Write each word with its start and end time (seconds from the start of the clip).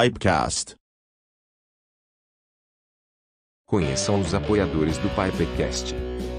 Pipecast. 0.00 0.76
Conheçam 3.66 4.20
os 4.20 4.32
apoiadores 4.32 4.96
do 4.98 5.08
Pipecast. 5.08 5.92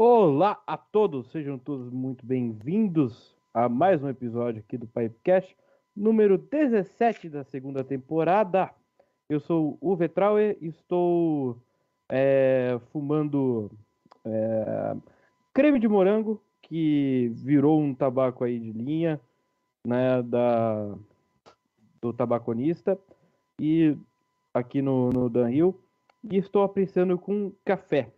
Olá 0.00 0.62
a 0.64 0.76
todos, 0.76 1.28
sejam 1.32 1.58
todos 1.58 1.90
muito 1.90 2.24
bem-vindos 2.24 3.34
a 3.52 3.68
mais 3.68 4.00
um 4.00 4.08
episódio 4.08 4.60
aqui 4.60 4.78
do 4.78 4.86
Pipecast, 4.86 5.56
número 5.96 6.38
17 6.38 7.28
da 7.28 7.42
segunda 7.42 7.82
temporada. 7.82 8.72
Eu 9.28 9.40
sou 9.40 9.76
o 9.80 9.96
Vetrauer 9.96 10.56
e 10.60 10.68
estou 10.68 11.60
é, 12.08 12.78
fumando 12.92 13.72
é, 14.24 14.96
creme 15.52 15.80
de 15.80 15.88
morango, 15.88 16.40
que 16.62 17.32
virou 17.34 17.80
um 17.80 17.92
tabaco 17.92 18.44
aí 18.44 18.56
de 18.56 18.70
linha, 18.70 19.20
né, 19.84 20.22
da, 20.22 20.94
do 22.00 22.12
tabaconista, 22.12 22.96
e 23.60 23.96
aqui 24.54 24.80
no, 24.80 25.10
no 25.10 25.28
Dan 25.28 25.50
Hill, 25.50 25.76
e 26.22 26.36
estou 26.36 26.62
apreciando 26.62 27.18
com 27.18 27.50
café. 27.64 28.12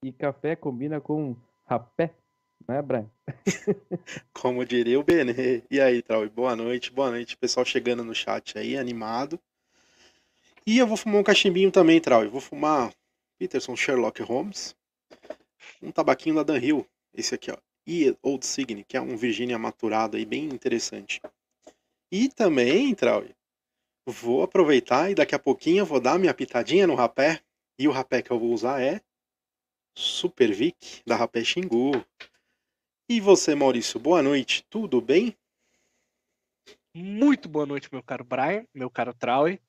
E 0.00 0.12
café 0.12 0.54
combina 0.54 1.00
com 1.00 1.34
rapé, 1.66 2.14
né, 2.68 2.80
Brian? 2.80 3.10
Como 4.32 4.64
diria 4.64 4.98
o 4.98 5.02
Benê. 5.02 5.64
E 5.68 5.80
aí, 5.80 6.02
Trau, 6.02 6.28
boa 6.30 6.54
noite, 6.54 6.92
boa 6.92 7.10
noite, 7.10 7.36
pessoal 7.36 7.66
chegando 7.66 8.04
no 8.04 8.14
chat 8.14 8.56
aí, 8.56 8.78
animado. 8.78 9.40
E 10.64 10.78
eu 10.78 10.86
vou 10.86 10.96
fumar 10.96 11.20
um 11.20 11.24
cachimbinho 11.24 11.72
também, 11.72 12.00
Trau. 12.00 12.22
Eu 12.22 12.30
vou 12.30 12.40
fumar 12.40 12.94
Peterson 13.40 13.74
Sherlock 13.74 14.22
Holmes, 14.22 14.76
um 15.82 15.90
tabaquinho 15.90 16.36
da 16.36 16.44
Dan 16.44 16.58
Hill, 16.58 16.86
esse 17.12 17.34
aqui, 17.34 17.50
ó, 17.50 17.56
e 17.84 18.16
Old 18.22 18.46
Signe, 18.46 18.84
que 18.84 18.96
é 18.96 19.00
um 19.00 19.16
Virginia 19.16 19.58
maturado 19.58 20.16
aí, 20.16 20.24
bem 20.24 20.44
interessante. 20.44 21.20
E 22.12 22.28
também, 22.28 22.94
Trau, 22.94 23.24
vou 24.06 24.44
aproveitar 24.44 25.10
e 25.10 25.14
daqui 25.16 25.34
a 25.34 25.40
pouquinho 25.40 25.80
eu 25.80 25.86
vou 25.86 25.98
dar 26.00 26.20
minha 26.20 26.32
pitadinha 26.32 26.86
no 26.86 26.94
rapé. 26.94 27.40
E 27.76 27.88
o 27.88 27.92
rapé 27.92 28.22
que 28.22 28.30
eu 28.30 28.38
vou 28.38 28.52
usar 28.52 28.80
é 28.80 29.00
Super 29.98 30.52
Vic, 30.52 31.02
da 31.04 31.16
Rapé 31.16 31.42
Xingu. 31.42 31.90
E 33.10 33.20
você, 33.20 33.56
Maurício, 33.56 33.98
boa 33.98 34.22
noite, 34.22 34.64
tudo 34.70 35.00
bem? 35.00 35.36
Muito 36.94 37.48
boa 37.48 37.66
noite, 37.66 37.88
meu 37.90 38.00
caro 38.00 38.22
Brian, 38.22 38.64
meu 38.72 38.88
caro 38.88 39.12
Traui. 39.12 39.60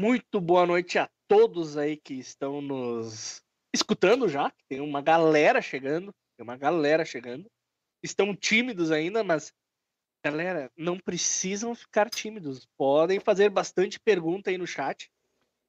Muito 0.00 0.40
boa 0.40 0.64
noite 0.64 0.98
a 0.98 1.10
todos 1.28 1.76
aí 1.76 1.98
que 1.98 2.14
estão 2.14 2.62
nos 2.62 3.44
escutando 3.74 4.30
já. 4.30 4.50
Tem 4.66 4.80
uma 4.80 5.02
galera 5.02 5.60
chegando, 5.60 6.10
tem 6.38 6.42
uma 6.42 6.56
galera 6.56 7.04
chegando. 7.04 7.46
Estão 8.02 8.34
tímidos 8.34 8.90
ainda, 8.90 9.22
mas 9.22 9.52
galera, 10.24 10.72
não 10.74 10.98
precisam 10.98 11.74
ficar 11.74 12.08
tímidos. 12.08 12.66
Podem 12.78 13.20
fazer 13.20 13.50
bastante 13.50 14.00
pergunta 14.00 14.48
aí 14.48 14.56
no 14.56 14.66
chat. 14.66 15.10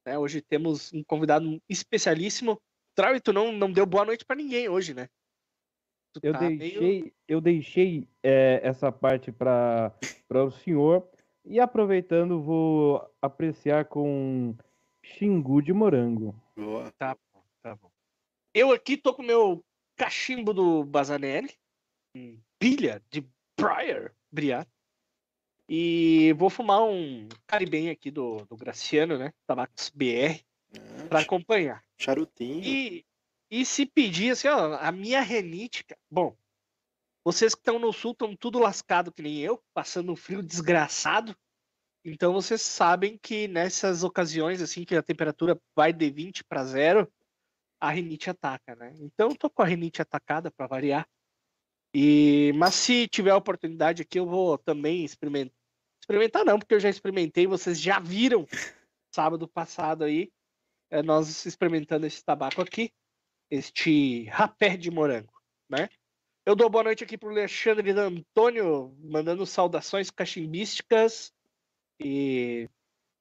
né? 0.05 0.17
Hoje 0.17 0.41
temos 0.41 0.93
um 0.93 1.03
convidado 1.03 1.61
especialíssimo. 1.67 2.57
Traui, 2.97 3.21
tu 3.21 3.31
não, 3.31 3.51
não 3.51 3.71
deu 3.71 3.85
boa 3.85 4.03
noite 4.03 4.25
para 4.25 4.35
ninguém 4.35 4.67
hoje, 4.67 4.91
né? 4.91 5.07
Tu 6.13 6.19
Eu 6.23 6.33
tá 6.33 6.39
deixei, 6.39 6.79
meio- 6.79 7.13
eu 7.27 7.39
deixei 7.39 8.07
é, 8.23 8.59
essa 8.63 8.91
parte 8.91 9.31
para 9.31 9.93
o 10.31 10.49
senhor 10.49 11.07
e 11.45 11.59
aproveitando 11.59 12.41
vou 12.41 13.07
apreciar 13.21 13.85
com 13.85 14.55
xingu 15.03 15.61
de 15.61 15.71
morango. 15.73 16.33
Boa. 16.55 16.91
Tá 16.97 17.15
bom, 17.31 17.43
tá 17.61 17.75
bom. 17.75 17.91
Eu 18.51 18.71
aqui 18.71 18.97
tô 18.97 19.13
com 19.13 19.21
o 19.21 19.25
meu 19.25 19.63
cachimbo 19.95 20.51
do 20.51 20.83
Bazanelli, 20.83 21.53
pilha 22.57 22.99
de 23.11 23.23
Briar 23.55 24.11
Briar. 24.31 24.67
E 25.69 26.33
vou 26.33 26.49
fumar 26.49 26.81
um 26.81 27.29
caribenho 27.45 27.91
aqui 27.91 28.09
do, 28.09 28.37
do 28.45 28.55
Graciano, 28.57 29.19
né? 29.19 29.31
Tabacos 29.45 29.91
BR, 29.93 30.41
Ah, 30.75 31.07
para 31.09 31.19
acompanhar. 31.19 31.83
Charutinho. 31.97 32.63
E, 32.63 33.05
e 33.49 33.65
se 33.65 33.85
pedir 33.85 34.31
assim, 34.31 34.47
ó, 34.47 34.75
a 34.75 34.91
minha 34.91 35.21
renite, 35.21 35.85
bom, 36.09 36.35
vocês 37.27 37.53
que 37.53 37.59
estão 37.59 37.77
no 37.77 37.91
sul 37.91 38.13
estão 38.13 38.33
tudo 38.35 38.57
lascado 38.57 39.11
que 39.11 39.21
nem 39.21 39.39
eu, 39.39 39.61
passando 39.73 40.13
um 40.13 40.15
frio 40.15 40.41
desgraçado. 40.41 41.35
Então 42.05 42.31
vocês 42.31 42.61
sabem 42.61 43.17
que 43.17 43.49
nessas 43.49 44.01
ocasiões 44.01 44.61
assim 44.61 44.85
que 44.85 44.95
a 44.95 45.03
temperatura 45.03 45.59
vai 45.75 45.91
de 45.91 46.09
20 46.09 46.45
para 46.45 46.63
zero, 46.63 47.11
a 47.81 47.89
rinite 47.91 48.29
ataca, 48.29 48.77
né? 48.77 48.93
Então 48.99 49.29
eu 49.29 49.35
tô 49.35 49.49
com 49.49 49.61
a 49.61 49.65
rinite 49.65 50.01
atacada 50.01 50.49
para 50.49 50.67
variar. 50.67 51.05
E 51.93 52.53
mas 52.55 52.75
se 52.75 53.09
tiver 53.09 53.31
a 53.31 53.37
oportunidade 53.37 54.03
aqui 54.03 54.19
eu 54.19 54.25
vou 54.25 54.57
também 54.57 55.03
experimentar. 55.03 55.53
Experimentar 56.01 56.45
não, 56.45 56.57
porque 56.57 56.75
eu 56.75 56.79
já 56.79 56.89
experimentei, 56.89 57.45
vocês 57.45 57.77
já 57.77 57.99
viram 57.99 58.47
sábado 59.13 59.47
passado 59.49 60.05
aí, 60.05 60.31
é, 60.89 61.03
nós 61.03 61.45
experimentando 61.45 62.05
esse 62.05 62.23
tabaco 62.23 62.61
aqui 62.61 62.91
este 63.49 64.25
rapé 64.25 64.75
de 64.75 64.91
morango, 64.91 65.33
né? 65.69 65.89
Eu 66.45 66.55
dou 66.55 66.69
boa 66.69 66.83
noite 66.83 67.03
aqui 67.03 67.17
pro 67.17 67.29
Alexandre 67.29 67.91
Antônio, 67.91 68.95
mandando 68.99 69.45
saudações 69.45 70.09
cachimbísticas 70.09 71.33
e 71.99 72.69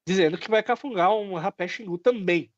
dizendo 0.07 0.37
que 0.37 0.49
vai 0.49 0.63
cafungar 0.63 1.13
um 1.13 1.35
rapé 1.35 1.67
xingu 1.67 1.97
também. 1.97 2.49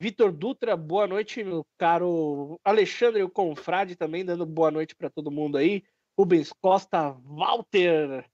Vitor 0.00 0.32
Dutra, 0.32 0.76
boa 0.76 1.06
noite, 1.06 1.44
meu 1.44 1.64
caro 1.78 2.58
Alexandre, 2.64 3.22
o 3.22 3.30
confrade 3.30 3.94
também, 3.94 4.24
dando 4.24 4.44
boa 4.44 4.70
noite 4.70 4.96
para 4.96 5.10
todo 5.10 5.30
mundo 5.30 5.56
aí. 5.56 5.84
Rubens 6.18 6.52
Costa, 6.52 7.12
Walter, 7.22 8.28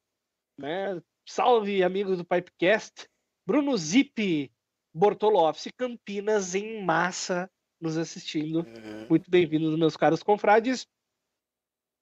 né? 0.58 1.00
Salve, 1.26 1.82
amigos 1.82 2.16
do 2.16 2.24
Pipecast. 2.24 3.06
Bruno 3.46 3.76
Zip, 3.76 4.50
Bortolo 4.98 5.38
Office, 5.48 5.72
Campinas, 5.76 6.56
em 6.56 6.82
massa, 6.82 7.48
nos 7.80 7.96
assistindo. 7.96 8.66
É, 8.66 9.06
Muito 9.08 9.30
bem-vindos, 9.30 9.78
meus 9.78 9.96
caros 9.96 10.24
confrades. 10.24 10.88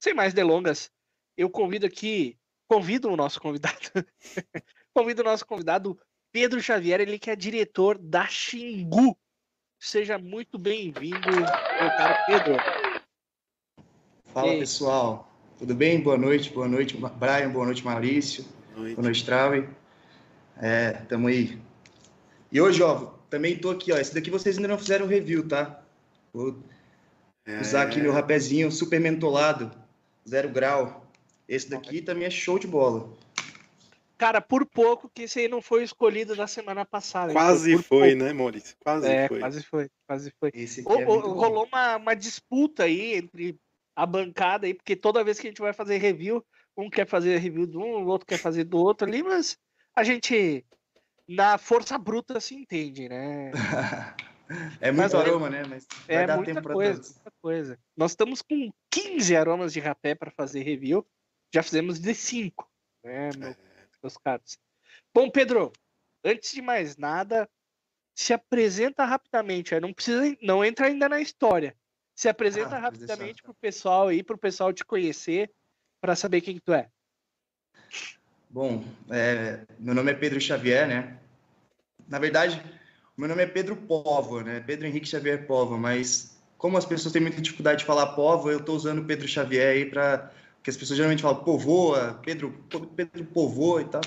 Sem 0.02 0.14
mais 0.14 0.32
delongas, 0.32 0.90
eu 1.36 1.50
convido 1.50 1.84
aqui, 1.84 2.38
convido 2.66 3.10
o 3.10 3.16
nosso 3.16 3.38
convidado, 3.38 3.76
convido 4.94 5.20
o 5.20 5.24
nosso 5.24 5.46
convidado 5.46 6.00
Pedro 6.32 6.58
Xavier, 6.62 7.02
ele 7.02 7.18
que 7.18 7.30
é 7.30 7.36
diretor 7.36 7.98
da 7.98 8.26
Xingu. 8.26 9.14
Seja 9.78 10.16
muito 10.16 10.58
bem-vindo, 10.58 11.18
meu 11.18 11.90
caro 11.98 12.16
Pedro. 12.26 12.56
Fala 14.32 14.48
E 14.48 14.50
aí? 14.52 14.58
pessoal, 14.60 15.30
tudo 15.58 15.74
bem? 15.74 16.00
Boa 16.00 16.16
noite, 16.16 16.50
boa 16.50 16.66
noite, 16.66 16.96
Brian, 16.96 17.50
boa 17.50 17.66
noite, 17.66 17.84
Maurício, 17.84 18.42
noite. 18.74 18.94
boa 18.94 19.04
noite, 19.04 19.22
Trave. 19.22 19.68
É, 20.56 20.92
tamo 20.92 21.28
aí. 21.28 21.60
E 22.56 22.60
hoje, 22.60 22.82
ó, 22.82 23.10
também 23.28 23.54
tô 23.58 23.68
aqui, 23.68 23.92
ó. 23.92 23.98
Esse 23.98 24.14
daqui 24.14 24.30
vocês 24.30 24.56
ainda 24.56 24.66
não 24.66 24.78
fizeram 24.78 25.06
review, 25.06 25.46
tá? 25.46 25.78
Vou 26.32 26.56
É, 27.44 27.60
usar 27.60 27.82
aqui 27.82 28.00
meu 28.00 28.14
rapézinho 28.14 28.72
super 28.72 28.98
mentolado, 28.98 29.70
zero 30.26 30.48
grau. 30.48 31.06
Esse 31.46 31.68
daqui 31.68 32.00
também 32.00 32.24
é 32.24 32.30
show 32.30 32.58
de 32.58 32.66
bola. 32.66 33.12
Cara, 34.16 34.40
por 34.40 34.64
pouco 34.64 35.10
que 35.14 35.24
esse 35.24 35.40
aí 35.40 35.48
não 35.48 35.60
foi 35.60 35.84
escolhido 35.84 36.34
da 36.34 36.46
semana 36.46 36.86
passada. 36.86 37.30
Quase 37.30 37.72
por 37.76 37.82
foi, 37.82 38.12
pouco. 38.12 38.24
né, 38.24 38.32
Maurício? 38.32 38.74
Quase 38.82 39.06
É, 39.06 39.28
foi. 39.28 39.40
quase 39.40 39.62
foi, 39.62 39.90
quase 40.06 40.32
foi. 40.40 40.50
Esse 40.54 40.80
aqui 40.80 40.90
Ô, 40.90 40.98
é 40.98 41.04
bom. 41.04 41.20
rolou 41.20 41.66
uma, 41.66 41.96
uma 41.98 42.16
disputa 42.16 42.84
aí 42.84 43.16
entre 43.16 43.60
a 43.94 44.06
bancada 44.06 44.66
aí, 44.66 44.72
porque 44.72 44.96
toda 44.96 45.22
vez 45.22 45.38
que 45.38 45.46
a 45.46 45.50
gente 45.50 45.60
vai 45.60 45.74
fazer 45.74 45.98
review, 45.98 46.42
um 46.74 46.88
quer 46.88 47.06
fazer 47.06 47.36
review 47.36 47.66
de 47.66 47.76
um, 47.76 48.02
o 48.02 48.06
outro 48.06 48.26
quer 48.26 48.38
fazer 48.38 48.64
do 48.64 48.78
outro 48.78 49.06
ali, 49.06 49.22
mas 49.22 49.58
a 49.94 50.02
gente, 50.02 50.64
na 51.28 51.58
força 51.58 51.98
bruta, 51.98 52.40
se 52.40 52.54
entende, 52.54 53.08
né? 53.08 53.52
É 54.80 54.92
Mas 54.92 55.12
muito 55.12 55.16
olha, 55.16 55.30
aroma, 55.30 55.50
né? 55.50 55.64
Mas 55.64 55.88
vai 56.06 56.22
É 56.22 56.26
dar 56.26 56.36
muita 56.36 56.52
tempo 56.54 56.62
para 56.62 56.72
coisa, 56.74 57.02
muita 57.02 57.32
coisa. 57.42 57.78
Nós 57.96 58.12
estamos 58.12 58.42
com 58.42 58.70
15 58.88 59.34
aromas 59.34 59.72
de 59.72 59.80
rapé 59.80 60.14
para 60.14 60.30
fazer 60.30 60.62
review. 60.62 61.04
Já 61.52 61.64
fizemos 61.64 61.98
de 61.98 62.14
5, 62.14 62.70
né, 63.02 63.30
meu- 63.36 63.56
meus 64.00 64.16
caros. 64.16 64.56
Bom, 65.12 65.28
Pedro, 65.28 65.72
antes 66.24 66.52
de 66.52 66.62
mais 66.62 66.96
nada, 66.96 67.50
se 68.14 68.32
apresenta 68.32 69.04
rapidamente. 69.04 69.74
aí 69.74 69.80
Não 69.80 69.92
precisa, 69.92 70.22
não 70.40 70.64
entra 70.64 70.86
ainda 70.86 71.08
na 71.08 71.20
história. 71.20 71.76
Se 72.14 72.28
apresenta 72.28 72.76
Ah, 72.76 72.80
rapidamente 72.80 73.42
tá. 73.42 73.48
pro 73.48 73.54
pessoal 73.54 74.08
aí, 74.08 74.22
pro 74.22 74.38
pessoal 74.38 74.72
te 74.72 74.84
conhecer, 74.84 75.52
para 76.00 76.14
saber 76.14 76.40
quem 76.40 76.54
que 76.54 76.60
tu 76.62 76.72
é. 76.72 76.88
Bom, 78.56 78.82
é, 79.10 79.58
meu 79.78 79.94
nome 79.94 80.10
é 80.10 80.14
Pedro 80.14 80.40
Xavier, 80.40 80.88
né? 80.88 81.18
Na 82.08 82.18
verdade, 82.18 82.58
meu 83.14 83.28
nome 83.28 83.42
é 83.42 83.46
Pedro 83.46 83.76
Povo, 83.76 84.40
né? 84.40 84.64
Pedro 84.66 84.86
Henrique 84.86 85.06
Xavier 85.06 85.46
Povo, 85.46 85.76
mas 85.76 86.38
como 86.56 86.78
as 86.78 86.86
pessoas 86.86 87.12
têm 87.12 87.20
muita 87.20 87.38
dificuldade 87.42 87.80
de 87.80 87.84
falar 87.84 88.06
Povo, 88.14 88.50
eu 88.50 88.56
estou 88.56 88.74
usando 88.74 89.04
Pedro 89.04 89.28
Xavier 89.28 89.74
aí 89.74 89.84
para 89.84 90.32
que 90.62 90.70
as 90.70 90.76
pessoas 90.78 90.96
geralmente 90.96 91.20
falam 91.20 91.44
povoa, 91.44 92.18
Pedro, 92.24 92.50
Pedro 92.96 93.26
Povoa 93.26 93.82
e 93.82 93.84
tal. 93.84 94.00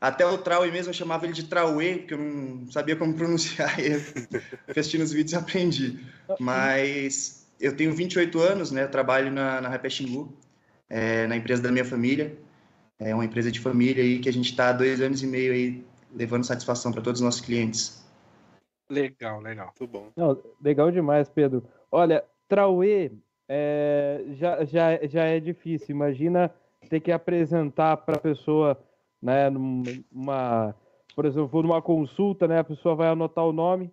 Até 0.00 0.24
o 0.24 0.38
Trauê 0.38 0.70
mesmo 0.70 0.90
eu 0.90 0.94
chamava 0.94 1.26
ele 1.26 1.34
de 1.34 1.42
Trauê, 1.42 1.96
porque 1.96 2.14
eu 2.14 2.18
não 2.18 2.70
sabia 2.70 2.94
como 2.94 3.12
pronunciar 3.18 3.80
ele. 3.80 4.04
Assistindo 4.68 5.02
os 5.02 5.10
vídeos 5.10 5.34
aprendi. 5.34 5.98
Mas 6.38 7.48
eu 7.58 7.74
tenho 7.74 7.92
28 7.92 8.38
anos, 8.38 8.70
né? 8.70 8.84
Eu 8.84 8.90
trabalho 8.92 9.32
na, 9.32 9.60
na 9.60 9.90
Xingu, 9.90 10.32
é, 10.88 11.26
na 11.26 11.36
empresa 11.36 11.60
da 11.60 11.72
minha 11.72 11.84
família. 11.84 12.38
É 12.98 13.14
uma 13.14 13.24
empresa 13.24 13.50
de 13.50 13.60
família 13.60 14.02
aí 14.02 14.18
que 14.20 14.28
a 14.28 14.32
gente 14.32 14.50
está 14.50 14.68
há 14.68 14.72
dois 14.72 15.00
anos 15.00 15.22
e 15.22 15.26
meio 15.26 15.52
aí 15.52 15.84
levando 16.12 16.44
satisfação 16.44 16.92
para 16.92 17.02
todos 17.02 17.20
os 17.20 17.24
nossos 17.24 17.40
clientes. 17.40 18.04
Legal, 18.88 19.40
legal. 19.40 19.72
Muito 19.78 19.90
bom. 19.90 20.08
Não, 20.16 20.40
legal 20.62 20.90
demais, 20.90 21.28
Pedro. 21.28 21.64
Olha, 21.90 22.24
Trauê 22.48 23.10
é, 23.48 24.24
já, 24.34 24.64
já, 24.64 25.06
já 25.06 25.24
é 25.24 25.40
difícil. 25.40 25.94
Imagina 25.94 26.54
ter 26.88 27.00
que 27.00 27.10
apresentar 27.10 27.96
para 27.96 28.16
a 28.16 28.20
pessoa, 28.20 28.78
né, 29.20 29.50
numa, 29.50 30.74
por 31.16 31.24
exemplo, 31.24 31.48
vou 31.48 31.62
numa 31.62 31.82
consulta, 31.82 32.46
né, 32.46 32.58
a 32.58 32.64
pessoa 32.64 32.94
vai 32.94 33.08
anotar 33.08 33.44
o 33.44 33.52
nome, 33.52 33.90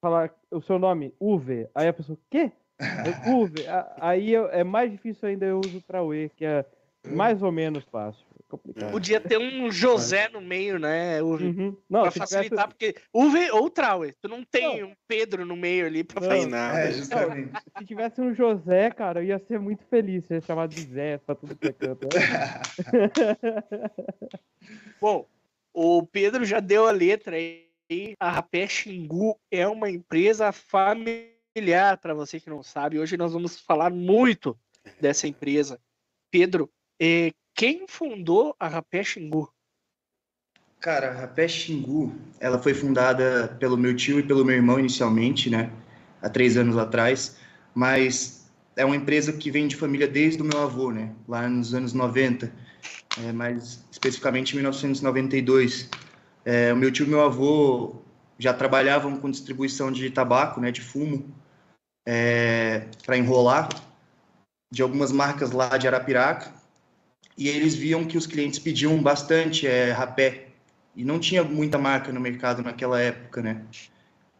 falar 0.00 0.34
o 0.50 0.60
seu 0.62 0.78
nome, 0.78 1.14
Uve. 1.20 1.68
Aí 1.74 1.86
a 1.86 1.92
pessoa, 1.92 2.18
quê? 2.30 2.50
Uve. 3.26 3.64
Aí 4.00 4.32
eu- 4.32 4.48
é 4.48 4.64
mais 4.64 4.90
difícil 4.90 5.28
ainda 5.28 5.44
eu 5.46 5.60
uso 5.60 5.78
o 5.78 5.82
Trauê, 5.82 6.30
que 6.30 6.44
é 6.44 6.64
mais 7.04 7.42
ou 7.42 7.52
menos 7.52 7.84
fácil. 7.84 8.24
É 8.50 8.52
complicado. 8.56 8.90
Podia 8.90 9.20
ter 9.20 9.38
um 9.38 9.70
José 9.70 10.28
no 10.28 10.40
meio, 10.40 10.78
né? 10.78 11.22
O, 11.22 11.36
Uhum. 11.36 11.76
Não, 11.88 12.02
pra 12.02 12.10
se 12.10 12.14
tivesse- 12.14 12.34
facilitar, 12.34 12.68
porque 12.68 12.94
Uve 13.14 13.50
ou 13.52 13.70
Trauer. 13.70 14.14
Tu 14.20 14.28
não 14.28 14.44
tem 14.44 14.80
Não. 14.82 14.88
um 14.88 14.94
Pedro 15.06 15.46
no 15.46 15.54
meio 15.56 15.86
ali 15.86 16.02
pra 16.02 16.20
Não. 16.20 16.28
Fazer. 16.28 16.46
nada. 16.46 16.80
É, 16.80 16.92
justamente. 16.92 17.52
Se 17.78 17.84
tivesse 17.86 18.20
um 18.20 18.34
José, 18.34 18.90
cara, 18.90 19.20
eu 19.20 19.24
ia 19.26 19.38
ser 19.46 19.60
muito 19.60 19.84
feliz 19.88 20.24
ser 20.26 20.42
chamado 20.42 20.74
de 20.74 20.82
Zé 20.82 21.18
pra 21.18 21.34
tudo 21.36 21.54
que 21.56 21.68
é 21.68 21.72
canto. 21.72 22.08
Bom, 25.00 25.26
o 25.72 26.04
Pedro 26.06 26.44
já 26.44 26.60
deu 26.60 26.86
a 26.86 26.90
letra 26.90 27.36
aí. 27.36 27.66
A 28.20 28.30
Rapé 28.30 28.68
Xingu 28.68 29.36
é 29.50 29.66
uma 29.66 29.90
empresa 29.90 30.52
familiar, 30.52 31.98
para 32.00 32.14
você 32.14 32.38
que 32.38 32.48
não 32.48 32.62
sabe. 32.62 33.00
Hoje 33.00 33.16
nós 33.16 33.32
vamos 33.32 33.58
falar 33.58 33.90
muito 33.90 34.56
dessa 35.00 35.26
empresa. 35.26 35.80
Pedro, 36.30 36.70
eh, 37.00 37.32
quem 37.54 37.86
fundou 37.88 38.54
a 38.58 38.68
Rapé 38.68 39.02
Xingu? 39.02 39.52
Cara, 40.80 41.10
a 41.10 41.20
Rapé 41.20 41.46
Xingu, 41.46 42.14
ela 42.40 42.58
foi 42.58 42.72
fundada 42.72 43.54
pelo 43.60 43.76
meu 43.76 43.94
tio 43.94 44.18
e 44.18 44.22
pelo 44.22 44.44
meu 44.44 44.56
irmão 44.56 44.78
inicialmente, 44.78 45.50
né? 45.50 45.70
Há 46.22 46.30
três 46.30 46.56
anos 46.56 46.78
atrás, 46.78 47.36
mas 47.74 48.50
é 48.76 48.84
uma 48.84 48.96
empresa 48.96 49.32
que 49.32 49.50
vem 49.50 49.68
de 49.68 49.76
família 49.76 50.08
desde 50.08 50.40
o 50.40 50.44
meu 50.44 50.62
avô, 50.62 50.90
né? 50.90 51.14
Lá 51.28 51.46
nos 51.48 51.74
anos 51.74 51.92
90, 51.92 52.50
é, 53.22 53.32
mais 53.32 53.84
especificamente 53.90 54.52
em 54.52 54.56
1992. 54.56 55.90
É, 56.44 56.72
o 56.72 56.76
meu 56.76 56.90
tio 56.90 57.04
e 57.04 57.08
meu 57.10 57.22
avô 57.22 57.96
já 58.38 58.54
trabalhavam 58.54 59.20
com 59.20 59.30
distribuição 59.30 59.92
de 59.92 60.08
tabaco, 60.08 60.60
né? 60.60 60.70
De 60.70 60.80
fumo, 60.80 61.30
para 63.04 63.18
enrolar, 63.18 63.68
de 64.72 64.82
algumas 64.82 65.12
marcas 65.12 65.52
lá 65.52 65.76
de 65.76 65.86
Arapiraca, 65.86 66.59
e 67.40 67.48
eles 67.48 67.74
viam 67.74 68.04
que 68.04 68.18
os 68.18 68.26
clientes 68.26 68.58
pediam 68.58 69.02
bastante 69.02 69.66
é, 69.66 69.90
rapé, 69.92 70.48
e 70.94 71.02
não 71.02 71.18
tinha 71.18 71.42
muita 71.42 71.78
marca 71.78 72.12
no 72.12 72.20
mercado 72.20 72.62
naquela 72.62 73.00
época, 73.00 73.40
né? 73.40 73.62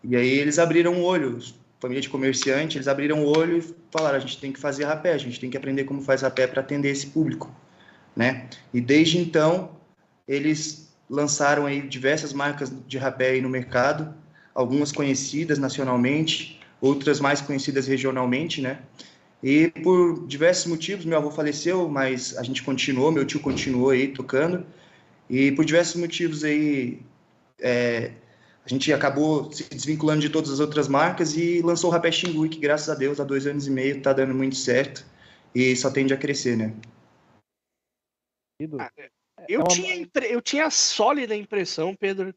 E 0.05 0.15
aí 0.15 0.29
eles 0.29 0.59
abriram 0.59 1.01
o 1.01 1.03
olho, 1.03 1.39
família 1.81 2.03
de 2.03 2.11
comerciante, 2.11 2.77
eles 2.77 2.87
abriram 2.87 3.25
o 3.25 3.39
olho 3.39 3.57
e 3.57 3.75
falaram, 3.91 4.19
a 4.19 4.21
gente 4.21 4.39
tem 4.39 4.53
que 4.53 4.61
fazer 4.61 4.85
rapé, 4.85 5.15
a 5.15 5.19
gente 5.19 5.41
tem 5.41 5.49
que 5.49 5.57
aprender 5.57 5.85
como 5.85 6.03
faz 6.03 6.21
rapé 6.21 6.47
para 6.47 6.61
atender 6.61 6.91
esse 6.91 7.07
público, 7.07 7.51
né? 8.15 8.49
E 8.75 8.83
desde 8.83 9.17
então, 9.17 9.71
eles 10.29 10.93
lançaram 11.09 11.65
aí 11.65 11.81
diversas 11.81 12.35
marcas 12.35 12.71
de 12.87 12.99
rapé 12.99 13.31
aí 13.31 13.41
no 13.41 13.49
mercado, 13.49 14.15
algumas 14.55 14.93
conhecidas 14.93 15.59
nacionalmente, 15.59 16.61
outras 16.83 17.19
mais 17.19 17.41
conhecidas 17.41 17.87
regionalmente, 17.87 18.61
né? 18.61 18.81
E 19.43 19.69
por 19.69 20.27
diversos 20.27 20.67
motivos, 20.67 21.05
meu 21.05 21.17
avô 21.19 21.31
faleceu, 21.31 21.89
mas 21.89 22.37
a 22.37 22.43
gente 22.43 22.63
continuou, 22.63 23.11
meu 23.11 23.25
tio 23.25 23.41
continuou 23.41 23.91
aí 23.91 24.09
tocando, 24.09 24.67
e 25.29 25.51
por 25.53 25.65
diversos 25.65 25.97
motivos 25.99 26.45
aí, 26.45 27.01
é, 27.59 28.13
a 28.65 28.69
gente 28.69 28.93
acabou 28.93 29.51
se 29.51 29.65
desvinculando 29.71 30.21
de 30.21 30.29
todas 30.29 30.51
as 30.51 30.61
outras 30.61 30.89
marcas 30.89 31.37
e 31.37 31.63
lançou 31.63 31.89
o 31.89 31.93
Rapé 31.93 32.13
Xingu, 32.13 32.49
que 32.49 32.59
graças 32.59 32.91
a 32.91 32.95
Deus, 32.95 33.19
há 33.19 33.25
dois 33.25 33.47
anos 33.47 33.67
e 33.67 33.71
meio, 33.71 34.03
tá 34.03 34.13
dando 34.13 34.35
muito 34.35 34.57
certo 34.57 35.07
e 35.55 35.75
só 35.75 35.91
tende 35.91 36.13
a 36.13 36.19
crescer, 36.19 36.57
né? 36.57 36.75
Eu, 38.61 38.79
É 39.49 39.59
uma- 39.59 39.69
tinha, 39.69 39.95
impre- 39.97 40.31
eu 40.31 40.43
tinha 40.43 40.67
a 40.67 40.71
sólida 40.71 41.35
impressão, 41.35 41.97
Pedro, 41.97 42.35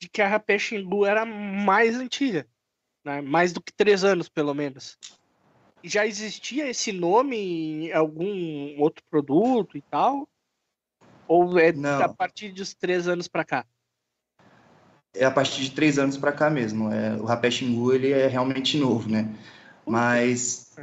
de 0.00 0.08
que 0.08 0.22
a 0.22 0.28
Rapé 0.28 0.58
Xingu 0.58 1.04
era 1.04 1.26
mais 1.26 1.96
antiga. 1.96 2.46
Né? 3.04 3.20
Mais 3.20 3.52
do 3.52 3.60
que 3.62 3.72
três 3.72 4.02
anos, 4.02 4.28
pelo 4.28 4.54
menos. 4.54 4.98
Já 5.82 6.06
existia 6.06 6.68
esse 6.68 6.92
nome 6.92 7.36
em 7.36 7.92
algum 7.92 8.80
outro 8.80 9.04
produto 9.08 9.76
e 9.76 9.82
tal? 9.82 10.28
Ou 11.28 11.58
é 11.58 11.72
Não. 11.72 12.02
a 12.02 12.08
partir 12.08 12.52
dos 12.52 12.74
três 12.74 13.08
anos 13.08 13.28
pra 13.28 13.44
cá? 13.44 13.64
É 15.14 15.24
a 15.24 15.30
partir 15.30 15.62
de 15.62 15.70
três 15.70 15.98
anos 15.98 16.16
para 16.16 16.32
cá 16.32 16.50
mesmo. 16.50 16.92
É, 16.92 17.16
o 17.16 17.24
Rapé 17.24 17.50
Xingu, 17.50 17.92
ele 17.92 18.12
é 18.12 18.26
realmente 18.26 18.76
novo, 18.76 19.08
né? 19.08 19.34
Mas 19.86 20.76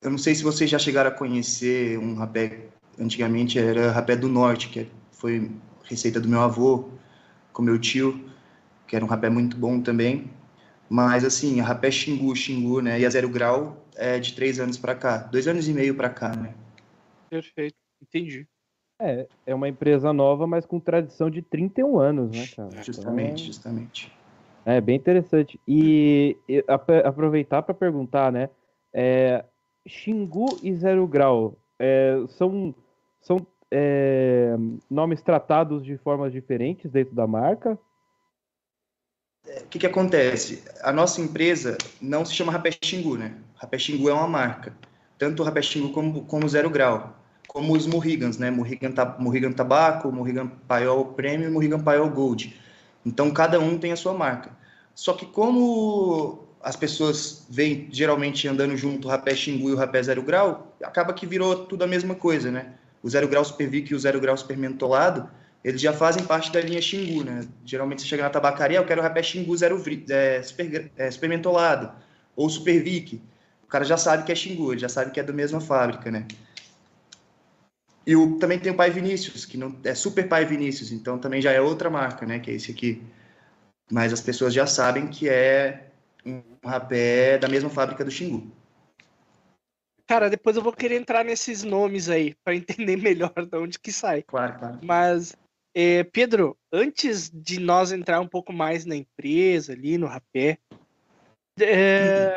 eu 0.00 0.10
não 0.10 0.18
sei 0.18 0.34
se 0.34 0.42
vocês 0.42 0.70
já 0.70 0.78
chegaram 0.78 1.10
a 1.10 1.12
conhecer 1.12 1.98
um 1.98 2.14
rapé, 2.14 2.68
antigamente 2.98 3.58
era 3.58 3.90
rapé 3.90 4.16
do 4.16 4.28
norte, 4.28 4.68
que 4.68 4.88
foi 5.10 5.50
receita 5.84 6.20
do 6.20 6.28
meu 6.28 6.40
avô, 6.40 6.88
com 7.52 7.62
meu 7.62 7.78
tio, 7.78 8.30
que 8.86 8.96
era 8.96 9.04
um 9.04 9.08
rapé 9.08 9.28
muito 9.28 9.56
bom 9.56 9.80
também. 9.80 10.30
Mas 10.88 11.24
assim, 11.24 11.60
a 11.60 11.64
rapé 11.64 11.90
Xingu, 11.90 12.34
Xingu, 12.34 12.80
né? 12.80 13.00
E 13.00 13.04
a 13.06 13.10
zero 13.10 13.28
grau 13.28 13.85
é 13.96 14.18
de 14.18 14.34
três 14.34 14.60
anos 14.60 14.78
para 14.78 14.94
cá, 14.94 15.18
dois 15.18 15.46
anos 15.48 15.68
e 15.68 15.72
meio 15.72 15.94
para 15.94 16.10
cá, 16.10 16.34
né? 16.34 16.54
Perfeito, 17.30 17.76
entendi. 18.00 18.46
É, 19.00 19.26
é 19.46 19.54
uma 19.54 19.68
empresa 19.68 20.12
nova, 20.12 20.46
mas 20.46 20.64
com 20.64 20.80
tradição 20.80 21.28
de 21.28 21.42
31 21.42 21.98
anos, 21.98 22.30
né, 22.34 22.46
cara? 22.56 22.68
Então, 22.70 22.82
Justamente, 22.82 23.44
justamente. 23.44 24.12
É 24.64 24.80
bem 24.80 24.96
interessante. 24.96 25.60
E, 25.68 26.36
e 26.48 26.64
ap- 26.66 27.04
aproveitar 27.04 27.62
para 27.62 27.74
perguntar, 27.74 28.32
né? 28.32 28.48
É, 28.92 29.44
Xingu 29.86 30.58
e 30.62 30.74
Zero 30.74 31.06
Grau 31.06 31.56
é, 31.78 32.16
são, 32.30 32.74
são 33.20 33.46
é, 33.70 34.56
nomes 34.90 35.20
tratados 35.22 35.84
de 35.84 35.96
formas 35.98 36.32
diferentes 36.32 36.90
dentro 36.90 37.14
da 37.14 37.26
marca? 37.26 37.78
O 39.46 39.68
que, 39.68 39.78
que 39.78 39.86
acontece? 39.86 40.64
A 40.82 40.92
nossa 40.92 41.20
empresa 41.20 41.76
não 42.00 42.24
se 42.24 42.34
chama 42.34 42.50
Rapé 42.50 42.70
Xingu, 42.82 43.16
né? 43.16 43.36
Rapé 43.56 43.78
Xingu 43.78 44.08
é 44.08 44.12
uma 44.12 44.26
marca. 44.28 44.72
Tanto 45.18 45.42
o 45.42 45.44
Rapé 45.44 45.62
Xingu 45.62 45.90
como, 45.90 46.22
como 46.24 46.46
o 46.46 46.48
Zero 46.48 46.70
Grau. 46.70 47.16
Como 47.48 47.74
os 47.74 47.86
Morrigans, 47.86 48.38
né? 48.38 48.50
Morrigan, 48.50 48.92
Ta- 48.92 49.16
Morrigan 49.18 49.52
Tabaco, 49.52 50.12
Morrigan 50.12 50.46
Paiol 50.68 51.06
Premium 51.06 51.48
e 51.48 51.50
Morrigan 51.52 51.80
Paiol 51.80 52.10
Gold. 52.10 52.54
Então, 53.04 53.30
cada 53.30 53.58
um 53.58 53.78
tem 53.78 53.92
a 53.92 53.96
sua 53.96 54.12
marca. 54.12 54.50
Só 54.94 55.12
que 55.14 55.26
como 55.26 56.44
as 56.62 56.74
pessoas 56.76 57.46
vêm 57.48 57.88
geralmente 57.90 58.48
andando 58.48 58.76
junto 58.76 59.06
o 59.06 59.10
Rapé 59.10 59.34
Xingu 59.34 59.70
e 59.70 59.72
o 59.72 59.76
Rapé 59.76 60.02
Zero 60.02 60.22
Grau, 60.22 60.74
acaba 60.82 61.12
que 61.12 61.26
virou 61.26 61.64
tudo 61.66 61.84
a 61.84 61.86
mesma 61.86 62.14
coisa, 62.14 62.50
né? 62.50 62.72
O 63.02 63.08
Zero 63.08 63.28
Grau 63.28 63.44
Supervic 63.44 63.92
e 63.92 63.94
o 63.94 63.98
Zero 63.98 64.20
Grau 64.20 64.36
Supermentolado, 64.36 65.30
eles 65.66 65.80
já 65.80 65.92
fazem 65.92 66.24
parte 66.24 66.52
da 66.52 66.60
linha 66.60 66.80
Xingu, 66.80 67.24
né? 67.24 67.46
Geralmente 67.64 68.02
você 68.02 68.08
chega 68.08 68.22
na 68.22 68.30
tabacaria, 68.30 68.78
eu 68.78 68.84
quero 68.84 69.02
rapé 69.02 69.22
Xingu 69.22 69.56
zero 69.56 69.82
é, 70.10 70.40
super, 70.42 70.90
é, 70.96 71.10
supermentolado 71.10 71.90
ou 72.36 72.48
Supervic. 72.48 73.20
O 73.66 73.68
cara 73.68 73.84
já 73.84 73.96
sabe 73.96 74.24
que 74.24 74.30
é 74.30 74.34
Xingu, 74.34 74.72
ele 74.72 74.80
já 74.80 74.88
sabe 74.88 75.10
que 75.10 75.18
é 75.18 75.24
da 75.24 75.32
mesma 75.32 75.60
fábrica, 75.60 76.08
né? 76.08 76.24
E 78.06 78.14
o, 78.14 78.38
também 78.38 78.60
tem 78.60 78.70
o 78.70 78.76
Pai 78.76 78.90
Vinícius, 78.90 79.44
que 79.44 79.58
não 79.58 79.76
é 79.82 79.92
Super 79.92 80.28
Pai 80.28 80.44
Vinícius, 80.44 80.92
então 80.92 81.18
também 81.18 81.42
já 81.42 81.50
é 81.50 81.60
outra 81.60 81.90
marca, 81.90 82.24
né? 82.24 82.38
Que 82.38 82.52
é 82.52 82.54
esse 82.54 82.70
aqui. 82.70 83.02
Mas 83.90 84.12
as 84.12 84.20
pessoas 84.20 84.54
já 84.54 84.66
sabem 84.66 85.08
que 85.08 85.28
é 85.28 85.88
um 86.24 86.40
rapé 86.64 87.38
da 87.38 87.48
mesma 87.48 87.68
fábrica 87.68 88.04
do 88.04 88.10
Xingu. 88.10 88.48
Cara, 90.06 90.30
depois 90.30 90.56
eu 90.56 90.62
vou 90.62 90.72
querer 90.72 90.94
entrar 91.00 91.24
nesses 91.24 91.64
nomes 91.64 92.08
aí 92.08 92.36
para 92.44 92.54
entender 92.56 92.96
melhor 92.96 93.32
de 93.34 93.58
onde 93.58 93.80
que 93.80 93.92
sai. 93.92 94.22
Claro, 94.22 94.56
claro. 94.56 94.78
Mas, 94.80 95.36
é, 95.74 96.04
Pedro, 96.04 96.56
antes 96.72 97.28
de 97.28 97.58
nós 97.58 97.90
entrar 97.90 98.20
um 98.20 98.28
pouco 98.28 98.52
mais 98.52 98.86
na 98.86 98.94
empresa 98.94 99.72
ali, 99.72 99.98
no 99.98 100.06
rapé, 100.06 100.58
é, 101.60 102.36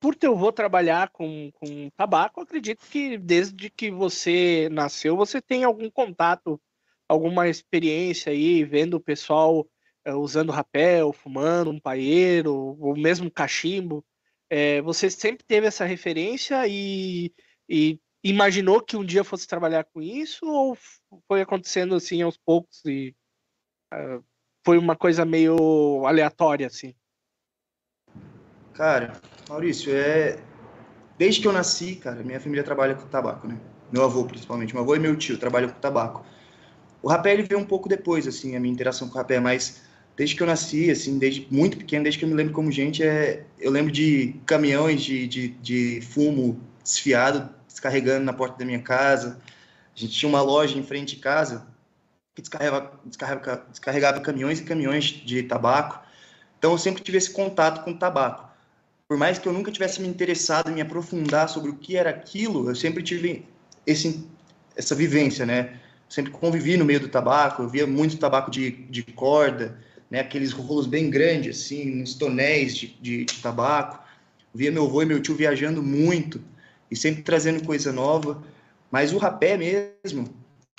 por 0.00 0.14
teu 0.14 0.34
avô 0.34 0.52
trabalhar 0.52 1.10
com, 1.10 1.50
com 1.54 1.90
tabaco, 1.96 2.40
acredito 2.40 2.84
que 2.86 3.16
desde 3.18 3.70
que 3.70 3.90
você 3.90 4.68
nasceu, 4.70 5.16
você 5.16 5.40
tem 5.40 5.64
algum 5.64 5.90
contato, 5.90 6.60
alguma 7.08 7.48
experiência 7.48 8.32
aí, 8.32 8.64
vendo 8.64 8.94
o 8.94 9.00
pessoal 9.00 9.66
é, 10.04 10.14
usando 10.14 10.52
rapel, 10.52 11.12
fumando 11.12 11.70
um 11.70 11.80
paeiro, 11.80 12.54
ou 12.54 12.96
mesmo 12.96 13.30
cachimbo. 13.30 14.04
É, 14.48 14.80
você 14.82 15.10
sempre 15.10 15.44
teve 15.44 15.66
essa 15.66 15.84
referência 15.84 16.66
e, 16.68 17.32
e, 17.68 17.98
imaginou 18.22 18.80
que 18.80 18.96
um 18.96 19.04
dia 19.04 19.24
fosse 19.24 19.46
trabalhar 19.46 19.84
com 19.84 20.00
isso 20.00 20.46
ou 20.46 20.78
foi 21.26 21.40
acontecendo 21.40 21.94
assim 21.96 22.22
aos 22.22 22.36
poucos 22.36 22.84
e 22.84 23.14
uh, 23.92 24.24
foi 24.64 24.78
uma 24.78 24.96
coisa 24.96 25.24
meio 25.24 26.06
aleatória 26.06 26.66
assim? 26.66 26.94
Cara, 28.76 29.22
Maurício, 29.48 29.90
é 29.94 30.38
desde 31.18 31.40
que 31.40 31.48
eu 31.48 31.52
nasci, 31.52 31.96
cara, 31.96 32.22
minha 32.22 32.38
família 32.38 32.62
trabalha 32.62 32.94
com 32.94 33.06
tabaco, 33.06 33.48
né? 33.48 33.58
Meu 33.90 34.04
avô, 34.04 34.24
principalmente, 34.26 34.74
meu 34.74 34.82
avô 34.82 34.94
e 34.94 34.98
meu 34.98 35.16
tio 35.16 35.38
trabalham 35.38 35.70
com 35.70 35.80
tabaco. 35.80 36.26
O 37.02 37.08
rapé 37.08 37.32
ele 37.32 37.42
veio 37.42 37.58
um 37.58 37.64
pouco 37.64 37.88
depois, 37.88 38.26
assim, 38.26 38.54
a 38.54 38.60
minha 38.60 38.72
interação 38.72 39.08
com 39.08 39.14
o 39.14 39.16
rapé, 39.16 39.40
mas 39.40 39.80
desde 40.14 40.36
que 40.36 40.42
eu 40.42 40.46
nasci, 40.46 40.90
assim, 40.90 41.18
desde 41.18 41.46
muito 41.50 41.78
pequeno, 41.78 42.02
desde 42.02 42.18
que 42.18 42.26
eu 42.26 42.28
me 42.28 42.34
lembro 42.34 42.52
como 42.52 42.70
gente, 42.70 43.02
é, 43.02 43.46
eu 43.58 43.70
lembro 43.70 43.90
de 43.90 44.34
caminhões 44.44 45.00
de, 45.02 45.26
de, 45.26 45.48
de 45.48 46.00
fumo 46.02 46.60
desfiado, 46.82 47.48
descarregando 47.66 48.26
na 48.26 48.32
porta 48.34 48.58
da 48.58 48.64
minha 48.66 48.82
casa. 48.82 49.40
A 49.94 49.98
gente 49.98 50.12
tinha 50.12 50.28
uma 50.28 50.42
loja 50.42 50.78
em 50.78 50.82
frente 50.82 51.16
de 51.16 51.22
casa 51.22 51.66
que 52.34 52.42
descarregava, 52.42 53.00
descarregava, 53.06 53.66
descarregava 53.70 54.20
caminhões 54.20 54.60
e 54.60 54.64
caminhões 54.64 55.04
de 55.04 55.42
tabaco. 55.44 55.98
Então 56.58 56.72
eu 56.72 56.78
sempre 56.78 57.02
tive 57.02 57.16
esse 57.16 57.30
contato 57.30 57.82
com 57.82 57.92
o 57.92 57.98
tabaco. 57.98 58.46
Por 59.08 59.16
mais 59.16 59.38
que 59.38 59.46
eu 59.46 59.52
nunca 59.52 59.70
tivesse 59.70 60.02
me 60.02 60.08
interessado 60.08 60.68
em 60.68 60.74
me 60.74 60.80
aprofundar 60.80 61.48
sobre 61.48 61.70
o 61.70 61.76
que 61.76 61.96
era 61.96 62.10
aquilo, 62.10 62.68
eu 62.68 62.74
sempre 62.74 63.02
tive 63.02 63.46
esse, 63.86 64.26
essa 64.74 64.94
vivência, 64.96 65.46
né? 65.46 65.78
Sempre 66.08 66.32
convivi 66.32 66.76
no 66.76 66.84
meio 66.84 67.00
do 67.00 67.08
tabaco, 67.08 67.62
eu 67.62 67.68
via 67.68 67.86
muito 67.86 68.18
tabaco 68.18 68.50
de, 68.50 68.70
de 68.70 69.02
corda, 69.04 69.78
né, 70.10 70.20
aqueles 70.20 70.52
rolos 70.52 70.86
bem 70.86 71.10
grandes, 71.10 71.62
assim, 71.62 72.02
uns 72.02 72.14
tonéis 72.14 72.76
de, 72.76 72.88
de, 73.00 73.24
de 73.24 73.42
tabaco. 73.42 74.04
Via 74.54 74.70
meu 74.72 74.84
avô 74.84 75.02
e 75.02 75.06
meu 75.06 75.20
tio 75.20 75.34
viajando 75.36 75.82
muito 75.82 76.40
e 76.90 76.96
sempre 76.96 77.22
trazendo 77.22 77.64
coisa 77.64 77.92
nova. 77.92 78.42
Mas 78.90 79.12
o 79.12 79.18
rapé 79.18 79.56
mesmo, 79.56 80.28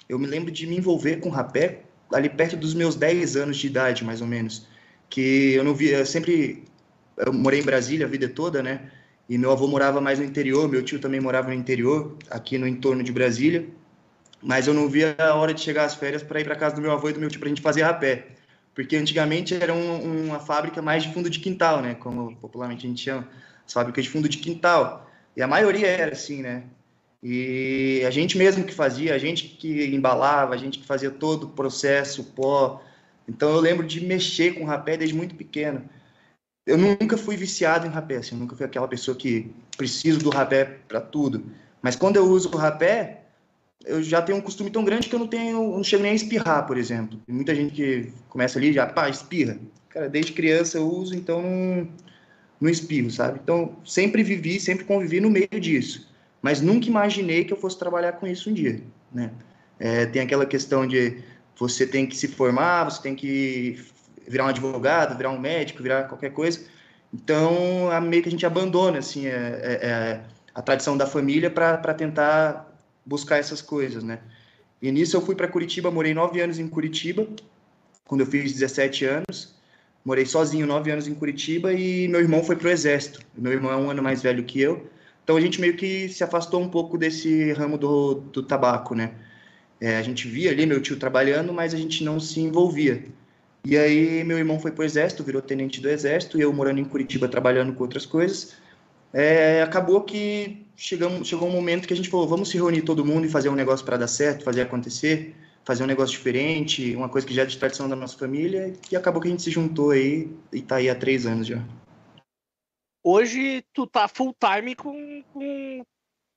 eu 0.07 0.17
me 0.17 0.27
lembro 0.27 0.51
de 0.51 0.65
me 0.65 0.77
envolver 0.77 1.17
com 1.17 1.29
rapé 1.29 1.81
ali 2.11 2.29
perto 2.29 2.57
dos 2.57 2.73
meus 2.73 2.95
10 2.95 3.35
anos 3.35 3.57
de 3.57 3.67
idade, 3.67 4.03
mais 4.03 4.21
ou 4.21 4.27
menos. 4.27 4.65
Que 5.09 5.53
eu 5.53 5.63
não 5.63 5.73
via, 5.73 5.99
eu 5.99 6.05
sempre 6.05 6.63
eu 7.17 7.33
morei 7.33 7.59
em 7.59 7.63
Brasília 7.63 8.05
a 8.05 8.09
vida 8.09 8.29
toda, 8.29 8.63
né? 8.63 8.91
E 9.27 9.37
meu 9.37 9.51
avô 9.51 9.67
morava 9.67 9.99
mais 9.99 10.19
no 10.19 10.25
interior, 10.25 10.69
meu 10.69 10.83
tio 10.83 10.99
também 10.99 11.19
morava 11.19 11.49
no 11.49 11.53
interior, 11.53 12.15
aqui 12.29 12.57
no 12.57 12.67
entorno 12.67 13.03
de 13.03 13.11
Brasília. 13.11 13.67
Mas 14.41 14.67
eu 14.67 14.73
não 14.73 14.87
via 14.87 15.15
a 15.17 15.33
hora 15.33 15.53
de 15.53 15.61
chegar 15.61 15.85
às 15.85 15.95
férias 15.95 16.23
para 16.23 16.39
ir 16.39 16.45
para 16.45 16.55
casa 16.55 16.75
do 16.75 16.81
meu 16.81 16.91
avô 16.91 17.09
e 17.09 17.13
do 17.13 17.19
meu 17.19 17.29
tio 17.29 17.39
para 17.39 17.47
a 17.47 17.49
gente 17.49 17.61
fazer 17.61 17.81
rapé 17.81 18.37
porque 18.77 18.95
antigamente 18.95 19.55
era 19.55 19.73
um, 19.73 20.27
uma 20.27 20.39
fábrica 20.39 20.83
mais 20.83 21.01
de 21.01 21.11
fundo 21.11 21.31
de 21.31 21.39
quintal, 21.39 21.81
né? 21.81 21.95
Como 21.95 22.35
popularmente 22.35 22.85
a 22.85 22.89
gente 22.89 23.01
chama, 23.01 23.27
as 23.65 23.73
fábricas 23.73 24.03
de 24.03 24.11
fundo 24.11 24.29
de 24.29 24.37
quintal. 24.37 25.09
E 25.35 25.41
a 25.41 25.47
maioria 25.47 25.87
era 25.87 26.11
assim, 26.11 26.43
né? 26.43 26.61
E 27.23 28.03
a 28.05 28.11
gente 28.11 28.37
mesmo 28.37 28.63
que 28.63 28.71
fazia, 28.71 29.15
a 29.15 29.17
gente 29.17 29.47
que 29.47 29.87
embalava, 29.87 30.53
a 30.53 30.57
gente 30.57 30.77
que 30.77 30.85
fazia 30.85 31.09
todo 31.09 31.45
o 31.45 31.49
processo, 31.49 32.21
o 32.21 32.25
pó. 32.25 32.79
Então 33.27 33.49
eu 33.49 33.59
lembro 33.59 33.83
de 33.83 33.99
mexer 34.05 34.53
com 34.53 34.63
rapé 34.63 34.95
desde 34.95 35.15
muito 35.15 35.33
pequeno. 35.33 35.83
Eu 36.67 36.77
nunca 36.77 37.17
fui 37.17 37.37
viciado 37.37 37.87
em 37.87 37.89
rapé, 37.89 38.17
assim, 38.17 38.35
eu 38.35 38.39
nunca 38.39 38.53
fui 38.53 38.65
aquela 38.65 38.89
pessoa 38.89 39.15
que 39.15 39.49
preciso 39.77 40.19
do 40.19 40.29
rapé 40.29 40.65
para 40.65 40.99
tudo. 40.99 41.45
Mas 41.81 41.95
quando 41.95 42.17
eu 42.17 42.25
uso 42.25 42.49
o 42.53 42.57
rapé, 42.57 43.21
eu 43.85 44.03
já 44.03 44.21
tenho 44.21 44.37
um 44.37 44.41
costume 44.41 44.69
tão 44.69 44.83
grande 44.83 45.07
que 45.07 45.15
eu 45.15 45.19
não 45.19 45.27
tenho, 45.27 45.77
não 45.77 45.83
chego 45.83 46.03
nem 46.03 46.11
a 46.11 46.15
espirrar, 46.15 46.67
por 46.67 46.77
exemplo. 46.77 47.17
Tem 47.25 47.33
muita 47.33 47.55
gente 47.55 47.73
que 47.73 48.11
começa 48.27 48.59
ali 48.59 48.73
já, 48.73 48.85
pá, 48.85 49.09
espirra. 49.09 49.57
Cara, 49.87 50.09
desde 50.09 50.33
criança 50.33 50.77
eu 50.77 50.85
uso, 50.85 51.15
então 51.15 51.41
não, 51.41 51.87
não 52.59 52.69
espirro, 52.69 53.09
sabe? 53.09 53.39
Então, 53.41 53.77
sempre 53.85 54.21
vivi, 54.21 54.59
sempre 54.59 54.83
convivi 54.83 55.21
no 55.21 55.29
meio 55.29 55.47
disso. 55.61 56.11
Mas 56.41 56.59
nunca 56.59 56.87
imaginei 56.87 57.45
que 57.45 57.53
eu 57.53 57.57
fosse 57.57 57.79
trabalhar 57.79 58.11
com 58.13 58.27
isso 58.27 58.49
um 58.49 58.53
dia, 58.53 58.81
né? 59.13 59.31
É, 59.79 60.05
tem 60.05 60.21
aquela 60.21 60.45
questão 60.45 60.85
de 60.85 61.23
você 61.57 61.87
tem 61.87 62.05
que 62.05 62.17
se 62.17 62.27
formar, 62.27 62.83
você 62.83 63.01
tem 63.01 63.15
que 63.15 63.79
virar 64.27 64.45
um 64.45 64.47
advogado, 64.49 65.17
virar 65.17 65.29
um 65.29 65.39
médico, 65.39 65.81
virar 65.81 66.03
qualquer 66.03 66.31
coisa. 66.31 66.59
Então, 67.13 67.89
meio 68.01 68.21
que 68.21 68.29
a 68.29 68.31
gente 68.31 68.45
abandona, 68.45 68.99
assim, 68.99 69.27
é, 69.27 69.31
é, 69.31 69.87
é 69.87 70.21
a 70.53 70.61
tradição 70.61 70.97
da 70.97 71.05
família 71.05 71.49
para 71.49 71.93
tentar 71.93 72.67
buscar 73.05 73.37
essas 73.37 73.61
coisas, 73.61 74.03
né? 74.03 74.19
E 74.81 74.91
nisso 74.91 75.15
eu 75.15 75.21
fui 75.21 75.33
para 75.33 75.47
Curitiba, 75.47 75.89
morei 75.89 76.13
nove 76.13 76.41
anos 76.41 76.59
em 76.59 76.67
Curitiba, 76.67 77.27
quando 78.05 78.21
eu 78.21 78.27
fiz 78.27 78.53
17 78.53 79.05
anos. 79.05 79.55
Morei 80.05 80.25
sozinho 80.25 80.65
nove 80.65 80.89
anos 80.91 81.07
em 81.07 81.13
Curitiba 81.13 81.73
e 81.73 82.07
meu 82.07 82.21
irmão 82.21 82.43
foi 82.43 82.55
para 82.55 82.67
o 82.67 82.71
exército. 82.71 83.19
Meu 83.35 83.51
irmão 83.51 83.71
é 83.71 83.75
um 83.75 83.89
ano 83.89 84.01
mais 84.01 84.21
velho 84.21 84.43
que 84.43 84.61
eu. 84.61 84.87
Então 85.23 85.35
a 85.35 85.41
gente 85.41 85.59
meio 85.59 85.75
que 85.75 86.07
se 86.07 86.23
afastou 86.23 86.61
um 86.61 86.69
pouco 86.69 86.97
desse 86.97 87.51
ramo 87.53 87.77
do, 87.77 88.13
do 88.15 88.41
tabaco, 88.43 88.95
né? 88.95 89.11
É, 89.81 89.97
a 89.97 90.01
gente 90.01 90.27
via 90.27 90.51
ali 90.51 90.65
meu 90.65 90.81
tio 90.81 90.97
trabalhando, 90.97 91.53
mas 91.53 91.73
a 91.73 91.77
gente 91.77 92.03
não 92.03 92.19
se 92.19 92.39
envolvia. 92.39 93.03
E 93.69 93.77
aí 93.77 94.23
meu 94.23 94.37
irmão 94.37 94.57
foi 94.61 94.71
para 94.71 94.83
o 94.83 94.85
exército, 94.85 95.25
virou 95.25 95.41
tenente 95.41 95.81
do 95.81 95.89
exército, 95.89 96.37
e 96.37 96.41
eu 96.41 96.53
morando 96.53 96.79
em 96.79 96.85
Curitiba 96.85 97.27
trabalhando 97.27 97.73
com 97.73 97.83
outras 97.83 98.05
coisas. 98.05 98.55
É, 99.11 99.61
acabou 99.61 100.03
que 100.03 100.65
chegamos, 100.73 101.27
chegou 101.27 101.49
um 101.49 101.51
momento 101.51 101.85
que 101.85 101.93
a 101.93 101.97
gente 101.97 102.07
falou, 102.07 102.25
vamos 102.25 102.47
se 102.47 102.55
reunir 102.55 102.83
todo 102.83 103.03
mundo 103.03 103.25
e 103.25 103.29
fazer 103.29 103.49
um 103.49 103.55
negócio 103.55 103.85
para 103.85 103.97
dar 103.97 104.07
certo, 104.07 104.45
fazer 104.45 104.61
acontecer, 104.61 105.35
fazer 105.65 105.83
um 105.83 105.87
negócio 105.87 106.15
diferente, 106.15 106.95
uma 106.95 107.09
coisa 107.09 107.27
que 107.27 107.33
já 107.33 107.41
é 107.41 107.45
de 107.45 107.57
tradição 107.57 107.89
da 107.89 107.95
nossa 107.97 108.17
família, 108.17 108.71
e 108.89 108.95
acabou 108.95 109.21
que 109.21 109.27
a 109.27 109.31
gente 109.31 109.43
se 109.43 109.51
juntou 109.51 109.91
aí 109.91 110.31
e 110.53 110.61
tá 110.61 110.77
aí 110.77 110.89
há 110.89 110.95
três 110.95 111.25
anos 111.25 111.45
já. 111.45 111.61
Hoje 113.03 113.65
tu 113.73 113.85
tá 113.85 114.07
full 114.07 114.33
time 114.39 114.75
com, 114.75 115.21
com, 115.33 115.83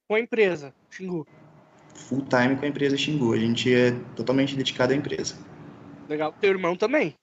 com 0.08 0.14
a 0.16 0.18
empresa, 0.18 0.74
Xingu. 0.90 1.24
Full 1.94 2.26
time 2.26 2.56
com 2.56 2.64
a 2.64 2.68
empresa 2.68 2.96
Xingu, 2.96 3.34
a 3.34 3.38
gente 3.38 3.72
é 3.72 3.92
totalmente 4.16 4.56
dedicado 4.56 4.92
à 4.92 4.96
empresa. 4.96 5.36
Legal, 6.08 6.32
teu 6.40 6.50
irmão 6.50 6.74
também? 6.74 7.19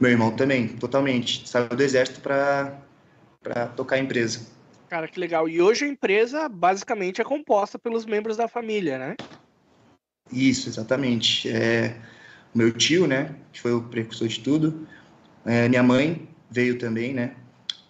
Meu 0.00 0.10
irmão 0.10 0.34
também, 0.34 0.68
totalmente. 0.68 1.48
Saiu 1.48 1.68
do 1.68 1.82
exército 1.82 2.20
para 2.20 3.66
tocar 3.76 3.96
a 3.96 3.98
empresa. 3.98 4.46
Cara, 4.88 5.08
que 5.08 5.18
legal. 5.18 5.48
E 5.48 5.60
hoje 5.60 5.84
a 5.84 5.88
empresa 5.88 6.48
basicamente 6.48 7.20
é 7.20 7.24
composta 7.24 7.78
pelos 7.78 8.04
membros 8.04 8.36
da 8.36 8.46
família, 8.46 8.98
né? 8.98 9.16
Isso, 10.32 10.68
exatamente. 10.68 11.48
É, 11.48 11.96
meu 12.54 12.72
tio, 12.72 13.06
né, 13.06 13.34
que 13.52 13.60
foi 13.60 13.72
o 13.72 13.82
precursor 13.82 14.28
de 14.28 14.40
tudo. 14.40 14.86
É, 15.44 15.68
minha 15.68 15.82
mãe 15.82 16.28
veio 16.50 16.78
também, 16.78 17.12
né? 17.12 17.34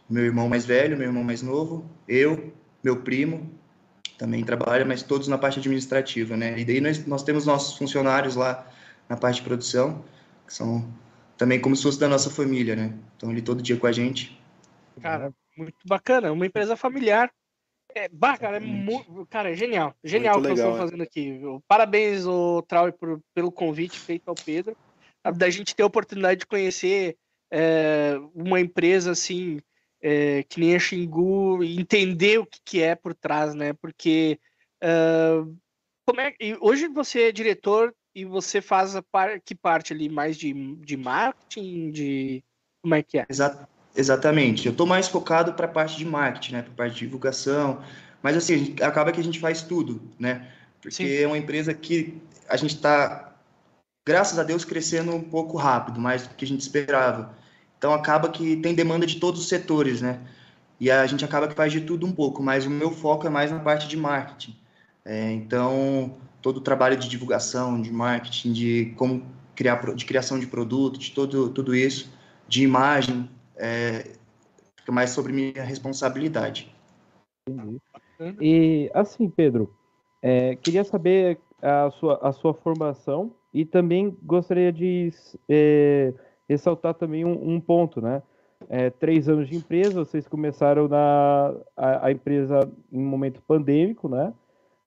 Meu 0.09 0.25
irmão 0.25 0.49
mais 0.49 0.64
velho, 0.64 0.97
meu 0.97 1.07
irmão 1.07 1.25
mais 1.25 1.43
novo, 1.43 1.88
eu, 2.07 2.53
meu 2.83 3.03
primo 3.03 3.51
também 4.19 4.45
trabalha, 4.45 4.85
mas 4.85 5.03
todos 5.03 5.29
na 5.29 5.37
parte 5.37 5.59
administrativa, 5.59 6.37
né? 6.37 6.59
E 6.59 6.64
daí 6.64 6.81
nós, 6.81 7.05
nós 7.07 7.23
temos 7.23 7.47
nossos 7.47 7.77
funcionários 7.77 8.37
lá 8.37 8.67
na 9.09 9.17
parte 9.17 9.37
de 9.37 9.43
produção, 9.43 10.05
que 10.47 10.55
são 10.55 10.87
também 11.37 11.61
como 11.61 11.75
se 11.75 11.83
fosse 11.83 11.99
da 11.99 12.09
nossa 12.09 12.31
família, 12.31 12.77
né? 12.77 12.94
Estão 13.12 13.31
ali 13.31 13.42
todo 13.42 13.62
dia 13.62 13.77
com 13.77 13.87
a 13.87 13.92
gente. 13.92 14.38
Cara, 15.01 15.33
muito 15.57 15.77
bacana, 15.87 16.33
uma 16.33 16.47
empresa 16.47 16.77
familiar. 16.77 17.33
É, 17.94 18.09
bah, 18.09 18.37
cara, 18.37 18.57
é, 18.57 18.61
mu... 18.61 19.27
cara, 19.27 19.51
é 19.53 19.55
genial. 19.55 19.94
Genial 20.03 20.38
o 20.38 20.42
que 20.42 20.49
vocês 20.49 20.59
estão 20.59 20.77
fazendo 20.77 21.03
aqui. 21.03 21.40
Parabéns, 21.68 22.27
o 22.27 22.62
Trau, 22.62 22.87
pelo 23.35 23.53
convite 23.53 23.99
feito 23.99 24.29
ao 24.29 24.35
Pedro. 24.35 24.77
Da 25.37 25.49
gente 25.49 25.75
ter 25.75 25.83
a 25.83 25.87
oportunidade 25.87 26.40
de 26.40 26.47
conhecer 26.47 27.16
é, 27.51 28.14
uma 28.35 28.61
empresa 28.61 29.12
assim, 29.12 29.61
é, 30.03 30.42
que 30.42 30.61
nem 30.61 30.75
a 30.75 30.79
Xingu, 30.79 31.62
entender 31.62 32.38
o 32.38 32.47
que, 32.47 32.59
que 32.64 32.83
é 32.83 32.94
por 32.94 33.14
trás, 33.14 33.55
né? 33.55 33.73
Porque 33.75 34.38
uh, 34.83 35.57
como 36.05 36.20
é, 36.20 36.35
hoje 36.61 36.88
você 36.88 37.29
é 37.29 37.33
diretor 37.33 37.94
e 38.14 38.24
você 38.24 38.61
faz 38.61 38.94
a 38.94 39.03
par, 39.03 39.40
que 39.40 39.55
parte 39.55 39.92
ali 39.92 40.09
mais 40.09 40.37
de, 40.37 40.53
de 40.77 40.96
marketing, 40.96 41.90
de 41.90 42.44
como 42.83 42.94
é 42.94 43.03
que 43.03 43.18
é? 43.18 43.27
Exato. 43.29 43.66
Exatamente. 43.96 44.66
Eu 44.66 44.72
estou 44.72 44.87
mais 44.87 45.07
focado 45.07 45.55
para 45.55 45.66
a 45.66 45.68
parte 45.68 45.96
de 45.96 46.05
marketing, 46.05 46.55
né? 46.55 46.62
Para 46.62 46.72
a 46.72 46.77
parte 46.77 46.94
de 46.94 47.00
divulgação. 47.00 47.81
Mas 48.22 48.37
assim, 48.37 48.74
acaba 48.83 49.12
que 49.12 49.20
a 49.20 49.24
gente 49.24 49.38
faz 49.38 49.62
tudo, 49.62 50.03
né? 50.18 50.50
Porque 50.81 50.96
Sim. 50.96 51.22
é 51.22 51.27
uma 51.27 51.38
empresa 51.38 51.72
que 51.72 52.20
a 52.48 52.57
gente 52.57 52.74
está, 52.74 53.35
graças 54.05 54.38
a 54.38 54.42
Deus, 54.42 54.64
crescendo 54.64 55.14
um 55.14 55.22
pouco 55.22 55.57
rápido, 55.57 56.00
mais 56.00 56.27
do 56.27 56.35
que 56.35 56.44
a 56.44 56.48
gente 56.48 56.61
esperava. 56.61 57.35
Então 57.79 57.94
acaba 57.94 58.29
que 58.29 58.57
tem 58.57 58.74
demanda 58.74 59.07
de 59.07 59.20
todos 59.20 59.40
os 59.40 59.48
setores, 59.48 60.00
né? 60.00 60.20
E 60.81 60.90
a 60.90 61.07
gente 61.07 61.24
acaba 61.24 61.46
que 61.46 61.55
faz 61.55 61.72
de 61.72 61.81
tudo 61.81 62.05
um 62.07 62.12
pouco, 62.12 62.42
mas 62.42 62.66
o 62.66 62.70
meu 62.70 62.90
foco 62.90 63.27
é 63.27 63.31
mais 63.31 63.53
na 63.53 63.61
parte 63.61 63.87
de 63.87 63.96
marketing. 63.96 64.57
É, 65.05 65.31
então, 65.33 66.16
todo 66.45 66.59
o 66.59 66.61
trabalho 66.61 66.95
de 66.99 67.09
divulgação, 67.09 67.81
de 67.81 67.91
marketing, 67.91 68.53
de 68.53 68.95
como 68.99 69.25
criar, 69.55 69.81
de 69.95 70.05
criação 70.05 70.39
de 70.39 70.47
produto, 70.47 70.99
de 70.99 71.11
todo, 71.11 71.49
tudo 71.49 71.75
isso, 71.75 72.13
de 72.47 72.63
imagem, 72.63 73.31
é, 73.57 74.13
fica 74.77 74.93
mais 74.93 75.09
sobre 75.09 75.33
minha 75.33 75.65
responsabilidade. 75.65 76.71
Entendi. 77.49 77.81
E 78.39 78.91
assim, 78.93 79.31
Pedro, 79.31 79.75
é, 80.21 80.55
queria 80.57 80.85
saber 80.85 81.39
a 81.63 81.91
sua, 81.93 82.19
a 82.23 82.31
sua 82.31 82.53
formação 82.53 83.35
e 83.53 83.65
também 83.65 84.15
gostaria 84.23 84.71
de 84.71 85.11
é, 85.49 86.13
ressaltar 86.47 86.93
também 86.93 87.25
um, 87.25 87.55
um 87.55 87.59
ponto, 87.59 88.03
né? 88.03 88.23
É, 88.69 88.91
três 88.91 89.31
anos 89.31 89.49
de 89.49 89.57
empresa, 89.57 90.05
vocês 90.05 90.29
começaram 90.29 90.89
na, 90.89 91.55
a, 91.75 92.07
a, 92.07 92.13
empresa 92.13 92.71
em 92.93 93.03
momento 93.03 93.41
pandêmico, 93.47 94.11
né? 94.11 94.31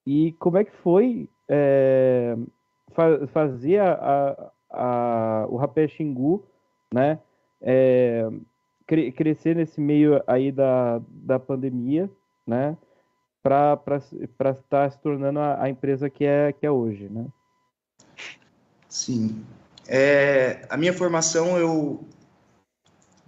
E 0.05 0.33
como 0.33 0.57
é 0.57 0.63
que 0.63 0.71
foi 0.83 1.27
é, 1.47 2.35
fa 2.91 3.27
fazer 3.27 3.79
a, 3.79 4.51
a, 4.69 5.45
o 5.49 5.57
Rapé 5.57 5.87
Xingu, 5.87 6.43
né? 6.93 7.19
É, 7.61 8.29
cre 8.85 9.11
crescer 9.11 9.55
nesse 9.55 9.81
meio 9.81 10.21
aí 10.27 10.51
da, 10.51 11.01
da 11.09 11.39
pandemia, 11.39 12.09
né? 12.45 12.77
Para 13.41 13.79
estar 14.21 14.53
tá 14.69 14.89
se 14.89 14.99
tornando 14.99 15.39
a, 15.39 15.63
a, 15.63 15.69
empresa 15.69 16.09
que 16.09 16.25
é, 16.25 16.51
que 16.51 16.65
é 16.65 16.71
hoje, 16.71 17.07
né? 17.09 17.25
Sim. 18.89 19.45
É, 19.87 20.65
a 20.69 20.75
minha 20.75 20.93
formação, 20.93 21.57
eu 21.57 22.03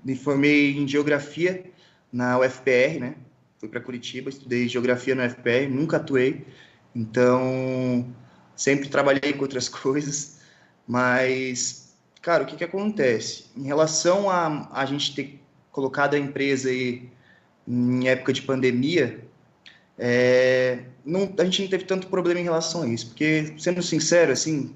me 0.04 0.16
formei 0.16 0.78
em 0.78 0.88
geografia 0.88 1.72
na 2.12 2.40
UFPR, 2.40 3.00
né? 3.00 3.16
Fui 3.58 3.70
para 3.70 3.82
Curitiba, 3.82 4.30
estudei 4.30 4.68
geografia 4.68 5.16
na 5.16 5.26
UFPR, 5.26 5.70
nunca 5.70 5.98
atuei, 5.98 6.46
então 6.96 8.06
sempre 8.56 8.90
trabalhei 8.90 9.34
com 9.34 9.42
outras 9.42 9.68
coisas, 9.70 10.40
mas, 10.88 11.94
cara, 12.22 12.44
o 12.44 12.46
que 12.46 12.56
que 12.56 12.64
acontece? 12.64 13.46
Em 13.56 13.64
relação 13.64 14.30
a 14.30 14.70
a 14.72 14.86
gente 14.86 15.16
ter 15.16 15.40
colocado 15.72 16.16
a 16.16 16.20
empresa 16.20 16.70
aí 16.70 17.10
em 17.68 18.08
época 18.08 18.34
de 18.34 18.42
pandemia, 18.42 19.24
é, 19.98 20.80
não, 21.06 21.34
a 21.38 21.44
gente 21.44 21.62
não 21.62 21.70
teve 21.70 21.84
tanto 21.84 22.08
problema 22.08 22.40
em 22.40 22.44
relação 22.44 22.84
a 22.84 22.88
isso, 22.88 23.08
porque, 23.08 23.54
sendo 23.58 23.84
sincero, 23.84 24.32
assim, 24.32 24.74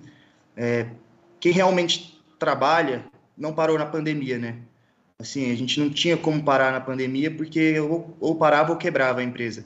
é, 0.55 0.87
quem 1.39 1.51
realmente 1.51 2.21
trabalha 2.37 3.05
não 3.37 3.53
parou 3.53 3.77
na 3.77 3.85
pandemia, 3.85 4.37
né? 4.37 4.57
Assim, 5.17 5.51
a 5.51 5.55
gente 5.55 5.79
não 5.79 5.89
tinha 5.89 6.17
como 6.17 6.43
parar 6.43 6.71
na 6.71 6.81
pandemia 6.81 7.31
porque 7.31 7.79
ou, 7.79 8.15
ou 8.19 8.35
parava 8.35 8.71
ou 8.71 8.77
quebrava 8.77 9.21
a 9.21 9.23
empresa. 9.23 9.65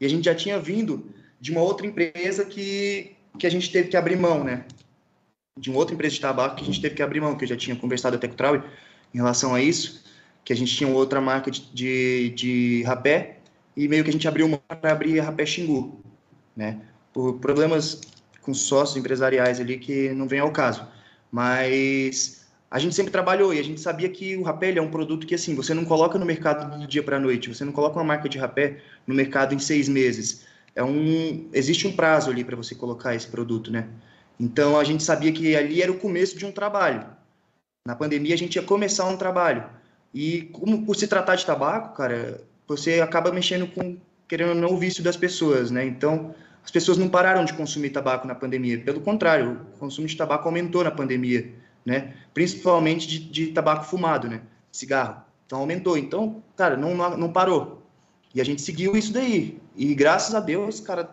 E 0.00 0.06
a 0.06 0.08
gente 0.08 0.24
já 0.24 0.34
tinha 0.34 0.58
vindo 0.58 1.10
de 1.40 1.50
uma 1.52 1.60
outra 1.60 1.86
empresa 1.86 2.44
que, 2.44 3.16
que 3.38 3.46
a 3.46 3.50
gente 3.50 3.70
teve 3.70 3.88
que 3.88 3.96
abrir 3.96 4.16
mão, 4.16 4.42
né? 4.42 4.64
De 5.58 5.70
uma 5.70 5.78
outra 5.78 5.94
empresa 5.94 6.14
de 6.14 6.20
tabaco 6.20 6.56
que 6.56 6.62
a 6.62 6.66
gente 6.66 6.80
teve 6.80 6.94
que 6.94 7.02
abrir 7.02 7.20
mão, 7.20 7.36
que 7.36 7.44
eu 7.44 7.48
já 7.48 7.56
tinha 7.56 7.76
conversado 7.76 8.16
até 8.16 8.26
com 8.26 8.34
o 8.34 8.36
Trau 8.36 8.56
em 8.56 9.16
relação 9.16 9.54
a 9.54 9.62
isso, 9.62 10.04
que 10.44 10.52
a 10.52 10.56
gente 10.56 10.74
tinha 10.74 10.88
outra 10.88 11.20
marca 11.20 11.50
de, 11.50 11.60
de, 11.72 12.30
de 12.30 12.82
rapé 12.84 13.38
e 13.76 13.86
meio 13.88 14.02
que 14.02 14.10
a 14.10 14.12
gente 14.12 14.26
abriu 14.26 14.48
mão 14.48 14.60
para 14.66 14.92
abrir 14.92 15.20
a 15.20 15.24
rapé 15.24 15.46
Xingu, 15.46 16.00
né? 16.56 16.80
Por 17.12 17.38
problemas 17.38 18.00
com 18.42 18.54
sócios 18.54 18.96
empresariais 18.96 19.60
ali 19.60 19.78
que 19.78 20.10
não 20.10 20.26
vem 20.26 20.40
ao 20.40 20.50
caso. 20.50 20.86
Mas 21.30 22.46
a 22.70 22.78
gente 22.78 22.94
sempre 22.94 23.12
trabalhou 23.12 23.52
e 23.52 23.58
a 23.58 23.62
gente 23.62 23.80
sabia 23.80 24.08
que 24.08 24.36
o 24.36 24.42
rapé 24.42 24.76
é 24.76 24.82
um 24.82 24.90
produto 24.90 25.26
que 25.26 25.34
assim 25.34 25.54
você 25.54 25.72
não 25.72 25.84
coloca 25.84 26.18
no 26.18 26.26
mercado 26.26 26.78
do 26.78 26.86
dia 26.86 27.02
para 27.02 27.16
a 27.16 27.20
noite, 27.20 27.48
você 27.48 27.64
não 27.64 27.72
coloca 27.72 27.96
uma 27.96 28.04
marca 28.04 28.28
de 28.28 28.38
rapé 28.38 28.78
no 29.06 29.14
mercado 29.14 29.54
em 29.54 29.58
seis 29.58 29.88
meses. 29.88 30.44
É 30.78 30.84
um 30.84 31.48
existe 31.52 31.88
um 31.88 31.92
prazo 31.92 32.30
ali 32.30 32.44
para 32.44 32.54
você 32.54 32.72
colocar 32.72 33.12
esse 33.12 33.26
produto, 33.26 33.68
né? 33.68 33.88
Então 34.38 34.78
a 34.78 34.84
gente 34.84 35.02
sabia 35.02 35.32
que 35.32 35.56
ali 35.56 35.82
era 35.82 35.90
o 35.90 35.98
começo 35.98 36.38
de 36.38 36.46
um 36.46 36.52
trabalho. 36.52 37.04
Na 37.84 37.96
pandemia 37.96 38.32
a 38.32 38.38
gente 38.38 38.54
ia 38.54 38.62
começar 38.62 39.04
um 39.06 39.16
trabalho 39.16 39.64
e 40.14 40.42
como 40.52 40.86
por 40.86 40.94
se 40.94 41.08
tratar 41.08 41.34
de 41.34 41.44
tabaco, 41.44 41.96
cara, 41.96 42.44
você 42.64 43.00
acaba 43.00 43.32
mexendo 43.32 43.66
com 43.66 43.96
querendo 44.28 44.50
ou 44.50 44.54
não 44.54 44.74
o 44.74 44.78
vício 44.78 45.02
das 45.02 45.16
pessoas, 45.16 45.68
né? 45.72 45.84
Então 45.84 46.32
as 46.64 46.70
pessoas 46.70 46.96
não 46.96 47.08
pararam 47.08 47.44
de 47.44 47.54
consumir 47.54 47.90
tabaco 47.90 48.28
na 48.28 48.36
pandemia, 48.36 48.78
pelo 48.78 49.00
contrário, 49.00 49.66
o 49.74 49.78
consumo 49.80 50.06
de 50.06 50.16
tabaco 50.16 50.46
aumentou 50.46 50.84
na 50.84 50.92
pandemia, 50.92 51.52
né? 51.84 52.14
Principalmente 52.32 53.08
de, 53.08 53.18
de 53.18 53.46
tabaco 53.48 53.84
fumado, 53.84 54.28
né? 54.28 54.42
Cigarro. 54.70 55.22
Então 55.44 55.58
aumentou. 55.58 55.98
Então, 55.98 56.40
cara, 56.56 56.76
não, 56.76 56.94
não 57.16 57.32
parou. 57.32 57.77
E 58.38 58.40
a 58.40 58.44
gente 58.44 58.62
seguiu 58.62 58.96
isso 58.96 59.12
daí. 59.12 59.60
E 59.76 59.92
graças 59.96 60.32
a 60.32 60.38
Deus, 60.38 60.78
cara, 60.78 61.10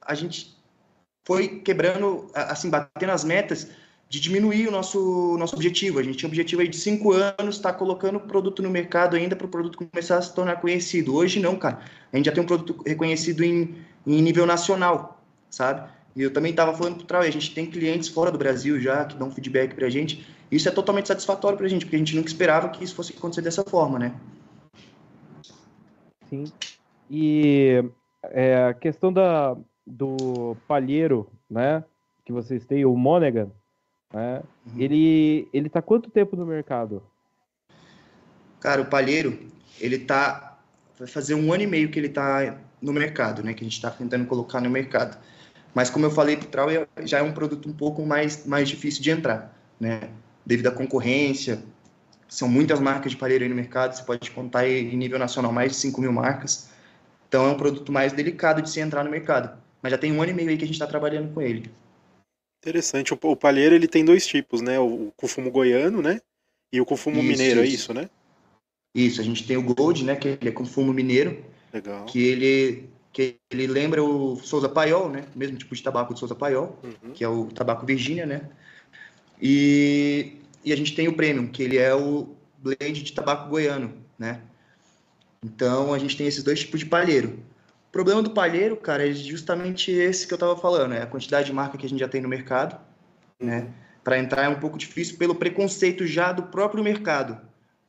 a 0.00 0.14
gente 0.14 0.56
foi 1.24 1.48
quebrando, 1.48 2.30
assim, 2.32 2.70
batendo 2.70 3.10
as 3.10 3.24
metas 3.24 3.66
de 4.08 4.20
diminuir 4.20 4.68
o 4.68 4.70
nosso, 4.70 5.36
nosso 5.36 5.56
objetivo. 5.56 5.98
A 5.98 6.02
gente 6.04 6.18
tinha 6.18 6.28
um 6.28 6.30
objetivo 6.30 6.62
aí 6.62 6.68
de 6.68 6.76
cinco 6.76 7.12
anos, 7.12 7.56
está 7.56 7.72
colocando 7.72 8.18
o 8.18 8.20
produto 8.20 8.62
no 8.62 8.70
mercado 8.70 9.16
ainda 9.16 9.34
para 9.34 9.48
o 9.48 9.50
produto 9.50 9.78
começar 9.78 10.18
a 10.18 10.22
se 10.22 10.32
tornar 10.32 10.60
conhecido. 10.60 11.12
Hoje 11.12 11.40
não, 11.40 11.56
cara. 11.56 11.80
A 12.12 12.16
gente 12.16 12.26
já 12.26 12.32
tem 12.32 12.44
um 12.44 12.46
produto 12.46 12.80
reconhecido 12.86 13.42
em, 13.42 13.74
em 14.06 14.22
nível 14.22 14.46
nacional, 14.46 15.20
sabe? 15.50 15.90
E 16.14 16.22
eu 16.22 16.32
também 16.32 16.52
estava 16.52 16.72
falando 16.72 16.94
para 16.98 17.02
o 17.02 17.06
Trau, 17.06 17.22
a 17.22 17.30
gente 17.30 17.52
tem 17.52 17.66
clientes 17.66 18.08
fora 18.08 18.30
do 18.30 18.38
Brasil 18.38 18.80
já 18.80 19.04
que 19.06 19.16
dão 19.16 19.28
feedback 19.32 19.74
para 19.74 19.88
a 19.88 19.90
gente. 19.90 20.24
Isso 20.52 20.68
é 20.68 20.72
totalmente 20.72 21.08
satisfatório 21.08 21.58
para 21.58 21.66
a 21.66 21.68
gente, 21.68 21.84
porque 21.84 21.96
a 21.96 21.98
gente 21.98 22.14
nunca 22.14 22.28
esperava 22.28 22.68
que 22.68 22.84
isso 22.84 22.94
fosse 22.94 23.12
acontecer 23.12 23.42
dessa 23.42 23.64
forma, 23.64 23.98
né? 23.98 24.14
Sim. 26.30 26.44
E 27.10 27.84
é, 28.22 28.64
a 28.68 28.74
questão 28.74 29.12
da, 29.12 29.56
do 29.86 30.56
palheiro, 30.68 31.28
né? 31.50 31.84
Que 32.24 32.32
vocês 32.32 32.64
têm, 32.64 32.84
o 32.84 32.96
Monaghan, 32.96 33.50
né? 34.12 34.42
Uhum. 34.66 34.80
Ele, 34.80 35.48
ele 35.52 35.68
tá 35.68 35.82
quanto 35.82 36.10
tempo 36.10 36.36
no 36.36 36.46
mercado? 36.46 37.02
Cara, 38.60 38.80
o 38.80 38.86
palheiro, 38.86 39.38
ele 39.80 39.98
tá. 39.98 40.58
Vai 40.98 41.08
fazer 41.08 41.34
um 41.34 41.52
ano 41.52 41.62
e 41.62 41.66
meio 41.66 41.90
que 41.90 41.98
ele 41.98 42.10
tá 42.10 42.58
no 42.80 42.92
mercado, 42.92 43.42
né? 43.42 43.54
Que 43.54 43.64
a 43.64 43.64
gente 43.64 43.76
está 43.76 43.90
tentando 43.90 44.26
colocar 44.26 44.60
no 44.60 44.70
mercado. 44.70 45.18
Mas 45.74 45.88
como 45.88 46.06
eu 46.06 46.10
falei, 46.10 46.36
Trau 46.36 46.68
já 47.04 47.18
é 47.18 47.22
um 47.22 47.32
produto 47.32 47.68
um 47.68 47.72
pouco 47.72 48.04
mais, 48.04 48.44
mais 48.46 48.68
difícil 48.68 49.02
de 49.02 49.10
entrar, 49.10 49.56
né? 49.78 50.10
Devido 50.44 50.68
à 50.68 50.72
concorrência, 50.72 51.62
são 52.30 52.48
muitas 52.48 52.78
marcas 52.78 53.10
de 53.10 53.18
palheiro 53.18 53.42
aí 53.42 53.50
no 53.50 53.56
mercado, 53.56 53.92
você 53.94 54.04
pode 54.04 54.30
contar 54.30 54.66
em 54.66 54.96
nível 54.96 55.18
nacional 55.18 55.52
mais 55.52 55.72
de 55.72 55.78
5 55.78 56.00
mil 56.00 56.12
marcas. 56.12 56.70
Então 57.28 57.44
é 57.44 57.48
um 57.50 57.56
produto 57.56 57.90
mais 57.90 58.12
delicado 58.12 58.62
de 58.62 58.70
se 58.70 58.78
entrar 58.80 59.02
no 59.02 59.10
mercado. 59.10 59.58
Mas 59.82 59.90
já 59.90 59.98
tem 59.98 60.12
um 60.12 60.22
ano 60.22 60.30
e 60.30 60.34
meio 60.34 60.48
aí 60.48 60.56
que 60.56 60.62
a 60.62 60.66
gente 60.66 60.76
está 60.76 60.86
trabalhando 60.86 61.34
com 61.34 61.42
ele. 61.42 61.68
Interessante. 62.62 63.12
O 63.12 63.36
palheiro 63.36 63.74
ele 63.74 63.88
tem 63.88 64.04
dois 64.04 64.26
tipos, 64.26 64.60
né? 64.60 64.78
O, 64.78 65.12
o 65.20 65.28
fumo 65.28 65.50
goiano, 65.50 66.00
né? 66.00 66.20
E 66.72 66.80
o 66.80 66.86
com 66.86 66.96
fumo 66.96 67.20
mineiro, 67.20 67.60
é 67.60 67.64
isso. 67.64 67.72
é 67.72 67.74
isso, 67.74 67.94
né? 67.94 68.10
Isso, 68.94 69.20
a 69.20 69.24
gente 69.24 69.46
tem 69.46 69.56
o 69.56 69.62
Gold, 69.62 70.04
né? 70.04 70.14
Que 70.14 70.28
ele 70.28 70.50
é 70.50 70.52
com 70.52 70.64
fumo 70.64 70.92
mineiro. 70.92 71.44
Legal. 71.72 72.04
Que 72.04 72.22
ele, 72.22 72.88
que 73.12 73.36
ele 73.50 73.66
lembra 73.66 74.04
o 74.04 74.36
Souza 74.36 74.68
Paiol, 74.68 75.08
né? 75.08 75.24
O 75.34 75.38
mesmo 75.38 75.56
tipo 75.56 75.74
de 75.74 75.82
tabaco 75.82 76.14
de 76.14 76.20
Souza 76.20 76.34
Paiol, 76.34 76.78
uhum. 76.82 77.12
que 77.12 77.24
é 77.24 77.28
o 77.28 77.46
tabaco 77.46 77.86
Virgínia, 77.86 78.26
né? 78.26 78.48
E, 79.40 80.36
e 80.64 80.72
a 80.72 80.76
gente 80.76 80.94
tem 80.94 81.08
o 81.08 81.14
Premium, 81.14 81.46
que 81.46 81.62
ele 81.62 81.78
é 81.78 81.94
o 81.94 82.34
blend 82.58 83.02
de 83.02 83.12
tabaco 83.12 83.48
goiano, 83.48 83.92
né? 84.18 84.40
Então 85.42 85.94
a 85.94 85.98
gente 85.98 86.16
tem 86.16 86.26
esses 86.26 86.42
dois 86.42 86.60
tipos 86.60 86.80
de 86.80 86.86
palheiro. 86.86 87.38
O 87.88 87.92
problema 87.92 88.22
do 88.22 88.30
palheiro, 88.30 88.76
cara, 88.76 89.08
é 89.08 89.12
justamente 89.12 89.90
esse 89.90 90.26
que 90.26 90.32
eu 90.32 90.36
estava 90.36 90.56
falando, 90.56 90.94
é 90.94 91.02
a 91.02 91.06
quantidade 91.06 91.46
de 91.46 91.52
marca 91.52 91.78
que 91.78 91.86
a 91.86 91.88
gente 91.88 91.98
já 91.98 92.08
tem 92.08 92.20
no 92.20 92.28
mercado, 92.28 92.78
né? 93.40 93.68
Para 94.04 94.18
entrar 94.18 94.44
é 94.44 94.48
um 94.48 94.60
pouco 94.60 94.78
difícil 94.78 95.16
pelo 95.16 95.34
preconceito 95.34 96.06
já 96.06 96.32
do 96.32 96.44
próprio 96.44 96.84
mercado, 96.84 97.38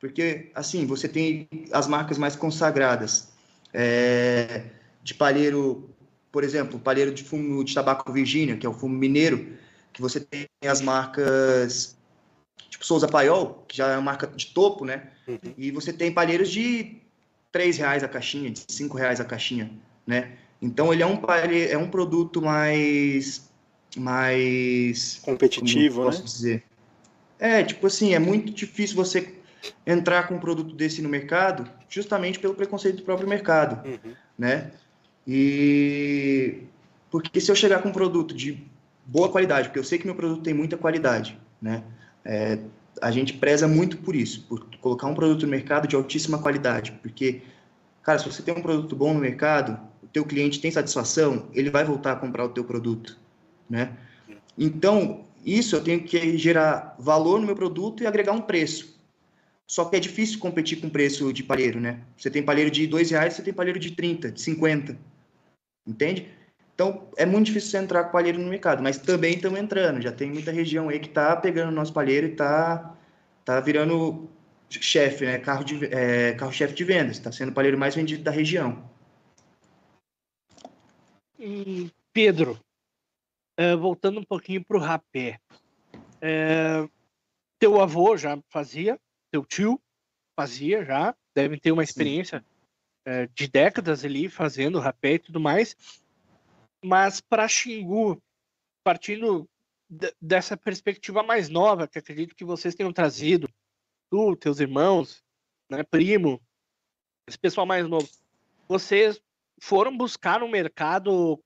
porque 0.00 0.50
assim 0.54 0.86
você 0.86 1.08
tem 1.08 1.48
as 1.70 1.86
marcas 1.86 2.18
mais 2.18 2.34
consagradas 2.34 3.28
é, 3.72 4.64
de 5.02 5.14
palheiro, 5.14 5.88
por 6.30 6.44
exemplo, 6.44 6.78
palheiro 6.78 7.12
de 7.12 7.22
fumo 7.22 7.62
de 7.64 7.74
tabaco 7.74 8.12
Virgínia, 8.12 8.56
que 8.56 8.66
é 8.66 8.68
o 8.68 8.74
fumo 8.74 8.94
mineiro, 8.94 9.52
que 9.92 10.02
você 10.02 10.20
tem 10.20 10.46
as 10.66 10.80
marcas 10.80 11.96
tipo 12.82 12.86
Souza 12.86 13.08
Paiol, 13.08 13.64
que 13.68 13.76
já 13.76 13.88
é 13.88 13.94
uma 13.94 14.02
marca 14.02 14.26
de 14.26 14.46
topo, 14.46 14.84
né? 14.84 15.04
Uhum. 15.26 15.54
E 15.56 15.70
você 15.70 15.92
tem 15.92 16.12
palheiros 16.12 16.50
de 16.50 16.96
três 17.50 17.78
reais 17.78 18.02
a 18.02 18.08
caixinha, 18.08 18.50
de 18.50 18.64
cinco 18.68 18.96
reais 18.96 19.20
a 19.20 19.24
caixinha 19.24 19.70
né? 20.06 20.32
Então 20.60 20.92
ele 20.92 21.02
é 21.02 21.06
um 21.06 21.20
é 21.70 21.78
um 21.78 21.88
produto 21.88 22.42
mais 22.42 23.48
mais 23.96 25.20
competitivo, 25.22 26.02
posso 26.02 26.20
né? 26.20 26.24
dizer. 26.24 26.64
É, 27.38 27.62
tipo 27.62 27.86
assim, 27.86 28.14
é 28.14 28.18
muito 28.18 28.52
difícil 28.52 28.96
você 28.96 29.34
entrar 29.86 30.28
com 30.28 30.34
um 30.34 30.40
produto 30.40 30.74
desse 30.74 31.02
no 31.02 31.08
mercado, 31.08 31.68
justamente 31.88 32.38
pelo 32.38 32.54
preconceito 32.54 32.96
do 32.96 33.02
próprio 33.02 33.28
mercado, 33.28 33.86
uhum. 33.86 34.14
né? 34.38 34.70
E 35.26 36.62
porque 37.10 37.40
se 37.40 37.50
eu 37.50 37.54
chegar 37.54 37.82
com 37.82 37.90
um 37.90 37.92
produto 37.92 38.34
de 38.34 38.64
boa 39.04 39.28
qualidade, 39.28 39.68
porque 39.68 39.78
eu 39.78 39.84
sei 39.84 39.98
que 39.98 40.06
meu 40.06 40.14
produto 40.14 40.42
tem 40.42 40.54
muita 40.54 40.76
qualidade, 40.76 41.38
né? 41.60 41.82
É, 42.24 42.58
a 43.00 43.10
gente 43.10 43.34
preza 43.34 43.66
muito 43.66 43.98
por 43.98 44.14
isso, 44.14 44.46
por 44.48 44.64
colocar 44.80 45.06
um 45.06 45.14
produto 45.14 45.42
no 45.44 45.50
mercado 45.50 45.88
de 45.88 45.96
altíssima 45.96 46.38
qualidade, 46.38 46.92
porque, 47.02 47.42
cara, 48.02 48.18
se 48.18 48.26
você 48.26 48.42
tem 48.42 48.54
um 48.54 48.62
produto 48.62 48.94
bom 48.94 49.12
no 49.14 49.20
mercado, 49.20 49.78
o 50.02 50.06
teu 50.06 50.24
cliente 50.24 50.60
tem 50.60 50.70
satisfação, 50.70 51.48
ele 51.52 51.70
vai 51.70 51.84
voltar 51.84 52.12
a 52.12 52.16
comprar 52.16 52.44
o 52.44 52.50
teu 52.50 52.64
produto, 52.64 53.18
né? 53.68 53.96
Então, 54.56 55.24
isso 55.44 55.74
eu 55.74 55.82
tenho 55.82 56.02
que 56.04 56.36
gerar 56.36 56.94
valor 56.98 57.40
no 57.40 57.46
meu 57.46 57.56
produto 57.56 58.02
e 58.02 58.06
agregar 58.06 58.32
um 58.32 58.42
preço. 58.42 59.00
Só 59.66 59.86
que 59.86 59.96
é 59.96 60.00
difícil 60.00 60.38
competir 60.38 60.80
com 60.80 60.90
preço 60.90 61.32
de 61.32 61.42
palheiro, 61.42 61.80
né? 61.80 62.00
Você 62.16 62.30
tem 62.30 62.42
palheiro 62.42 62.70
de 62.70 62.86
dois 62.86 63.10
reais, 63.10 63.34
você 63.34 63.42
tem 63.42 63.54
palheiro 63.54 63.78
de 63.78 63.92
30, 63.92 64.30
de 64.30 64.40
50. 64.40 64.98
Entende? 65.86 66.28
Então, 66.82 67.08
é 67.16 67.24
muito 67.24 67.46
difícil 67.46 67.70
você 67.70 67.78
entrar 67.78 68.02
com 68.02 68.10
palheiro 68.10 68.40
no 68.40 68.48
mercado, 68.48 68.82
mas 68.82 68.98
também 68.98 69.34
estamos 69.34 69.60
entrando. 69.60 70.02
Já 70.02 70.10
tem 70.10 70.32
muita 70.32 70.50
região 70.50 70.88
aí 70.88 70.98
que 70.98 71.06
está 71.06 71.36
pegando 71.36 71.68
o 71.68 71.74
nosso 71.74 71.92
palheiro 71.92 72.26
e 72.26 72.32
está 72.32 72.96
tá 73.44 73.60
virando 73.60 74.28
chefe, 74.68 75.24
né? 75.24 75.38
Carro 75.38 75.62
de 75.62 75.84
é, 75.94 76.32
carro-chefe 76.32 76.74
de 76.74 76.82
vendas. 76.82 77.18
Está 77.18 77.30
sendo 77.30 77.50
o 77.50 77.54
palheiro 77.54 77.78
mais 77.78 77.94
vendido 77.94 78.24
da 78.24 78.32
região. 78.32 78.90
Pedro, 82.12 82.58
é, 83.56 83.76
voltando 83.76 84.18
um 84.18 84.24
pouquinho 84.24 84.64
para 84.64 84.76
o 84.76 84.80
rapé. 84.80 85.38
É, 86.20 86.84
teu 87.60 87.80
avô 87.80 88.16
já 88.16 88.36
fazia, 88.48 88.98
teu 89.30 89.44
tio 89.44 89.80
fazia 90.34 90.84
já, 90.84 91.14
devem 91.32 91.60
ter 91.60 91.70
uma 91.70 91.84
experiência 91.84 92.44
é, 93.04 93.28
de 93.32 93.46
décadas 93.46 94.04
ali 94.04 94.28
fazendo 94.28 94.80
rapé 94.80 95.12
e 95.12 95.18
tudo 95.20 95.38
mais. 95.38 95.76
Mas 96.84 97.20
para 97.20 97.48
Xingu, 97.48 98.20
partindo 98.82 99.48
dessa 100.20 100.56
perspectiva 100.56 101.22
mais 101.22 101.48
nova, 101.48 101.86
que 101.86 101.98
acredito 101.98 102.34
que 102.34 102.44
vocês 102.44 102.74
tenham 102.74 102.92
trazido, 102.92 103.48
tu, 104.10 104.34
teus 104.36 104.58
irmãos, 104.58 105.22
né, 105.70 105.82
primo, 105.82 106.40
esse 107.28 107.38
pessoal 107.38 107.66
mais 107.66 107.86
novo, 107.88 108.08
vocês 108.66 109.20
foram 109.60 109.96
buscar 109.96 110.40
no 110.40 110.48
mercado, 110.48 111.38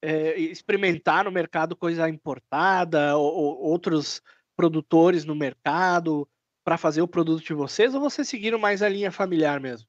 é, 0.00 0.38
experimentar 0.38 1.24
no 1.24 1.30
mercado 1.30 1.76
coisa 1.76 2.08
importada, 2.08 3.16
ou, 3.16 3.32
ou 3.32 3.62
outros 3.62 4.22
produtores 4.56 5.24
no 5.24 5.34
mercado 5.34 6.28
para 6.64 6.78
fazer 6.78 7.02
o 7.02 7.08
produto 7.08 7.44
de 7.44 7.54
vocês, 7.54 7.94
ou 7.94 8.00
vocês 8.00 8.28
seguiram 8.28 8.58
mais 8.58 8.82
a 8.82 8.88
linha 8.88 9.10
familiar 9.10 9.60
mesmo? 9.60 9.86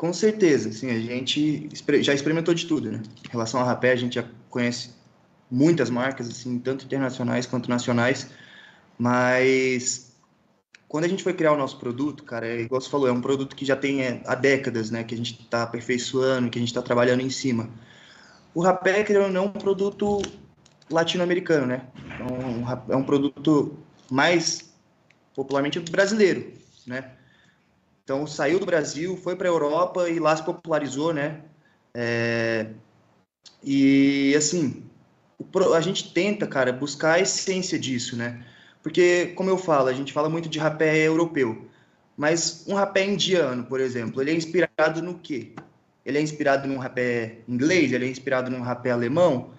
Com 0.00 0.14
certeza, 0.14 0.72
sim, 0.72 0.88
a 0.88 0.98
gente 0.98 1.68
já 2.00 2.14
experimentou 2.14 2.54
de 2.54 2.64
tudo, 2.64 2.90
né? 2.90 3.02
Em 3.22 3.30
relação 3.30 3.60
ao 3.60 3.66
rapé, 3.66 3.92
a 3.92 3.96
gente 3.96 4.14
já 4.14 4.24
conhece 4.48 4.94
muitas 5.50 5.90
marcas, 5.90 6.26
assim, 6.26 6.58
tanto 6.58 6.86
internacionais 6.86 7.44
quanto 7.44 7.68
nacionais, 7.68 8.30
mas 8.98 10.16
quando 10.88 11.04
a 11.04 11.06
gente 11.06 11.22
foi 11.22 11.34
criar 11.34 11.52
o 11.52 11.56
nosso 11.58 11.78
produto, 11.78 12.24
cara, 12.24 12.46
é 12.46 12.62
igual 12.62 12.80
você 12.80 12.88
falou, 12.88 13.08
é 13.08 13.12
um 13.12 13.20
produto 13.20 13.54
que 13.54 13.62
já 13.62 13.76
tem 13.76 14.00
é, 14.00 14.22
há 14.24 14.34
décadas, 14.34 14.90
né, 14.90 15.04
que 15.04 15.12
a 15.14 15.18
gente 15.18 15.38
está 15.38 15.64
aperfeiçoando, 15.64 16.48
que 16.48 16.58
a 16.58 16.62
gente 16.62 16.70
está 16.70 16.80
trabalhando 16.80 17.20
em 17.20 17.28
cima. 17.28 17.68
O 18.54 18.62
rapé, 18.62 19.04
querendo 19.04 19.24
ou 19.24 19.30
não, 19.30 19.44
é 19.44 19.48
um 19.48 19.52
produto 19.52 20.22
latino-americano, 20.90 21.66
né? 21.66 21.82
É 22.18 22.24
um, 22.24 22.92
é 22.94 22.96
um 22.96 23.04
produto 23.04 23.76
mais 24.10 24.72
popularmente 25.34 25.78
brasileiro, 25.78 26.54
né? 26.86 27.19
Então 28.10 28.26
saiu 28.26 28.58
do 28.58 28.66
Brasil, 28.66 29.16
foi 29.16 29.36
para 29.36 29.46
a 29.46 29.52
Europa 29.52 30.08
e 30.10 30.18
lá 30.18 30.34
se 30.34 30.42
popularizou, 30.42 31.14
né? 31.14 31.42
É... 31.94 32.66
E 33.62 34.34
assim, 34.36 34.82
a 35.72 35.80
gente 35.80 36.12
tenta, 36.12 36.44
cara, 36.44 36.72
buscar 36.72 37.12
a 37.12 37.20
essência 37.20 37.78
disso, 37.78 38.16
né? 38.16 38.44
Porque, 38.82 39.26
como 39.36 39.48
eu 39.48 39.56
falo, 39.56 39.86
a 39.86 39.92
gente 39.92 40.12
fala 40.12 40.28
muito 40.28 40.48
de 40.48 40.58
rapé 40.58 41.06
europeu, 41.06 41.68
mas 42.16 42.64
um 42.66 42.74
rapé 42.74 43.06
indiano, 43.06 43.62
por 43.62 43.78
exemplo, 43.78 44.20
ele 44.20 44.32
é 44.32 44.34
inspirado 44.34 45.00
no 45.00 45.16
quê? 45.16 45.52
Ele 46.04 46.18
é 46.18 46.20
inspirado 46.20 46.66
num 46.66 46.78
rapé 46.78 47.38
inglês? 47.46 47.92
Ele 47.92 48.06
é 48.06 48.08
inspirado 48.08 48.50
num 48.50 48.60
rapé 48.60 48.90
alemão? 48.90 49.50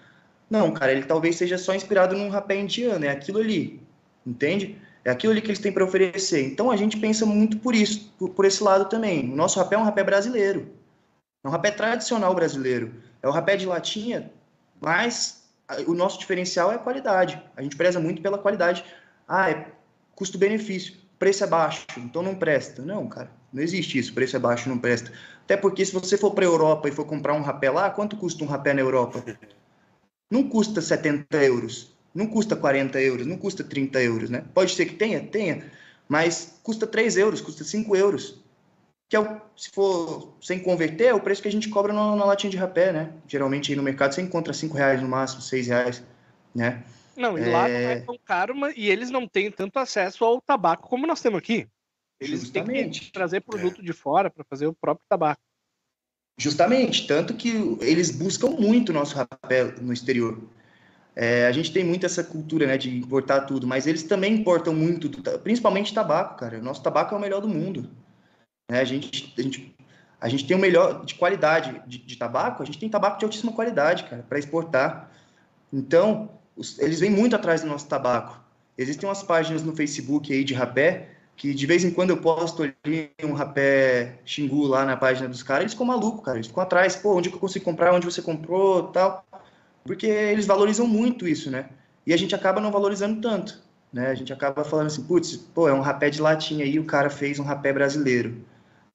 Não, 0.50 0.74
cara, 0.74 0.92
ele 0.92 1.04
talvez 1.04 1.38
seja 1.38 1.58
só 1.58 1.74
inspirado 1.74 2.18
num 2.18 2.28
rapé 2.28 2.60
indiano, 2.60 3.06
é 3.06 3.12
aquilo 3.12 3.40
ali, 3.40 3.82
entende? 4.28 4.78
É 5.04 5.10
aquilo 5.10 5.40
que 5.42 5.48
eles 5.48 5.60
têm 5.60 5.72
para 5.72 5.84
oferecer. 5.84 6.46
Então 6.46 6.70
a 6.70 6.76
gente 6.76 6.98
pensa 6.98 7.26
muito 7.26 7.58
por 7.58 7.74
isso, 7.74 8.14
por, 8.18 8.30
por, 8.30 8.46
esse 8.46 8.64
lado 8.64 8.86
também. 8.86 9.32
O 9.32 9.36
nosso 9.36 9.60
rapé 9.60 9.76
é 9.76 9.80
um 9.80 9.84
rapé 9.84 10.04
brasileiro. 10.04 10.68
É 11.44 11.48
um 11.48 11.52
rapé 11.52 11.72
tradicional 11.72 12.34
brasileiro. 12.36 12.94
É 13.22 13.28
o 13.28 13.32
rapé 13.32 13.58
de 13.58 13.66
latinha, 13.66 14.32
mas 14.80 15.44
o 15.88 15.94
nosso 15.94 16.20
diferencial 16.20 16.72
é 16.72 16.76
a 16.76 16.80
qualidade. 16.80 17.42
A 17.56 17.62
gente 17.62 17.76
preza 17.76 18.00
muito 18.00 18.22
pela 18.22 18.38
qualidade. 18.38 18.84
Ah, 19.28 19.50
é 19.50 19.68
custo-benefício. 20.16 20.96
Preço 21.18 21.44
é 21.44 21.48
baixo, 21.48 21.86
então 21.98 22.22
não 22.24 22.36
presta. 22.36 22.82
Não, 22.82 23.08
cara, 23.08 23.32
não 23.54 23.62
existe 23.62 23.98
isso. 23.98 24.14
Preço 24.14 24.36
é 24.36 24.40
baixo, 24.40 24.70
não 24.70 24.78
presta. 24.78 25.12
Até 25.44 25.56
porque 25.56 25.86
se 25.86 25.94
você 25.94 26.18
for 26.18 26.32
para 26.32 26.46
a 26.46 26.48
Europa 26.48 26.90
e 26.90 26.92
for 26.92 27.06
comprar 27.06 27.34
um 27.34 27.42
rapé 27.42 27.70
lá, 27.70 27.90
quanto 27.90 28.18
custa 28.18 28.44
um 28.44 28.48
rapé 28.48 28.74
na 28.74 28.82
Europa? 28.82 29.24
Não 30.32 30.48
custa 30.48 30.82
70 30.82 31.38
euros. 31.44 31.96
Não 32.14 32.28
custa 32.28 32.56
40 32.56 33.00
euros, 33.02 33.26
não 33.26 33.38
custa 33.38 33.64
30 33.64 34.02
euros, 34.02 34.30
né? 34.30 34.44
Pode 34.54 34.74
ser 34.74 34.86
que 34.86 34.96
tenha, 34.96 35.22
tenha, 35.22 35.72
mas 36.08 36.60
custa 36.62 36.86
3 36.86 37.18
euros, 37.18 37.42
custa 37.42 37.64
5 37.64 37.96
euros. 37.96 38.42
Que 39.10 39.16
é 39.16 39.20
o, 39.20 39.42
se 39.56 39.70
for 39.72 40.34
sem 40.42 40.60
converter, 40.60 41.06
é 41.06 41.14
o 41.14 41.20
preço 41.20 41.42
que 41.42 41.48
a 41.48 41.52
gente 41.52 41.70
cobra 41.70 41.94
no, 41.94 42.16
na 42.16 42.26
latinha 42.26 42.52
de 42.52 42.58
rapé, 42.58 42.92
né? 42.92 43.14
Geralmente 43.28 43.72
aí 43.72 43.76
no 43.76 43.84
mercado 43.84 44.14
você 44.14 44.22
encontra 44.22 44.54
5 44.54 44.76
reais 44.76 45.02
no 45.02 45.08
máximo, 45.08 45.42
6 45.42 45.68
reais, 45.68 46.04
né? 46.54 46.84
Não, 47.16 47.38
e 47.38 47.44
é... 47.44 47.52
lá 47.52 47.68
não 47.68 47.76
é 47.76 48.00
tão 48.02 48.18
caro, 48.26 48.56
mas, 48.56 48.74
e 48.76 48.90
eles 48.90 49.10
não 49.10 49.28
têm 49.28 49.52
tanto 49.52 49.78
acesso 49.80 50.24
ao 50.24 50.42
tabaco 50.42 50.90
como 50.90 51.08
nós 51.08 51.22
temos 51.22 51.40
aqui. 51.40 51.68
Eles 52.20 52.42
Justamente. 52.42 53.00
têm 53.00 53.08
que 53.08 53.12
trazer 53.12 53.42
produto 53.42 53.82
é. 53.82 53.84
de 53.84 53.94
fora 53.94 54.30
para 54.30 54.44
fazer 54.44 54.68
o 54.68 54.74
próprio 54.74 55.06
tabaco. 55.10 55.42
Justamente, 56.38 57.08
tanto 57.08 57.34
que 57.34 57.78
eles 57.82 58.12
buscam 58.12 58.50
muito 58.52 58.90
o 58.90 58.94
nosso 58.94 59.16
rapé 59.16 59.64
no 59.80 59.92
exterior. 59.92 60.40
É, 61.16 61.46
a 61.46 61.52
gente 61.52 61.74
tem 61.74 61.84
muito 61.84 62.06
essa 62.06 62.24
cultura, 62.24 62.66
né, 62.66 62.78
de 62.78 62.96
importar 62.96 63.42
tudo, 63.42 63.68
mas 63.68 63.86
eles 63.86 64.04
também 64.04 64.34
importam 64.34 64.74
muito, 64.74 65.10
principalmente 65.40 65.94
tabaco, 65.94 66.38
cara. 66.38 66.60
O 66.60 66.64
nosso 66.64 66.82
tabaco 66.82 67.14
é 67.14 67.18
o 67.18 67.22
melhor 67.22 67.42
do 67.42 67.50
mundo. 67.50 67.90
Né? 68.70 68.80
A, 68.80 68.86
gente, 68.86 69.34
a, 69.38 69.42
gente, 69.42 69.76
a 70.20 70.30
gente 70.30 70.48
tem 70.48 70.56
o 70.56 70.60
melhor 70.60 71.06
de 71.06 71.16
qualidade 71.16 71.82
de, 71.86 71.98
de 71.98 72.16
tabaco, 72.16 72.64
a 72.64 72.66
gente 72.66 72.80
tem 72.80 72.90
tabaco 72.90 73.20
de 73.20 73.26
altíssima 73.26 73.52
qualidade, 73.52 74.06
cara, 74.06 74.24
para 74.28 74.40
exportar. 74.40 75.12
Então, 75.72 76.30
os, 76.56 76.80
eles 76.80 77.02
vêm 77.02 77.10
muito 77.10 77.36
atrás 77.36 77.62
do 77.62 77.68
nosso 77.68 77.88
tabaco. 77.88 78.40
Existem 78.78 79.08
umas 79.08 79.22
páginas 79.22 79.64
no 79.64 79.76
Facebook 79.76 80.34
aí 80.34 80.46
de 80.46 80.54
rapé, 80.54 81.10
que 81.36 81.54
de 81.54 81.66
vez 81.66 81.84
em 81.84 81.92
quando 81.92 82.12
eu 82.12 82.18
posto 82.18 82.64
ali 82.64 83.12
um 83.24 83.34
rapé 83.34 84.20
xingu 84.24 84.66
lá 84.66 84.86
na 84.86 84.96
página 84.96 85.28
dos 85.28 85.44
caras, 85.44 85.64
eles 85.64 85.74
ficam 85.74 85.88
malucos, 85.88 86.24
cara. 86.24 86.38
Eles 86.38 86.48
ficam 86.48 86.64
atrás, 86.64 86.96
pô, 86.96 87.18
onde 87.18 87.30
que 87.30 87.36
eu 87.36 87.40
consigo 87.40 87.66
comprar, 87.66 87.94
onde 87.94 88.06
você 88.06 88.22
comprou 88.22 88.84
tal 88.84 89.26
porque 89.84 90.08
eles 90.08 90.46
valorizam 90.46 90.88
muito 90.88 91.28
isso, 91.28 91.50
né? 91.50 91.70
E 92.06 92.14
a 92.14 92.18
gente 92.18 92.34
acaba 92.34 92.60
não 92.60 92.72
valorizando 92.72 93.22
tanto, 93.22 93.62
né? 93.92 94.08
A 94.08 94.16
gente 94.16 94.32
acaba 94.34 94.64
falando 94.64 94.88
assim, 94.88 95.04
putz, 95.04 95.36
pô, 95.36 95.68
é 95.68 95.74
um 95.74 95.82
rapé 95.82 96.10
de 96.10 96.22
latinha 96.22 96.66
aí, 96.66 96.80
o 96.80 96.86
cara 96.86 97.10
fez 97.10 97.40
um 97.40 97.44
rapé 97.44 97.72
brasileiro. 97.72 98.44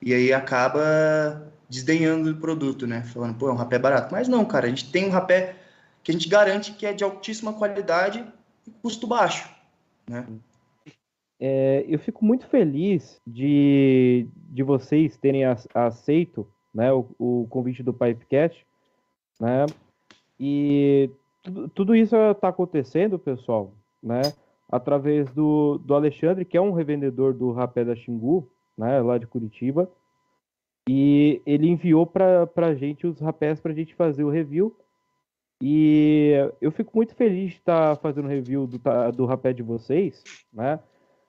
E 0.01 0.13
aí 0.13 0.33
acaba 0.33 1.51
desdenhando 1.69 2.33
do 2.33 2.41
produto, 2.41 2.87
né? 2.87 3.03
Falando, 3.03 3.37
pô, 3.37 3.49
é 3.49 3.53
um 3.53 3.57
rapé 3.57 3.79
barato. 3.79 4.13
Mas 4.13 4.29
não, 4.29 4.45
cara, 4.45 4.67
a 4.67 4.69
gente 4.69 4.91
tem 4.91 5.07
um 5.07 5.11
rapé 5.11 5.57
que 6.03 6.11
a 6.11 6.15
gente 6.15 6.29
garante 6.29 6.73
que 6.73 6.87
é 6.87 6.93
de 6.93 7.03
altíssima 7.03 7.53
qualidade 7.53 8.25
e 8.67 8.71
custo 8.71 9.07
baixo, 9.07 9.49
né? 10.09 10.27
É, 11.39 11.85
eu 11.87 11.99
fico 11.99 12.25
muito 12.25 12.47
feliz 12.47 13.21
de, 13.27 14.27
de 14.35 14.63
vocês 14.63 15.19
terem 15.19 15.43
aceito 15.75 16.49
né, 16.73 16.91
o, 16.93 17.07
o 17.19 17.47
convite 17.51 17.83
do 17.83 17.93
Pipecast, 17.93 18.65
né? 19.41 19.67
E 20.39 21.11
tudo, 21.75 21.95
isso 21.95 22.17
está 22.17 22.49
acontecendo, 22.49 23.19
pessoal, 23.19 23.73
né? 24.03 24.23
Através 24.69 25.31
do, 25.33 25.79
do 25.79 25.95
Alexandre, 25.95 26.45
que 26.45 26.57
é 26.57 26.61
um 26.61 26.73
revendedor 26.73 27.33
do 27.33 27.53
rapé 27.53 27.85
da 27.85 27.95
Xingu, 27.95 28.51
né? 28.77 29.01
Lá 29.01 29.19
de 29.19 29.27
Curitiba. 29.27 29.91
E 30.89 31.43
ele 31.45 31.69
enviou 31.69 32.07
para 32.07 32.49
a 32.57 32.75
gente 32.75 33.07
os 33.07 33.21
rapés 33.21 33.61
para 33.61 33.73
a 33.73 33.75
gente 33.75 33.95
fazer 33.95 34.25
o 34.25 34.31
review. 34.31 34.77
E 35.63 36.33
eu 36.61 36.71
fico 36.71 36.93
muito 36.95 37.15
feliz 37.15 37.53
de 37.53 37.57
estar 37.57 37.97
tá 37.97 38.03
fazendo 38.03 38.29
review 38.29 38.67
do, 38.67 38.79
do 39.13 39.25
rapé 39.25 39.53
de 39.53 39.63
vocês, 39.63 40.23
né? 40.53 40.79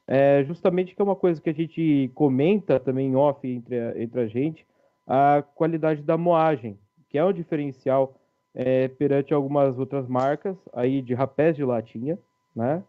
É 0.06 0.44
justamente 0.46 0.96
que 0.96 1.02
é 1.02 1.04
uma 1.04 1.16
coisa 1.16 1.42
que 1.42 1.50
a 1.50 1.54
gente 1.54 2.10
comenta 2.14 2.80
também 2.80 3.16
off 3.16 3.46
entre 3.46 3.76
entre 4.02 4.22
a 4.22 4.28
gente, 4.28 4.66
a 5.06 5.44
qualidade 5.56 6.02
da 6.02 6.18
moagem, 6.18 6.78
que 7.10 7.18
é 7.18 7.26
um 7.26 7.34
diferencial 7.34 8.16
é, 8.60 8.88
perante 8.88 9.36
algumas 9.36 9.78
outras 9.78 10.08
marcas 10.08 10.58
aí 10.74 11.00
de 11.00 11.14
rapés 11.14 11.56
de 11.56 11.64
latinha, 11.64 12.18
né? 12.56 12.84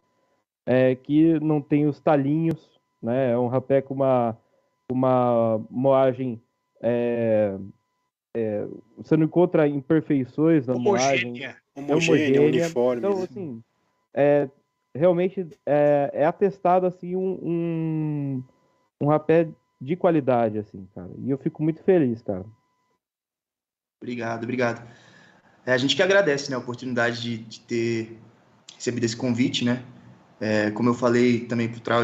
É, 0.64 0.94
que 0.94 1.38
não 1.40 1.60
tem 1.60 1.86
os 1.86 2.00
talinhos, 2.00 2.80
né? 3.02 3.32
É 3.32 3.38
um 3.38 3.48
rapé 3.48 3.82
com 3.82 3.92
uma, 3.92 4.34
uma 4.90 5.62
moagem. 5.70 6.40
É, 6.80 7.54
é, 8.34 8.66
você 8.96 9.14
não 9.14 9.26
encontra 9.26 9.68
imperfeições 9.68 10.66
na 10.66 10.74
homogênea. 10.74 11.54
moagem. 11.76 11.92
Homogênea, 11.92 12.38
é 12.38 12.40
uniforme. 12.40 13.06
Então, 13.06 13.22
assim, 13.22 13.62
é, 14.14 14.48
realmente 14.94 15.46
é, 15.66 16.10
é 16.14 16.24
atestado 16.24 16.86
assim 16.86 17.14
um, 17.14 17.38
um, 17.42 18.44
um 19.02 19.06
rapé 19.06 19.48
de 19.78 19.96
qualidade, 19.96 20.58
assim, 20.58 20.88
cara. 20.94 21.10
E 21.18 21.30
eu 21.30 21.36
fico 21.36 21.62
muito 21.62 21.82
feliz, 21.82 22.22
cara. 22.22 22.46
Obrigado, 24.00 24.44
obrigado. 24.44 25.07
É, 25.68 25.74
a 25.74 25.76
gente 25.76 25.94
que 25.94 26.02
agradece 26.02 26.48
né, 26.48 26.56
a 26.56 26.58
oportunidade 26.58 27.20
de, 27.20 27.36
de 27.36 27.60
ter 27.60 28.18
recebido 28.74 29.04
esse 29.04 29.14
convite, 29.14 29.66
né? 29.66 29.82
É, 30.40 30.70
como 30.70 30.88
eu 30.88 30.94
falei 30.94 31.40
também 31.40 31.68
para 31.68 31.76
o 31.76 31.80
Trau, 31.80 32.02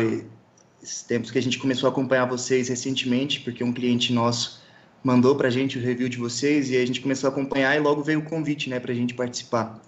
esses 0.82 1.02
tempos 1.02 1.30
que 1.30 1.38
a 1.38 1.40
gente 1.40 1.58
começou 1.58 1.88
a 1.88 1.90
acompanhar 1.90 2.26
vocês 2.26 2.68
recentemente, 2.68 3.40
porque 3.40 3.64
um 3.64 3.72
cliente 3.72 4.12
nosso 4.12 4.62
mandou 5.02 5.34
para 5.34 5.48
a 5.48 5.50
gente 5.50 5.78
o 5.78 5.80
review 5.80 6.10
de 6.10 6.18
vocês 6.18 6.68
e 6.68 6.76
a 6.76 6.86
gente 6.86 7.00
começou 7.00 7.30
a 7.30 7.32
acompanhar 7.32 7.74
e 7.74 7.80
logo 7.80 8.02
veio 8.02 8.18
o 8.18 8.24
convite, 8.24 8.68
né, 8.68 8.78
para 8.78 8.92
a 8.92 8.94
gente 8.94 9.14
participar. 9.14 9.80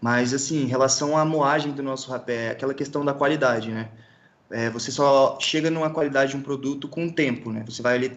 Mas, 0.00 0.32
assim, 0.32 0.62
em 0.62 0.66
relação 0.66 1.16
à 1.18 1.24
moagem 1.24 1.72
do 1.72 1.82
nosso 1.82 2.08
rapé, 2.08 2.46
é 2.46 2.50
aquela 2.50 2.72
questão 2.72 3.04
da 3.04 3.12
qualidade, 3.12 3.72
né? 3.72 3.88
É, 4.48 4.70
você 4.70 4.92
só 4.92 5.40
chega 5.40 5.72
numa 5.72 5.90
qualidade 5.90 6.30
de 6.30 6.36
um 6.36 6.42
produto 6.42 6.86
com 6.86 7.06
o 7.06 7.12
tempo, 7.12 7.50
né? 7.50 7.64
Você 7.66 7.82
vai 7.82 7.96
ali 7.96 8.08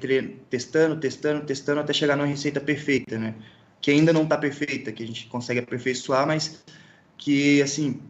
testando, 0.47 0.95
testando, 0.97 1.43
testando 1.43 1.79
até 1.79 1.91
chegar 1.91 2.15
numa 2.15 2.27
receita 2.27 2.61
perfeita, 2.61 3.17
né? 3.17 3.33
Que 3.85 3.91
ainda 3.91 4.11
não 4.11 4.23
está 4.23 4.35
perfeita, 4.35 4.91
que 4.91 5.03
a 5.03 5.05
gente 5.05 5.27
consegue 5.27 5.59
aperfeiçoar, 5.59 6.25
mas 6.25 6.63
que, 7.19 7.61
assim, 7.61 8.01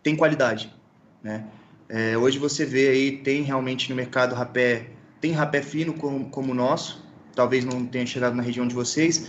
tem 0.00 0.14
qualidade, 0.14 0.72
né? 1.20 1.44
É, 1.88 2.16
hoje 2.16 2.38
você 2.38 2.64
vê 2.64 2.88
aí, 2.88 3.16
tem 3.16 3.42
realmente 3.42 3.90
no 3.90 3.96
mercado 3.96 4.32
rapé, 4.32 4.90
tem 5.20 5.32
rapé 5.32 5.60
fino 5.60 5.92
como, 5.92 6.30
como 6.30 6.52
o 6.52 6.54
nosso, 6.54 7.04
talvez 7.34 7.64
não 7.64 7.84
tenha 7.84 8.06
chegado 8.06 8.36
na 8.36 8.44
região 8.44 8.64
de 8.68 8.76
vocês, 8.76 9.28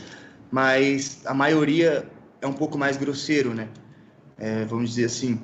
mas 0.52 1.26
a 1.26 1.34
maioria 1.34 2.08
é 2.40 2.46
um 2.46 2.54
pouco 2.54 2.78
mais 2.78 2.96
grosseiro, 2.96 3.56
né? 3.56 3.68
É, 4.38 4.66
vamos 4.66 4.92
dizer 4.92 5.06
assim, 5.06 5.42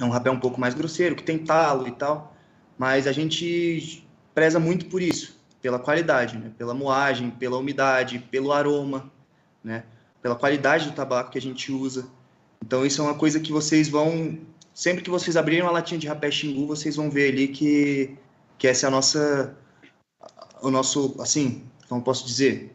é 0.00 0.04
um 0.04 0.10
rapé 0.10 0.32
um 0.32 0.40
pouco 0.40 0.60
mais 0.60 0.74
grosseiro, 0.74 1.14
que 1.14 1.22
tem 1.22 1.38
talo 1.38 1.86
e 1.86 1.92
tal, 1.92 2.36
mas 2.76 3.06
a 3.06 3.12
gente 3.12 4.04
preza 4.34 4.58
muito 4.58 4.86
por 4.86 5.00
isso, 5.00 5.40
pela 5.62 5.78
qualidade, 5.78 6.36
né? 6.36 6.50
Pela 6.58 6.74
moagem, 6.74 7.30
pela 7.30 7.56
umidade, 7.56 8.18
pelo 8.32 8.50
aroma, 8.52 9.12
né? 9.62 9.84
Pela 10.22 10.34
qualidade 10.34 10.86
do 10.86 10.92
tabaco 10.92 11.30
que 11.30 11.38
a 11.38 11.42
gente 11.42 11.72
usa. 11.72 12.06
Então 12.64 12.84
isso 12.84 13.00
é 13.00 13.04
uma 13.04 13.14
coisa 13.14 13.40
que 13.40 13.52
vocês 13.52 13.88
vão 13.88 14.38
sempre 14.74 15.02
que 15.02 15.10
vocês 15.10 15.36
abrirem 15.36 15.62
uma 15.62 15.72
latinha 15.72 15.98
de 15.98 16.06
rapé 16.06 16.30
Xingu, 16.30 16.66
vocês 16.66 16.96
vão 16.96 17.10
ver 17.10 17.32
ali 17.32 17.48
que 17.48 18.16
que 18.58 18.66
essa 18.68 18.86
é 18.86 18.88
a 18.88 18.90
nossa 18.90 19.56
o 20.62 20.70
nosso, 20.70 21.16
assim, 21.20 21.64
como 21.88 22.02
posso 22.02 22.26
dizer, 22.26 22.74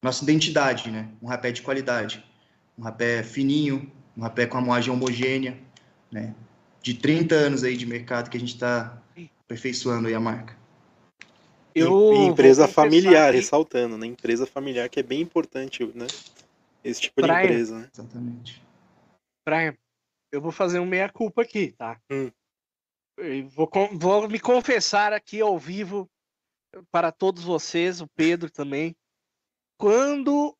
nossa 0.00 0.22
identidade, 0.22 0.90
né? 0.90 1.08
Um 1.20 1.26
rapé 1.26 1.50
de 1.50 1.62
qualidade, 1.62 2.24
um 2.78 2.82
rapé 2.82 3.22
fininho, 3.22 3.90
um 4.16 4.22
rapé 4.22 4.46
com 4.46 4.56
a 4.56 4.60
moagem 4.60 4.92
homogênea, 4.92 5.58
né? 6.12 6.32
de 6.84 6.92
30 6.92 7.34
anos 7.34 7.64
aí 7.64 7.78
de 7.78 7.86
mercado 7.86 8.28
que 8.28 8.36
a 8.36 8.40
gente 8.40 8.52
está 8.52 9.02
aperfeiçoando 9.46 10.06
aí 10.06 10.14
a 10.14 10.20
marca. 10.20 10.54
Eu 11.74 12.14
e, 12.14 12.26
empresa 12.26 12.68
familiar, 12.68 13.32
que... 13.32 13.38
ressaltando, 13.38 13.98
né? 13.98 14.06
Empresa 14.06 14.46
familiar 14.46 14.88
que 14.88 15.00
é 15.00 15.02
bem 15.02 15.20
importante, 15.20 15.84
né? 15.94 16.06
Esse 16.84 17.00
tipo 17.00 17.20
Brian, 17.20 17.40
de 17.40 17.44
empresa, 17.44 17.78
né? 17.78 17.90
Exatamente. 17.92 18.62
Brian, 19.46 19.76
eu 20.30 20.40
vou 20.40 20.52
fazer 20.52 20.78
um 20.78 20.86
meia-culpa 20.86 21.42
aqui, 21.42 21.72
tá? 21.72 22.00
Hum. 22.10 22.30
Vou, 23.50 23.70
vou 23.92 24.28
me 24.28 24.40
confessar 24.40 25.12
aqui 25.12 25.40
ao 25.40 25.58
vivo 25.58 26.08
para 26.90 27.12
todos 27.12 27.44
vocês, 27.44 28.00
o 28.00 28.08
Pedro 28.08 28.50
também. 28.50 28.96
Quando 29.78 30.56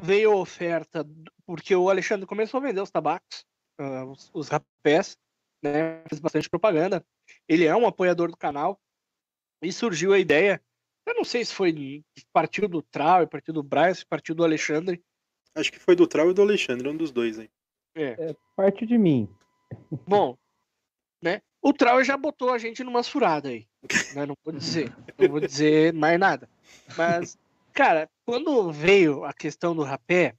veio 0.00 0.32
a 0.32 0.36
oferta, 0.36 1.06
porque 1.46 1.74
o 1.74 1.88
Alexandre 1.88 2.26
começou 2.26 2.58
a 2.58 2.62
vender 2.62 2.80
os 2.80 2.90
tabacos, 2.90 3.44
uh, 3.80 4.04
os, 4.10 4.30
os 4.32 4.48
rapés, 4.48 5.16
né, 5.62 6.02
fez 6.08 6.20
bastante 6.20 6.48
propaganda. 6.48 7.04
Ele 7.48 7.64
é 7.64 7.74
um 7.74 7.86
apoiador 7.86 8.30
do 8.30 8.36
canal. 8.36 8.78
E 9.62 9.72
surgiu 9.72 10.12
a 10.12 10.18
ideia. 10.18 10.62
Eu 11.06 11.14
não 11.14 11.24
sei 11.24 11.44
se 11.44 11.54
foi 11.54 12.04
partiu 12.32 12.68
do 12.68 12.82
Trau, 12.82 13.26
partiu 13.26 13.54
do 13.54 13.62
Bryce, 13.62 14.04
partiu 14.04 14.34
do 14.34 14.44
Alexandre. 14.44 15.02
Acho 15.54 15.72
que 15.72 15.78
foi 15.78 15.96
do 15.96 16.06
Trau 16.06 16.30
e 16.30 16.34
do 16.34 16.42
Alexandre, 16.42 16.88
um 16.88 16.96
dos 16.96 17.10
dois 17.10 17.38
aí. 17.38 17.50
É. 17.94 18.30
é 18.30 18.36
parte 18.54 18.86
de 18.86 18.96
mim. 18.98 19.28
Bom, 20.06 20.36
né? 21.22 21.42
O 21.60 21.72
Trau 21.72 22.02
já 22.04 22.16
botou 22.16 22.52
a 22.52 22.58
gente 22.58 22.84
numa 22.84 23.02
furada 23.02 23.48
aí. 23.48 23.66
Né? 24.14 24.26
Não 24.26 24.36
vou 24.44 24.52
dizer. 24.52 24.94
Não 25.18 25.28
vou 25.28 25.40
dizer 25.40 25.92
mais 25.92 26.18
nada. 26.18 26.48
Mas, 26.96 27.38
cara, 27.72 28.08
quando 28.24 28.70
veio 28.70 29.24
a 29.24 29.32
questão 29.32 29.74
do 29.74 29.82
rapé, 29.82 30.36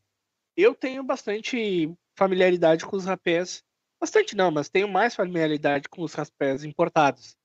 eu 0.55 0.73
tenho 0.73 1.03
bastante 1.03 1.91
familiaridade 2.15 2.85
com 2.85 2.95
os 2.95 3.05
rapés 3.05 3.63
Bastante 3.99 4.35
não, 4.35 4.49
mas 4.49 4.69
tenho 4.69 4.87
mais 4.87 5.13
familiaridade 5.13 5.89
com 5.89 6.01
os 6.01 6.13
rapés 6.13 6.63
importados. 6.63 7.35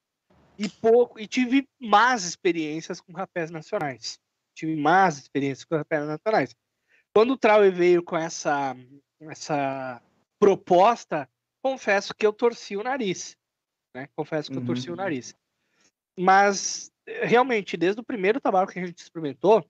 E 0.59 0.69
pouco 0.69 1.19
e 1.19 1.27
tive 1.27 1.69
más 1.81 2.25
experiências 2.25 3.01
com 3.01 3.13
rapés 3.13 3.51
nacionais. 3.51 4.19
Tive 4.55 4.77
más 4.77 5.19
experiências 5.19 5.65
com 5.65 5.77
rapés 5.77 6.07
nacionais. 6.07 6.55
Quando 7.13 7.33
o 7.33 7.39
Trauer 7.39 7.73
veio 7.73 8.03
com 8.03 8.17
essa 8.17 8.77
essa 9.21 10.03
proposta, 10.39 11.29
confesso 11.63 12.15
que 12.15 12.27
eu 12.27 12.33
torci 12.33 12.77
o 12.77 12.83
nariz, 12.83 13.37
né? 13.95 14.09
Confesso 14.15 14.51
que 14.51 14.57
uhum. 14.57 14.63
eu 14.63 14.67
torci 14.67 14.89
o 14.89 14.93
uhum. 14.93 14.97
nariz. 14.97 15.35
Mas 16.19 16.93
realmente, 17.07 17.77
desde 17.77 18.01
o 18.01 18.05
primeiro 18.05 18.41
tabaco 18.41 18.73
que 18.73 18.79
a 18.79 18.87
gente 18.87 18.99
experimentou, 18.99 19.65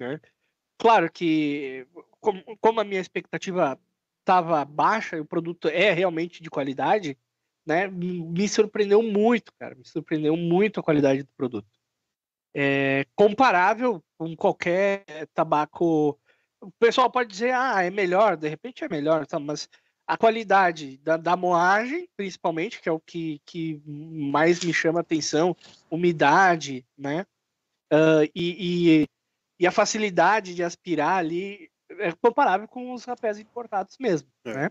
né? 0.00 0.20
claro 0.78 1.10
que 1.10 1.86
como, 2.20 2.42
como 2.58 2.80
a 2.80 2.84
minha 2.84 3.00
expectativa 3.00 3.78
estava 4.20 4.64
baixa 4.64 5.16
e 5.16 5.20
o 5.20 5.26
produto 5.26 5.68
é 5.68 5.92
realmente 5.92 6.42
de 6.42 6.50
qualidade, 6.50 7.18
né? 7.66 7.88
Me 7.88 8.48
surpreendeu 8.48 9.02
muito, 9.02 9.52
cara. 9.58 9.74
Me 9.74 9.84
surpreendeu 9.84 10.36
muito 10.36 10.80
a 10.80 10.82
qualidade 10.82 11.22
do 11.22 11.32
produto. 11.36 11.68
É 12.54 13.04
comparável 13.16 14.02
com 14.16 14.36
qualquer 14.36 15.04
tabaco. 15.34 16.18
O 16.60 16.70
pessoal 16.78 17.10
pode 17.10 17.30
dizer, 17.30 17.52
ah, 17.52 17.82
é 17.82 17.90
melhor, 17.90 18.36
de 18.36 18.48
repente 18.48 18.84
é 18.84 18.88
melhor, 18.88 19.26
tá? 19.26 19.38
mas 19.38 19.68
a 20.06 20.16
qualidade 20.16 20.98
da, 20.98 21.16
da 21.16 21.36
moagem, 21.36 22.08
principalmente, 22.16 22.80
que 22.80 22.88
é 22.88 22.92
o 22.92 23.00
que, 23.00 23.40
que 23.44 23.82
mais 23.86 24.62
me 24.62 24.72
chama 24.72 25.00
atenção, 25.00 25.56
umidade, 25.90 26.86
né? 26.96 27.26
Uh, 27.92 28.24
e, 28.34 29.02
e, 29.02 29.08
e, 29.60 29.66
a 29.66 29.70
facilidade 29.70 30.54
de 30.54 30.62
aspirar 30.62 31.16
ali 31.16 31.70
é 31.90 32.12
comparável 32.12 32.66
com 32.66 32.92
os 32.92 33.04
rapés 33.04 33.38
importados 33.38 33.96
mesmo, 33.98 34.28
é. 34.44 34.54
né? 34.54 34.70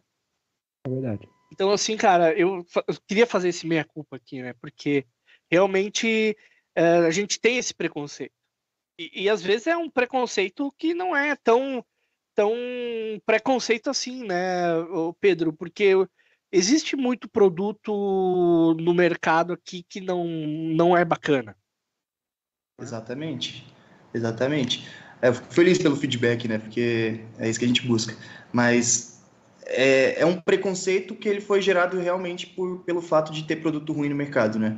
É 0.86 0.89
verdade. 0.89 1.33
Então, 1.53 1.71
assim, 1.71 1.95
cara, 1.95 2.33
eu, 2.33 2.65
eu 2.87 2.95
queria 3.07 3.27
fazer 3.27 3.49
esse 3.49 3.67
meia-culpa 3.67 4.15
aqui, 4.15 4.41
né? 4.41 4.53
Porque 4.53 5.05
realmente 5.51 6.35
é, 6.75 6.83
a 6.97 7.11
gente 7.11 7.39
tem 7.39 7.59
esse 7.59 7.75
preconceito. 7.75 8.33
E, 8.97 9.23
e, 9.23 9.29
às 9.29 9.41
vezes 9.43 9.67
é 9.67 9.77
um 9.77 9.87
preconceito 9.87 10.73
que 10.79 10.95
não 10.95 11.15
é 11.15 11.35
tão, 11.35 11.85
tão 12.33 12.51
preconceito 13.23 13.91
assim, 13.91 14.25
né, 14.25 14.63
Pedro? 15.19 15.53
Porque 15.53 15.93
existe 16.51 16.95
muito 16.95 17.29
produto 17.29 18.75
no 18.79 18.93
mercado 18.93 19.53
aqui 19.53 19.85
que 19.87 20.01
não, 20.01 20.25
não 20.25 20.97
é 20.97 21.05
bacana. 21.05 21.55
Exatamente. 22.81 23.63
Exatamente. 24.11 24.87
É, 25.21 25.27
eu 25.27 25.35
fico 25.35 25.53
feliz 25.53 25.77
pelo 25.77 25.95
feedback, 25.95 26.47
né? 26.47 26.57
Porque 26.57 27.23
é 27.37 27.47
isso 27.47 27.59
que 27.59 27.65
a 27.65 27.67
gente 27.67 27.85
busca. 27.85 28.17
Mas 28.51 29.12
é, 29.65 30.21
é 30.21 30.26
um 30.26 30.39
preconceito 30.39 31.15
que 31.15 31.27
ele 31.27 31.42
foi 31.42 31.62
gerado 31.62 32.00
realmente 32.00 32.48
por, 32.48 32.79
pelo 32.79 33.02
fato 33.02 33.31
de 33.31 33.44
ter 33.44 33.58
produto 33.58 33.94
ruim 33.94 34.10
no 34.10 34.15
mercado, 34.15 34.60
né? 34.60 34.77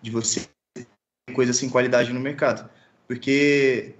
De 0.00 0.10
você 0.10 0.48
ter 0.74 0.86
coisa 1.34 1.52
sem 1.52 1.68
qualidade 1.68 2.12
no 2.12 2.20
mercado. 2.20 2.68
Porque 3.06 3.94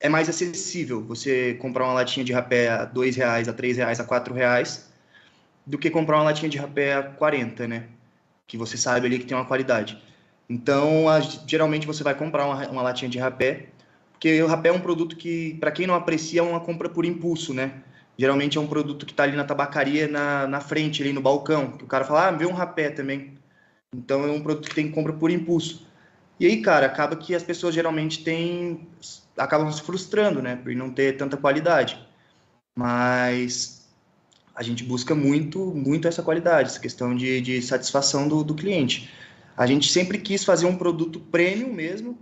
é 0.00 0.08
mais 0.08 0.28
acessível 0.28 1.02
você 1.02 1.54
comprar 1.54 1.84
uma 1.84 1.94
latinha 1.94 2.24
de 2.24 2.32
rapé 2.32 2.68
a 2.68 2.84
dois 2.84 3.16
reais, 3.16 3.48
a 3.48 3.52
três 3.52 3.76
reais, 3.76 4.00
a 4.00 4.04
quatro 4.04 4.34
reais, 4.34 4.90
do 5.66 5.78
que 5.78 5.90
comprar 5.90 6.16
uma 6.16 6.24
latinha 6.24 6.48
de 6.48 6.58
rapé 6.58 6.94
a 6.94 7.02
40, 7.02 7.68
né? 7.68 7.88
Que 8.46 8.56
você 8.56 8.76
sabe 8.76 9.06
ali 9.06 9.18
que 9.18 9.26
tem 9.26 9.36
uma 9.36 9.46
qualidade. 9.46 10.02
Então, 10.48 11.08
a, 11.08 11.20
geralmente 11.20 11.86
você 11.86 12.02
vai 12.02 12.14
comprar 12.14 12.46
uma, 12.46 12.68
uma 12.68 12.82
latinha 12.82 13.10
de 13.10 13.18
rapé 13.18 13.68
porque 14.18 14.42
o 14.42 14.48
rapé 14.48 14.70
é 14.70 14.72
um 14.72 14.80
produto 14.80 15.14
que, 15.14 15.54
para 15.60 15.70
quem 15.70 15.86
não 15.86 15.94
aprecia, 15.94 16.40
é 16.40 16.42
uma 16.42 16.58
compra 16.58 16.88
por 16.88 17.04
impulso, 17.04 17.54
né? 17.54 17.84
Geralmente 18.18 18.58
é 18.58 18.60
um 18.60 18.66
produto 18.66 19.06
que 19.06 19.12
está 19.12 19.22
ali 19.22 19.36
na 19.36 19.44
tabacaria, 19.44 20.08
na, 20.08 20.46
na 20.48 20.60
frente, 20.60 21.02
ali 21.02 21.12
no 21.12 21.20
balcão, 21.20 21.72
que 21.72 21.84
o 21.84 21.86
cara 21.86 22.04
fala, 22.04 22.28
ah, 22.28 22.30
vê 22.32 22.46
um 22.46 22.52
rapé 22.52 22.90
também. 22.90 23.38
Então 23.94 24.24
é 24.24 24.30
um 24.30 24.42
produto 24.42 24.68
que 24.68 24.74
tem 24.74 24.90
compra 24.90 25.12
por 25.12 25.30
impulso. 25.30 25.86
E 26.40 26.46
aí, 26.46 26.60
cara, 26.60 26.86
acaba 26.86 27.16
que 27.16 27.34
as 27.34 27.42
pessoas 27.42 27.74
geralmente 27.74 28.22
têm, 28.24 28.88
acabam 29.36 29.70
se 29.70 29.82
frustrando, 29.82 30.42
né, 30.42 30.56
por 30.56 30.74
não 30.74 30.90
ter 30.90 31.16
tanta 31.16 31.36
qualidade. 31.36 31.98
Mas 32.76 33.88
a 34.54 34.62
gente 34.62 34.82
busca 34.82 35.14
muito, 35.14 35.72
muito 35.74 36.08
essa 36.08 36.22
qualidade, 36.22 36.70
essa 36.70 36.80
questão 36.80 37.14
de, 37.14 37.40
de 37.40 37.62
satisfação 37.62 38.28
do, 38.28 38.42
do 38.42 38.54
cliente. 38.54 39.10
A 39.56 39.66
gente 39.66 39.90
sempre 39.90 40.18
quis 40.18 40.44
fazer 40.44 40.66
um 40.66 40.76
produto 40.76 41.20
premium 41.20 41.72
mesmo, 41.72 42.18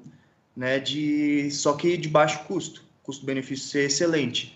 né, 0.54 0.78
de 0.78 1.50
só 1.50 1.74
que 1.74 1.96
de 1.96 2.08
baixo 2.08 2.44
custo, 2.44 2.84
custo-benefício 3.02 3.68
ser 3.68 3.86
excelente. 3.86 4.55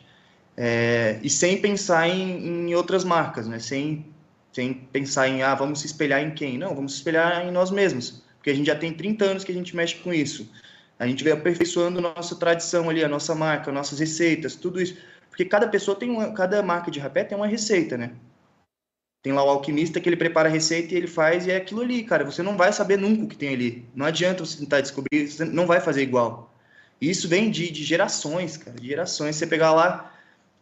É, 0.62 1.18
e 1.22 1.30
sem 1.30 1.58
pensar 1.58 2.06
em, 2.06 2.68
em, 2.68 2.74
outras 2.74 3.02
marcas, 3.02 3.48
né, 3.48 3.58
sem 3.58 4.04
sem 4.52 4.74
pensar 4.74 5.26
em, 5.26 5.42
ah, 5.42 5.54
vamos 5.54 5.80
se 5.80 5.86
espelhar 5.86 6.20
em 6.20 6.32
quem? 6.32 6.58
Não, 6.58 6.74
vamos 6.74 6.92
se 6.92 6.98
espelhar 6.98 7.46
em 7.46 7.50
nós 7.50 7.70
mesmos, 7.70 8.22
porque 8.36 8.50
a 8.50 8.54
gente 8.54 8.66
já 8.66 8.76
tem 8.76 8.92
30 8.92 9.24
anos 9.24 9.44
que 9.44 9.52
a 9.52 9.54
gente 9.54 9.74
mexe 9.74 9.94
com 9.96 10.12
isso. 10.12 10.50
A 10.98 11.06
gente 11.06 11.24
vem 11.24 11.32
aperfeiçoando 11.32 11.98
nossa 11.98 12.36
tradição 12.36 12.90
ali, 12.90 13.02
a 13.02 13.08
nossa 13.08 13.34
marca, 13.34 13.72
nossas 13.72 13.98
receitas, 14.00 14.54
tudo 14.54 14.82
isso. 14.82 14.98
Porque 15.30 15.46
cada 15.46 15.66
pessoa 15.66 15.96
tem 15.96 16.10
uma, 16.10 16.34
cada 16.34 16.62
marca 16.62 16.90
de 16.90 17.00
rapé 17.00 17.24
tem 17.24 17.38
uma 17.38 17.46
receita, 17.46 17.96
né? 17.96 18.12
Tem 19.22 19.32
lá 19.32 19.42
o 19.42 19.48
alquimista 19.48 19.98
que 19.98 20.10
ele 20.10 20.16
prepara 20.16 20.50
a 20.50 20.52
receita 20.52 20.92
e 20.92 20.96
ele 20.98 21.06
faz 21.06 21.46
e 21.46 21.52
é 21.52 21.56
aquilo 21.56 21.80
ali, 21.80 22.02
cara. 22.02 22.22
Você 22.24 22.42
não 22.42 22.54
vai 22.54 22.70
saber 22.70 22.98
nunca 22.98 23.24
o 23.24 23.28
que 23.28 23.36
tem 23.36 23.54
ali. 23.54 23.88
Não 23.94 24.04
adianta 24.04 24.44
você 24.44 24.58
tentar 24.58 24.82
descobrir, 24.82 25.26
você 25.26 25.46
não 25.46 25.66
vai 25.66 25.80
fazer 25.80 26.02
igual. 26.02 26.54
E 27.00 27.08
isso 27.08 27.28
vem 27.28 27.50
de, 27.50 27.70
de 27.70 27.82
gerações, 27.82 28.58
cara, 28.58 28.78
de 28.78 28.88
gerações. 28.88 29.36
Você 29.36 29.46
pegar 29.46 29.72
lá, 29.72 30.12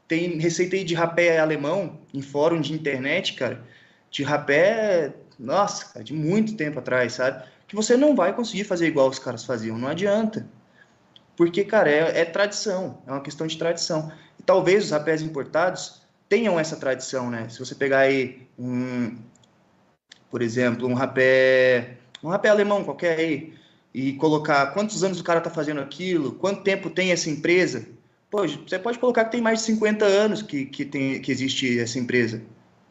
tem 0.09 0.39
receita 0.39 0.75
aí 0.75 0.83
de 0.83 0.95
rapé 0.95 1.39
alemão 1.39 2.01
em 2.13 2.23
fórum 2.23 2.61
de 2.61 2.73
internet, 2.73 3.35
cara, 3.35 3.63
de 4.11 4.23
rapé, 4.23 5.13
nossa, 5.39 5.93
cara, 5.93 6.03
de 6.03 6.15
muito 6.15 6.57
tempo 6.57 6.79
atrás, 6.79 7.13
sabe? 7.13 7.45
Que 7.69 7.77
você 7.77 7.97
não 7.97 8.17
vai 8.17 8.33
conseguir 8.33 8.65
fazer 8.65 8.87
igual 8.87 9.09
os 9.09 9.19
caras 9.19 9.45
faziam, 9.45 9.77
não 9.77 9.89
adianta. 9.89 10.49
Porque, 11.37 11.63
cara, 11.63 11.91
é, 11.91 12.23
é 12.23 12.25
tradição, 12.25 13.03
é 13.07 13.13
uma 13.13 13.21
questão 13.21 13.47
de 13.47 13.59
tradição. 13.59 14.11
E 14.41 14.43
talvez 14.43 14.87
os 14.87 14.91
rapés 14.91 15.21
importados 15.21 16.01
tenham 16.29 16.59
essa 16.59 16.77
tradição, 16.77 17.31
né? 17.31 17.49
Se 17.51 17.59
você 17.59 17.75
pegar 17.75 18.01
aí 18.01 18.49
um, 18.59 19.17
por 20.31 20.41
exemplo, 20.41 20.89
um 20.89 20.95
rapé, 20.95 21.99
um 22.25 22.29
rapé 22.29 22.49
alemão 22.49 22.83
qualquer 22.83 23.19
aí, 23.19 23.55
e 23.95 24.15
colocar 24.15 24.69
quantos 24.69 25.05
anos 25.05 25.21
o 25.21 25.25
cara 25.25 25.41
tá 25.41 25.51
fazendo 25.51 25.81
aquilo, 25.81 26.33
quanto 26.33 26.63
tempo 26.63 26.91
tem 26.91 27.13
essa 27.13 27.31
empresa, 27.31 27.87
pô, 28.31 28.47
você 28.47 28.79
pode 28.79 28.99
colocar 28.99 29.25
que 29.25 29.33
tem 29.33 29.41
mais 29.41 29.61
de 29.61 29.67
50 29.67 30.05
anos 30.05 30.43
que, 30.43 30.67
que, 30.67 30.85
tem, 30.85 31.21
que 31.21 31.31
existe 31.33 31.79
essa 31.79 31.99
empresa, 31.99 32.43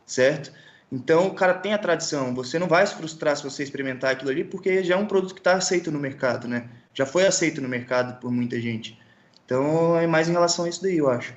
certo? 0.05 0.51
Então, 0.91 1.27
o 1.27 1.33
cara 1.33 1.53
tem 1.53 1.73
a 1.73 1.77
tradição, 1.77 2.33
você 2.33 2.57
não 2.57 2.67
vai 2.67 2.85
se 2.87 2.95
frustrar 2.95 3.35
se 3.35 3.43
você 3.43 3.61
experimentar 3.61 4.11
aquilo 4.11 4.31
ali, 4.31 4.43
porque 4.43 4.83
já 4.83 4.95
é 4.95 4.97
um 4.97 5.05
produto 5.05 5.33
que 5.33 5.41
está 5.41 5.53
aceito 5.53 5.91
no 5.91 5.99
mercado, 5.99 6.47
né? 6.47 6.69
Já 6.93 7.05
foi 7.05 7.25
aceito 7.25 7.61
no 7.61 7.67
mercado 7.67 8.19
por 8.21 8.31
muita 8.31 8.59
gente. 8.59 8.97
Então, 9.45 9.97
é 9.97 10.07
mais 10.07 10.29
em 10.29 10.31
relação 10.31 10.65
a 10.65 10.69
isso 10.69 10.81
daí, 10.81 10.97
eu 10.97 11.09
acho. 11.09 11.35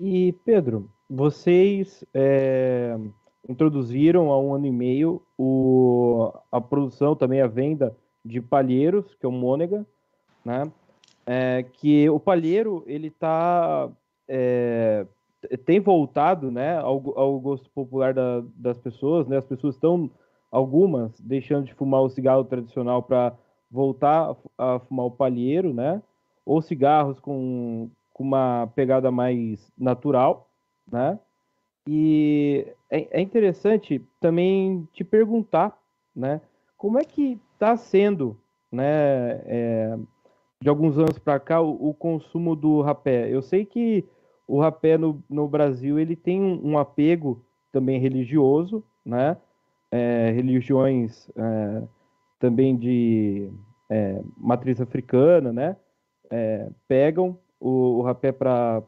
E, 0.00 0.32
Pedro, 0.44 0.90
vocês 1.08 2.02
é, 2.14 2.96
introduziram 3.48 4.30
há 4.32 4.40
um 4.40 4.54
ano 4.54 4.66
e 4.66 4.72
meio 4.72 5.22
o, 5.38 6.32
a 6.50 6.60
produção, 6.60 7.14
também 7.14 7.42
a 7.42 7.46
venda 7.46 7.94
de 8.24 8.40
palheiros, 8.40 9.14
que 9.14 9.26
é 9.26 9.28
o 9.28 9.32
Mônega, 9.32 9.86
né? 10.44 10.70
É, 11.26 11.64
que 11.74 12.08
o 12.10 12.20
palheiro, 12.20 12.84
ele 12.86 13.10
tá... 13.10 13.90
É, 14.28 15.06
tem 15.64 15.80
voltado 15.80 16.50
né, 16.50 16.78
ao, 16.78 17.18
ao 17.18 17.38
gosto 17.38 17.70
popular 17.70 18.14
da, 18.14 18.42
das 18.56 18.78
pessoas, 18.78 19.26
né? 19.26 19.36
As 19.36 19.44
pessoas 19.44 19.74
estão, 19.74 20.10
algumas, 20.50 21.18
deixando 21.20 21.66
de 21.66 21.74
fumar 21.74 22.00
o 22.02 22.08
cigarro 22.08 22.44
tradicional 22.44 23.02
para 23.02 23.34
voltar 23.70 24.34
a, 24.56 24.78
fumar 24.78 25.06
o 25.06 25.10
palheiro, 25.10 25.74
né? 25.74 26.02
Ou 26.46 26.62
cigarros 26.62 27.18
com, 27.20 27.90
com 28.12 28.24
uma 28.24 28.70
pegada 28.74 29.10
mais 29.10 29.70
natural, 29.76 30.48
né? 30.90 31.18
E 31.86 32.66
é, 32.90 33.18
é 33.18 33.20
interessante 33.20 34.00
também 34.20 34.88
te 34.92 35.04
perguntar, 35.04 35.76
né? 36.14 36.40
Como 36.76 36.98
é 36.98 37.04
que 37.04 37.38
está 37.52 37.76
sendo, 37.76 38.38
né? 38.70 39.40
De 40.62 40.68
alguns 40.68 40.98
anos 40.98 41.18
para 41.18 41.38
cá, 41.38 41.60
o, 41.60 41.90
o, 41.90 41.94
consumo 41.94 42.56
do 42.56 42.80
rapé. 42.80 43.28
Eu 43.28 43.42
sei 43.42 43.64
que 43.64 44.04
o 44.46 44.60
rapé 44.60 44.96
no, 44.96 45.22
no 45.28 45.48
Brasil 45.48 45.98
ele 45.98 46.16
tem 46.16 46.40
um, 46.40 46.72
um 46.72 46.78
apego 46.78 47.44
também 47.72 48.00
religioso, 48.00 48.82
né? 49.04 49.36
É, 49.90 50.30
religiões 50.30 51.30
é, 51.36 51.82
também 52.38 52.76
de 52.76 53.50
é, 53.90 54.22
matriz 54.36 54.80
africana, 54.80 55.52
né? 55.52 55.76
É, 56.30 56.68
pegam 56.88 57.38
o, 57.60 57.98
o 57.98 58.02
rapé 58.02 58.32
para 58.32 58.82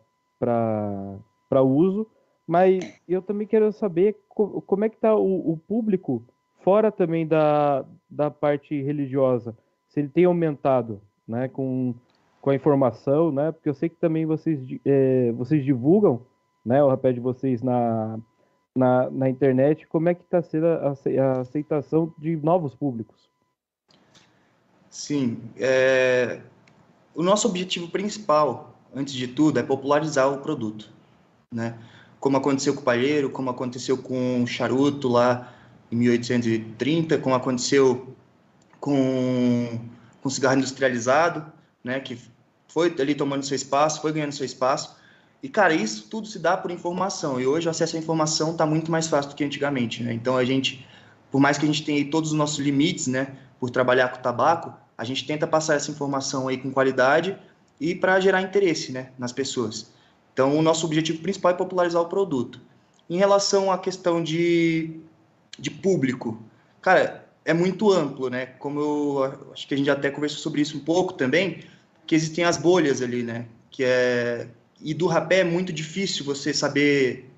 uso, 1.62 2.06
mas 2.46 3.00
eu 3.08 3.22
também 3.22 3.46
quero 3.46 3.72
saber 3.72 4.16
co 4.28 4.60
como 4.62 4.84
é 4.84 4.88
que 4.88 4.96
está 4.96 5.14
o, 5.14 5.52
o, 5.52 5.56
público 5.56 6.24
fora 6.62 6.92
também 6.92 7.26
da, 7.26 7.84
da 8.10 8.30
parte 8.30 8.82
religiosa, 8.82 9.56
se 9.88 10.00
ele 10.00 10.08
tem 10.08 10.24
aumentado, 10.24 11.00
né, 11.26 11.48
com, 11.48 11.94
com 12.40 12.50
a 12.50 12.54
informação, 12.54 13.32
né, 13.32 13.52
porque 13.52 13.68
eu 13.68 13.74
sei 13.74 13.88
que 13.88 13.96
também 13.96 14.26
vocês, 14.26 14.60
é, 14.84 15.32
vocês 15.32 15.64
divulgam, 15.64 16.22
né, 16.64 16.82
o 16.82 16.88
rapé 16.88 17.12
de 17.12 17.20
vocês 17.20 17.62
na, 17.62 18.18
na, 18.74 19.10
na 19.10 19.28
internet, 19.28 19.86
como 19.86 20.08
é 20.08 20.14
que 20.14 20.22
está 20.22 20.42
sendo 20.42 20.66
a, 20.66 20.94
a, 20.94 21.40
aceitação 21.40 22.12
de 22.18 22.36
novos 22.36 22.74
públicos? 22.74 23.28
Sim, 24.90 25.38
é... 25.58 26.40
o 27.14 27.22
nosso 27.22 27.48
objetivo 27.48 27.88
principal, 27.88 28.74
antes 28.94 29.12
de 29.12 29.28
tudo, 29.28 29.58
é 29.58 29.62
popularizar 29.62 30.32
o 30.32 30.38
produto 30.38 30.96
né? 31.52 31.78
Como 32.18 32.36
aconteceu 32.36 32.74
com 32.74 32.80
o 32.80 32.84
palheiro, 32.84 33.30
como 33.30 33.50
aconteceu 33.50 33.96
com 33.96 34.42
o 34.42 34.46
charuto 34.46 35.08
lá 35.08 35.52
em 35.90 35.96
1830, 35.96 37.18
como 37.18 37.34
aconteceu 37.34 38.14
com, 38.80 39.78
com 40.26 40.30
cigarro 40.30 40.56
industrializado, 40.56 41.46
né? 41.84 42.00
Que 42.00 42.18
foi 42.66 42.92
ali 42.98 43.14
tomando 43.14 43.44
seu 43.44 43.54
espaço, 43.54 44.00
foi 44.00 44.12
ganhando 44.12 44.32
seu 44.32 44.44
espaço. 44.44 44.96
E, 45.40 45.48
cara, 45.48 45.72
isso 45.72 46.08
tudo 46.10 46.26
se 46.26 46.40
dá 46.40 46.56
por 46.56 46.72
informação. 46.72 47.40
E 47.40 47.46
hoje 47.46 47.68
o 47.68 47.70
acesso 47.70 47.94
à 47.94 47.98
informação 48.00 48.50
está 48.50 48.66
muito 48.66 48.90
mais 48.90 49.06
fácil 49.06 49.30
do 49.30 49.36
que 49.36 49.44
antigamente, 49.44 50.02
né? 50.02 50.12
Então, 50.12 50.36
a 50.36 50.44
gente, 50.44 50.84
por 51.30 51.40
mais 51.40 51.56
que 51.56 51.64
a 51.64 51.68
gente 51.68 51.84
tenha 51.84 52.04
todos 52.10 52.32
os 52.32 52.36
nossos 52.36 52.58
limites, 52.58 53.06
né? 53.06 53.36
Por 53.60 53.70
trabalhar 53.70 54.08
com 54.08 54.20
tabaco, 54.20 54.74
a 54.98 55.04
gente 55.04 55.24
tenta 55.24 55.46
passar 55.46 55.76
essa 55.76 55.92
informação 55.92 56.48
aí 56.48 56.58
com 56.58 56.72
qualidade 56.72 57.38
e 57.80 57.94
para 57.94 58.18
gerar 58.18 58.42
interesse, 58.42 58.90
né? 58.90 59.10
Nas 59.16 59.30
pessoas. 59.30 59.92
Então, 60.32 60.58
o 60.58 60.60
nosso 60.60 60.86
objetivo 60.86 61.22
principal 61.22 61.52
é 61.52 61.54
popularizar 61.54 62.02
o 62.02 62.06
produto. 62.06 62.60
Em 63.08 63.16
relação 63.16 63.70
à 63.70 63.78
questão 63.78 64.20
de, 64.20 64.98
de 65.56 65.70
público, 65.70 66.42
cara, 66.82 67.25
é 67.46 67.54
muito 67.54 67.90
amplo, 67.92 68.28
né? 68.28 68.46
Como 68.58 68.80
eu 68.80 69.52
acho 69.52 69.66
que 69.66 69.74
a 69.74 69.78
gente 69.78 69.88
até 69.88 70.10
conversou 70.10 70.40
sobre 70.40 70.60
isso 70.60 70.76
um 70.76 70.80
pouco 70.80 71.14
também, 71.14 71.60
que 72.06 72.14
existem 72.14 72.44
as 72.44 72.56
bolhas 72.56 73.00
ali, 73.00 73.22
né? 73.22 73.46
Que 73.70 73.84
é 73.84 74.48
e 74.80 74.92
do 74.92 75.06
rapé 75.06 75.40
é 75.40 75.44
muito 75.44 75.72
difícil 75.72 76.24
você 76.24 76.52
saber 76.52 77.30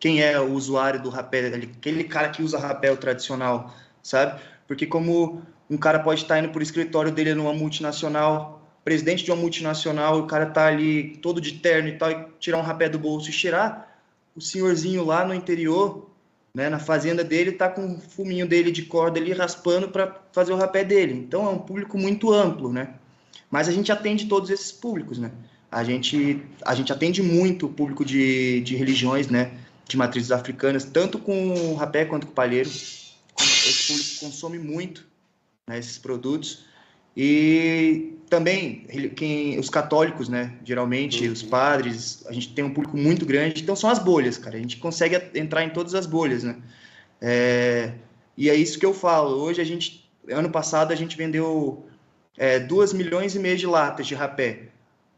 quem 0.00 0.20
é 0.20 0.40
o 0.40 0.52
usuário 0.54 1.00
do 1.00 1.10
rapé, 1.10 1.46
aquele 1.46 2.04
cara 2.04 2.30
que 2.30 2.42
usa 2.42 2.58
rapé 2.58 2.94
tradicional, 2.96 3.72
sabe? 4.02 4.40
Porque 4.66 4.86
como 4.86 5.42
um 5.70 5.76
cara 5.76 6.00
pode 6.00 6.22
estar 6.22 6.38
indo 6.40 6.48
por 6.48 6.60
escritório 6.60 7.12
dele 7.12 7.34
numa 7.34 7.52
multinacional 7.52 8.60
presidente 8.84 9.24
de 9.24 9.30
uma 9.30 9.40
multinacional, 9.40 10.18
o 10.18 10.26
cara 10.26 10.46
tá 10.46 10.66
ali 10.66 11.16
todo 11.18 11.40
de 11.40 11.52
terno 11.52 11.88
e 11.88 11.92
tal, 11.92 12.10
e 12.10 12.26
tirar 12.40 12.58
um 12.58 12.62
rapé 12.62 12.88
do 12.88 12.98
bolso 12.98 13.30
e 13.30 13.32
cheirar, 13.32 13.88
o 14.34 14.40
senhorzinho 14.40 15.04
lá 15.04 15.24
no 15.24 15.34
interior, 15.34 16.10
né, 16.54 16.68
na 16.68 16.78
fazenda 16.78 17.24
dele, 17.24 17.52
tá 17.52 17.68
com 17.68 17.94
o 17.94 18.00
fuminho 18.00 18.46
dele 18.46 18.70
de 18.70 18.82
corda 18.82 19.18
ali 19.18 19.32
raspando 19.32 19.88
para 19.88 20.20
fazer 20.32 20.52
o 20.52 20.56
rapé 20.56 20.84
dele. 20.84 21.14
Então 21.14 21.46
é 21.46 21.48
um 21.48 21.58
público 21.58 21.96
muito 21.96 22.32
amplo, 22.32 22.72
né? 22.72 22.94
Mas 23.50 23.68
a 23.68 23.72
gente 23.72 23.90
atende 23.90 24.26
todos 24.26 24.50
esses 24.50 24.70
públicos, 24.70 25.18
né? 25.18 25.30
A 25.70 25.82
gente, 25.82 26.42
a 26.64 26.74
gente 26.74 26.92
atende 26.92 27.22
muito 27.22 27.66
o 27.66 27.68
público 27.70 28.04
de, 28.04 28.60
de 28.60 28.76
religiões, 28.76 29.28
né? 29.28 29.52
De 29.88 29.96
matrizes 29.96 30.30
africanas, 30.30 30.84
tanto 30.84 31.18
com 31.18 31.54
o 31.54 31.74
rapé 31.74 32.04
quanto 32.04 32.26
com 32.26 32.32
o 32.32 32.34
palheiro. 32.34 32.68
Esse 32.68 33.86
público 33.86 34.20
consome 34.20 34.58
muito 34.58 35.06
né, 35.66 35.78
esses 35.78 35.98
produtos. 35.98 36.64
E 37.16 38.14
também 38.28 38.86
quem, 39.14 39.58
os 39.58 39.68
católicos, 39.68 40.28
né? 40.28 40.54
Geralmente, 40.64 41.26
uhum. 41.26 41.32
os 41.32 41.42
padres, 41.42 42.24
a 42.26 42.32
gente 42.32 42.54
tem 42.54 42.64
um 42.64 42.72
público 42.72 42.96
muito 42.96 43.26
grande, 43.26 43.62
então 43.62 43.76
são 43.76 43.90
as 43.90 43.98
bolhas, 43.98 44.38
cara. 44.38 44.56
A 44.56 44.60
gente 44.60 44.78
consegue 44.78 45.20
entrar 45.34 45.62
em 45.64 45.70
todas 45.70 45.94
as 45.94 46.06
bolhas, 46.06 46.42
né? 46.42 46.56
É, 47.20 47.92
e 48.36 48.48
é 48.48 48.54
isso 48.54 48.78
que 48.78 48.86
eu 48.86 48.94
falo. 48.94 49.36
Hoje 49.42 49.60
a 49.60 49.64
gente, 49.64 50.10
ano 50.30 50.50
passado, 50.50 50.92
a 50.92 50.96
gente 50.96 51.16
vendeu 51.16 51.86
é, 52.36 52.58
2 52.58 52.92
milhões 52.94 53.34
e 53.34 53.38
meio 53.38 53.56
de 53.56 53.66
latas 53.66 54.06
de 54.06 54.14
rapé. 54.14 54.68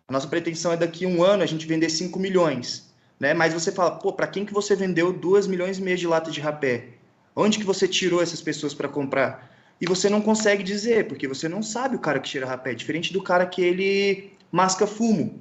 A 0.08 0.12
nossa 0.12 0.26
pretensão 0.26 0.72
é 0.72 0.76
daqui 0.76 1.04
a 1.04 1.08
um 1.08 1.22
ano 1.22 1.42
a 1.42 1.46
gente 1.46 1.66
vender 1.66 1.88
5 1.88 2.18
milhões. 2.18 2.92
Né? 3.18 3.32
Mas 3.32 3.54
você 3.54 3.70
fala, 3.70 3.92
pô, 3.92 4.12
para 4.12 4.26
quem 4.26 4.44
que 4.44 4.52
você 4.52 4.74
vendeu 4.74 5.12
2 5.12 5.46
milhões 5.46 5.78
e 5.78 5.82
meio 5.82 5.96
de 5.96 6.06
latas 6.06 6.34
de 6.34 6.40
rapé? 6.40 6.88
Onde 7.34 7.58
que 7.58 7.64
você 7.64 7.88
tirou 7.88 8.20
essas 8.20 8.40
pessoas 8.40 8.74
para 8.74 8.88
comprar? 8.88 9.53
E 9.84 9.86
você 9.86 10.08
não 10.08 10.22
consegue 10.22 10.62
dizer, 10.62 11.06
porque 11.08 11.28
você 11.28 11.46
não 11.46 11.62
sabe 11.62 11.94
o 11.94 11.98
cara 11.98 12.18
que 12.18 12.26
cheira 12.26 12.46
rapé, 12.46 12.72
diferente 12.72 13.12
do 13.12 13.22
cara 13.22 13.44
que 13.44 13.60
ele 13.60 14.32
masca 14.50 14.86
fumo. 14.86 15.38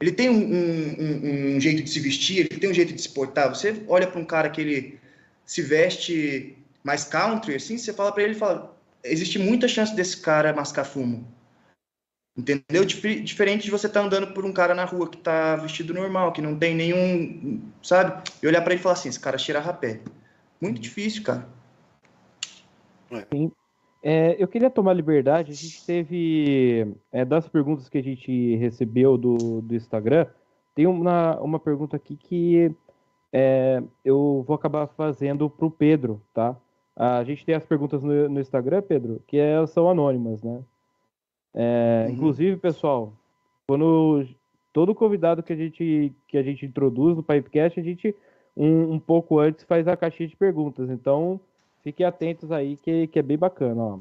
Ele 0.00 0.12
tem 0.12 0.30
um, 0.30 0.36
um, 0.36 1.56
um, 1.56 1.60
jeito 1.60 1.82
de 1.82 1.90
se 1.90 1.98
vestir, 1.98 2.38
ele 2.38 2.60
tem 2.60 2.70
um 2.70 2.74
jeito 2.74 2.92
de 2.92 3.02
se 3.02 3.08
portar. 3.08 3.48
Você 3.48 3.82
olha 3.88 4.06
para 4.06 4.20
um 4.20 4.24
cara 4.24 4.50
que 4.50 4.60
ele 4.60 5.00
se 5.44 5.62
veste 5.62 6.56
mais 6.84 7.02
country, 7.02 7.56
assim, 7.56 7.76
você 7.76 7.92
fala 7.92 8.12
para 8.12 8.22
ele, 8.22 8.34
fala, 8.34 8.72
existe 9.02 9.36
muita 9.40 9.66
chance 9.66 9.96
desse 9.96 10.16
cara 10.18 10.52
mascar 10.52 10.84
fumo. 10.84 11.26
Entendeu? 12.36 12.84
Dif 12.84 13.20
diferente 13.20 13.64
de 13.64 13.70
você 13.72 13.88
estar 13.88 13.98
tá 13.98 14.06
andando 14.06 14.32
por 14.32 14.44
um 14.44 14.52
cara 14.52 14.76
na 14.76 14.84
rua 14.84 15.10
que 15.10 15.18
está 15.18 15.56
vestido 15.56 15.92
normal, 15.92 16.32
que 16.32 16.40
não 16.40 16.56
tem 16.56 16.72
nenhum, 16.72 17.60
sabe? 17.82 18.22
E 18.40 18.46
olhar 18.46 18.62
para 18.62 18.74
ele 18.74 18.80
e 18.80 18.82
falar 18.82 18.92
assim, 18.92 19.08
esse 19.08 19.18
cara 19.18 19.36
cheira 19.38 19.58
rapé. 19.58 20.00
Muito 20.60 20.80
difícil, 20.80 21.24
cara. 21.24 21.48
É, 23.10 23.26
eu 24.38 24.48
queria 24.48 24.70
tomar 24.70 24.92
liberdade. 24.92 25.52
A 25.52 25.54
gente 25.54 25.84
teve. 25.86 26.94
É, 27.12 27.24
das 27.24 27.48
perguntas 27.48 27.88
que 27.88 27.98
a 27.98 28.02
gente 28.02 28.56
recebeu 28.56 29.16
do, 29.16 29.60
do 29.62 29.74
Instagram, 29.74 30.26
tem 30.74 30.86
uma, 30.86 31.38
uma 31.40 31.60
pergunta 31.60 31.96
aqui 31.96 32.16
que 32.16 32.74
é, 33.32 33.82
eu 34.04 34.44
vou 34.46 34.54
acabar 34.54 34.86
fazendo 34.88 35.48
para 35.48 35.66
o 35.66 35.70
Pedro, 35.70 36.20
tá? 36.34 36.56
A 36.94 37.24
gente 37.24 37.44
tem 37.44 37.54
as 37.54 37.64
perguntas 37.64 38.02
no, 38.02 38.28
no 38.28 38.40
Instagram, 38.40 38.82
Pedro, 38.82 39.22
que 39.26 39.38
é, 39.38 39.64
são 39.66 39.88
anônimas, 39.88 40.42
né? 40.42 40.62
É, 41.54 42.06
uhum. 42.06 42.14
Inclusive, 42.14 42.56
pessoal, 42.58 43.12
quando 43.66 44.26
todo 44.72 44.94
convidado 44.94 45.42
que 45.42 45.52
a 45.52 45.56
gente, 45.56 46.12
que 46.28 46.36
a 46.36 46.42
gente 46.42 46.66
introduz 46.66 47.16
no 47.16 47.22
Pipecast, 47.22 47.78
a 47.78 47.82
gente 47.82 48.14
um, 48.56 48.92
um 48.92 48.98
pouco 48.98 49.38
antes 49.38 49.64
faz 49.64 49.88
a 49.88 49.96
caixinha 49.96 50.28
de 50.28 50.36
perguntas. 50.36 50.90
Então, 50.90 51.40
fiquem 51.82 52.06
atentos 52.06 52.50
aí, 52.50 52.76
que, 52.76 53.06
que 53.08 53.18
é 53.18 53.22
bem 53.22 53.36
bacana. 53.36 53.82
Ó. 53.82 53.98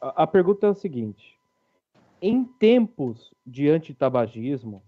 A, 0.00 0.24
a 0.24 0.26
pergunta 0.26 0.66
é 0.66 0.70
o 0.70 0.74
seguinte: 0.74 1.38
em 2.20 2.44
tempos 2.44 3.32
de 3.46 3.68
antitabagismo, 3.68 4.82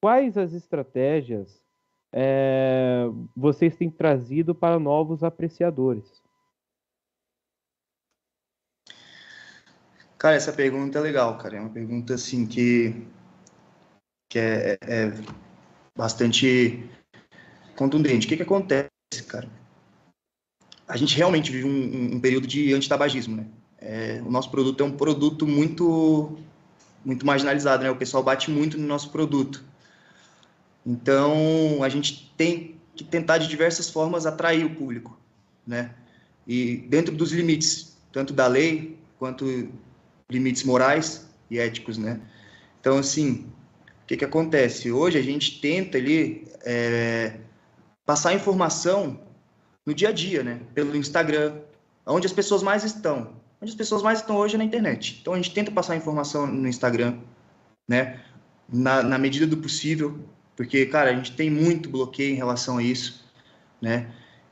quais 0.00 0.38
as 0.38 0.52
estratégias 0.52 1.60
é, 2.12 3.04
vocês 3.36 3.76
têm 3.76 3.90
trazido 3.90 4.54
para 4.54 4.78
novos 4.78 5.22
apreciadores? 5.22 6.20
Cara, 10.18 10.36
essa 10.36 10.52
pergunta 10.52 10.98
é 10.98 11.02
legal, 11.02 11.38
cara. 11.38 11.56
É 11.56 11.60
uma 11.60 11.70
pergunta 11.70 12.14
assim 12.14 12.46
que, 12.46 13.06
que 14.28 14.38
é, 14.38 14.78
é 14.82 15.12
bastante 15.96 16.84
contundente. 17.74 18.26
O 18.26 18.28
que, 18.28 18.36
que 18.36 18.42
acontece, 18.42 18.90
cara? 19.26 19.48
A 20.90 20.96
gente 20.96 21.16
realmente 21.16 21.52
vive 21.52 21.66
um, 21.66 22.16
um 22.16 22.20
período 22.20 22.46
de 22.46 22.74
antitabagismo, 22.74 23.36
né? 23.36 23.46
É, 23.80 24.20
o 24.26 24.30
nosso 24.30 24.50
produto 24.50 24.82
é 24.82 24.84
um 24.84 24.90
produto 24.90 25.46
muito 25.46 26.36
muito 27.04 27.24
marginalizado, 27.24 27.82
né? 27.84 27.90
O 27.90 27.96
pessoal 27.96 28.22
bate 28.22 28.50
muito 28.50 28.76
no 28.76 28.86
nosso 28.86 29.10
produto. 29.10 29.64
Então, 30.84 31.82
a 31.82 31.88
gente 31.88 32.32
tem 32.36 32.74
que 32.94 33.04
tentar 33.04 33.38
de 33.38 33.46
diversas 33.46 33.88
formas 33.88 34.26
atrair 34.26 34.64
o 34.64 34.74
público, 34.74 35.18
né? 35.66 35.94
E 36.46 36.76
dentro 36.88 37.14
dos 37.14 37.32
limites, 37.32 37.96
tanto 38.12 38.32
da 38.32 38.46
lei 38.46 38.98
quanto 39.18 39.68
limites 40.28 40.64
morais 40.64 41.28
e 41.50 41.58
éticos, 41.58 41.96
né? 41.96 42.20
Então, 42.80 42.98
assim, 42.98 43.46
o 44.02 44.06
que 44.06 44.16
que 44.16 44.24
acontece? 44.24 44.90
Hoje 44.90 45.16
a 45.18 45.22
gente 45.22 45.60
tenta 45.60 45.98
ali 45.98 46.48
é, 46.64 47.36
passar 48.04 48.34
informação 48.34 49.20
no 49.90 49.94
dia 49.94 50.10
a 50.10 50.12
dia, 50.12 50.44
né? 50.44 50.60
Pelo 50.72 50.96
Instagram, 50.96 51.56
onde 52.06 52.24
as 52.24 52.32
pessoas 52.32 52.62
mais 52.62 52.84
estão. 52.84 53.34
Onde 53.60 53.72
as 53.72 53.76
pessoas 53.76 54.02
mais 54.02 54.20
estão 54.20 54.36
hoje 54.36 54.54
é 54.54 54.58
na 54.58 54.62
internet. 54.62 55.18
Então 55.20 55.34
a 55.34 55.36
gente 55.36 55.52
tenta 55.52 55.72
passar 55.72 55.96
informação 55.96 56.46
no 56.46 56.68
Instagram, 56.68 57.18
né? 57.88 58.20
Na, 58.72 59.02
na 59.02 59.18
medida 59.18 59.48
do 59.48 59.56
possível, 59.56 60.20
porque, 60.56 60.86
cara, 60.86 61.10
a 61.10 61.12
gente 61.12 61.32
tem 61.32 61.50
muito 61.50 61.90
bloqueio 61.90 62.32
em 62.32 62.36
relação 62.36 62.78
a 62.78 62.82
isso, 62.84 63.28
né? 63.82 64.08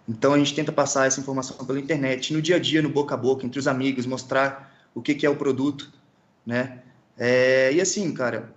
Então 0.08 0.34
a 0.34 0.38
gente 0.38 0.54
tenta 0.54 0.72
passar 0.72 1.06
essa 1.06 1.20
informação 1.20 1.64
pela 1.64 1.78
internet, 1.78 2.32
no 2.32 2.42
dia 2.42 2.56
a 2.56 2.58
dia, 2.58 2.82
no 2.82 2.88
boca 2.88 3.14
a 3.14 3.18
boca, 3.18 3.46
entre 3.46 3.60
os 3.60 3.68
amigos, 3.68 4.06
mostrar 4.06 4.74
o 4.92 5.00
que, 5.00 5.14
que 5.14 5.24
é 5.24 5.30
o 5.30 5.36
produto, 5.36 5.92
né? 6.44 6.80
É, 7.16 7.72
e 7.72 7.80
assim, 7.80 8.12
cara, 8.12 8.52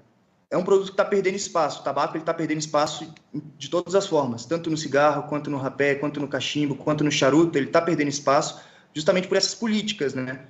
é 0.51 0.57
um 0.57 0.63
produto 0.65 0.87
que 0.87 0.93
está 0.93 1.05
perdendo 1.05 1.35
espaço. 1.35 1.79
O 1.79 1.83
tabaco 1.83 2.17
está 2.17 2.33
perdendo 2.33 2.59
espaço 2.59 3.11
de 3.57 3.69
todas 3.69 3.95
as 3.95 4.05
formas, 4.05 4.45
tanto 4.45 4.69
no 4.69 4.75
cigarro, 4.75 5.23
quanto 5.23 5.49
no 5.49 5.57
rapé, 5.57 5.95
quanto 5.95 6.19
no 6.19 6.27
cachimbo, 6.27 6.75
quanto 6.75 7.05
no 7.05 7.11
charuto. 7.11 7.57
Ele 7.57 7.67
está 7.67 7.81
perdendo 7.81 8.09
espaço 8.09 8.61
justamente 8.93 9.29
por 9.29 9.37
essas 9.37 9.55
políticas, 9.55 10.13
né? 10.13 10.41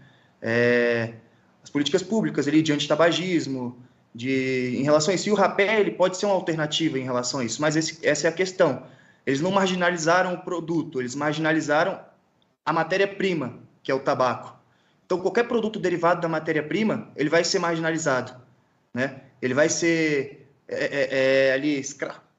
É, 0.41 1.13
as 1.63 1.69
políticas 1.69 2.01
públicas 2.01 2.47
ali 2.47 2.63
de 2.63 2.73
antitabagismo, 2.73 3.77
de 4.13 4.75
em 4.75 4.81
relação 4.81 5.11
a 5.11 5.15
isso. 5.15 5.29
E 5.29 5.31
o 5.31 5.35
rapé 5.35 5.79
ele 5.79 5.91
pode 5.91 6.17
ser 6.17 6.25
uma 6.25 6.33
alternativa 6.33 6.97
em 6.97 7.03
relação 7.03 7.39
a 7.39 7.45
isso, 7.45 7.61
mas 7.61 7.75
esse, 7.75 7.99
essa 8.03 8.25
é 8.25 8.29
a 8.29 8.33
questão. 8.33 8.83
Eles 9.23 9.39
não 9.39 9.51
marginalizaram 9.51 10.33
o 10.33 10.41
produto, 10.41 10.99
eles 10.99 11.13
marginalizaram 11.13 11.99
a 12.65 12.73
matéria-prima, 12.73 13.59
que 13.83 13.91
é 13.91 13.93
o 13.93 13.99
tabaco. 13.99 14.59
Então, 15.05 15.19
qualquer 15.19 15.47
produto 15.47 15.77
derivado 15.77 16.21
da 16.21 16.27
matéria-prima, 16.27 17.09
ele 17.15 17.29
vai 17.29 17.43
ser 17.43 17.59
marginalizado, 17.59 18.40
né? 18.93 19.21
Ele 19.41 19.53
vai 19.53 19.69
ser 19.69 20.47
é, 20.67 20.85
é, 20.85 21.47
é 21.49 21.53
ali, 21.53 21.81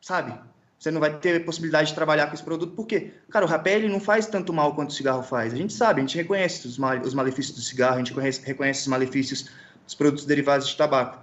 sabe? 0.01 0.39
Você 0.79 0.91
não 0.91 1.01
vai 1.01 1.17
ter 1.19 1.45
possibilidade 1.45 1.89
de 1.89 1.95
trabalhar 1.95 2.27
com 2.27 2.35
esse 2.35 2.43
produto, 2.43 2.75
porque, 2.75 3.13
cara, 3.31 3.45
o 3.45 3.49
rapé 3.49 3.75
ele 3.75 3.89
não 3.89 4.01
faz 4.01 4.27
tanto 4.27 4.53
mal 4.53 4.75
quanto 4.75 4.91
o 4.91 4.93
cigarro 4.93 5.23
faz. 5.23 5.53
A 5.53 5.57
gente 5.57 5.73
sabe, 5.73 6.01
a 6.01 6.05
gente 6.05 6.17
reconhece 6.17 6.67
os, 6.67 6.77
mal, 6.77 6.99
os 7.01 7.15
malefícios 7.15 7.57
do 7.57 7.63
cigarro, 7.63 7.97
a 7.97 7.99
gente 7.99 8.13
reconhece 8.45 8.81
os 8.81 8.87
malefícios 8.89 9.49
dos 9.85 9.95
produtos 9.95 10.25
derivados 10.25 10.69
de 10.69 10.77
tabaco. 10.77 11.23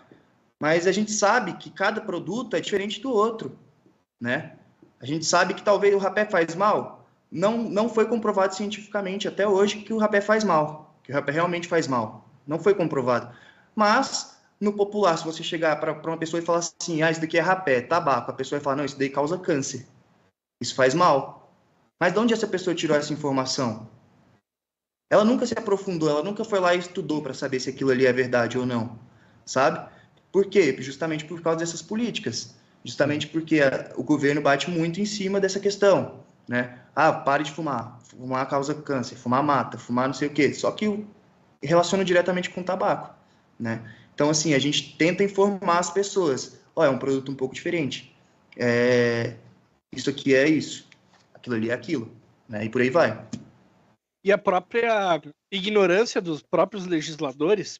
Mas 0.59 0.87
a 0.87 0.91
gente 0.91 1.11
sabe 1.11 1.53
que 1.53 1.69
cada 1.69 1.99
produto 1.99 2.55
é 2.55 2.61
diferente 2.61 3.01
do 3.01 3.11
outro, 3.11 3.57
né? 4.19 4.53
A 5.01 5.05
gente 5.05 5.25
sabe 5.25 5.53
que 5.53 5.61
talvez 5.61 5.93
o 5.93 5.97
rapé 5.97 6.25
faz 6.25 6.55
mal. 6.55 7.07
Não, 7.31 7.57
não 7.57 7.89
foi 7.89 8.05
comprovado 8.05 8.55
cientificamente 8.55 9.27
até 9.27 9.47
hoje 9.47 9.81
que 9.81 9.93
o 9.93 9.97
rapé 9.97 10.19
faz 10.21 10.43
mal 10.43 10.89
que 11.09 11.11
o 11.11 11.15
rapé 11.15 11.31
realmente 11.31 11.67
faz 11.67 11.87
mal. 11.87 12.29
Não 12.45 12.59
foi 12.59 12.75
comprovado. 12.75 13.35
Mas, 13.75 14.38
no 14.59 14.73
popular, 14.73 15.17
se 15.17 15.25
você 15.25 15.41
chegar 15.43 15.79
para 15.79 15.93
uma 15.93 16.17
pessoa 16.17 16.41
e 16.41 16.45
falar 16.45 16.59
assim, 16.59 17.01
ah, 17.01 17.11
isso 17.11 17.21
daqui 17.21 17.37
é 17.37 17.41
rapé, 17.41 17.81
tabaco, 17.81 18.31
a 18.31 18.33
pessoa 18.33 18.59
vai 18.59 18.63
falar, 18.63 18.75
não, 18.75 18.85
isso 18.85 18.97
daí 18.97 19.09
causa 19.09 19.37
câncer. 19.37 19.85
Isso 20.61 20.75
faz 20.75 20.93
mal. 20.93 21.53
Mas 21.99 22.13
de 22.13 22.19
onde 22.19 22.33
essa 22.33 22.47
pessoa 22.47 22.75
tirou 22.75 22.97
essa 22.97 23.13
informação? 23.13 23.87
Ela 25.09 25.23
nunca 25.23 25.45
se 25.45 25.57
aprofundou, 25.57 26.09
ela 26.09 26.23
nunca 26.23 26.43
foi 26.43 26.59
lá 26.59 26.75
e 26.75 26.79
estudou 26.79 27.21
para 27.21 27.33
saber 27.33 27.59
se 27.59 27.69
aquilo 27.69 27.91
ali 27.91 28.05
é 28.05 28.13
verdade 28.13 28.57
ou 28.57 28.65
não, 28.65 28.99
sabe? 29.45 29.89
Por 30.31 30.45
quê? 30.45 30.75
Justamente 30.79 31.25
por 31.25 31.41
causa 31.41 31.59
dessas 31.59 31.81
políticas. 31.81 32.55
Justamente 32.83 33.27
porque 33.27 33.61
a, 33.61 33.91
o 33.95 34.03
governo 34.03 34.41
bate 34.41 34.69
muito 34.69 35.01
em 35.01 35.05
cima 35.05 35.39
dessa 35.39 35.59
questão 35.59 36.23
né? 36.49 36.79
Ah, 36.95 37.13
pare 37.13 37.43
de 37.43 37.51
fumar. 37.51 37.99
Fumar 38.01 38.49
causa 38.49 38.73
câncer, 38.73 39.15
fumar 39.15 39.43
mata, 39.43 39.77
fumar 39.77 40.07
não 40.07 40.15
sei 40.15 40.27
o 40.27 40.33
quê. 40.33 40.51
Só 40.51 40.71
que 40.71 41.05
relaciona 41.61 42.03
diretamente 42.03 42.49
com 42.49 42.61
o 42.61 42.63
tabaco, 42.63 43.13
né? 43.59 43.83
Então, 44.19 44.29
assim, 44.29 44.53
a 44.53 44.59
gente 44.59 44.97
tenta 44.97 45.23
informar 45.23 45.79
as 45.79 45.89
pessoas. 45.89 46.59
Ó, 46.75 46.83
é 46.83 46.89
um 46.89 46.99
produto 46.99 47.31
um 47.31 47.35
pouco 47.35 47.55
diferente. 47.55 48.13
É... 48.57 49.37
Isso 49.95 50.09
aqui 50.09 50.35
é 50.35 50.45
isso. 50.45 50.89
Aquilo 51.33 51.55
ali 51.55 51.69
é 51.69 51.73
aquilo. 51.73 52.11
Né? 52.45 52.65
E 52.65 52.69
por 52.69 52.81
aí 52.81 52.89
vai. 52.89 53.25
E 54.21 54.29
a 54.29 54.37
própria 54.37 55.21
ignorância 55.49 56.19
dos 56.19 56.41
próprios 56.41 56.85
legisladores 56.85 57.79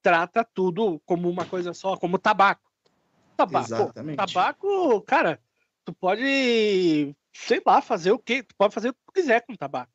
trata 0.00 0.44
tudo 0.44 1.02
como 1.04 1.28
uma 1.28 1.44
coisa 1.44 1.74
só, 1.74 1.96
como 1.96 2.20
tabaco. 2.20 2.70
Tabaco. 3.36 3.66
Exatamente. 3.66 4.16
Tabaco, 4.16 5.02
cara, 5.02 5.40
tu 5.84 5.92
pode 5.92 7.16
sei 7.32 7.60
lá, 7.66 7.82
fazer 7.82 8.12
o 8.12 8.18
que, 8.20 8.44
tu 8.44 8.54
pode 8.56 8.72
fazer 8.72 8.90
o 8.90 8.94
que 8.94 9.00
tu 9.04 9.12
quiser 9.12 9.44
com 9.44 9.56
tabaco. 9.56 9.90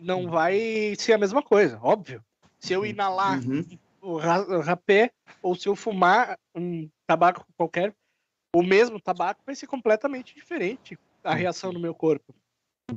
Não 0.00 0.28
vai 0.30 0.94
ser 0.96 1.14
a 1.14 1.18
mesma 1.18 1.42
coisa, 1.42 1.76
óbvio. 1.82 2.24
Se 2.60 2.72
eu 2.72 2.86
inalar 2.86 3.40
uhum. 3.40 3.64
O 4.04 4.60
rapé 4.60 5.10
ou 5.42 5.54
se 5.54 5.68
eu 5.68 5.74
fumar 5.74 6.38
um 6.54 6.88
tabaco 7.06 7.44
qualquer, 7.56 7.94
o 8.54 8.62
mesmo 8.62 9.00
tabaco 9.00 9.42
vai 9.44 9.54
ser 9.54 9.66
completamente 9.66 10.34
diferente 10.34 10.98
a 11.22 11.34
reação 11.34 11.72
no 11.72 11.80
meu 11.80 11.94
corpo. 11.94 12.34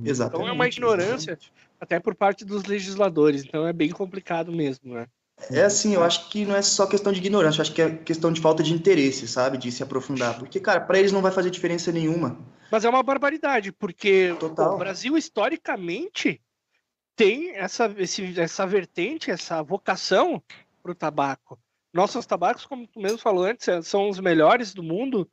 Exatamente. 0.03 0.43
Então 0.43 0.47
é 0.47 0.51
uma 0.51 0.67
ignorância 0.67 1.39
até 1.79 1.99
por 1.99 2.13
parte 2.13 2.43
dos 2.43 2.65
legisladores, 2.65 3.43
então 3.43 3.65
é 3.65 3.73
bem 3.73 3.89
complicado 3.89 4.51
mesmo, 4.51 4.93
né? 4.93 5.07
É 5.51 5.63
assim, 5.63 5.93
eu 5.93 6.03
acho 6.03 6.29
que 6.29 6.45
não 6.45 6.55
é 6.55 6.61
só 6.63 6.87
questão 6.87 7.13
de 7.13 7.19
ignorância, 7.19 7.59
eu 7.59 7.61
acho 7.61 7.73
que 7.73 7.81
é 7.81 7.95
questão 7.95 8.31
de 8.31 8.41
falta 8.41 8.63
de 8.63 8.73
interesse, 8.73 9.27
sabe? 9.27 9.57
De 9.57 9.71
se 9.71 9.83
aprofundar. 9.83 10.37
Porque, 10.39 10.59
cara, 10.59 10.81
para 10.81 10.97
eles 10.97 11.11
não 11.11 11.21
vai 11.21 11.31
fazer 11.31 11.51
diferença 11.51 11.91
nenhuma. 11.91 12.39
Mas 12.71 12.83
é 12.83 12.89
uma 12.89 13.03
barbaridade, 13.03 13.71
porque 13.71 14.35
Total. 14.39 14.73
o 14.73 14.77
Brasil, 14.77 15.15
historicamente, 15.15 16.41
tem 17.15 17.51
essa, 17.51 17.93
esse, 17.97 18.39
essa 18.39 18.65
vertente, 18.65 19.29
essa 19.29 19.61
vocação 19.61 20.41
para 20.87 20.91
o 20.91 20.95
tabaco. 20.95 21.59
Nossos 21.93 22.25
tabacos, 22.25 22.65
como 22.65 22.87
tu 22.87 22.99
mesmo 22.99 23.17
falou 23.17 23.43
antes, 23.43 23.67
é, 23.67 23.81
são 23.81 24.09
os 24.09 24.19
melhores 24.19 24.73
do 24.73 24.83
mundo. 24.83 25.29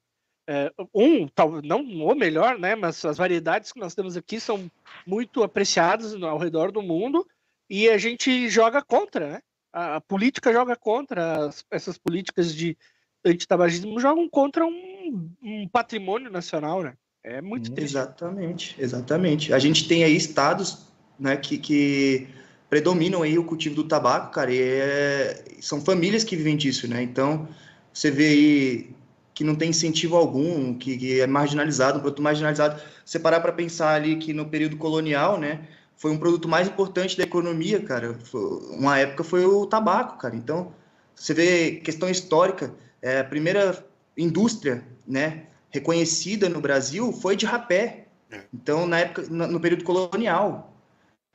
É, 0.47 0.71
um, 0.95 1.27
não 1.63 1.81
o 1.81 2.15
melhor, 2.15 2.59
né? 2.59 2.75
Mas 2.75 3.05
as 3.05 3.17
variedades 3.17 3.73
que 3.73 3.81
nós 3.81 3.95
temos 3.95 4.17
aqui 4.17 4.39
são 4.39 4.71
muito 5.07 5.43
apreciadas 5.43 6.15
ao 6.23 6.39
redor 6.39 6.71
do 6.71 6.83
mundo 6.83 7.27
e 7.69 7.89
a 7.89 7.97
gente 7.97 8.49
joga 8.49 8.83
contra, 8.83 9.31
né? 9.31 9.41
a, 9.73 10.01
política 10.01 10.53
joga 10.53 10.77
contra 10.77 11.47
as, 11.47 11.65
essas 11.71 11.97
políticas 11.97 12.55
de 12.55 12.77
antitabagismo, 13.25 13.99
jogam 13.99 14.29
contra 14.29 14.67
um, 14.67 15.31
um 15.43 15.69
patrimônio 15.69 16.31
nacional, 16.31 16.83
né? 16.83 16.95
É 17.23 17.41
muito 17.41 17.73
triste. 17.73 17.93
Exatamente, 17.93 18.77
exatamente. 18.79 19.53
A 19.55 19.59
gente 19.59 19.89
tem 19.89 20.05
aí 20.05 20.15
estados 20.15 20.93
né, 21.19 21.39
que, 21.39 21.57
que 21.57 22.29
predominam 22.75 23.23
aí 23.23 23.39
o 23.39 23.45
cultivo 23.45 23.77
do 23.77 23.85
tabaco, 23.85 24.33
cara, 24.33 24.53
e 24.53 24.61
é, 24.61 25.45
são 25.61 25.81
famílias 25.81 26.25
que 26.25 26.35
vivem 26.35 26.57
disso, 26.57 26.89
né? 26.89 27.01
Então, 27.01 27.47
você 27.93 28.11
vê 28.11 28.27
aí 28.27 28.91
que 29.33 29.45
não 29.45 29.55
tem 29.55 29.71
incentivo 29.71 30.17
algum, 30.17 30.75
que, 30.77 30.99
que 30.99 31.21
é 31.21 31.27
marginalizado, 31.29 31.99
um 31.99 32.01
produto 32.01 32.21
marginalizado. 32.21 32.83
Você 33.05 33.21
parar 33.21 33.39
para 33.39 33.53
pensar 33.53 33.95
ali 33.95 34.17
que 34.17 34.33
no 34.33 34.47
período 34.47 34.77
colonial, 34.77 35.39
né, 35.39 35.69
foi 35.97 36.11
um 36.11 36.19
produto 36.19 36.49
mais 36.49 36.67
importante 36.67 37.17
da 37.17 37.23
economia, 37.23 37.79
cara. 37.79 38.15
Foi, 38.15 38.41
uma 38.73 38.99
época 38.99 39.23
foi 39.23 39.47
o 39.47 39.67
tabaco, 39.67 40.19
cara. 40.19 40.35
Então, 40.35 40.73
você 41.15 41.33
vê 41.33 41.77
questão 41.77 42.11
histórica, 42.11 42.75
é, 43.01 43.21
a 43.21 43.25
primeira 43.25 43.87
indústria, 44.19 44.83
né, 45.07 45.45
reconhecida 45.71 46.49
no 46.49 46.61
Brasil 46.61 47.13
foi 47.13 47.37
de 47.37 47.47
rapé. 47.47 48.09
É. 48.33 48.41
Então, 48.53 48.85
na 48.85 48.99
época, 48.99 49.23
no 49.31 49.61
período 49.61 49.85
colonial. 49.85 50.74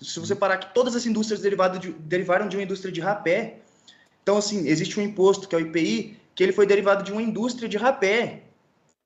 Se 0.02 0.20
você 0.20 0.36
parar 0.36 0.58
que 0.58 0.74
todas 0.74 0.96
as 0.96 1.06
indústrias 1.06 1.42
de, 1.42 1.92
derivaram 1.92 2.48
de 2.48 2.56
uma 2.56 2.64
indústria 2.64 2.92
de 2.92 3.02
rapé, 3.02 3.60
então, 4.24 4.38
assim, 4.38 4.68
existe 4.68 5.00
um 5.00 5.04
imposto, 5.04 5.48
que 5.48 5.56
é 5.56 5.58
o 5.58 5.62
IPI, 5.62 6.18
que 6.36 6.44
ele 6.44 6.54
foi 6.54 6.66
derivado 6.66 7.04
de 7.04 7.12
uma 7.12 7.22
indústria 7.22 7.68
de 7.68 7.78
rapé. 7.78 8.44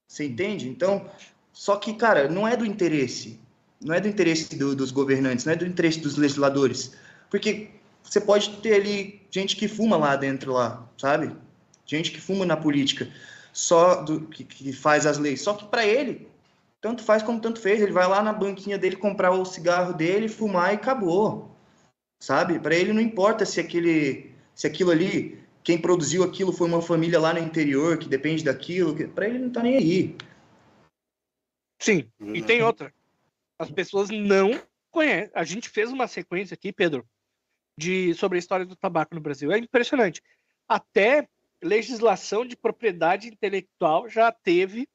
Você 0.07 0.25
entende? 0.25 0.67
Então, 0.67 1.09
só 1.51 1.77
que, 1.77 1.93
cara, 1.93 2.27
não 2.27 2.47
é 2.47 2.57
do 2.57 2.65
interesse. 2.65 3.39
Não 3.81 3.95
é 3.95 3.99
do 3.99 4.07
interesse 4.07 4.55
do, 4.55 4.75
dos 4.75 4.91
governantes, 4.91 5.45
não 5.45 5.53
é 5.53 5.55
do 5.55 5.65
interesse 5.65 5.99
dos 5.99 6.17
legisladores. 6.17 6.93
Porque 7.29 7.69
você 8.03 8.19
pode 8.19 8.57
ter 8.57 8.73
ali 8.73 9.21
gente 9.31 9.55
que 9.55 9.67
fuma 9.67 9.97
lá 9.97 10.15
dentro, 10.15 10.53
lá, 10.53 10.87
sabe? 10.97 11.35
Gente 11.85 12.11
que 12.11 12.21
fuma 12.21 12.45
na 12.45 12.55
política, 12.55 13.09
só 13.51 14.03
do, 14.03 14.21
que, 14.21 14.43
que 14.43 14.73
faz 14.73 15.05
as 15.05 15.17
leis. 15.17 15.41
Só 15.41 15.53
que 15.53 15.65
para 15.65 15.85
ele, 15.85 16.27
tanto 16.83 17.01
faz 17.01 17.23
como 17.23 17.39
tanto 17.39 17.61
fez. 17.61 17.81
Ele 17.81 17.93
vai 17.93 18.05
lá 18.05 18.21
na 18.21 18.33
banquinha 18.33 18.77
dele 18.77 18.97
comprar 18.97 19.31
o 19.31 19.45
cigarro 19.45 19.93
dele, 19.93 20.27
fumar 20.27 20.73
e 20.73 20.75
acabou. 20.75 21.55
Sabe? 22.21 22.59
Para 22.59 22.75
ele 22.75 22.91
não 22.91 22.99
importa 22.99 23.45
se 23.45 23.61
aquele, 23.61 24.29
se 24.53 24.67
aquilo 24.67 24.91
ali 24.91 25.41
quem 25.63 25.79
produziu 25.79 26.23
aquilo 26.23 26.51
foi 26.51 26.67
uma 26.67 26.81
família 26.81 27.21
lá 27.21 27.33
no 27.33 27.39
interior 27.39 27.97
que 27.97 28.09
depende 28.09 28.43
daquilo, 28.43 28.93
que, 28.93 29.07
para 29.07 29.29
ele 29.29 29.39
não 29.39 29.49
tá 29.49 29.63
nem 29.63 29.77
aí. 29.77 30.17
Sim, 31.81 32.11
e 32.19 32.43
tem 32.43 32.61
outra. 32.61 32.93
As 33.57 33.71
pessoas 33.71 34.09
não 34.09 34.61
conhecem. 34.91 35.31
A 35.33 35.45
gente 35.45 35.69
fez 35.69 35.89
uma 35.89 36.05
sequência 36.05 36.53
aqui, 36.53 36.73
Pedro, 36.73 37.07
de 37.79 38.13
sobre 38.15 38.37
a 38.37 38.39
história 38.39 38.65
do 38.65 38.75
tabaco 38.75 39.15
no 39.15 39.21
Brasil. 39.21 39.53
É 39.53 39.57
impressionante. 39.57 40.21
Até 40.67 41.29
legislação 41.63 42.45
de 42.45 42.57
propriedade 42.57 43.29
intelectual 43.29 44.09
já 44.09 44.33
teve 44.33 44.85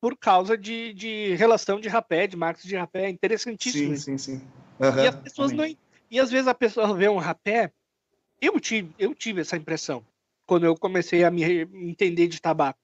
por 0.00 0.16
causa 0.16 0.56
de, 0.56 0.92
de 0.92 1.34
relação 1.34 1.80
de 1.80 1.88
rapé, 1.88 2.26
de 2.26 2.36
marcas 2.36 2.64
de 2.64 2.76
rapé. 2.76 3.06
É 3.06 3.10
interessantíssimo. 3.10 3.96
Sim, 3.96 4.16
sim, 4.16 4.38
sim. 4.38 4.48
Uhum, 4.80 5.02
e 5.02 5.06
as 5.06 5.16
pessoas 5.16 5.50
também. 5.50 5.72
não. 5.72 5.78
E 6.10 6.20
às 6.20 6.30
vezes 6.30 6.48
a 6.48 6.54
pessoa 6.54 6.94
vê 6.94 7.08
um 7.08 7.18
rapé 7.18 7.72
eu 8.40 8.58
tive, 8.60 8.94
eu 8.98 9.14
tive 9.14 9.40
essa 9.40 9.56
impressão 9.56 10.04
quando 10.46 10.64
eu 10.64 10.76
comecei 10.76 11.24
a 11.24 11.30
me 11.30 11.42
entender 11.74 12.28
de 12.28 12.40
tabaco. 12.40 12.78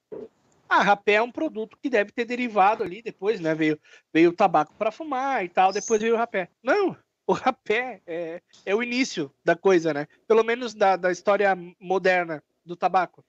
Ah, 0.69 0.83
rapé 0.83 1.15
é 1.15 1.23
um 1.23 1.31
produto 1.31 1.79
que 1.81 1.89
deve 1.89 2.11
ter 2.11 2.25
derivado 2.25 2.83
ali 2.83 3.01
depois, 3.01 3.41
né? 3.41 3.55
Veio, 3.55 3.79
veio 4.13 4.31
o 4.31 4.35
tabaco 4.35 4.75
para 4.77 4.91
fumar 4.91 5.45
e 5.45 5.49
tal, 5.49 5.73
depois 5.73 6.01
veio 6.01 6.15
o 6.15 6.19
rapé. 6.19 6.49
Não, 6.63 6.97
o 7.27 7.33
rapé 7.33 8.03
é, 8.07 8.43
é 8.67 8.75
o 8.75 8.83
início 8.83 9.33
da 9.45 9.55
coisa, 9.55 9.95
né? 9.95 10.07
Pelo 10.27 10.43
menos 10.43 10.75
da, 10.75 10.97
da 10.97 11.13
história 11.13 11.57
moderna 11.81 12.43
do 12.65 12.75
tabaco, 12.77 13.25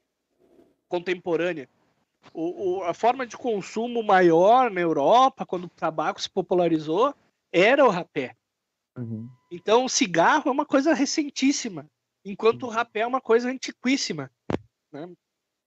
contemporânea. 0.89 1.69
O, 2.33 2.79
o, 2.79 2.83
a 2.83 2.93
forma 2.93 3.25
de 3.25 3.37
consumo 3.37 4.03
maior 4.03 4.69
na 4.69 4.81
Europa, 4.81 5.45
quando 5.45 5.65
o 5.65 5.69
tabaco 5.69 6.21
se 6.21 6.29
popularizou, 6.29 7.13
era 7.51 7.85
o 7.85 7.89
rapé. 7.89 8.35
Uhum. 8.97 9.29
Então, 9.51 9.85
o 9.85 9.89
cigarro 9.89 10.49
é 10.49 10.51
uma 10.51 10.65
coisa 10.65 10.93
recentíssima 10.93 11.89
enquanto 12.25 12.63
o 12.63 12.69
rapé 12.69 13.01
é 13.01 13.07
uma 13.07 13.21
coisa 13.21 13.49
antiquíssima. 13.49 14.31
Né? 14.91 15.09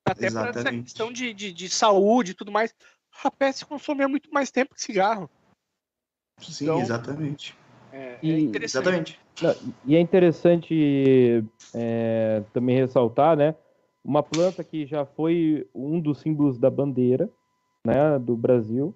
Até 0.05 0.31
para 0.31 0.51
essa 0.51 0.73
questão 0.73 1.13
de, 1.13 1.33
de, 1.33 1.53
de, 1.53 1.69
saúde 1.69 2.33
e 2.33 2.35
tudo 2.35 2.51
mais. 2.51 2.75
Rapé 3.11 3.53
se 3.53 3.65
consome 3.65 4.03
há 4.03 4.09
muito 4.09 4.31
mais 4.33 4.51
tempo 4.51 4.75
que 4.75 4.83
cigarro. 4.83 5.31
Sim, 6.41 6.65
então, 6.65 6.81
exatamente. 6.81 7.57
É, 7.93 8.19
e, 8.23 8.33
é 8.33 8.65
exatamente. 8.65 9.19
E 9.87 9.97
é 9.97 10.01
interessante 10.01 11.45
é, 11.75 12.43
também 12.53 12.77
ressaltar, 12.77 13.37
né? 13.37 13.55
Uma 14.05 14.23
planta 14.23 14.65
que 14.65 14.87
já 14.87 15.05
foi 15.05 15.67
um 15.75 16.01
dos 16.01 16.21
símbolos 16.21 16.59
da 16.59 16.71
bandeira, 16.71 17.29
né, 17.85 18.19
do 18.19 18.37
Brasil. 18.37 18.95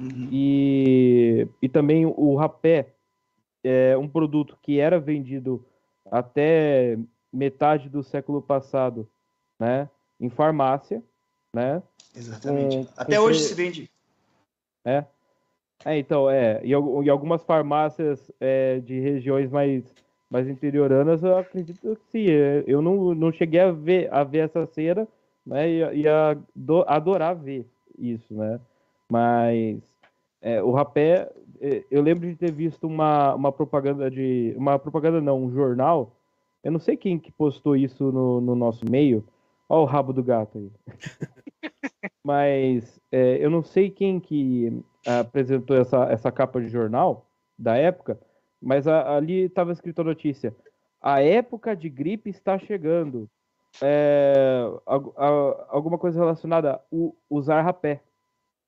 Uhum. 0.00 0.28
E, 0.32 1.46
e 1.60 1.68
também 1.68 2.06
o 2.06 2.34
rapé 2.34 2.94
é 3.62 3.96
um 3.96 4.08
produto 4.08 4.58
que 4.62 4.80
era 4.80 4.98
vendido 4.98 5.64
até 6.10 6.98
metade 7.32 7.88
do 7.88 8.02
século 8.02 8.40
passado, 8.40 9.08
né, 9.58 9.88
em 10.18 10.28
farmácia, 10.28 11.02
né? 11.54 11.82
Exatamente. 12.14 12.86
Com, 12.86 12.92
até 12.96 13.16
com 13.16 13.22
hoje 13.22 13.40
se 13.40 13.54
vende. 13.54 13.90
É. 14.84 15.04
É, 15.84 15.98
então, 15.98 16.28
é. 16.28 16.60
E, 16.64 16.70
e 16.70 17.10
algumas 17.10 17.42
farmácias 17.42 18.30
é, 18.40 18.80
de 18.80 19.00
regiões 19.00 19.50
mais, 19.50 19.94
mais 20.30 20.48
interioranas, 20.48 21.22
eu 21.22 21.36
acredito 21.36 21.80
que 21.80 21.96
sim. 22.10 22.30
É, 22.30 22.62
eu 22.66 22.80
não, 22.80 23.14
não 23.14 23.32
cheguei 23.32 23.60
a 23.60 23.72
ver, 23.72 24.12
a 24.12 24.22
ver 24.22 24.44
essa 24.44 24.64
cera, 24.66 25.08
né? 25.44 25.68
E, 25.68 26.02
e 26.02 26.08
a 26.08 26.36
do, 26.54 26.84
adorar 26.86 27.34
ver 27.34 27.66
isso, 27.98 28.32
né? 28.32 28.60
Mas 29.10 29.78
é, 30.40 30.62
o 30.62 30.70
rapé, 30.70 31.30
é, 31.60 31.84
eu 31.90 32.00
lembro 32.00 32.28
de 32.28 32.36
ter 32.36 32.52
visto 32.52 32.86
uma, 32.86 33.34
uma 33.34 33.52
propaganda 33.52 34.10
de. 34.10 34.54
Uma 34.56 34.78
propaganda 34.78 35.20
não, 35.20 35.42
um 35.44 35.50
jornal. 35.50 36.16
Eu 36.62 36.70
não 36.70 36.78
sei 36.78 36.96
quem 36.96 37.18
que 37.18 37.32
postou 37.32 37.74
isso 37.74 38.12
no, 38.12 38.40
no 38.40 38.54
nosso 38.54 38.84
meio. 38.88 39.24
Olha 39.68 39.82
o 39.82 39.84
rabo 39.84 40.12
do 40.12 40.22
gato 40.22 40.58
aí. 40.58 40.70
Mas 42.24 43.00
é, 43.10 43.38
eu 43.40 43.50
não 43.50 43.62
sei 43.62 43.90
quem 43.90 44.20
que 44.20 44.82
apresentou 45.06 45.76
essa, 45.76 46.04
essa 46.04 46.30
capa 46.30 46.60
de 46.60 46.68
jornal 46.68 47.26
da 47.58 47.76
época, 47.76 48.18
mas 48.60 48.86
a, 48.86 49.16
ali 49.16 49.44
estava 49.44 49.72
escrito 49.72 50.00
a 50.00 50.04
notícia. 50.04 50.54
A 51.00 51.22
época 51.22 51.74
de 51.74 51.88
gripe 51.88 52.30
está 52.30 52.58
chegando. 52.58 53.28
É, 53.80 54.64
a, 54.86 54.96
a, 54.96 55.66
alguma 55.68 55.96
coisa 55.96 56.18
relacionada 56.18 56.74
a 56.74 56.80
usar 57.28 57.62
rapé, 57.62 58.02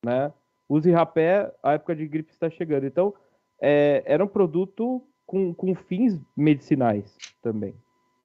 né? 0.03 0.31
use 0.67 0.91
rapé, 0.91 1.53
a 1.61 1.73
época 1.73 1.95
de 1.95 2.07
gripe 2.07 2.31
está 2.31 2.49
chegando. 2.49 2.85
Então, 2.85 3.13
é, 3.61 4.03
era 4.05 4.23
um 4.23 4.27
produto 4.27 5.01
com, 5.25 5.53
com 5.53 5.75
fins 5.75 6.19
medicinais 6.35 7.15
também, 7.41 7.75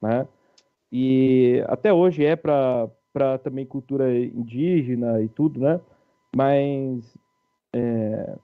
né? 0.00 0.26
E 0.90 1.62
até 1.66 1.92
hoje 1.92 2.24
é 2.24 2.34
para 2.34 2.90
também 3.42 3.66
cultura 3.66 4.16
indígena 4.16 5.20
e 5.20 5.28
tudo, 5.28 5.60
né? 5.60 5.80
Mas 6.34 7.16
é, 7.74 8.38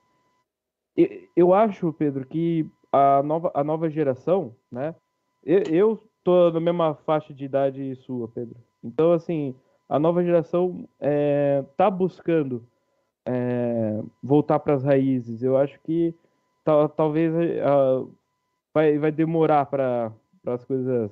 eu 1.35 1.55
acho, 1.55 1.93
Pedro, 1.95 2.27
que 2.27 2.71
a 2.95 3.23
nova, 3.23 3.51
a 3.55 3.65
nova 3.65 3.91
geração, 3.91 4.55
né? 4.71 4.95
Eu, 5.43 5.63
eu 5.71 6.11
tô 6.23 6.51
na 6.51 6.61
mesma 6.61 6.95
faixa 6.95 7.35
de 7.35 7.45
idade 7.45 7.97
sua, 7.97 8.29
Pedro. 8.29 8.57
Então, 8.83 9.13
assim, 9.13 9.55
a 9.89 9.99
nova 9.99 10.23
geração 10.23 10.89
é, 11.01 11.65
tá 11.77 11.91
buscando 11.91 12.67
é, 13.27 14.01
voltar 14.23 14.61
para 14.61 14.75
as 14.75 14.85
raízes. 14.85 15.43
Eu 15.43 15.57
acho 15.57 15.79
que 15.81 16.15
tal, 16.65 16.89
talvez 16.89 17.35
uh, 17.35 18.11
vai, 18.73 18.97
vai 18.99 19.11
demorar 19.11 19.67
para 19.67 20.13
as 20.47 20.65
coisas 20.65 21.11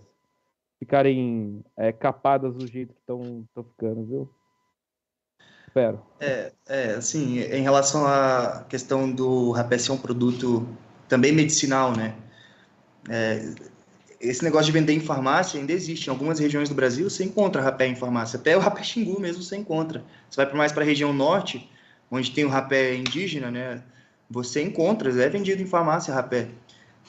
ficarem 0.79 1.65
é, 1.77 1.93
capadas 1.93 2.55
do 2.55 2.67
jeito 2.67 2.95
que 2.95 3.01
estão 3.01 3.45
ficando, 3.71 4.05
viu? 4.05 4.31
Espero. 5.67 6.01
É, 6.21 6.53
é, 6.69 6.91
assim, 6.95 7.39
em 7.41 7.63
relação 7.63 8.07
à 8.07 8.65
questão 8.69 9.11
do 9.11 9.53
rapé 9.53 9.79
ser 9.79 9.93
um 9.93 9.97
produto 9.97 10.67
também 11.13 11.31
medicinal, 11.31 11.95
né? 11.95 12.15
É, 13.07 13.47
esse 14.19 14.43
negócio 14.43 14.65
de 14.65 14.73
vender 14.73 14.95
em 14.95 15.01
farmácia 15.01 15.61
ainda 15.61 15.71
existe. 15.71 16.07
Em 16.07 16.11
algumas 16.11 16.39
regiões 16.39 16.71
do 16.71 16.75
Brasil 16.75 17.11
você 17.11 17.23
encontra 17.23 17.61
rapé 17.61 17.87
em 17.87 17.95
farmácia. 17.95 18.39
Até 18.39 18.57
o 18.57 18.61
rapé 18.61 18.83
xingu 18.83 19.21
mesmo 19.21 19.43
você 19.43 19.57
encontra. 19.57 20.03
Você 20.31 20.43
vai 20.43 20.51
mais 20.55 20.73
para 20.73 20.83
a 20.83 20.87
região 20.87 21.13
norte, 21.13 21.69
onde 22.11 22.31
tem 22.31 22.47
o 22.47 22.49
rapé 22.49 22.95
indígena, 22.95 23.51
né? 23.51 23.83
Você 24.31 24.63
encontra, 24.63 25.11
é 25.23 25.29
vendido 25.29 25.61
em 25.61 25.67
farmácia 25.67 26.15
rapé. 26.15 26.49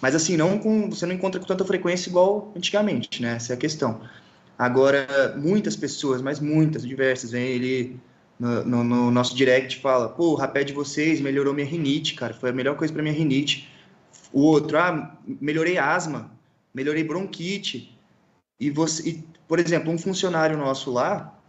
Mas 0.01 0.15
assim, 0.15 0.35
não 0.35 0.59
com, 0.59 0.89
você 0.89 1.05
não 1.05 1.15
encontra 1.15 1.39
com 1.39 1.47
tanta 1.47 1.63
frequência 1.63 2.09
igual 2.09 2.51
antigamente, 2.57 3.21
né? 3.21 3.37
Essa 3.37 3.53
é 3.53 3.55
a 3.55 3.57
questão. 3.57 4.01
Agora, 4.59 5.33
muitas 5.37 5.77
pessoas, 5.77 6.21
mas 6.21 6.41
muitas, 6.41 6.85
diversas, 6.85 7.31
vem 7.31 7.45
ele 7.45 7.97
no, 8.37 8.65
no, 8.65 8.83
no, 8.83 9.11
nosso 9.11 9.33
direct 9.33 9.79
fala, 9.79 10.09
pô, 10.09 10.31
o 10.31 10.35
rapé 10.35 10.65
de 10.65 10.73
vocês 10.73 11.21
melhorou 11.21 11.53
minha 11.53 11.65
rinite, 11.65 12.15
cara, 12.15 12.33
foi 12.33 12.49
a 12.49 12.53
melhor 12.53 12.75
coisa 12.75 12.91
para 12.91 13.01
minha 13.01 13.15
rinite. 13.15 13.71
O 14.33 14.41
outro, 14.41 14.77
ah, 14.77 15.15
melhorei 15.25 15.77
asma, 15.77 16.31
melhorei 16.73 17.03
bronquite. 17.03 17.97
E 18.59 18.69
você, 18.69 19.09
e, 19.09 19.23
por 19.47 19.59
exemplo, 19.59 19.91
um 19.91 19.97
funcionário 19.97 20.57
nosso 20.57 20.91
lá, 20.91 21.39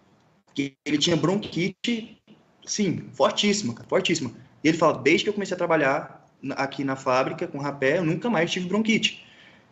que 0.55 0.77
ele 0.85 0.99
tinha 0.99 1.17
bronquite 1.17 2.21
Sim, 2.67 3.11
fortíssima, 3.13 3.75
fortíssima. 3.89 4.33
E 4.63 4.69
ele 4.69 4.79
fala, 4.79 4.99
desde 4.99 5.25
que 5.25 5.29
eu 5.29 5.35
comecei 5.35 5.55
a 5.55 5.59
trabalhar 5.59 6.27
aqui 6.51 6.83
na 6.83 6.97
fábrica 6.97 7.47
com 7.47 7.59
rapé, 7.59 7.99
eu 7.99 8.05
nunca 8.05 8.31
mais 8.31 8.51
tive 8.51 8.69
bronquite. 8.69 9.25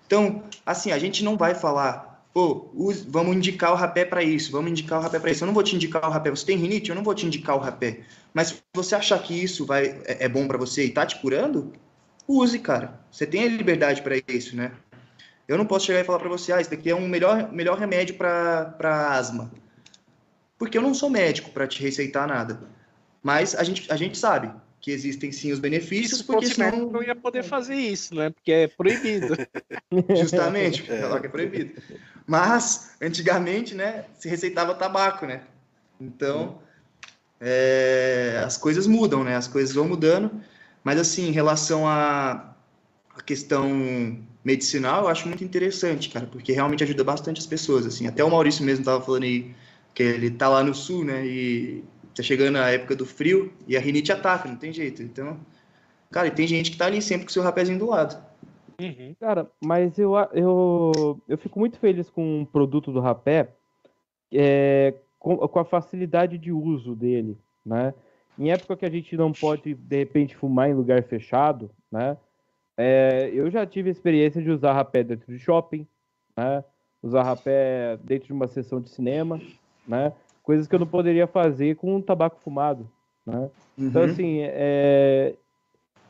Então, 0.06 0.42
assim, 0.64 0.92
a 0.92 0.98
gente 0.98 1.24
não 1.24 1.36
vai 1.36 1.54
falar 1.54 2.12
pô, 2.32 2.70
vamos 3.08 3.36
indicar 3.36 3.72
o 3.72 3.74
rapé 3.74 4.06
para 4.06 4.22
isso, 4.22 4.50
vamos 4.52 4.70
indicar 4.70 4.98
o 4.98 5.02
rapé 5.02 5.18
para 5.18 5.30
isso. 5.30 5.44
Eu 5.44 5.46
não 5.46 5.54
vou 5.54 5.62
te 5.62 5.76
indicar 5.76 6.06
o 6.08 6.10
rapé. 6.10 6.30
Você 6.30 6.46
tem 6.46 6.56
rinite? 6.56 6.88
Eu 6.88 6.96
não 6.96 7.02
vou 7.02 7.14
te 7.14 7.26
indicar 7.26 7.56
o 7.56 7.58
rapé. 7.58 8.00
Mas 8.32 8.48
se 8.48 8.62
você 8.74 8.94
achar 8.94 9.22
que 9.22 9.34
isso 9.34 9.66
vai, 9.66 10.00
é, 10.06 10.24
é 10.24 10.28
bom 10.28 10.46
para 10.46 10.56
você 10.56 10.86
e 10.86 10.90
tá 10.90 11.04
te 11.04 11.20
curando, 11.20 11.72
use, 12.38 12.58
cara. 12.58 13.00
Você 13.10 13.26
tem 13.26 13.44
a 13.44 13.48
liberdade 13.48 14.02
para 14.02 14.16
isso, 14.28 14.56
né? 14.56 14.72
Eu 15.46 15.58
não 15.58 15.66
posso 15.66 15.86
chegar 15.86 16.00
e 16.00 16.04
falar 16.04 16.18
para 16.18 16.28
você, 16.28 16.52
ah, 16.52 16.60
isso 16.60 16.70
daqui 16.70 16.90
é 16.90 16.94
um 16.94 17.08
melhor, 17.08 17.52
melhor 17.52 17.78
remédio 17.78 18.16
para 18.16 19.10
asma. 19.10 19.50
Porque 20.58 20.78
eu 20.78 20.82
não 20.82 20.94
sou 20.94 21.10
médico 21.10 21.50
para 21.50 21.66
te 21.66 21.82
receitar 21.82 22.26
nada. 22.28 22.60
Mas 23.22 23.54
a 23.54 23.62
gente, 23.64 23.90
a 23.92 23.96
gente 23.96 24.16
sabe 24.16 24.52
que 24.80 24.90
existem 24.90 25.30
sim 25.30 25.52
os 25.52 25.60
benefícios, 25.60 26.20
Isso 26.20 26.26
porque 26.26 26.46
senão... 26.46 26.90
não 26.90 27.02
ia 27.02 27.14
poder 27.14 27.44
fazer 27.44 27.76
isso, 27.76 28.14
né? 28.16 28.30
Porque 28.30 28.50
é 28.50 28.66
proibido. 28.66 29.36
Justamente, 30.18 30.82
porque 30.82 30.92
é. 30.92 31.26
é 31.26 31.28
proibido. 31.28 31.80
Mas, 32.26 32.96
antigamente, 33.00 33.76
né, 33.76 34.06
se 34.18 34.28
receitava 34.28 34.74
tabaco, 34.74 35.24
né? 35.24 35.42
Então, 36.00 36.60
é, 37.40 38.42
as 38.44 38.56
coisas 38.56 38.88
mudam, 38.88 39.22
né? 39.22 39.36
As 39.36 39.46
coisas 39.46 39.72
vão 39.72 39.86
mudando. 39.86 40.42
Mas, 40.84 40.98
assim, 40.98 41.28
em 41.28 41.32
relação 41.32 41.86
à, 41.86 42.54
questão 43.24 43.68
medicinal, 44.44 45.02
eu 45.02 45.08
acho 45.08 45.28
muito 45.28 45.44
interessante, 45.44 46.08
cara, 46.08 46.26
porque 46.26 46.52
realmente 46.52 46.82
ajuda 46.82 47.04
bastante 47.04 47.38
as 47.38 47.46
pessoas, 47.46 47.86
assim. 47.86 48.06
Até 48.06 48.24
o 48.24 48.30
Maurício 48.30 48.64
mesmo 48.64 48.82
estava 48.82 49.04
falando 49.04 49.24
aí 49.24 49.54
que 49.94 50.02
ele 50.02 50.30
tá 50.30 50.48
lá 50.48 50.64
no 50.64 50.74
sul, 50.74 51.04
né? 51.04 51.24
E 51.26 51.84
tá 52.14 52.22
chegando 52.22 52.56
a 52.56 52.70
época 52.70 52.96
do 52.96 53.06
frio 53.06 53.52
e 53.66 53.76
a 53.76 53.80
rinite 53.80 54.12
ataca, 54.12 54.48
não 54.48 54.56
tem 54.56 54.72
jeito. 54.72 55.02
Então, 55.02 55.38
cara, 56.10 56.28
e 56.28 56.30
tem 56.30 56.46
gente 56.46 56.70
que 56.70 56.76
tá 56.76 56.86
ali 56.86 57.00
sempre 57.00 57.26
com 57.26 57.30
o 57.30 57.32
seu 57.32 57.42
rapézinho 57.42 57.78
do 57.78 57.86
lado. 57.86 58.20
Uhum. 58.80 59.14
Cara, 59.20 59.50
mas 59.64 59.98
eu, 59.98 60.14
eu, 60.32 61.20
eu 61.28 61.38
fico 61.38 61.58
muito 61.58 61.78
feliz 61.78 62.10
com 62.10 62.42
o 62.42 62.46
produto 62.46 62.90
do 62.90 63.00
rapé, 63.00 63.54
é, 64.32 64.94
com, 65.18 65.36
com 65.36 65.58
a 65.58 65.64
facilidade 65.64 66.38
de 66.38 66.50
uso 66.50 66.96
dele, 66.96 67.38
né? 67.64 67.94
Em 68.38 68.50
época 68.50 68.76
que 68.76 68.86
a 68.86 68.90
gente 68.90 69.16
não 69.16 69.32
pode, 69.32 69.74
de 69.74 69.96
repente, 69.96 70.36
fumar 70.36 70.70
em 70.70 70.74
lugar 70.74 71.02
fechado, 71.04 71.70
né? 71.90 72.16
É, 72.76 73.30
eu 73.34 73.50
já 73.50 73.66
tive 73.66 73.90
a 73.90 73.92
experiência 73.92 74.42
de 74.42 74.50
usar 74.50 74.72
rapé 74.72 75.04
dentro 75.04 75.30
de 75.30 75.38
shopping, 75.38 75.86
né? 76.36 76.64
Usar 77.02 77.22
rapé 77.22 77.98
dentro 78.02 78.28
de 78.28 78.32
uma 78.32 78.48
sessão 78.48 78.80
de 78.80 78.88
cinema, 78.88 79.40
né? 79.86 80.12
coisas 80.42 80.66
que 80.66 80.74
eu 80.74 80.78
não 80.78 80.86
poderia 80.86 81.26
fazer 81.26 81.76
com 81.76 81.96
um 81.96 82.02
tabaco 82.02 82.40
fumado, 82.40 82.88
né? 83.24 83.34
Então, 83.34 83.48
uhum. 83.78 83.88
Então, 83.88 84.02
assim, 84.04 84.40
é... 84.42 85.34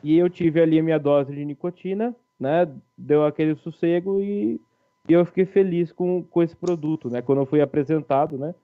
e 0.03 0.19
eu 0.19 0.29
tive 0.31 0.61
ali 0.61 0.79
a 0.79 0.83
minha 0.83 0.99
dose 0.99 1.35
de 1.35 1.45
nicotina, 1.45 2.15
né? 2.41 2.69
Deu 2.97 3.25
aquele 3.25 3.55
sossego 3.57 4.21
e, 4.21 4.61
e 5.09 5.13
eu 5.13 5.25
fiquei 5.25 5.45
feliz 5.45 5.93
com, 5.93 6.23
com 6.23 6.43
esse 6.43 6.57
produto, 6.57 7.11
né? 7.11 7.23
Quando 7.23 7.43
eu 7.43 7.47
fui 7.47 7.61
apresentado, 7.61 8.39
né? 8.39 8.55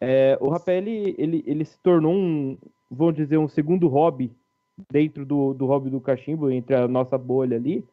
É... 0.00 0.38
o 0.40 0.48
rapé, 0.48 0.78
ele, 0.78 1.14
ele, 1.18 1.44
ele 1.46 1.64
se 1.64 1.78
tornou 1.78 2.14
um, 2.14 2.56
vamos 2.90 3.14
dizer, 3.14 3.38
um 3.38 3.48
segundo 3.48 3.86
hobby 3.88 4.34
dentro 4.90 5.24
do, 5.24 5.54
do 5.54 5.66
hobby 5.66 5.90
do 5.90 6.00
cachimbo, 6.00 6.50
entre 6.50 6.74
a 6.74 6.88
nossa 6.88 7.16
bolha 7.16 7.56
ali, 7.56 7.84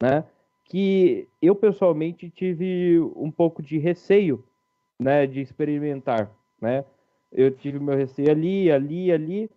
né? 0.00 0.24
Que 0.64 1.28
eu 1.40 1.54
pessoalmente 1.54 2.30
tive 2.30 2.98
um 3.14 3.30
pouco 3.30 3.62
de 3.62 3.78
receio, 3.78 4.42
né, 4.98 5.26
de 5.26 5.40
experimentar, 5.40 6.30
né? 6.60 6.84
Eu 7.30 7.50
tive 7.50 7.78
meu 7.78 7.96
receio 7.96 8.30
ali, 8.30 8.70
ali, 8.70 9.12
ali, 9.12 9.50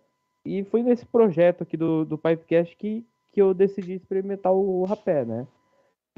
e 0.44 0.64
foi 0.64 0.82
nesse 0.82 1.06
projeto 1.06 1.62
aqui 1.62 1.76
do, 1.76 2.04
do 2.04 2.18
Pipecast 2.18 2.76
que, 2.76 3.06
que 3.32 3.40
eu 3.40 3.54
decidi 3.54 3.94
experimentar 3.94 4.52
o 4.52 4.84
rapé, 4.84 5.24
né? 5.24 5.46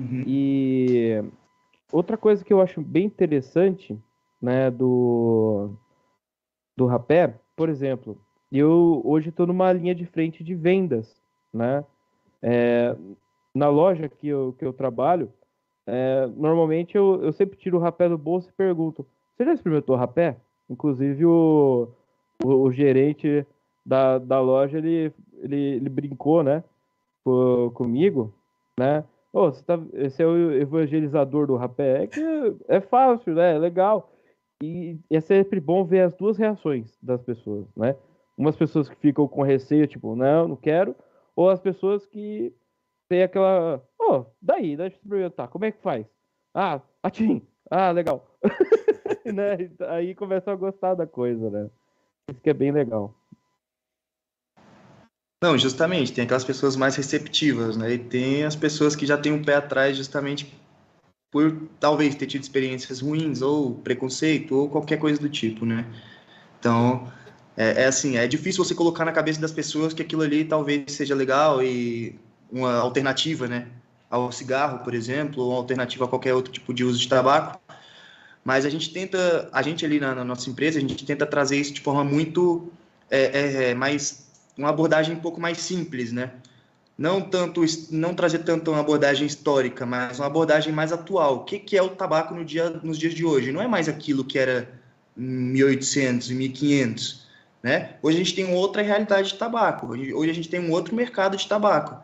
Uhum. 0.01 0.25
E 0.27 1.23
outra 1.93 2.17
coisa 2.17 2.45
que 2.45 2.53
eu 2.53 2.61
acho 2.61 2.81
bem 2.81 3.05
interessante, 3.05 3.99
né, 4.41 4.71
do, 4.71 5.71
do 6.77 6.87
rapé, 6.87 7.39
por 7.55 7.69
exemplo, 7.69 8.19
eu 8.59 9.01
hoje 9.05 9.31
estou 9.31 9.47
numa 9.47 9.73
linha 9.73 9.95
de 9.95 10.07
frente 10.07 10.43
de 10.43 10.55
vendas, 10.55 11.15
né? 11.53 11.85
É, 12.43 12.97
na 13.55 13.69
loja 13.69 14.09
que 14.09 14.29
eu, 14.29 14.55
que 14.59 14.65
eu 14.65 14.73
trabalho, 14.73 15.33
é, 15.87 16.27
normalmente 16.37 16.97
eu, 16.97 17.23
eu 17.23 17.33
sempre 17.33 17.57
tiro 17.57 17.79
o 17.79 17.81
rapé 17.81 18.09
do 18.09 18.19
bolso 18.19 18.49
e 18.49 18.53
pergunto: 18.53 19.07
Você 19.35 19.45
já 19.45 19.53
experimentou 19.53 19.97
rapé? 19.97 20.37
Inclusive 20.69 21.25
o, 21.27 21.89
o, 22.45 22.49
o 22.49 22.73
gerente 22.73 23.47
da, 23.85 24.19
da 24.19 24.41
loja, 24.41 24.79
ele, 24.79 25.13
ele, 25.43 25.57
ele 25.57 25.89
brincou, 25.89 26.43
né? 26.43 26.63
comigo, 27.75 28.35
né? 28.79 29.05
Oh, 29.33 29.51
você 29.51 29.63
tá, 29.63 29.79
esse 29.95 30.23
é 30.23 30.27
o 30.27 30.53
evangelizador 30.53 31.47
do 31.47 31.57
rapé. 31.57 32.05
É 32.05 32.07
que 32.07 32.21
é 32.69 32.81
fácil, 32.81 33.35
né? 33.35 33.55
É 33.55 33.59
legal. 33.59 34.13
E 34.63 34.99
é 35.11 35.21
sempre 35.21 35.59
bom 35.59 35.85
ver 35.85 36.01
as 36.01 36.15
duas 36.15 36.37
reações 36.37 36.97
das 37.03 37.23
pessoas, 37.23 37.67
né? 37.77 37.97
Umas 38.43 38.57
pessoas 38.57 38.89
que 38.89 38.97
ficam 38.97 39.29
com 39.29 39.41
receio, 39.43 39.87
tipo, 39.87 40.17
não, 40.17 40.49
não 40.49 40.57
quero. 40.57 40.97
Ou 41.37 41.49
as 41.49 41.61
pessoas 41.61 42.05
que 42.05 42.53
tem 43.09 43.23
aquela. 43.23 43.81
Oh, 43.97 44.25
daí, 44.43 44.77
deixa 44.77 44.97
eu 44.97 44.99
experimentar. 44.99 45.47
Como 45.47 45.65
é 45.65 45.71
que 45.71 45.81
faz? 45.81 46.05
Ah, 46.53 46.81
atim. 47.05 47.47
Ah, 47.71 47.93
legal. 47.93 48.37
né? 49.33 49.71
Aí 49.91 50.13
começa 50.17 50.51
a 50.51 50.57
gostar 50.57 50.95
da 50.95 51.07
coisa, 51.07 51.49
né? 51.51 51.71
Isso 52.29 52.41
que 52.41 52.51
é 52.51 52.53
bem 52.53 52.73
legal. 52.73 53.15
Não, 55.41 55.57
justamente, 55.57 56.13
tem 56.13 56.25
aquelas 56.25 56.45
pessoas 56.45 56.75
mais 56.75 56.97
receptivas, 56.97 57.77
né? 57.77 57.93
E 57.93 57.99
tem 57.99 58.43
as 58.43 58.57
pessoas 58.57 58.97
que 58.97 59.07
já 59.07 59.17
têm 59.17 59.33
um 59.33 59.45
pé 59.45 59.55
atrás 59.55 59.97
justamente 59.97 60.53
por 61.31 61.69
talvez 61.79 62.17
ter 62.17 62.27
tido 62.27 62.43
experiências 62.43 63.01
ruins 63.01 63.41
ou 63.41 63.77
preconceito 63.77 64.57
ou 64.57 64.69
qualquer 64.69 64.99
coisa 64.99 65.21
do 65.21 65.29
tipo, 65.29 65.65
né? 65.65 65.87
Então, 66.59 67.07
é, 67.57 67.83
é, 67.83 67.87
assim, 67.87 68.17
é 68.17 68.27
difícil 68.27 68.65
você 68.65 68.75
colocar 68.75 69.05
na 69.05 69.13
cabeça 69.13 69.41
das 69.41 69.53
pessoas 69.53 69.93
que 69.93 70.03
aquilo 70.03 70.23
ali 70.23 70.45
talvez 70.45 70.93
seja 70.93 71.15
legal 71.15 71.63
e 71.63 72.19
uma 72.51 72.75
alternativa, 72.77 73.47
né? 73.47 73.69
Ao 74.11 74.31
cigarro, 74.31 74.81
por 74.81 74.95
exemplo, 74.95 75.43
ou 75.43 75.51
uma 75.51 75.59
alternativa 75.59 76.05
a 76.05 76.09
qualquer 76.09 76.35
outro 76.35 76.53
tipo 76.53 76.73
de 76.73 76.85
uso 76.85 76.99
de 76.99 77.09
tabaco. 77.09 77.61
Mas 78.45 78.67
a 78.67 78.71
gente 78.71 78.93
tenta, 78.93 79.49
a 79.53 79.63
gente 79.63 79.85
ali 79.85 80.01
na, 80.01 80.15
na 80.15 80.25
nossa 80.25 80.51
empresa, 80.51 80.79
a 80.79 80.81
gente 80.81 81.05
tenta 81.05 81.27
trazer 81.27 81.57
isso 81.57 81.73
de 81.73 81.81
forma 81.81 82.03
muito 82.03 82.71
é, 83.11 83.21
é, 83.21 83.71
é, 83.71 83.75
mais 83.75 84.27
uma 84.57 84.69
abordagem 84.69 85.15
um 85.15 85.21
pouco 85.21 85.41
mais 85.41 85.59
simples, 85.59 86.13
né? 86.13 86.31
Não 86.97 87.21
tanto, 87.21 87.63
não 87.91 88.15
trazer 88.15 88.41
tanto 88.41 88.71
uma 88.71 88.81
abordagem 88.81 89.27
histórica, 89.27 89.87
mas 89.87 90.19
uma 90.19 90.27
abordagem 90.27 90.73
mais 90.73 90.93
atual. 90.93 91.37
O 91.37 91.45
que, 91.45 91.59
que 91.59 91.77
é 91.77 91.83
o 91.83 91.91
tabaco 91.91 92.35
no 92.35 92.45
dia, 92.45 92.71
nos 92.83 92.99
dias 92.99 93.15
de 93.15 93.25
hoje? 93.25 93.51
Não 93.51 93.63
é 93.63 93.69
mais 93.69 93.89
aquilo 93.89 94.25
que 94.25 94.39
era 94.39 94.69
1800 95.17 96.31
e 96.31 96.35
1500, 96.35 97.22
né? 97.63 97.95
Hoje 98.03 98.17
a 98.17 98.25
gente 98.25 98.35
tem 98.35 98.53
outra 98.53 98.83
realidade 98.83 99.29
de 99.29 99.35
tabaco. 99.35 99.87
Hoje 99.89 100.31
a 100.31 100.35
gente 100.35 100.49
tem 100.49 100.61
um 100.61 100.71
outro 100.73 100.95
mercado 100.95 101.37
de 101.37 101.47
tabaco 101.47 101.97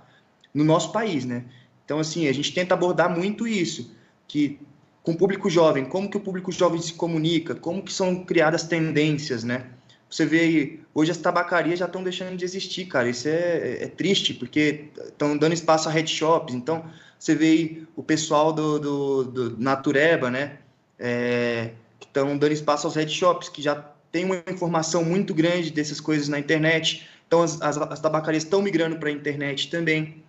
no 0.55 0.65
nosso 0.65 0.93
país, 0.93 1.25
né? 1.25 1.45
Então 1.85 1.99
assim 1.99 2.29
a 2.29 2.33
gente 2.33 2.53
tenta 2.53 2.75
abordar 2.75 3.11
muito 3.11 3.47
isso, 3.47 3.91
que 4.27 4.61
com 5.03 5.13
o 5.13 5.17
público 5.17 5.49
jovem, 5.49 5.85
como 5.87 6.11
que 6.11 6.17
o 6.17 6.21
público 6.21 6.53
jovem 6.53 6.81
se 6.81 6.93
comunica, 6.93 7.55
como 7.55 7.83
que 7.83 7.93
são 7.93 8.25
criadas 8.25 8.65
tendências, 8.65 9.43
né? 9.43 9.67
Você 10.11 10.25
vê 10.25 10.41
aí, 10.41 10.81
hoje 10.95 11.11
as 11.11 11.19
tabacarias 11.19 11.79
já 11.79 11.87
estão 11.87 12.03
deixando 12.03 12.37
de 12.37 12.45
existir, 12.45 12.87
cara. 12.87 13.09
Isso 13.09 13.29
é, 13.29 13.33
é, 13.33 13.85
é 13.85 13.87
triste, 13.89 14.33
porque 14.33 14.89
estão 14.97 15.37
dando 15.37 15.53
espaço 15.53 15.89
a 15.89 15.93
head 15.93 16.11
shops. 16.11 16.55
Então, 16.55 16.85
você 17.19 17.35
vê 17.35 17.47
aí 17.47 17.87
o 17.95 18.03
pessoal 18.03 18.53
do, 18.53 18.79
do, 18.79 19.25
do 19.25 19.59
Natureba, 19.59 20.31
né? 20.31 20.59
É, 20.99 21.73
que 22.01 22.07
estão 22.07 22.37
dando 22.39 22.53
espaço 22.53 22.87
aos 22.87 22.97
head 22.97 23.13
shops, 23.13 23.49
que 23.49 23.61
já 23.61 23.75
tem 24.11 24.25
uma 24.25 24.43
informação 24.49 25.05
muito 25.05 25.35
grande 25.35 25.71
dessas 25.71 26.01
coisas 26.01 26.29
na 26.29 26.39
internet. 26.39 27.09
Então, 27.27 27.43
as, 27.43 27.61
as, 27.61 27.77
as 27.77 28.01
tabacarias 28.01 28.45
estão 28.45 28.63
migrando 28.63 28.97
para 28.97 29.09
a 29.09 29.13
internet 29.13 29.71
também. 29.71 30.23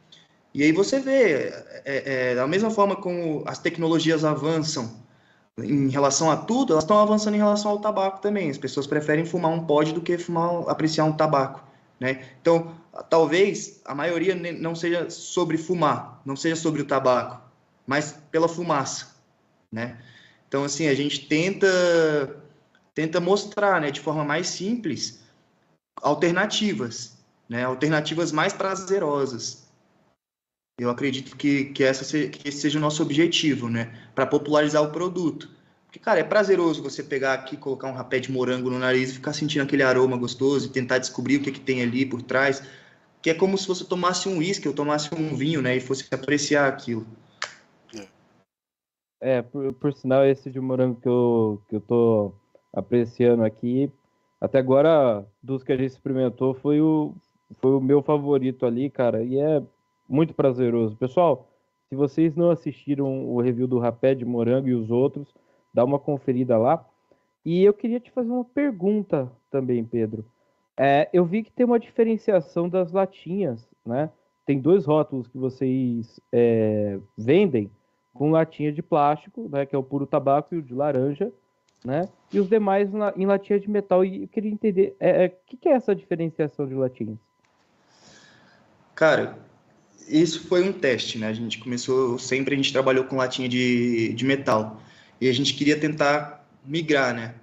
E 0.53 0.63
aí 0.63 0.71
você 0.71 0.99
vê, 0.99 1.53
é, 1.85 2.31
é, 2.31 2.35
da 2.35 2.47
mesma 2.47 2.71
forma 2.71 2.95
como 2.95 3.43
as 3.45 3.59
tecnologias 3.59 4.25
avançam 4.25 4.99
em 5.57 5.89
relação 5.89 6.31
a 6.31 6.37
tudo, 6.37 6.73
elas 6.73 6.83
estão 6.83 6.99
avançando 6.99 7.35
em 7.35 7.37
relação 7.37 7.71
ao 7.71 7.79
tabaco 7.79 8.21
também. 8.21 8.49
As 8.49 8.57
pessoas 8.57 8.87
preferem 8.87 9.25
fumar 9.25 9.51
um 9.51 9.65
pod 9.65 9.93
do 9.93 10.01
que 10.01 10.17
fumar, 10.17 10.67
apreciar 10.67 11.05
um 11.05 11.13
tabaco, 11.13 11.63
né? 11.99 12.23
Então, 12.41 12.75
talvez 13.09 13.81
a 13.85 13.93
maioria 13.93 14.35
não 14.35 14.73
seja 14.73 15.09
sobre 15.09 15.57
fumar, 15.57 16.21
não 16.25 16.35
seja 16.35 16.55
sobre 16.55 16.81
o 16.81 16.85
tabaco, 16.85 17.41
mas 17.85 18.15
pela 18.31 18.47
fumaça, 18.47 19.15
né? 19.71 19.97
Então, 20.47 20.63
assim, 20.63 20.87
a 20.87 20.95
gente 20.95 21.27
tenta 21.27 21.67
tenta 22.99 23.21
mostrar, 23.21 23.79
né, 23.79 23.91
de 23.91 24.01
forma 24.01 24.25
mais 24.25 24.47
simples, 24.47 25.21
alternativas, 26.01 27.17
né? 27.47 27.63
Alternativas 27.63 28.29
mais 28.29 28.51
prazerosas, 28.51 29.69
eu 30.77 30.89
acredito 30.89 31.37
que, 31.37 31.65
que, 31.65 31.81
essa 31.81 32.03
seja, 32.03 32.29
que 32.29 32.49
esse 32.49 32.59
seja 32.59 32.77
o 32.77 32.81
nosso 32.81 33.01
objetivo, 33.01 33.69
né? 33.69 33.97
Para 34.13 34.25
popularizar 34.25 34.83
o 34.83 34.91
produto. 34.91 35.49
Porque, 35.85 35.97
cara, 35.97 36.19
é 36.19 36.25
prazeroso 36.25 36.83
você 36.83 37.01
pegar 37.01 37.35
aqui, 37.35 37.55
colocar 37.55 37.87
um 37.87 37.93
rapé 37.93 38.19
de 38.19 38.33
morango 38.33 38.69
no 38.69 38.77
nariz 38.77 39.11
e 39.11 39.13
ficar 39.13 39.31
sentindo 39.31 39.63
aquele 39.63 39.83
aroma 39.83 40.17
gostoso 40.17 40.67
e 40.67 40.69
tentar 40.69 40.97
descobrir 40.97 41.37
o 41.37 41.41
que, 41.41 41.53
que 41.53 41.59
tem 41.61 41.81
ali 41.81 42.05
por 42.05 42.21
trás. 42.21 42.61
Que 43.21 43.29
é 43.29 43.33
como 43.33 43.57
se 43.57 43.65
você 43.65 43.85
tomasse 43.85 44.27
um 44.27 44.39
uísque 44.39 44.67
ou 44.67 44.73
tomasse 44.73 45.09
um 45.15 45.37
vinho, 45.37 45.61
né? 45.61 45.77
E 45.77 45.79
fosse 45.79 46.05
apreciar 46.11 46.67
aquilo. 46.67 47.07
É, 49.21 49.41
por, 49.41 49.73
por 49.73 49.93
sinal, 49.93 50.25
esse 50.25 50.49
de 50.51 50.59
morango 50.59 50.99
que 50.99 51.07
eu, 51.07 51.61
que 51.69 51.75
eu 51.77 51.81
tô 51.81 52.33
apreciando 52.73 53.43
aqui, 53.43 53.91
até 54.39 54.57
agora, 54.57 55.25
dos 55.43 55.63
que 55.63 55.71
a 55.71 55.77
gente 55.77 55.91
experimentou, 55.91 56.53
foi 56.53 56.79
o, 56.79 57.13
foi 57.59 57.71
o 57.71 57.81
meu 57.81 58.01
favorito 58.01 58.65
ali, 58.65 58.89
cara, 58.89 59.23
e 59.23 59.37
é 59.37 59.61
muito 60.07 60.33
prazeroso. 60.33 60.95
Pessoal, 60.95 61.47
se 61.89 61.95
vocês 61.95 62.35
não 62.35 62.49
assistiram 62.49 63.27
o 63.27 63.41
review 63.41 63.67
do 63.67 63.79
rapé 63.79 64.15
de 64.15 64.23
morango 64.23 64.69
e 64.69 64.73
os 64.73 64.89
outros, 64.89 65.33
dá 65.73 65.83
uma 65.83 65.99
conferida 65.99 66.57
lá. 66.57 66.85
E 67.43 67.63
eu 67.63 67.73
queria 67.73 67.99
te 67.99 68.11
fazer 68.11 68.31
uma 68.31 68.45
pergunta 68.45 69.31
também, 69.49 69.83
Pedro. 69.83 70.25
É, 70.77 71.09
eu 71.11 71.25
vi 71.25 71.43
que 71.43 71.51
tem 71.51 71.65
uma 71.65 71.79
diferenciação 71.79 72.69
das 72.69 72.91
latinhas, 72.91 73.67
né? 73.85 74.09
Tem 74.45 74.59
dois 74.59 74.85
rótulos 74.85 75.27
que 75.27 75.37
vocês 75.37 76.19
é, 76.31 76.99
vendem 77.17 77.69
com 78.13 78.31
latinha 78.31 78.71
de 78.71 78.81
plástico, 78.81 79.49
né? 79.49 79.65
Que 79.65 79.75
é 79.75 79.79
o 79.79 79.83
puro 79.83 80.07
tabaco 80.07 80.55
e 80.55 80.59
o 80.59 80.61
de 80.61 80.73
laranja, 80.73 81.31
né? 81.83 82.07
E 82.31 82.39
os 82.39 82.49
demais 82.49 82.89
em 83.15 83.25
latinha 83.25 83.59
de 83.59 83.69
metal. 83.69 84.03
E 84.03 84.23
eu 84.23 84.27
queria 84.27 84.51
entender, 84.51 84.95
o 84.99 85.03
é, 85.03 85.25
é, 85.25 85.29
que, 85.29 85.57
que 85.57 85.69
é 85.69 85.73
essa 85.73 85.95
diferenciação 85.95 86.67
de 86.67 86.73
latinhas? 86.73 87.17
Cara, 88.95 89.37
isso 90.07 90.47
foi 90.47 90.67
um 90.67 90.73
teste, 90.73 91.17
né? 91.17 91.27
A 91.27 91.33
gente 91.33 91.59
começou, 91.59 92.19
sempre 92.19 92.53
a 92.53 92.57
gente 92.57 92.71
trabalhou 92.71 93.05
com 93.05 93.15
latinha 93.15 93.47
de, 93.47 94.13
de 94.13 94.25
metal. 94.25 94.81
E 95.21 95.29
a 95.29 95.33
gente 95.33 95.53
queria 95.53 95.79
tentar 95.79 96.45
migrar, 96.65 97.13
né? 97.13 97.35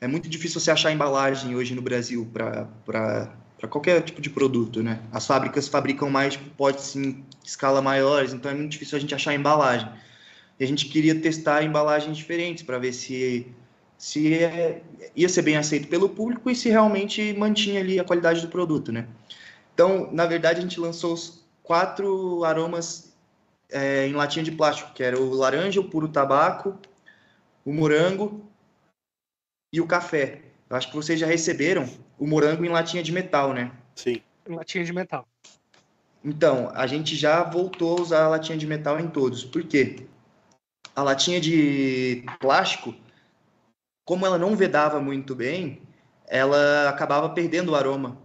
É 0.00 0.06
muito 0.06 0.28
difícil 0.28 0.60
você 0.60 0.70
achar 0.70 0.92
embalagem 0.92 1.54
hoje 1.54 1.74
no 1.74 1.80
Brasil 1.82 2.28
para 2.32 2.68
qualquer 3.70 4.02
tipo 4.02 4.20
de 4.20 4.28
produto, 4.28 4.82
né? 4.82 5.00
As 5.12 5.26
fábricas 5.26 5.68
fabricam 5.68 6.10
mais 6.10 6.34
tipo, 6.34 6.50
potes 6.50 6.94
em 6.96 7.24
escala 7.44 7.80
maiores, 7.80 8.32
então 8.32 8.50
é 8.50 8.54
muito 8.54 8.70
difícil 8.70 8.98
a 8.98 9.00
gente 9.00 9.14
achar 9.14 9.34
embalagem. 9.34 9.88
E 10.58 10.64
a 10.64 10.66
gente 10.66 10.86
queria 10.86 11.14
testar 11.14 11.62
embalagens 11.62 12.16
diferentes 12.16 12.62
para 12.62 12.78
ver 12.78 12.92
se 12.92 13.46
se 13.96 14.42
é, 14.42 14.82
ia 15.14 15.28
ser 15.28 15.42
bem 15.42 15.56
aceito 15.56 15.88
pelo 15.88 16.08
público 16.08 16.50
e 16.50 16.56
se 16.56 16.68
realmente 16.68 17.32
mantinha 17.34 17.80
ali 17.80 17.98
a 17.98 18.04
qualidade 18.04 18.40
do 18.40 18.48
produto, 18.48 18.92
né? 18.92 19.06
Então, 19.72 20.08
na 20.12 20.26
verdade, 20.26 20.58
a 20.58 20.62
gente 20.62 20.78
lançou 20.78 21.14
os 21.14 21.44
quatro 21.62 22.44
aromas 22.44 23.12
é, 23.70 24.06
em 24.06 24.12
latinha 24.12 24.44
de 24.44 24.52
plástico, 24.52 24.92
que 24.92 25.02
era 25.02 25.18
o 25.18 25.34
laranja, 25.34 25.80
o 25.80 25.88
puro 25.88 26.08
tabaco, 26.08 26.78
o 27.64 27.72
morango 27.72 28.44
e 29.72 29.80
o 29.80 29.86
café. 29.86 30.42
Eu 30.68 30.76
acho 30.76 30.88
que 30.88 30.96
vocês 30.96 31.18
já 31.18 31.26
receberam 31.26 31.88
o 32.18 32.26
morango 32.26 32.64
em 32.64 32.68
latinha 32.68 33.02
de 33.02 33.12
metal, 33.12 33.52
né? 33.52 33.72
Sim. 33.94 34.20
Em 34.48 34.54
latinha 34.54 34.84
de 34.84 34.92
metal. 34.92 35.26
Então, 36.24 36.70
a 36.74 36.86
gente 36.86 37.16
já 37.16 37.42
voltou 37.42 37.98
a 37.98 38.00
usar 38.00 38.24
a 38.24 38.28
latinha 38.28 38.56
de 38.56 38.66
metal 38.66 38.98
em 38.98 39.08
todos. 39.08 39.44
Por 39.44 39.64
quê? 39.64 40.06
A 40.96 41.02
latinha 41.02 41.40
de 41.40 42.24
plástico, 42.40 42.94
como 44.04 44.26
ela 44.26 44.38
não 44.38 44.56
vedava 44.56 45.00
muito 45.00 45.34
bem, 45.34 45.82
ela 46.26 46.88
acabava 46.88 47.28
perdendo 47.30 47.72
o 47.72 47.74
aroma, 47.74 48.18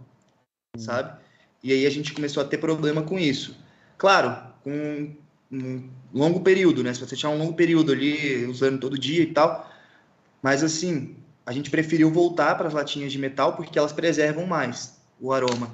sabe? 0.76 1.18
E 1.62 1.72
aí 1.72 1.86
a 1.86 1.90
gente 1.90 2.12
começou 2.12 2.42
a 2.42 2.46
ter 2.46 2.58
problema 2.58 3.02
com 3.02 3.18
isso. 3.18 3.56
Claro, 3.98 4.36
com 4.62 5.14
um 5.52 5.88
longo 6.12 6.40
período, 6.40 6.82
né? 6.82 6.94
Se 6.94 7.00
você 7.00 7.16
tinha 7.16 7.30
um 7.30 7.38
longo 7.38 7.54
período 7.54 7.92
ali 7.92 8.46
usando 8.46 8.78
todo 8.78 8.98
dia 8.98 9.22
e 9.22 9.26
tal. 9.26 9.70
Mas 10.42 10.62
assim, 10.62 11.16
a 11.44 11.52
gente 11.52 11.70
preferiu 11.70 12.10
voltar 12.10 12.56
para 12.56 12.68
as 12.68 12.74
latinhas 12.74 13.12
de 13.12 13.18
metal 13.18 13.54
porque 13.54 13.78
elas 13.78 13.92
preservam 13.92 14.46
mais 14.46 14.98
o 15.20 15.32
aroma. 15.32 15.72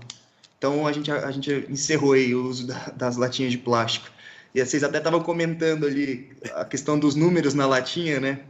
Então 0.58 0.86
a 0.86 0.92
gente, 0.92 1.10
a 1.10 1.30
gente 1.30 1.66
encerrou 1.68 2.12
aí 2.12 2.34
o 2.34 2.46
uso 2.46 2.66
da, 2.66 2.90
das 2.96 3.16
latinhas 3.16 3.52
de 3.52 3.58
plástico. 3.58 4.08
E 4.54 4.64
vocês 4.64 4.82
até 4.82 4.98
estavam 4.98 5.22
comentando 5.22 5.86
ali 5.86 6.30
a 6.54 6.64
questão 6.64 6.98
dos 6.98 7.14
números 7.14 7.52
na 7.52 7.66
latinha, 7.66 8.18
né? 8.18 8.40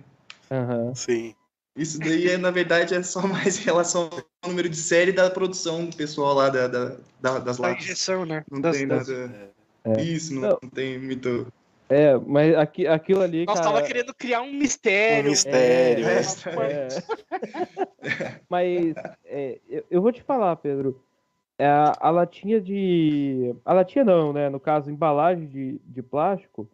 Uhum. 0.51 0.95
Sim. 0.95 1.35
Isso 1.77 1.99
daí, 1.99 2.29
é, 2.29 2.39
na 2.39 2.51
verdade, 2.51 2.95
é 2.95 3.03
só 3.03 3.27
mais 3.27 3.61
em 3.61 3.65
relação 3.65 4.09
ao 4.43 4.49
número 4.49 4.69
de 4.69 4.77
série 4.77 5.13
da 5.13 5.31
produção 5.31 5.85
do 5.85 5.95
pessoal 5.95 6.35
lá 6.35 6.49
da, 6.49 6.67
da, 6.67 6.97
da 7.21 7.39
das 7.39 7.59
latas. 7.59 7.85
injeção, 7.85 8.25
né? 8.25 8.43
Não 8.51 8.61
das, 8.61 8.77
tem 8.77 8.89
das... 8.89 9.07
nada... 9.07 9.53
É. 9.85 10.03
Isso, 10.03 10.35
não, 10.35 10.59
não, 10.63 10.71
tem 10.71 10.99
muito... 10.99 11.47
É, 11.89 12.17
mas 12.17 12.53
aqui, 12.57 12.85
aquilo 12.85 13.23
ali, 13.23 13.47
Nós 13.47 13.61
cara... 13.61 13.73
tava 13.73 13.87
querendo 13.87 14.13
criar 14.13 14.43
um 14.43 14.53
mistério. 14.53 15.29
Um 15.29 15.31
mistério. 15.31 16.05
É, 16.05 16.19
é. 16.19 18.43
mas 18.49 18.95
é, 19.25 19.61
eu 19.89 20.03
vou 20.03 20.11
te 20.11 20.21
falar, 20.23 20.57
Pedro. 20.57 21.01
É, 21.57 21.69
a 21.69 22.11
latinha 22.11 22.61
de... 22.61 23.55
A 23.65 23.73
latinha 23.73 24.05
não, 24.05 24.33
né? 24.33 24.51
No 24.51 24.59
caso, 24.59 24.91
embalagem 24.91 25.47
de, 25.47 25.81
de 25.85 26.03
plástico, 26.03 26.69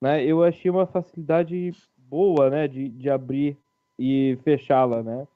né? 0.00 0.24
Eu 0.24 0.42
achei 0.42 0.70
uma 0.70 0.86
facilidade 0.86 1.74
boa, 1.98 2.48
né? 2.48 2.66
De, 2.66 2.88
de 2.88 3.10
abrir 3.10 3.58
e 3.98 4.38
fechá-la, 4.42 5.02
né? 5.02 5.26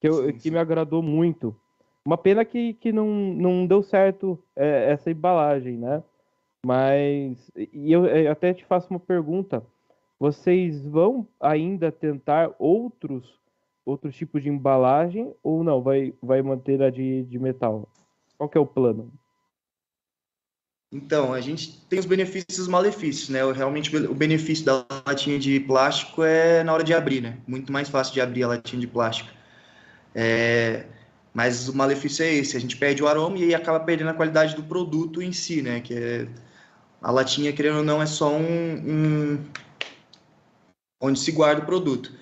Que, 0.00 0.08
eu, 0.08 0.14
sim, 0.14 0.32
sim. 0.32 0.38
que 0.38 0.50
me 0.50 0.58
agradou 0.58 1.02
muito. 1.02 1.54
Uma 2.04 2.16
pena 2.16 2.44
que, 2.44 2.74
que 2.74 2.92
não, 2.92 3.06
não 3.06 3.66
deu 3.66 3.82
certo 3.82 4.42
é, 4.56 4.90
essa 4.90 5.10
embalagem, 5.10 5.76
né? 5.76 6.02
Mas 6.64 7.50
e 7.56 7.92
eu, 7.92 8.06
eu 8.06 8.30
até 8.32 8.52
te 8.52 8.64
faço 8.64 8.90
uma 8.90 9.00
pergunta: 9.00 9.64
vocês 10.18 10.84
vão 10.84 11.26
ainda 11.40 11.90
tentar 11.90 12.54
outros 12.58 13.40
outros 13.84 14.14
tipos 14.14 14.42
de 14.42 14.48
embalagem 14.48 15.34
ou 15.42 15.64
não? 15.64 15.82
Vai, 15.82 16.14
vai 16.22 16.42
manter 16.42 16.82
a 16.82 16.90
de, 16.90 17.24
de 17.24 17.38
metal? 17.38 17.88
Qual 18.36 18.48
que 18.48 18.56
é 18.56 18.60
o 18.60 18.66
plano? 18.66 19.10
Então, 20.92 21.32
a 21.32 21.40
gente 21.40 21.84
tem 21.88 22.00
os 22.00 22.06
benefícios 22.06 22.58
e 22.58 22.60
os 22.62 22.68
malefícios, 22.68 23.28
né? 23.28 23.40
Realmente, 23.52 23.96
o 23.96 24.14
benefício 24.14 24.64
da 24.64 24.84
latinha 25.06 25.38
de 25.38 25.60
plástico 25.60 26.24
é 26.24 26.64
na 26.64 26.72
hora 26.72 26.82
de 26.82 26.92
abrir, 26.92 27.20
né? 27.20 27.38
Muito 27.46 27.72
mais 27.72 27.88
fácil 27.88 28.12
de 28.12 28.20
abrir 28.20 28.42
a 28.42 28.48
latinha 28.48 28.80
de 28.80 28.88
plástico. 28.88 29.30
É... 30.14 30.86
Mas 31.32 31.68
o 31.68 31.76
malefício 31.76 32.24
é 32.24 32.34
esse, 32.34 32.56
a 32.56 32.60
gente 32.60 32.76
perde 32.76 33.02
o 33.04 33.06
aroma 33.06 33.38
e 33.38 33.44
aí 33.44 33.54
acaba 33.54 33.78
perdendo 33.78 34.10
a 34.10 34.14
qualidade 34.14 34.56
do 34.56 34.64
produto 34.64 35.22
em 35.22 35.32
si, 35.32 35.62
né? 35.62 35.80
Que 35.80 35.94
é 35.94 36.28
a 37.00 37.12
latinha, 37.12 37.52
querendo 37.52 37.78
ou 37.78 37.84
não, 37.84 38.02
é 38.02 38.06
só 38.06 38.34
um, 38.34 38.42
um 38.42 39.38
onde 41.00 41.20
se 41.20 41.30
guarda 41.30 41.62
o 41.62 41.66
produto. 41.66 42.12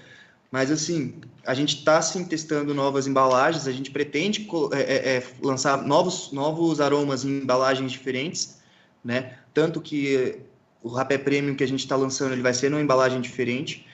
Mas 0.51 0.71
assim, 0.71 1.15
a 1.47 1.55
gente 1.55 1.77
está 1.77 2.01
sim 2.03 2.25
testando 2.25 2.75
novas 2.75 3.07
embalagens, 3.07 3.67
a 3.67 3.73
gente 3.73 3.91
pretende 3.91 4.47
é, 4.73 4.81
é, 4.81 5.17
é, 5.17 5.27
lançar 5.43 5.83
novos, 5.83 6.31
novos 6.33 6.81
aromas 6.81 7.25
em 7.25 7.41
embalagens 7.41 7.91
diferentes, 7.91 8.58
né? 9.09 9.39
Tanto 9.55 9.81
que 9.81 10.39
o 10.83 10.91
rapé 10.91 11.17
premium 11.17 11.55
que 11.55 11.65
a 11.65 11.67
gente 11.67 11.81
está 11.81 11.97
lançando 11.97 12.33
ele 12.33 12.43
vai 12.43 12.53
ser 12.53 12.71
numa 12.71 12.83
embalagem 12.83 13.23
diferente, 13.23 13.87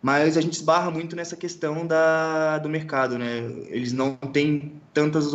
mas 0.00 0.38
a 0.38 0.40
gente 0.40 0.54
esbarra 0.54 0.90
muito 0.90 1.14
nessa 1.14 1.36
questão 1.36 1.86
da, 1.86 2.56
do 2.56 2.70
mercado, 2.70 3.18
né? 3.18 3.38
Eles 3.68 3.92
não 3.92 4.16
têm 4.16 4.80
tantas 4.94 5.26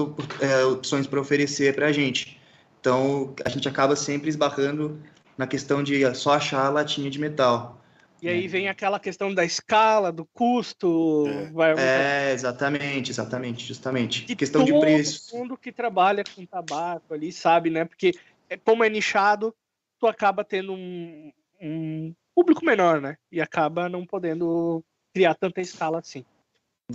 é, 0.41 0.65
opções 0.65 1.05
para 1.05 1.21
oferecer 1.21 1.75
para 1.75 1.85
a 1.85 1.91
gente. 1.91 2.41
Então, 2.81 3.35
a 3.45 3.49
gente 3.49 3.69
acaba 3.69 3.95
sempre 3.95 4.27
esbarrando 4.27 4.99
na 5.37 5.45
questão 5.45 5.83
de 5.83 6.03
só 6.15 6.33
achar 6.33 6.65
a 6.65 6.69
latinha 6.69 7.09
de 7.11 7.19
metal. 7.19 7.79
E 8.19 8.27
aí 8.27 8.47
vem 8.47 8.67
aquela 8.67 8.99
questão 8.99 9.31
da 9.31 9.45
escala, 9.45 10.11
do 10.11 10.25
custo. 10.25 11.25
É, 11.27 11.51
vai... 11.51 11.75
é 11.77 12.31
exatamente, 12.33 13.11
exatamente, 13.11 13.63
justamente. 13.63 14.25
E 14.27 14.35
questão 14.35 14.63
de 14.63 14.77
preço. 14.79 15.29
Todo 15.29 15.39
mundo 15.39 15.57
que 15.57 15.71
trabalha 15.71 16.23
com 16.35 16.43
tabaco 16.43 17.13
ali 17.13 17.31
sabe, 17.31 17.69
né? 17.69 17.85
Porque 17.85 18.15
como 18.63 18.83
é 18.83 18.89
nichado, 18.89 19.53
tu 19.99 20.07
acaba 20.07 20.43
tendo 20.43 20.73
um, 20.73 21.31
um 21.61 22.15
público 22.35 22.63
menor, 22.65 23.01
né? 23.01 23.17
E 23.31 23.41
acaba 23.41 23.89
não 23.89 24.05
podendo 24.05 24.83
criar 25.13 25.33
tanta 25.35 25.59
escala 25.59 25.99
assim. 25.99 26.23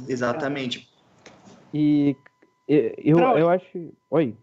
Exatamente. 0.09 0.89
E 1.75 2.17
eu, 2.69 3.19
eu 3.19 3.49
acho. 3.49 3.93
Oi. 4.11 4.37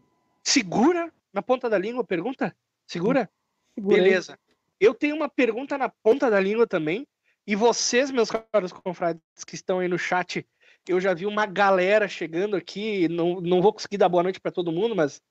Segura 0.43 1.11
na 1.33 1.41
ponta 1.41 1.69
da 1.69 1.77
língua, 1.77 2.03
pergunta? 2.03 2.55
Segura? 2.85 3.29
Beleza. 3.77 4.37
Eu 4.79 4.93
tenho 4.93 5.15
uma 5.15 5.29
pergunta 5.29 5.77
na 5.77 5.89
ponta 5.89 6.29
da 6.29 6.39
língua 6.39 6.67
também. 6.67 7.07
E 7.45 7.55
vocês, 7.55 8.11
meus 8.11 8.29
caros 8.29 8.71
confrades 8.71 9.21
que 9.45 9.55
estão 9.55 9.79
aí 9.79 9.87
no 9.87 9.97
chat, 9.97 10.45
eu 10.87 10.99
já 10.99 11.13
vi 11.13 11.25
uma 11.25 11.45
galera 11.45 12.07
chegando 12.07 12.55
aqui. 12.55 13.07
Não, 13.07 13.41
não 13.41 13.61
vou 13.61 13.73
conseguir 13.73 13.97
dar 13.97 14.09
boa 14.09 14.23
noite 14.23 14.39
para 14.39 14.51
todo 14.51 14.71
mundo, 14.71 14.95
mas 14.95 15.21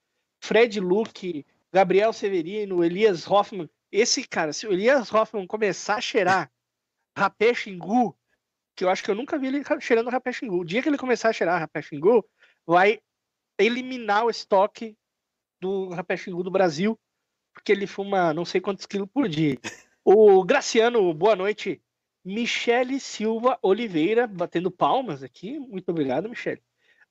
Fred 0.40 0.80
Luke, 0.80 1.44
Gabriel 1.72 2.12
Severino, 2.12 2.84
Elias 2.84 3.28
Hoffman. 3.28 3.68
Esse 3.90 4.26
cara, 4.26 4.52
se 4.52 4.66
o 4.66 4.72
Elias 4.72 5.12
Hoffman 5.12 5.46
começar 5.46 5.96
a 5.96 6.00
cheirar 6.00 6.50
rapé 7.16 7.52
xingu, 7.54 8.16
que 8.76 8.84
eu 8.84 8.90
acho 8.90 9.02
que 9.02 9.10
eu 9.10 9.14
nunca 9.14 9.38
vi 9.38 9.48
ele 9.48 9.62
cheirando 9.80 10.10
rapé 10.10 10.32
xingu. 10.32 10.60
O 10.60 10.64
dia 10.64 10.82
que 10.82 10.88
ele 10.88 10.98
começar 10.98 11.30
a 11.30 11.32
cheirar 11.32 11.58
rapé 11.58 11.82
xingu, 11.82 12.24
vai 12.66 13.00
eliminar 13.58 14.24
o 14.24 14.30
estoque 14.30 14.96
do 15.60 15.88
rapé 15.88 16.16
xingu 16.16 16.42
do 16.42 16.50
Brasil, 16.50 16.98
porque 17.52 17.72
ele 17.72 17.86
fuma 17.86 18.32
não 18.32 18.44
sei 18.44 18.60
quantos 18.60 18.86
quilos 18.86 19.08
por 19.12 19.28
dia. 19.28 19.58
O 20.04 20.44
Graciano, 20.44 21.12
boa 21.12 21.36
noite. 21.36 21.82
Michele 22.24 23.00
Silva 23.00 23.58
Oliveira, 23.62 24.26
batendo 24.26 24.70
palmas 24.70 25.22
aqui. 25.22 25.58
Muito 25.58 25.88
obrigado, 25.90 26.28
Michele. 26.28 26.62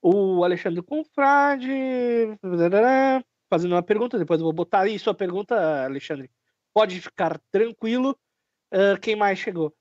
O 0.02 0.44
Alexandre 0.44 0.82
Confrade, 0.82 1.70
fazendo 3.50 3.74
uma 3.74 3.84
pergunta, 3.84 4.18
depois 4.18 4.40
eu 4.40 4.46
vou 4.46 4.54
botar 4.54 4.82
aí 4.82 4.98
sua 5.00 5.14
pergunta, 5.14 5.86
Alexandre. 5.86 6.30
Pode 6.74 7.00
ficar 7.02 7.40
tranquilo. 7.52 8.18
Uh, 8.74 9.00
quem 9.02 9.16
mais 9.16 9.40
chegou? 9.40 9.76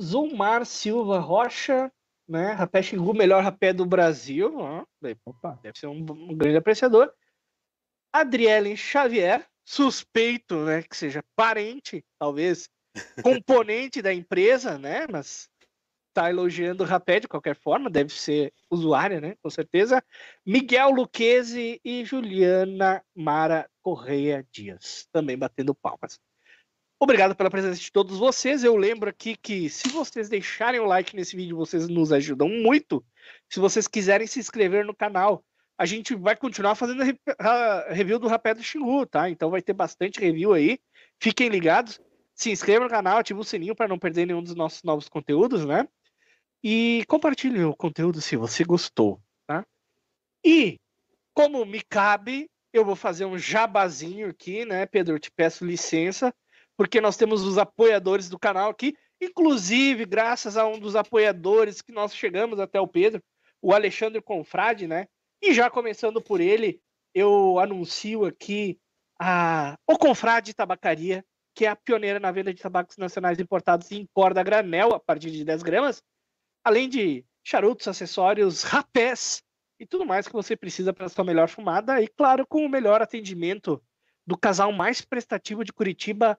Zulmar 0.00 0.66
Silva 0.66 1.18
Rocha, 1.18 1.92
né? 2.28 2.52
Rapé 2.52 2.82
Xingu, 2.82 3.14
melhor 3.14 3.42
rapé 3.42 3.72
do 3.72 3.86
Brasil. 3.86 4.52
Opa. 5.24 5.58
Deve 5.62 5.78
ser 5.78 5.86
um, 5.86 5.98
um 5.98 6.36
grande 6.36 6.56
apreciador. 6.56 7.12
Adriele 8.12 8.76
Xavier, 8.76 9.46
suspeito, 9.64 10.64
né? 10.64 10.82
Que 10.82 10.96
seja 10.96 11.24
parente, 11.36 12.04
talvez, 12.18 12.68
componente 13.22 14.02
da 14.02 14.12
empresa, 14.12 14.78
né? 14.78 15.06
Mas 15.10 15.48
tá 16.12 16.30
elogiando 16.30 16.84
o 16.84 16.86
rapé 16.86 17.20
de 17.20 17.28
qualquer 17.28 17.56
forma, 17.56 17.90
deve 17.90 18.12
ser 18.12 18.52
usuária, 18.70 19.20
né? 19.20 19.34
Com 19.42 19.50
certeza. 19.50 20.02
Miguel 20.44 20.90
Luquezzi 20.90 21.80
e 21.84 22.04
Juliana 22.04 23.02
Mara 23.14 23.68
Correia 23.82 24.46
Dias, 24.52 25.08
também 25.12 25.36
batendo 25.36 25.74
palmas. 25.74 26.20
Obrigado 27.00 27.34
pela 27.34 27.50
presença 27.50 27.80
de 27.80 27.90
todos 27.90 28.16
vocês. 28.16 28.62
Eu 28.62 28.76
lembro 28.76 29.10
aqui 29.10 29.36
que 29.36 29.68
se 29.68 29.88
vocês 29.88 30.28
deixarem 30.28 30.78
o 30.78 30.84
like 30.84 31.16
nesse 31.16 31.34
vídeo, 31.34 31.56
vocês 31.56 31.88
nos 31.88 32.12
ajudam 32.12 32.48
muito. 32.48 33.04
Se 33.50 33.58
vocês 33.58 33.88
quiserem 33.88 34.26
se 34.26 34.38
inscrever 34.38 34.84
no 34.84 34.94
canal, 34.94 35.44
a 35.76 35.84
gente 35.84 36.14
vai 36.14 36.36
continuar 36.36 36.76
fazendo 36.76 37.02
a 37.40 37.92
review 37.92 38.20
do 38.20 38.28
Rapé 38.28 38.54
do 38.54 38.62
Xingu, 38.62 39.04
tá? 39.04 39.28
Então 39.28 39.50
vai 39.50 39.60
ter 39.60 39.72
bastante 39.72 40.20
review 40.20 40.52
aí. 40.52 40.78
Fiquem 41.18 41.48
ligados. 41.48 42.00
Se 42.36 42.52
inscreva 42.52 42.84
no 42.84 42.90
canal, 42.90 43.18
ative 43.18 43.40
o 43.40 43.44
sininho 43.44 43.74
para 43.74 43.88
não 43.88 43.98
perder 43.98 44.26
nenhum 44.26 44.42
dos 44.42 44.54
nossos 44.54 44.84
novos 44.84 45.08
conteúdos, 45.08 45.66
né? 45.66 45.88
E 46.62 47.04
compartilhe 47.08 47.64
o 47.64 47.74
conteúdo 47.74 48.20
se 48.20 48.36
você 48.36 48.62
gostou, 48.64 49.20
tá? 49.46 49.66
E, 50.44 50.78
como 51.34 51.64
me 51.64 51.82
cabe, 51.82 52.48
eu 52.72 52.84
vou 52.84 52.94
fazer 52.94 53.24
um 53.24 53.36
jabazinho 53.36 54.28
aqui, 54.28 54.64
né, 54.64 54.86
Pedro? 54.86 55.14
Eu 55.14 55.18
te 55.18 55.30
peço 55.30 55.64
licença 55.64 56.32
porque 56.76 57.00
nós 57.00 57.16
temos 57.16 57.42
os 57.42 57.58
apoiadores 57.58 58.28
do 58.28 58.38
canal 58.38 58.70
aqui, 58.70 58.96
inclusive 59.20 60.06
graças 60.06 60.56
a 60.56 60.66
um 60.66 60.78
dos 60.78 60.96
apoiadores 60.96 61.82
que 61.82 61.92
nós 61.92 62.14
chegamos 62.14 62.58
até 62.58 62.80
o 62.80 62.88
Pedro, 62.88 63.22
o 63.60 63.72
Alexandre 63.72 64.22
Confrade, 64.22 64.86
né? 64.86 65.06
E 65.40 65.52
já 65.52 65.68
começando 65.68 66.20
por 66.20 66.40
ele, 66.40 66.80
eu 67.14 67.58
anuncio 67.58 68.24
aqui 68.24 68.78
a 69.20 69.76
o 69.86 69.98
Confrade 69.98 70.54
Tabacaria, 70.54 71.24
que 71.54 71.66
é 71.66 71.68
a 71.68 71.76
pioneira 71.76 72.18
na 72.18 72.32
venda 72.32 72.52
de 72.54 72.62
tabacos 72.62 72.96
nacionais 72.96 73.38
importados 73.38 73.90
em 73.92 74.06
corda 74.14 74.42
granel 74.42 74.94
a 74.94 75.00
partir 75.00 75.30
de 75.30 75.44
10 75.44 75.62
gramas, 75.62 76.02
além 76.64 76.88
de 76.88 77.24
charutos, 77.44 77.88
acessórios, 77.88 78.62
rapés 78.62 79.42
e 79.78 79.86
tudo 79.86 80.06
mais 80.06 80.26
que 80.26 80.32
você 80.32 80.56
precisa 80.56 80.92
para 80.92 81.08
sua 81.08 81.24
melhor 81.24 81.48
fumada 81.48 82.00
e 82.00 82.08
claro, 82.08 82.46
com 82.46 82.64
o 82.64 82.68
melhor 82.68 83.02
atendimento 83.02 83.82
do 84.26 84.36
casal 84.36 84.72
mais 84.72 85.00
prestativo 85.00 85.64
de 85.64 85.72
Curitiba, 85.72 86.38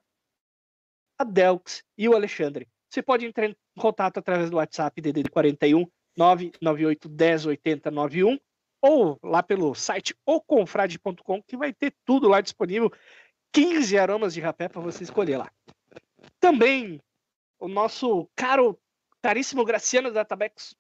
a 1.18 1.24
Delx 1.24 1.84
e 1.98 2.08
o 2.08 2.16
Alexandre. 2.16 2.68
Você 2.90 3.02
pode 3.02 3.26
entrar 3.26 3.48
em 3.48 3.56
contato 3.78 4.18
através 4.18 4.50
do 4.50 4.58
WhatsApp 4.58 5.02
DDD 5.02 5.30
41 5.30 5.86
998 6.16 7.10
10 7.10 7.46
80 7.48 7.92
91 7.92 8.40
ou 8.82 9.18
lá 9.24 9.42
pelo 9.42 9.74
site 9.74 10.16
oconfrade.com 10.26 11.42
que 11.42 11.58
vai 11.58 11.74
ter 11.74 11.96
tudo 12.06 12.28
lá 12.28 12.42
disponível. 12.42 12.92
15 13.54 13.98
aromas 13.98 14.34
de 14.34 14.42
rapé 14.42 14.68
para 14.68 14.82
você 14.82 15.04
escolher 15.04 15.38
lá. 15.38 15.52
Também 16.40 17.02
o 17.60 17.68
nosso 17.68 18.30
caro, 18.36 18.78
caríssimo 19.24 19.64
Graciano 19.64 20.12
da 20.12 20.26
Tabex, 20.26 20.76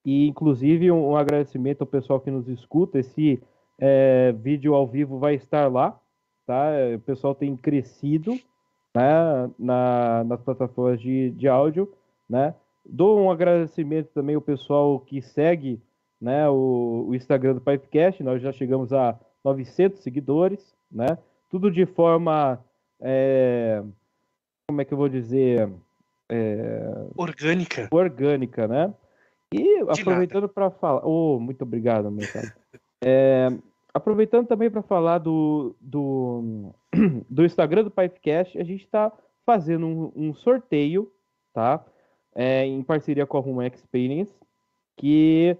E, 0.05 0.27
inclusive, 0.27 0.91
um, 0.91 1.11
um 1.11 1.17
agradecimento 1.17 1.83
ao 1.83 1.87
pessoal 1.87 2.21
que 2.21 2.31
nos 2.31 2.49
escuta. 2.49 2.99
Esse 2.99 3.43
é, 3.79 4.33
vídeo 4.33 4.75
ao 4.75 4.87
vivo 4.87 5.19
vai 5.19 5.35
estar 5.35 5.71
lá, 5.71 5.99
tá? 6.47 6.71
O 6.97 7.01
pessoal 7.01 7.35
tem 7.35 7.57
crescido 7.57 8.33
né, 8.95 9.51
na, 9.59 10.25
nas 10.25 10.41
plataformas 10.43 11.01
de, 11.01 11.31
de 11.31 11.49
áudio, 11.49 11.93
né? 12.29 12.55
Dou 12.85 13.19
um 13.21 13.31
agradecimento 13.31 14.09
também 14.13 14.35
ao 14.35 14.43
pessoal 14.43 14.99
que 14.99 15.23
segue 15.23 15.81
né, 16.21 16.49
o, 16.49 17.07
o 17.09 17.15
Instagram 17.15 17.55
do 17.55 17.61
Pipecast. 17.61 18.23
Nós 18.23 18.43
já 18.43 18.51
chegamos 18.51 18.93
a 18.93 19.19
900 19.45 20.01
seguidores, 20.01 20.75
né? 20.91 21.19
Tudo 21.51 21.71
de 21.71 21.85
forma, 21.85 22.63
é, 23.01 23.83
como 24.67 24.81
é 24.81 24.85
que 24.85 24.93
eu 24.93 24.99
vou 24.99 25.09
dizer? 25.09 25.71
É, 26.29 27.07
orgânica. 27.17 27.89
Orgânica, 27.91 28.67
né? 28.67 28.95
E 29.53 29.81
aproveitando 29.81 30.49
para 30.49 30.71
falar, 30.71 31.07
oh, 31.07 31.39
muito 31.39 31.63
obrigado, 31.63 32.11
meu 32.11 32.27
cara. 32.33 32.55
é, 33.05 33.49
aproveitando 33.93 34.47
também 34.47 34.71
para 34.71 34.83
falar 34.83 35.19
do, 35.19 35.77
do, 35.81 36.73
do 37.29 37.45
Instagram 37.45 37.85
do 37.85 37.91
Pipecast, 37.91 38.59
a 38.59 38.65
gente 38.65 38.85
está 38.85 39.13
fazendo 39.45 39.87
um, 39.87 40.13
um, 40.17 40.35
sorteio, 40.35 41.13
tá? 41.53 41.85
É, 42.35 42.65
em 42.65 42.83
parceria 42.83 43.27
com 43.27 43.37
a 43.37 43.41
Home 43.41 43.67
Experience, 43.67 44.33
que 44.97 45.57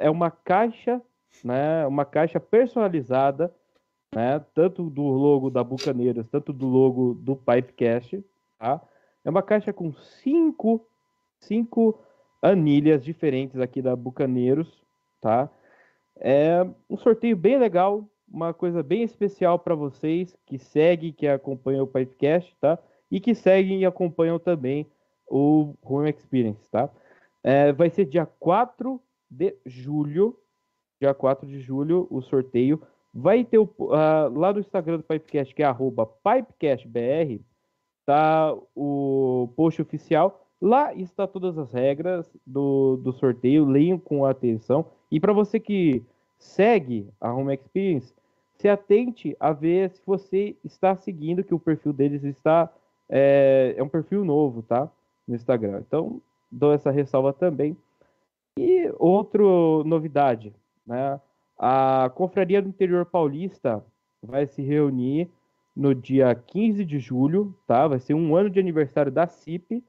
é 0.00 0.10
uma 0.10 0.30
caixa 0.30 1.00
né, 1.44 1.86
uma 1.86 2.04
caixa 2.04 2.40
personalizada, 2.40 3.54
né, 4.14 4.44
tanto 4.54 4.90
do 4.90 5.02
logo 5.02 5.50
da 5.50 5.62
Bucaneiras, 5.62 6.28
tanto 6.28 6.52
do 6.52 6.66
logo 6.66 7.14
do 7.14 7.36
Pipecast, 7.36 8.24
tá? 8.58 8.80
É 9.24 9.30
uma 9.30 9.42
caixa 9.42 9.72
com 9.72 9.92
cinco, 9.92 10.86
cinco 11.38 11.98
anilhas 12.42 13.04
diferentes 13.04 13.60
aqui 13.60 13.82
da 13.82 13.94
Bucaneiros, 13.94 14.82
tá? 15.20 15.48
É 16.16 16.66
um 16.88 16.96
sorteio 16.96 17.36
bem 17.36 17.58
legal, 17.58 18.08
uma 18.28 18.54
coisa 18.54 18.82
bem 18.82 19.02
especial 19.02 19.58
para 19.58 19.74
vocês 19.74 20.36
que 20.46 20.58
seguem, 20.58 21.12
que 21.12 21.26
acompanham 21.26 21.84
o 21.84 21.86
Pipecast, 21.86 22.56
tá? 22.60 22.78
E 23.10 23.20
que 23.20 23.34
seguem 23.34 23.80
e 23.80 23.86
acompanham 23.86 24.38
também 24.38 24.86
o 25.26 25.74
Home 25.82 26.10
Experience, 26.10 26.68
tá? 26.70 26.90
É, 27.42 27.72
vai 27.72 27.90
ser 27.90 28.04
dia 28.04 28.26
4 28.26 29.00
de 29.30 29.56
julho, 29.64 30.38
dia 31.00 31.14
4 31.14 31.46
de 31.48 31.60
julho, 31.60 32.06
o 32.10 32.20
sorteio. 32.20 32.80
Vai 33.12 33.44
ter 33.44 33.58
o, 33.58 33.64
uh, 33.64 34.38
lá 34.38 34.52
no 34.52 34.60
Instagram 34.60 34.98
do 34.98 35.02
Pipecast, 35.02 35.54
que 35.54 35.62
é 35.62 35.66
PipecastBR, 36.04 37.40
tá 38.06 38.54
o 38.76 39.48
post 39.56 39.80
oficial. 39.82 40.46
Lá 40.60 40.94
está 40.94 41.26
todas 41.26 41.56
as 41.56 41.72
regras 41.72 42.30
do, 42.46 42.98
do 42.98 43.12
sorteio, 43.12 43.64
leiam 43.64 43.98
com 43.98 44.26
atenção. 44.26 44.86
E 45.10 45.18
para 45.18 45.32
você 45.32 45.58
que 45.58 46.04
segue 46.38 47.08
a 47.20 47.32
Home 47.32 47.54
Experience, 47.54 48.14
se 48.58 48.68
atente 48.68 49.34
a 49.40 49.52
ver 49.52 49.90
se 49.90 50.02
você 50.04 50.54
está 50.62 50.94
seguindo, 50.94 51.42
que 51.42 51.54
o 51.54 51.58
perfil 51.58 51.92
deles 51.92 52.22
está. 52.22 52.70
É, 53.08 53.74
é 53.76 53.82
um 53.82 53.88
perfil 53.88 54.24
novo, 54.24 54.62
tá? 54.62 54.88
No 55.26 55.34
Instagram. 55.34 55.82
Então, 55.86 56.20
dou 56.52 56.72
essa 56.72 56.90
ressalva 56.90 57.32
também. 57.32 57.76
E 58.56 58.92
outra 58.98 59.42
novidade, 59.84 60.54
né? 60.90 61.20
A 61.56 62.10
Confraria 62.16 62.60
do 62.60 62.68
Interior 62.68 63.06
Paulista 63.06 63.84
vai 64.20 64.44
se 64.46 64.60
reunir 64.60 65.30
no 65.76 65.94
dia 65.94 66.34
15 66.34 66.84
de 66.84 66.98
julho, 66.98 67.56
tá? 67.64 67.86
Vai 67.86 68.00
ser 68.00 68.14
um 68.14 68.34
ano 68.34 68.50
de 68.50 68.58
aniversário 68.58 69.12
da 69.12 69.28
CIP. 69.28 69.84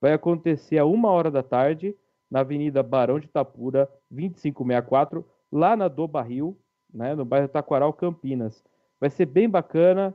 Vai 0.00 0.12
acontecer 0.12 0.78
a 0.78 0.84
uma 0.84 1.10
hora 1.10 1.30
da 1.30 1.42
tarde 1.42 1.96
na 2.30 2.40
Avenida 2.40 2.82
Barão 2.82 3.18
de 3.18 3.26
Itapura, 3.26 3.90
2564, 4.10 5.26
lá 5.50 5.76
na 5.76 5.88
Do 5.88 6.06
Barril, 6.06 6.56
né? 6.92 7.14
No 7.16 7.24
bairro 7.24 7.48
Taquaral, 7.48 7.92
Campinas. 7.92 8.62
Vai 9.00 9.10
ser 9.10 9.26
bem 9.26 9.48
bacana. 9.48 10.14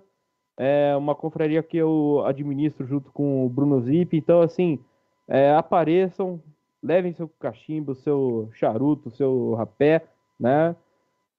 É 0.58 0.96
uma 0.96 1.16
confraria 1.16 1.62
que 1.62 1.78
eu 1.78 2.24
administro 2.26 2.86
junto 2.86 3.12
com 3.12 3.46
o 3.46 3.50
Bruno 3.50 3.82
Zip. 3.82 4.16
Então, 4.16 4.42
assim, 4.42 4.80
é, 5.28 5.54
apareçam, 5.54 6.42
levem 6.82 7.14
seu 7.14 7.28
cachimbo, 7.28 7.94
seu 7.94 8.50
charuto, 8.54 9.10
seu 9.12 9.54
rapé, 9.56 10.06
né? 10.40 10.76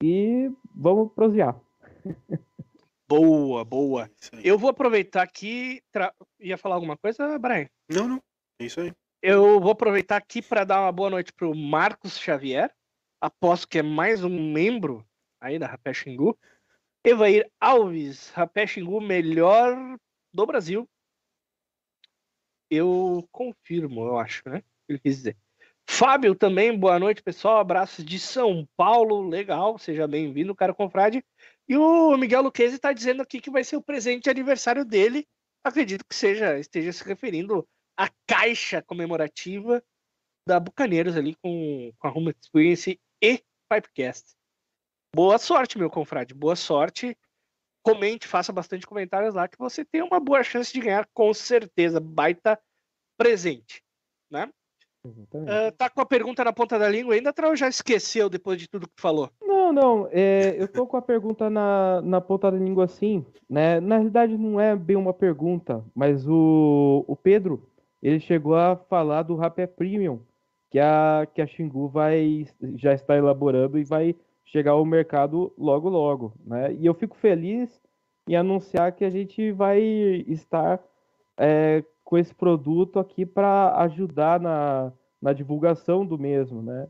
E 0.03 0.51
vamos 0.75 1.11
prosear. 1.13 1.59
Boa, 3.07 3.65
boa. 3.65 4.09
Eu 4.43 4.57
vou 4.57 4.69
aproveitar 4.69 5.21
aqui. 5.21 5.83
Tra... 5.91 6.13
Ia 6.39 6.57
falar 6.57 6.75
alguma 6.75 6.95
coisa, 6.95 7.37
Brian? 7.37 7.67
Não, 7.89 8.07
não. 8.07 8.23
É 8.59 8.65
isso 8.65 8.79
aí. 8.79 8.93
Eu 9.21 9.59
vou 9.59 9.71
aproveitar 9.71 10.17
aqui 10.17 10.41
para 10.41 10.63
dar 10.63 10.81
uma 10.81 10.91
boa 10.91 11.09
noite 11.09 11.33
para 11.33 11.47
o 11.47 11.55
Marcos 11.55 12.17
Xavier. 12.17 12.73
Aposto 13.19 13.67
que 13.67 13.79
é 13.79 13.83
mais 13.83 14.23
um 14.23 14.51
membro 14.51 15.05
aí 15.41 15.59
da 15.59 15.67
Rapé 15.67 15.93
Xingu. 15.93 16.37
Evair 17.03 17.51
Alves, 17.59 18.29
Rapé 18.29 18.65
Xingu, 18.65 19.01
melhor 19.01 19.97
do 20.33 20.45
Brasil. 20.45 20.89
Eu 22.69 23.27
confirmo, 23.31 24.05
eu 24.05 24.17
acho, 24.17 24.41
né? 24.47 24.63
Ele 24.87 24.99
quis 24.99 25.17
dizer. 25.17 25.37
Fábio 25.89 26.33
também, 26.33 26.77
boa 26.77 26.97
noite, 26.99 27.21
pessoal. 27.21 27.59
Abraços 27.59 28.03
de 28.03 28.19
São 28.19 28.67
Paulo, 28.75 29.27
legal, 29.27 29.77
seja 29.77 30.07
bem-vindo, 30.07 30.55
cara 30.55 30.73
confrade. 30.73 31.23
E 31.67 31.77
o 31.77 32.17
Miguel 32.17 32.41
Luquezzi 32.41 32.75
está 32.75 32.91
dizendo 32.91 33.21
aqui 33.21 33.39
que 33.39 33.51
vai 33.51 33.63
ser 33.63 33.75
o 33.75 33.83
presente 33.83 34.23
de 34.23 34.29
aniversário 34.29 34.83
dele. 34.83 35.27
Acredito 35.63 36.05
que 36.07 36.15
seja 36.15 36.57
esteja 36.57 36.91
se 36.91 37.03
referindo 37.03 37.67
à 37.95 38.09
caixa 38.27 38.81
comemorativa 38.81 39.83
da 40.47 40.59
Bucaneiros 40.59 41.15
ali 41.15 41.35
com, 41.35 41.93
com 41.97 42.07
a 42.07 42.11
Home 42.11 42.33
Experience 42.39 42.99
e 43.21 43.43
Pipecast. 43.69 44.35
Boa 45.15 45.37
sorte, 45.37 45.77
meu 45.77 45.89
confrade, 45.89 46.33
boa 46.33 46.55
sorte. 46.55 47.17
Comente, 47.83 48.27
faça 48.27 48.51
bastante 48.51 48.87
comentários 48.87 49.33
lá 49.33 49.47
que 49.47 49.57
você 49.57 49.83
tem 49.83 50.01
uma 50.01 50.19
boa 50.19 50.43
chance 50.43 50.71
de 50.71 50.79
ganhar, 50.79 51.07
com 51.13 51.33
certeza. 51.33 51.99
Baita 51.99 52.59
presente, 53.17 53.83
né? 54.31 54.51
Uh, 55.03 55.71
tá 55.77 55.89
com 55.89 56.01
a 56.01 56.05
pergunta 56.05 56.43
na 56.43 56.53
ponta 56.53 56.77
da 56.77 56.87
língua 56.87 57.15
ainda, 57.15 57.33
ou 57.43 57.55
já 57.55 57.67
esqueceu 57.67 58.29
depois 58.29 58.59
de 58.59 58.67
tudo 58.67 58.87
que 58.87 59.01
falou? 59.01 59.29
Não, 59.41 59.73
não. 59.73 60.07
É, 60.11 60.55
eu 60.61 60.67
tô 60.67 60.85
com 60.85 60.95
a 60.95 61.01
pergunta 61.01 61.49
na, 61.49 62.01
na 62.03 62.21
ponta 62.21 62.51
da 62.51 62.57
língua 62.57 62.85
assim, 62.85 63.25
né? 63.49 63.79
Na 63.79 63.95
realidade 63.95 64.37
não 64.37 64.59
é 64.59 64.75
bem 64.75 64.95
uma 64.95 65.13
pergunta, 65.13 65.83
mas 65.95 66.27
o, 66.27 67.03
o 67.07 67.15
Pedro, 67.15 67.67
ele 68.01 68.19
chegou 68.19 68.55
a 68.55 68.75
falar 68.75 69.23
do 69.23 69.35
Rapé 69.35 69.65
Premium, 69.65 70.19
que 70.69 70.79
a, 70.79 71.27
que 71.33 71.41
a 71.41 71.47
Xingu 71.47 71.87
vai, 71.87 72.45
já 72.75 72.93
está 72.93 73.17
elaborando 73.17 73.79
e 73.79 73.83
vai 73.83 74.15
chegar 74.45 74.71
ao 74.71 74.85
mercado 74.85 75.51
logo, 75.57 75.89
logo, 75.89 76.33
né? 76.45 76.73
E 76.73 76.85
eu 76.85 76.93
fico 76.93 77.17
feliz 77.17 77.81
em 78.27 78.35
anunciar 78.35 78.91
que 78.91 79.03
a 79.03 79.09
gente 79.09 79.51
vai 79.51 79.81
estar 80.27 80.79
é, 81.37 81.83
com 82.11 82.17
esse 82.17 82.35
produto 82.35 82.99
aqui 82.99 83.25
para 83.25 83.73
ajudar 83.83 84.37
na, 84.37 84.91
na 85.21 85.31
divulgação 85.31 86.05
do 86.05 86.19
mesmo, 86.19 86.61
né? 86.61 86.89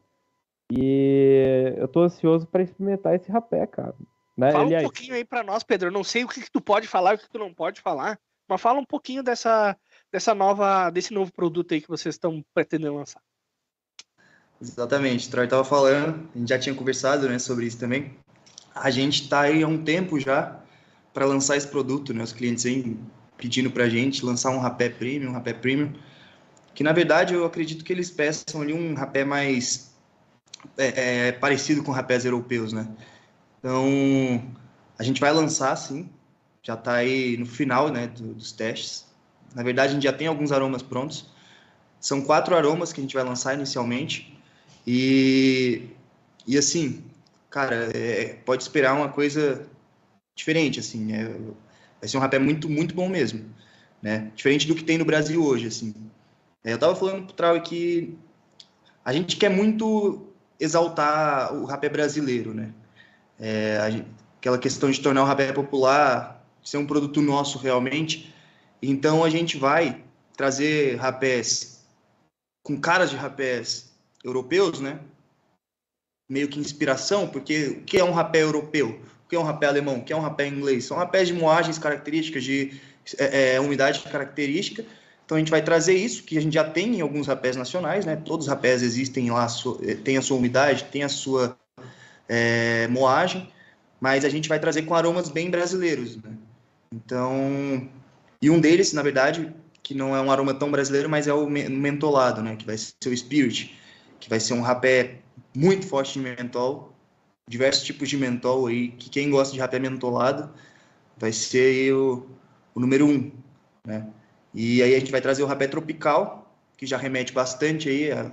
E 0.72 1.76
eu 1.78 1.88
tô 1.88 2.02
ansioso 2.02 2.48
para 2.48 2.64
experimentar 2.64 3.14
esse 3.14 3.32
rapé, 3.32 3.68
cara. 3.68 3.94
Né? 4.36 4.52
Fala 4.52 4.66
um 4.66 4.82
pouquinho 4.82 5.14
aí 5.14 5.24
para 5.24 5.44
nós, 5.44 5.62
Pedro. 5.62 5.90
Eu 5.90 5.92
não 5.92 6.04
sei 6.04 6.24
o 6.24 6.28
que, 6.28 6.42
que, 6.42 6.50
tu 6.50 6.60
pode 6.60 6.88
falar 6.88 7.12
e 7.12 7.16
o 7.16 7.18
que, 7.20 7.26
que 7.26 7.30
tu 7.30 7.38
não 7.38 7.54
pode 7.54 7.82
falar, 7.82 8.20
mas 8.50 8.60
fala 8.60 8.80
um 8.80 8.86
pouquinho 8.86 9.22
dessa, 9.22 9.78
dessa 10.12 10.34
nova, 10.34 10.90
desse 10.90 11.14
novo 11.14 11.32
produto 11.32 11.72
aí 11.72 11.82
que 11.82 11.88
vocês 11.88 12.16
estão 12.16 12.44
pretendendo 12.52 12.96
lançar. 12.96 13.22
Exatamente, 14.60 15.28
o 15.28 15.32
Troy 15.32 15.44
estava 15.44 15.64
falando, 15.64 16.28
a 16.34 16.40
gente 16.40 16.50
já 16.50 16.58
tinha 16.58 16.74
conversado 16.74 17.30
né, 17.30 17.38
sobre 17.38 17.68
isso 17.68 17.78
também. 17.78 18.18
A 18.74 18.90
gente 18.90 19.22
está 19.22 19.42
aí 19.42 19.62
há 19.62 19.68
um 19.68 19.84
tempo 19.84 20.20
já 20.20 20.60
para 21.14 21.26
lançar 21.28 21.58
esse 21.58 21.68
produto, 21.68 22.12
né? 22.12 22.24
Os 22.24 22.34
clientes 22.34 22.66
aí 22.66 22.98
pedindo 23.42 23.72
para 23.72 23.86
a 23.86 23.90
gente 23.90 24.24
lançar 24.24 24.52
um 24.52 24.60
rapé 24.60 24.88
premium, 24.88 25.32
um 25.32 25.34
rapé 25.34 25.52
premium, 25.52 25.92
que 26.76 26.84
na 26.84 26.94
verdade 26.94 27.34
eu 27.34 27.44
acredito 27.44 27.84
que 27.84 27.92
eles 27.92 28.12
peçam 28.12 28.62
ali 28.62 28.72
um 28.72 28.94
rapé 28.94 29.26
mais 29.26 29.92
é, 30.78 31.28
é, 31.28 31.32
parecido 31.32 31.84
com 31.84 31.92
rapés 31.92 32.24
europeus, 32.24 32.72
né? 32.72 32.88
Então 33.58 33.84
a 34.98 35.04
gente 35.04 35.20
vai 35.20 35.34
lançar, 35.34 35.76
sim, 35.76 36.08
já 36.62 36.76
está 36.76 36.94
aí 36.94 37.36
no 37.36 37.48
final, 37.48 37.90
né, 37.90 38.08
do, 38.08 38.36
dos 38.36 38.52
testes. 38.52 39.08
Na 39.56 39.64
verdade 39.64 39.90
a 39.90 39.94
gente 39.96 40.04
já 40.04 40.14
tem 40.14 40.28
alguns 40.28 40.52
aromas 40.52 40.84
prontos. 40.84 41.26
São 42.00 42.22
quatro 42.22 42.56
aromas 42.56 42.94
que 42.94 43.02
a 43.02 43.04
gente 43.04 43.16
vai 43.16 43.24
lançar 43.24 43.56
inicialmente 43.56 44.38
e 44.86 45.90
e 46.48 46.58
assim, 46.58 47.04
cara, 47.50 47.90
é, 47.96 48.34
pode 48.46 48.64
esperar 48.64 48.94
uma 48.94 49.10
coisa 49.10 49.68
diferente, 50.36 50.80
assim, 50.80 51.14
é, 51.14 51.36
Vai 52.02 52.10
ser 52.10 52.18
um 52.18 52.20
rapé 52.20 52.40
muito, 52.40 52.68
muito 52.68 52.96
bom 52.96 53.08
mesmo, 53.08 53.46
né? 54.02 54.32
Diferente 54.36 54.68
do 54.68 54.74
que 54.74 54.84
tem 54.84 54.98
no 54.98 55.06
Brasil 55.06 55.42
hoje, 55.46 55.68
assim. 55.68 55.94
É, 56.64 56.74
eu 56.74 56.80
tava 56.80 56.96
falando 56.96 57.28
pro 57.28 57.36
Trau 57.36 57.62
que 57.62 58.18
a 59.06 59.14
gente 59.14 59.38
quer 59.38 59.50
muito 59.50 60.28
exaltar 60.60 61.54
o 61.54 61.66
rapé 61.66 61.88
brasileiro, 61.88 62.56
né? 62.56 62.74
É, 63.40 63.88
gente, 63.92 64.08
aquela 64.40 64.58
questão 64.58 64.90
de 64.90 65.00
tornar 65.00 65.22
o 65.22 65.26
rapé 65.26 65.54
popular, 65.54 66.44
ser 66.64 66.78
um 66.78 66.88
produto 66.88 67.22
nosso 67.22 67.60
realmente. 67.60 68.34
Então 68.82 69.24
a 69.24 69.30
gente 69.30 69.58
vai 69.58 70.04
trazer 70.36 70.96
rapés 70.96 71.86
com 72.64 72.80
caras 72.80 73.12
de 73.12 73.16
rapés 73.16 73.92
europeus, 74.24 74.80
né? 74.80 75.00
Meio 76.28 76.48
que 76.48 76.60
inspiração, 76.60 77.28
porque 77.28 77.68
o 77.68 77.84
que 77.84 78.00
é 78.00 78.04
um 78.04 78.12
rapé 78.12 78.42
europeu? 78.42 79.00
Que 79.32 79.36
é 79.38 79.40
um 79.40 79.44
rapé 79.44 79.66
alemão, 79.66 80.02
que 80.02 80.12
é 80.12 80.16
um 80.16 80.20
rapé 80.20 80.46
inglês. 80.46 80.84
São 80.84 80.98
rapés 80.98 81.30
de 81.30 81.34
moagens 81.34 81.80
características, 81.80 82.44
de 82.44 82.74
é, 83.18 83.54
é, 83.54 83.60
umidade 83.62 84.02
característica. 84.02 84.84
Então 85.24 85.38
a 85.38 85.40
gente 85.40 85.50
vai 85.50 85.62
trazer 85.62 85.94
isso, 85.94 86.24
que 86.24 86.38
a 86.38 86.42
gente 86.42 86.54
já 86.54 86.66
tem 86.66 86.98
em 86.98 87.02
alguns 87.02 87.28
rapés 87.28 87.56
nacionais, 87.56 88.06
né? 88.06 88.18
Todos 88.18 88.48
os 88.48 88.50
rapés 88.50 88.84
existem 88.84 89.32
lá, 89.32 89.48
eh, 89.84 89.96
tem 89.96 90.18
a 90.18 90.22
sua 90.22 90.36
umidade, 90.36 90.84
tem 90.92 91.04
a 91.04 91.08
sua 91.08 91.58
é, 92.28 92.90
moagem, 92.90 93.50
mas 94.02 94.26
a 94.26 94.30
gente 94.30 94.50
vai 94.50 94.60
trazer 94.60 94.82
com 94.82 94.94
aromas 94.94 95.30
bem 95.30 95.50
brasileiros, 95.50 96.18
né? 96.18 96.34
Então, 96.94 97.88
e 98.42 98.50
um 98.50 98.60
deles, 98.60 98.92
na 98.92 99.02
verdade, 99.02 99.50
que 99.82 99.96
não 99.96 100.14
é 100.14 100.20
um 100.20 100.30
aroma 100.30 100.54
tão 100.54 100.70
brasileiro, 100.70 101.10
mas 101.10 101.26
é 101.26 101.34
o 101.34 101.50
mentolado, 101.50 102.42
né? 102.42 102.58
Que 102.58 102.66
vai 102.66 102.78
ser 102.78 103.08
o 103.08 103.18
Spirit, 103.18 103.80
que 104.20 104.30
vai 104.30 104.42
ser 104.42 104.56
um 104.56 104.62
rapé 104.62 105.20
muito 105.56 105.88
forte 105.88 106.20
de 106.20 106.20
mentol, 106.20 106.91
diversos 107.52 107.84
tipos 107.84 108.10
de 108.10 108.18
mentol 108.18 108.68
aí, 108.68 108.90
que 108.90 109.10
quem 109.10 109.30
gosta 109.30 109.54
de 109.54 109.60
rapé 109.60 109.78
mentolado 109.78 110.50
vai 111.18 111.34
ser 111.34 111.94
o, 111.94 112.26
o 112.74 112.80
número 112.80 113.06
um, 113.06 113.30
né? 113.86 114.08
E 114.54 114.82
aí 114.82 114.96
a 114.96 115.00
gente 115.00 115.12
vai 115.12 115.22
trazer 115.22 115.44
o 115.44 115.46
rapé 115.46 115.68
tropical, 115.68 116.56
que 116.78 116.86
já 116.86 116.98
remete 116.98 117.34
bastante 117.34 117.90
aí 117.90 118.12
à, 118.12 118.32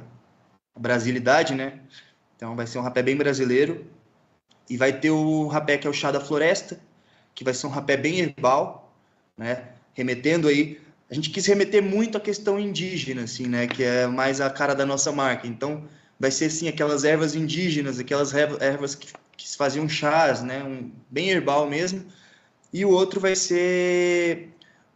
brasilidade, 0.78 1.54
né? 1.54 1.80
Então 2.36 2.54
vai 2.54 2.66
ser 2.66 2.78
um 2.78 2.82
rapé 2.82 3.02
bem 3.02 3.16
brasileiro. 3.16 3.84
E 4.70 4.76
vai 4.76 4.92
ter 4.92 5.10
o 5.10 5.48
rapé 5.48 5.78
que 5.78 5.86
é 5.86 5.90
o 5.90 5.94
chá 5.94 6.12
da 6.12 6.20
floresta, 6.20 6.78
que 7.34 7.42
vai 7.42 7.54
ser 7.54 7.66
um 7.66 7.70
rapé 7.70 7.96
bem 7.96 8.20
herbal, 8.20 8.94
né? 9.36 9.68
Remetendo 9.94 10.46
aí 10.46 10.80
a 11.10 11.14
gente 11.14 11.30
quis 11.30 11.46
remeter 11.46 11.82
muito 11.82 12.18
à 12.18 12.20
questão 12.20 12.60
indígena, 12.60 13.22
assim, 13.22 13.46
né? 13.46 13.66
Que 13.66 13.82
é 13.82 14.06
mais 14.06 14.40
a 14.40 14.50
cara 14.50 14.74
da 14.74 14.86
nossa 14.86 15.10
marca. 15.10 15.46
Então, 15.46 15.88
vai 16.18 16.30
ser 16.30 16.46
assim 16.46 16.68
aquelas 16.68 17.04
ervas 17.04 17.34
indígenas, 17.34 17.98
aquelas 17.98 18.34
ervas 18.34 18.94
que, 18.94 19.12
que 19.36 19.48
se 19.48 19.56
faziam 19.56 19.88
chás, 19.88 20.42
né, 20.42 20.62
um, 20.64 20.90
bem 21.10 21.30
herbal 21.30 21.68
mesmo. 21.68 22.04
E 22.72 22.84
o 22.84 22.90
outro 22.90 23.20
vai 23.20 23.34
ser 23.34 24.50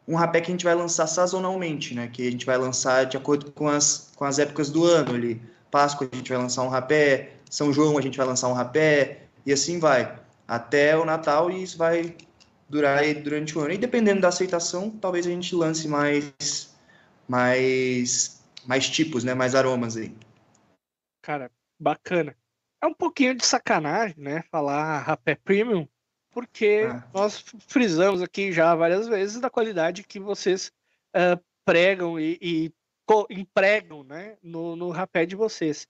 um 0.07 0.17
rapé 0.17 0.41
que 0.41 0.49
a 0.51 0.55
gente 0.55 0.65
vai 0.65 0.75
lançar 0.75 1.07
sazonalmente, 1.07 1.95
né, 1.95 2.09
que 2.13 2.27
a 2.27 2.31
gente 2.31 2.45
vai 2.45 2.59
lançar 2.59 3.07
de 3.07 3.17
acordo 3.17 3.53
com 3.53 3.69
as, 3.69 4.11
com 4.17 4.25
as 4.25 4.39
épocas 4.39 4.71
do 4.71 4.85
ano 4.85 5.15
ali. 5.15 5.41
Páscoa 5.71 6.09
a 6.11 6.17
gente 6.17 6.29
vai 6.29 6.39
lançar 6.39 6.63
um 6.63 6.69
rapé, 6.69 7.33
São 7.49 7.73
João 7.73 7.97
a 7.97 8.03
gente 8.03 8.19
vai 8.19 8.27
lançar 8.27 8.49
um 8.49 8.53
rapé, 8.53 9.23
e 9.47 9.53
assim 9.53 9.79
vai, 9.79 10.19
até 10.47 10.97
o 10.97 11.05
Natal, 11.05 11.51
e 11.51 11.63
isso 11.63 11.79
vai 11.79 12.15
durar 12.69 12.99
aí 12.99 13.15
durante 13.15 13.57
o 13.57 13.61
ano. 13.61 13.73
E 13.73 13.79
dependendo 13.79 14.21
da 14.21 14.29
aceitação, 14.29 14.91
talvez 14.91 15.27
a 15.27 15.31
gente 15.31 15.55
lance 15.55 15.89
mais, 15.89 16.69
mais, 17.29 18.41
mais 18.67 18.89
tipos, 18.89 19.25
né, 19.25 19.35
mais 19.35 19.55
aromas 19.55 19.97
aí. 19.97 20.13
Cara, 21.23 21.51
bacana. 21.79 22.37
é 22.83 22.87
um 22.87 22.93
pouquinho 22.95 23.35
de 23.35 23.47
sacanagem, 23.47 24.17
né? 24.19 24.43
Falar 24.51 24.99
rapé 25.03 25.37
premium, 25.37 25.87
porque 26.31 26.89
Ah. 26.91 27.09
nós 27.15 27.45
frisamos 27.69 28.21
aqui 28.21 28.51
já 28.53 28.75
várias 28.75 29.07
vezes 29.07 29.41
da 29.41 29.49
qualidade 29.49 30.03
que 30.03 30.19
vocês 30.19 30.73
ah, 31.15 31.39
pregam 31.65 32.19
e, 32.19 32.39
e 32.43 32.73
empregam, 33.31 34.03
né? 34.03 34.37
No, 34.43 34.75
no 34.75 34.91
rapé 34.91 35.25
de 35.25 35.37
vocês. 35.37 35.87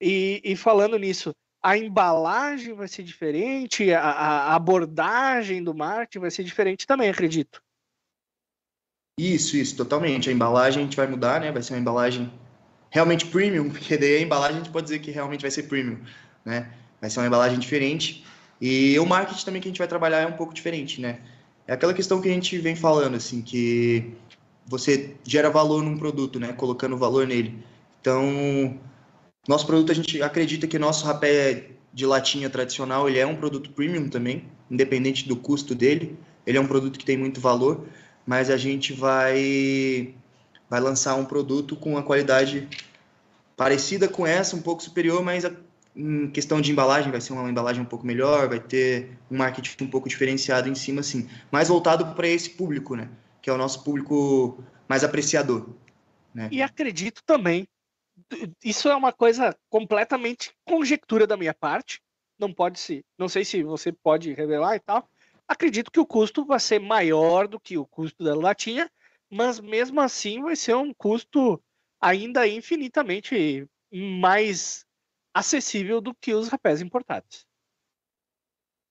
E, 0.00 0.40
e 0.42 0.56
falando 0.56 0.98
nisso, 0.98 1.34
a 1.62 1.76
embalagem 1.76 2.72
vai 2.72 2.88
ser 2.88 3.02
diferente, 3.02 3.92
a, 3.92 4.00
a 4.00 4.54
abordagem 4.54 5.62
do 5.62 5.74
marketing 5.74 6.20
vai 6.20 6.30
ser 6.30 6.42
diferente 6.42 6.86
também, 6.86 7.10
acredito. 7.10 7.62
Isso, 9.18 9.58
isso, 9.58 9.76
totalmente. 9.76 10.30
A 10.30 10.32
embalagem 10.32 10.80
a 10.80 10.84
gente 10.84 10.96
vai 10.96 11.06
mudar, 11.06 11.38
né? 11.38 11.52
Vai 11.52 11.62
ser 11.62 11.74
uma 11.74 11.80
embalagem 11.80 12.32
realmente 12.90 13.26
premium, 13.26 13.70
porque 13.70 13.96
daí 13.96 14.16
a 14.16 14.20
embalagem 14.20 14.56
a 14.56 14.58
gente 14.58 14.72
pode 14.72 14.84
dizer 14.84 14.98
que 14.98 15.10
realmente 15.10 15.42
vai 15.42 15.50
ser 15.50 15.64
premium, 15.64 15.98
né? 16.44 16.70
Vai 17.00 17.08
ser 17.08 17.20
uma 17.20 17.26
embalagem 17.26 17.58
diferente. 17.58 18.24
E 18.60 18.98
o 18.98 19.06
marketing 19.06 19.44
também 19.44 19.62
que 19.62 19.68
a 19.68 19.70
gente 19.70 19.78
vai 19.78 19.88
trabalhar 19.88 20.18
é 20.18 20.26
um 20.26 20.32
pouco 20.32 20.52
diferente, 20.52 21.00
né? 21.00 21.20
É 21.66 21.72
aquela 21.72 21.94
questão 21.94 22.20
que 22.20 22.28
a 22.28 22.32
gente 22.32 22.58
vem 22.58 22.74
falando, 22.74 23.14
assim, 23.14 23.40
que 23.40 24.12
você 24.66 25.14
gera 25.24 25.48
valor 25.48 25.82
num 25.82 25.96
produto, 25.96 26.38
né? 26.38 26.52
Colocando 26.52 26.96
valor 26.96 27.26
nele. 27.26 27.64
Então, 28.00 28.78
nosso 29.48 29.66
produto, 29.66 29.92
a 29.92 29.94
gente 29.94 30.20
acredita 30.20 30.66
que 30.66 30.78
nosso 30.78 31.06
rapé 31.06 31.70
de 31.92 32.06
latinha 32.06 32.50
tradicional, 32.50 33.08
ele 33.08 33.18
é 33.18 33.26
um 33.26 33.36
produto 33.36 33.70
premium 33.70 34.08
também, 34.08 34.44
independente 34.70 35.28
do 35.28 35.36
custo 35.36 35.74
dele. 35.74 36.16
Ele 36.46 36.58
é 36.58 36.60
um 36.60 36.66
produto 36.66 36.98
que 36.98 37.04
tem 37.04 37.16
muito 37.16 37.40
valor, 37.40 37.86
mas 38.26 38.50
a 38.50 38.56
gente 38.56 38.92
vai 38.92 40.14
vai 40.70 40.80
lançar 40.80 41.16
um 41.16 41.24
produto 41.24 41.74
com 41.74 41.90
uma 41.90 42.02
qualidade 42.02 42.68
parecida 43.56 44.08
com 44.08 44.24
essa, 44.24 44.54
um 44.54 44.62
pouco 44.62 44.82
superior, 44.82 45.22
mas 45.22 45.44
a, 45.44 45.52
em 45.94 46.30
questão 46.30 46.60
de 46.60 46.70
embalagem 46.70 47.10
vai 47.10 47.20
ser 47.20 47.32
uma 47.32 47.50
embalagem 47.50 47.82
um 47.82 47.86
pouco 47.86 48.06
melhor, 48.06 48.48
vai 48.48 48.60
ter 48.60 49.18
um 49.28 49.36
marketing 49.36 49.84
um 49.84 49.90
pouco 49.90 50.08
diferenciado 50.08 50.68
em 50.68 50.74
cima, 50.76 51.00
assim, 51.00 51.28
mais 51.50 51.68
voltado 51.68 52.14
para 52.14 52.28
esse 52.28 52.50
público, 52.50 52.94
né? 52.94 53.08
Que 53.42 53.50
é 53.50 53.52
o 53.52 53.58
nosso 53.58 53.82
público 53.82 54.62
mais 54.88 55.02
apreciador. 55.02 55.68
Né? 56.32 56.48
E 56.52 56.62
acredito 56.62 57.22
também, 57.26 57.66
isso 58.64 58.88
é 58.88 58.94
uma 58.94 59.12
coisa 59.12 59.56
completamente 59.68 60.52
conjectura 60.64 61.26
da 61.26 61.36
minha 61.36 61.52
parte, 61.52 62.00
não 62.38 62.52
pode 62.52 62.78
se, 62.78 63.04
não 63.18 63.28
sei 63.28 63.44
se 63.44 63.62
você 63.62 63.92
pode 63.92 64.32
revelar 64.32 64.76
e 64.76 64.80
tal. 64.80 65.06
Acredito 65.46 65.90
que 65.90 66.00
o 66.00 66.06
custo 66.06 66.44
vai 66.44 66.60
ser 66.60 66.78
maior 66.78 67.48
do 67.48 67.58
que 67.58 67.76
o 67.76 67.84
custo 67.84 68.22
da 68.22 68.34
latinha, 68.34 68.88
mas 69.30 69.60
mesmo 69.60 70.00
assim 70.00 70.42
vai 70.42 70.56
ser 70.56 70.74
um 70.74 70.92
custo 70.92 71.62
ainda 72.00 72.46
infinitamente 72.48 73.66
mais 73.92 74.84
acessível 75.34 76.00
do 76.00 76.14
que 76.14 76.34
os 76.34 76.48
rapés 76.48 76.80
importados. 76.80 77.46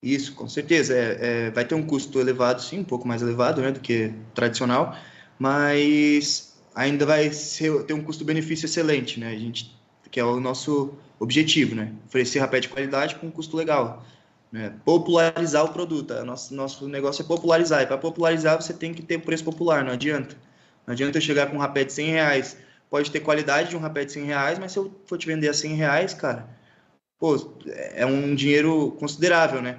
Isso, 0.02 0.34
com 0.34 0.48
certeza. 0.48 0.94
É, 0.96 1.46
é, 1.46 1.50
vai 1.50 1.64
ter 1.64 1.74
um 1.74 1.86
custo 1.86 2.18
elevado, 2.18 2.62
sim, 2.62 2.78
um 2.78 2.84
pouco 2.84 3.06
mais 3.06 3.20
elevado 3.20 3.60
né, 3.60 3.70
do 3.70 3.80
que 3.80 4.12
tradicional, 4.34 4.96
mas 5.38 6.58
ainda 6.74 7.04
vai 7.04 7.30
ser, 7.32 7.84
ter 7.84 7.92
um 7.92 8.02
custo-benefício 8.02 8.64
excelente, 8.66 9.20
né? 9.20 9.28
A 9.28 9.38
gente, 9.38 9.76
que 10.10 10.18
é 10.18 10.24
o 10.24 10.40
nosso 10.40 10.94
objetivo, 11.18 11.74
né? 11.74 11.94
Oferecer 12.06 12.38
rapé 12.38 12.60
de 12.60 12.68
qualidade 12.68 13.16
com 13.16 13.26
um 13.26 13.30
custo 13.30 13.56
legal. 13.56 14.04
Né? 14.52 14.74
Popularizar 14.84 15.64
o 15.64 15.68
produto. 15.68 16.12
O 16.12 16.24
nosso, 16.24 16.54
nosso 16.54 16.88
negócio 16.88 17.22
é 17.22 17.26
popularizar. 17.26 17.82
E 17.82 17.86
para 17.86 17.98
popularizar, 17.98 18.60
você 18.60 18.72
tem 18.72 18.92
que 18.92 19.02
ter 19.02 19.18
preço 19.18 19.44
popular, 19.44 19.84
não 19.84 19.92
adianta. 19.92 20.36
Não 20.86 20.92
adianta 20.92 21.18
eu 21.18 21.22
chegar 21.22 21.46
com 21.46 21.56
um 21.56 21.60
rapé 21.60 21.84
de 21.84 21.92
100 21.92 22.10
reais. 22.10 22.56
Pode 22.88 23.10
ter 23.10 23.20
qualidade 23.20 23.70
de 23.70 23.76
um 23.76 23.80
rapé 23.80 24.04
de 24.04 24.12
100 24.12 24.24
reais, 24.24 24.58
mas 24.58 24.72
se 24.72 24.78
eu 24.78 24.92
for 25.06 25.16
te 25.16 25.26
vender 25.26 25.48
a 25.48 25.54
100 25.54 25.74
reais, 25.74 26.14
cara, 26.14 26.48
pô, 27.18 27.54
é 27.66 28.04
um 28.04 28.34
dinheiro 28.34 28.96
considerável, 28.98 29.62
né? 29.62 29.78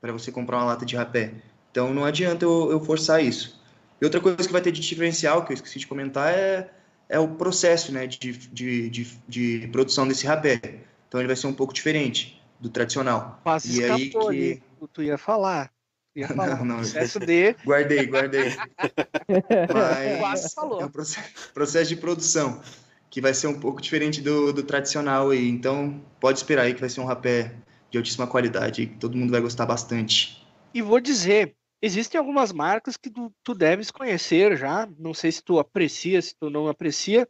Para 0.00 0.12
você 0.12 0.30
comprar 0.30 0.58
uma 0.58 0.66
lata 0.66 0.84
de 0.84 0.96
rapé. 0.96 1.32
Então 1.70 1.94
não 1.94 2.04
adianta 2.04 2.44
eu, 2.44 2.70
eu, 2.70 2.80
forçar 2.84 3.24
isso. 3.24 3.58
E 4.00 4.04
outra 4.04 4.20
coisa 4.20 4.46
que 4.46 4.52
vai 4.52 4.60
ter 4.60 4.72
de 4.72 4.80
diferencial, 4.80 5.44
que 5.44 5.52
eu 5.52 5.54
esqueci 5.54 5.78
de 5.78 5.86
comentar, 5.86 6.34
é, 6.34 6.68
é 7.08 7.18
o 7.18 7.28
processo 7.28 7.92
né, 7.92 8.06
de, 8.06 8.32
de, 8.32 8.90
de, 8.90 9.06
de 9.28 9.68
produção 9.68 10.06
desse 10.06 10.26
rapé. 10.26 10.60
Então 11.08 11.20
ele 11.20 11.26
vai 11.26 11.36
ser 11.36 11.46
um 11.46 11.54
pouco 11.54 11.72
diferente 11.72 12.39
do 12.60 12.68
tradicional. 12.68 13.40
Quase 13.42 13.80
e 13.80 13.84
aí 13.84 14.10
que... 14.10 14.62
Tu 14.92 15.02
ia 15.02 15.18
falar. 15.18 15.72
Ia 16.14 16.28
falar. 16.34 16.58
Não, 16.58 16.64
não, 16.64 16.76
processo 16.76 17.18
de. 17.20 17.54
Guardei, 17.64 18.06
guardei. 18.06 18.54
Mas 19.72 20.18
Quase 20.18 20.54
falou. 20.54 20.80
é 20.80 20.84
um 20.84 20.90
processo, 20.90 21.52
processo 21.52 21.88
de 21.88 21.96
produção 21.96 22.60
que 23.08 23.20
vai 23.20 23.34
ser 23.34 23.48
um 23.48 23.58
pouco 23.58 23.80
diferente 23.80 24.20
do, 24.20 24.52
do 24.52 24.62
tradicional 24.62 25.30
aí. 25.30 25.48
Então 25.48 26.00
pode 26.20 26.38
esperar 26.38 26.62
aí 26.62 26.74
que 26.74 26.80
vai 26.80 26.88
ser 26.88 27.00
um 27.00 27.06
rapé 27.06 27.54
de 27.90 27.98
altíssima 27.98 28.26
qualidade 28.26 28.86
que 28.86 28.96
todo 28.98 29.16
mundo 29.16 29.30
vai 29.30 29.40
gostar 29.40 29.66
bastante. 29.66 30.46
E 30.72 30.80
vou 30.80 31.00
dizer, 31.00 31.56
existem 31.82 32.18
algumas 32.18 32.52
marcas 32.52 32.96
que 32.96 33.10
tu, 33.10 33.32
tu 33.42 33.54
deves 33.54 33.90
conhecer 33.90 34.56
já. 34.56 34.88
Não 34.98 35.12
sei 35.12 35.32
se 35.32 35.42
tu 35.42 35.58
aprecia, 35.58 36.22
se 36.22 36.34
tu 36.38 36.48
não 36.48 36.68
aprecia. 36.68 37.28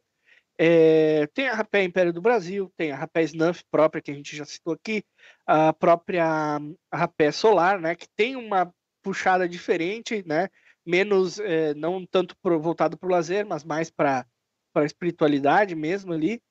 É, 0.63 1.27
tem 1.29 1.49
a 1.49 1.55
Rapé 1.55 1.83
Império 1.85 2.13
do 2.13 2.21
Brasil, 2.21 2.71
tem 2.77 2.93
a 2.93 2.97
Rapé 2.97 3.23
Snuff 3.23 3.65
própria, 3.71 4.03
que 4.03 4.11
a 4.11 4.15
gente 4.15 4.37
já 4.37 4.45
citou 4.45 4.75
aqui, 4.75 5.03
a 5.47 5.73
própria 5.73 6.61
Rapé 6.93 7.33
Solar, 7.33 7.81
né, 7.81 7.95
que 7.95 8.07
tem 8.15 8.37
uma 8.37 8.71
puxada 9.03 9.49
diferente, 9.49 10.23
né, 10.27 10.51
menos, 10.85 11.39
é, 11.39 11.73
não 11.73 12.05
tanto 12.05 12.37
pro, 12.43 12.61
voltado 12.61 12.99
para 12.99 13.07
o 13.07 13.11
lazer, 13.11 13.47
mas 13.47 13.65
mais 13.65 13.91
para 13.91 14.27
a 14.75 14.85
espiritualidade 14.85 15.75
mesmo 15.75 16.13
ali. 16.13 16.43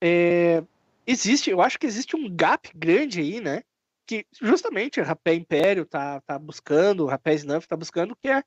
É, 0.00 0.62
existe, 1.04 1.50
eu 1.50 1.60
acho 1.60 1.76
que 1.76 1.86
existe 1.86 2.14
um 2.14 2.30
gap 2.30 2.70
grande 2.72 3.20
aí, 3.20 3.40
né, 3.40 3.64
que 4.06 4.24
justamente 4.40 5.00
a 5.00 5.04
Rapé 5.04 5.34
Império 5.34 5.84
tá, 5.84 6.20
tá 6.20 6.38
buscando, 6.38 7.02
o 7.02 7.08
Rapé 7.08 7.34
Snuff 7.34 7.66
tá 7.66 7.76
buscando, 7.76 8.14
que 8.14 8.28
é, 8.28 8.44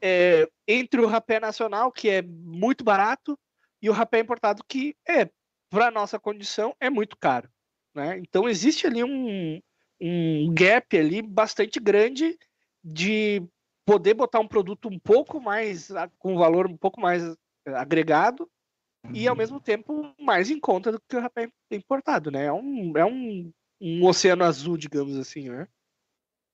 é 0.00 0.48
entre 0.66 1.02
o 1.02 1.06
Rapé 1.06 1.38
Nacional, 1.38 1.92
que 1.92 2.08
é 2.08 2.22
muito 2.22 2.82
barato, 2.82 3.38
e 3.84 3.90
o 3.90 3.92
rapé 3.92 4.20
importado 4.20 4.64
que 4.66 4.96
é 5.06 5.28
para 5.68 5.90
nossa 5.90 6.18
condição 6.18 6.74
é 6.80 6.88
muito 6.88 7.18
caro, 7.18 7.50
né? 7.94 8.18
Então 8.18 8.48
existe 8.48 8.86
ali 8.86 9.04
um, 9.04 9.60
um 10.00 10.54
gap 10.54 10.96
ali 10.96 11.20
bastante 11.20 11.78
grande 11.78 12.38
de 12.82 13.42
poder 13.84 14.14
botar 14.14 14.40
um 14.40 14.48
produto 14.48 14.88
um 14.88 14.98
pouco 14.98 15.38
mais 15.38 15.90
com 16.18 16.34
valor 16.38 16.66
um 16.66 16.78
pouco 16.78 16.98
mais 16.98 17.22
agregado 17.66 18.48
uhum. 19.04 19.14
e 19.14 19.28
ao 19.28 19.36
mesmo 19.36 19.60
tempo 19.60 20.14
mais 20.18 20.48
em 20.48 20.58
conta 20.58 20.90
do 20.90 20.98
que 21.06 21.16
o 21.16 21.20
rapé 21.20 21.50
importado, 21.70 22.30
né? 22.30 22.46
É 22.46 22.52
um, 22.54 22.96
é 22.96 23.04
um, 23.04 23.52
um 23.78 24.06
oceano 24.06 24.44
azul, 24.44 24.78
digamos 24.78 25.14
assim, 25.18 25.50
né? 25.50 25.68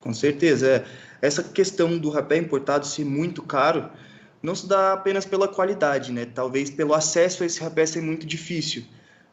Com 0.00 0.12
certeza, 0.12 0.68
é. 0.68 0.84
Essa 1.22 1.44
questão 1.44 1.96
do 1.96 2.10
rapé 2.10 2.38
importado 2.38 2.84
ser 2.84 3.04
muito 3.04 3.40
caro 3.40 3.88
não 4.42 4.54
se 4.54 4.66
dá 4.66 4.94
apenas 4.94 5.24
pela 5.24 5.46
qualidade, 5.48 6.12
né? 6.12 6.24
Talvez 6.26 6.70
pelo 6.70 6.94
acesso 6.94 7.42
a 7.42 7.46
esse 7.46 7.60
rapé 7.60 7.84
ser 7.86 8.00
muito 8.00 8.26
difícil. 8.26 8.84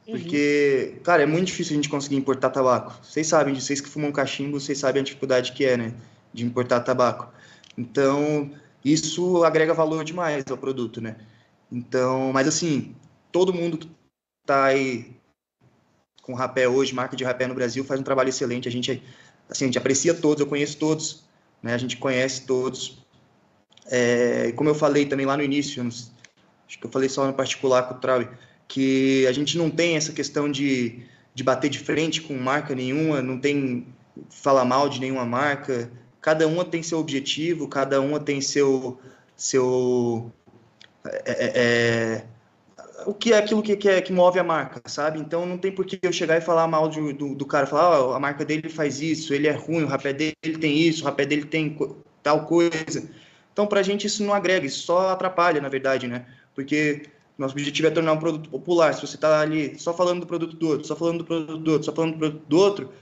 Porque, 0.06 0.94
uhum. 0.94 1.04
cara, 1.04 1.24
é 1.24 1.26
muito 1.26 1.48
difícil 1.48 1.74
a 1.74 1.76
gente 1.76 1.90
conseguir 1.90 2.16
importar 2.16 2.50
tabaco. 2.50 2.98
Vocês 3.04 3.28
sabem, 3.28 3.54
vocês 3.54 3.82
que 3.82 3.90
fumam 3.90 4.12
cachimbo, 4.12 4.60
vocês 4.60 4.78
sabem 4.78 5.02
a 5.02 5.04
dificuldade 5.04 5.52
que 5.52 5.66
é, 5.66 5.76
né? 5.76 5.94
De 6.34 6.46
importar 6.46 6.80
tabaco. 6.80 7.30
Então, 7.78 8.52
isso 8.84 9.44
agrega 9.44 9.74
valor 9.74 10.04
demais 10.04 10.46
ao 10.50 10.58
produto, 10.58 11.02
né? 11.02 11.18
Então, 11.70 12.32
mas 12.32 12.48
assim, 12.48 12.96
todo 13.32 13.54
mundo 13.54 13.78
que 13.78 13.90
tá 14.46 14.66
aí 14.66 15.14
com 16.22 16.34
rapé 16.34 16.68
hoje, 16.68 16.94
marca 16.94 17.16
de 17.16 17.24
rapé 17.24 17.48
no 17.48 17.54
Brasil, 17.54 17.84
faz 17.84 18.00
um 18.00 18.04
trabalho 18.04 18.30
excelente. 18.30 18.68
A 18.68 18.72
gente, 18.72 19.04
assim, 19.50 19.66
a 19.66 19.68
gente 19.68 19.78
aprecia 19.78 20.14
todos, 20.14 20.40
eu 20.40 20.48
conheço 20.48 20.78
todos, 20.78 21.24
né? 21.62 21.74
A 21.74 21.78
gente 21.78 21.98
conhece 21.98 22.46
todos. 22.46 23.06
É, 23.90 24.52
como 24.56 24.70
eu 24.70 24.76
falei 24.76 25.06
também 25.06 25.26
lá 25.26 25.38
no 25.38 25.44
início, 25.44 25.86
acho 25.86 26.80
que 26.80 26.86
eu 26.86 26.90
falei 26.90 27.10
só 27.10 27.26
no 27.26 27.34
particular 27.34 27.84
com 27.84 27.96
o 27.96 27.98
Trau, 27.98 28.24
que 28.68 29.26
a 29.28 29.32
gente 29.32 29.58
não 29.58 29.70
tem 29.70 29.96
essa 29.96 30.12
questão 30.12 30.52
de, 30.52 31.04
de 31.34 31.44
bater 31.44 31.70
de 31.70 31.80
frente 31.80 32.22
com 32.22 32.34
marca 32.36 32.76
nenhuma, 32.76 33.22
não 33.22 33.40
tem 33.40 33.88
falar 34.30 34.66
mal 34.66 34.90
de 34.90 35.00
nenhuma 35.00 35.26
marca. 35.26 35.92
Cada 36.22 36.48
uma 36.48 36.66
tem 36.66 36.84
seu 36.84 37.00
objetivo, 37.00 37.68
cada 37.68 38.02
uma 38.02 38.20
tem 38.20 38.42
seu 38.42 39.00
seu 39.36 40.32
é, 41.06 41.52
é, 41.56 42.24
o 43.06 43.14
que 43.14 43.34
é 43.34 43.38
aquilo 43.38 43.62
que, 43.62 43.76
que, 43.76 43.88
é, 43.88 44.02
que 44.02 44.12
move 44.12 44.40
a 44.40 44.44
marca, 44.44 44.82
sabe? 44.86 45.20
Então 45.20 45.46
não 45.46 45.58
tem 45.58 45.72
por 45.72 45.86
que 45.86 46.00
eu 46.02 46.12
chegar 46.12 46.38
e 46.38 46.42
falar 46.42 46.68
mal 46.68 46.90
de, 46.90 47.14
do, 47.14 47.36
do 47.36 47.46
cara, 47.46 47.68
falar, 47.68 48.02
oh, 48.02 48.14
a 48.14 48.20
marca 48.20 48.44
dele 48.44 48.70
faz 48.70 49.02
isso, 49.02 49.34
ele 49.34 49.48
é 49.48 49.52
ruim, 49.52 49.84
o 49.84 49.88
rapé 49.88 50.14
dele 50.14 50.58
tem 50.60 50.78
isso, 50.78 51.04
o 51.04 51.06
rapé 51.06 51.26
dele 51.26 51.46
tem 51.46 51.78
tal 52.24 52.46
coisa. 52.46 53.10
Então, 53.58 53.66
para 53.66 53.80
a 53.80 53.84
gente, 53.84 54.06
isso 54.06 54.24
não 54.24 54.36
agrega, 54.36 54.68
isso 54.68 54.84
só 54.84 55.10
atrapalha, 55.10 55.60
na 55.60 55.68
verdade, 55.68 56.08
né? 56.08 56.28
Porque 56.54 57.08
nosso 57.36 57.56
objetivo 57.56 57.88
é 57.88 57.90
tornar 57.90 58.14
um 58.14 58.20
produto 58.20 58.52
popular. 58.52 58.94
Se 58.94 59.02
você 59.02 59.16
está 59.16 59.40
ali 59.40 59.80
só 59.80 59.96
falando 59.96 60.20
do 60.20 60.28
produto 60.28 60.56
do 60.56 60.68
outro, 60.68 60.86
só 60.86 60.96
falando 60.96 61.18
do 61.18 61.26
produto 61.26 61.58
do 61.58 61.72
outro, 61.72 61.84
só 61.84 61.92
falando 61.92 62.12
do 62.12 62.20
produto 62.20 62.46
do 62.48 62.56
outro, 62.60 62.94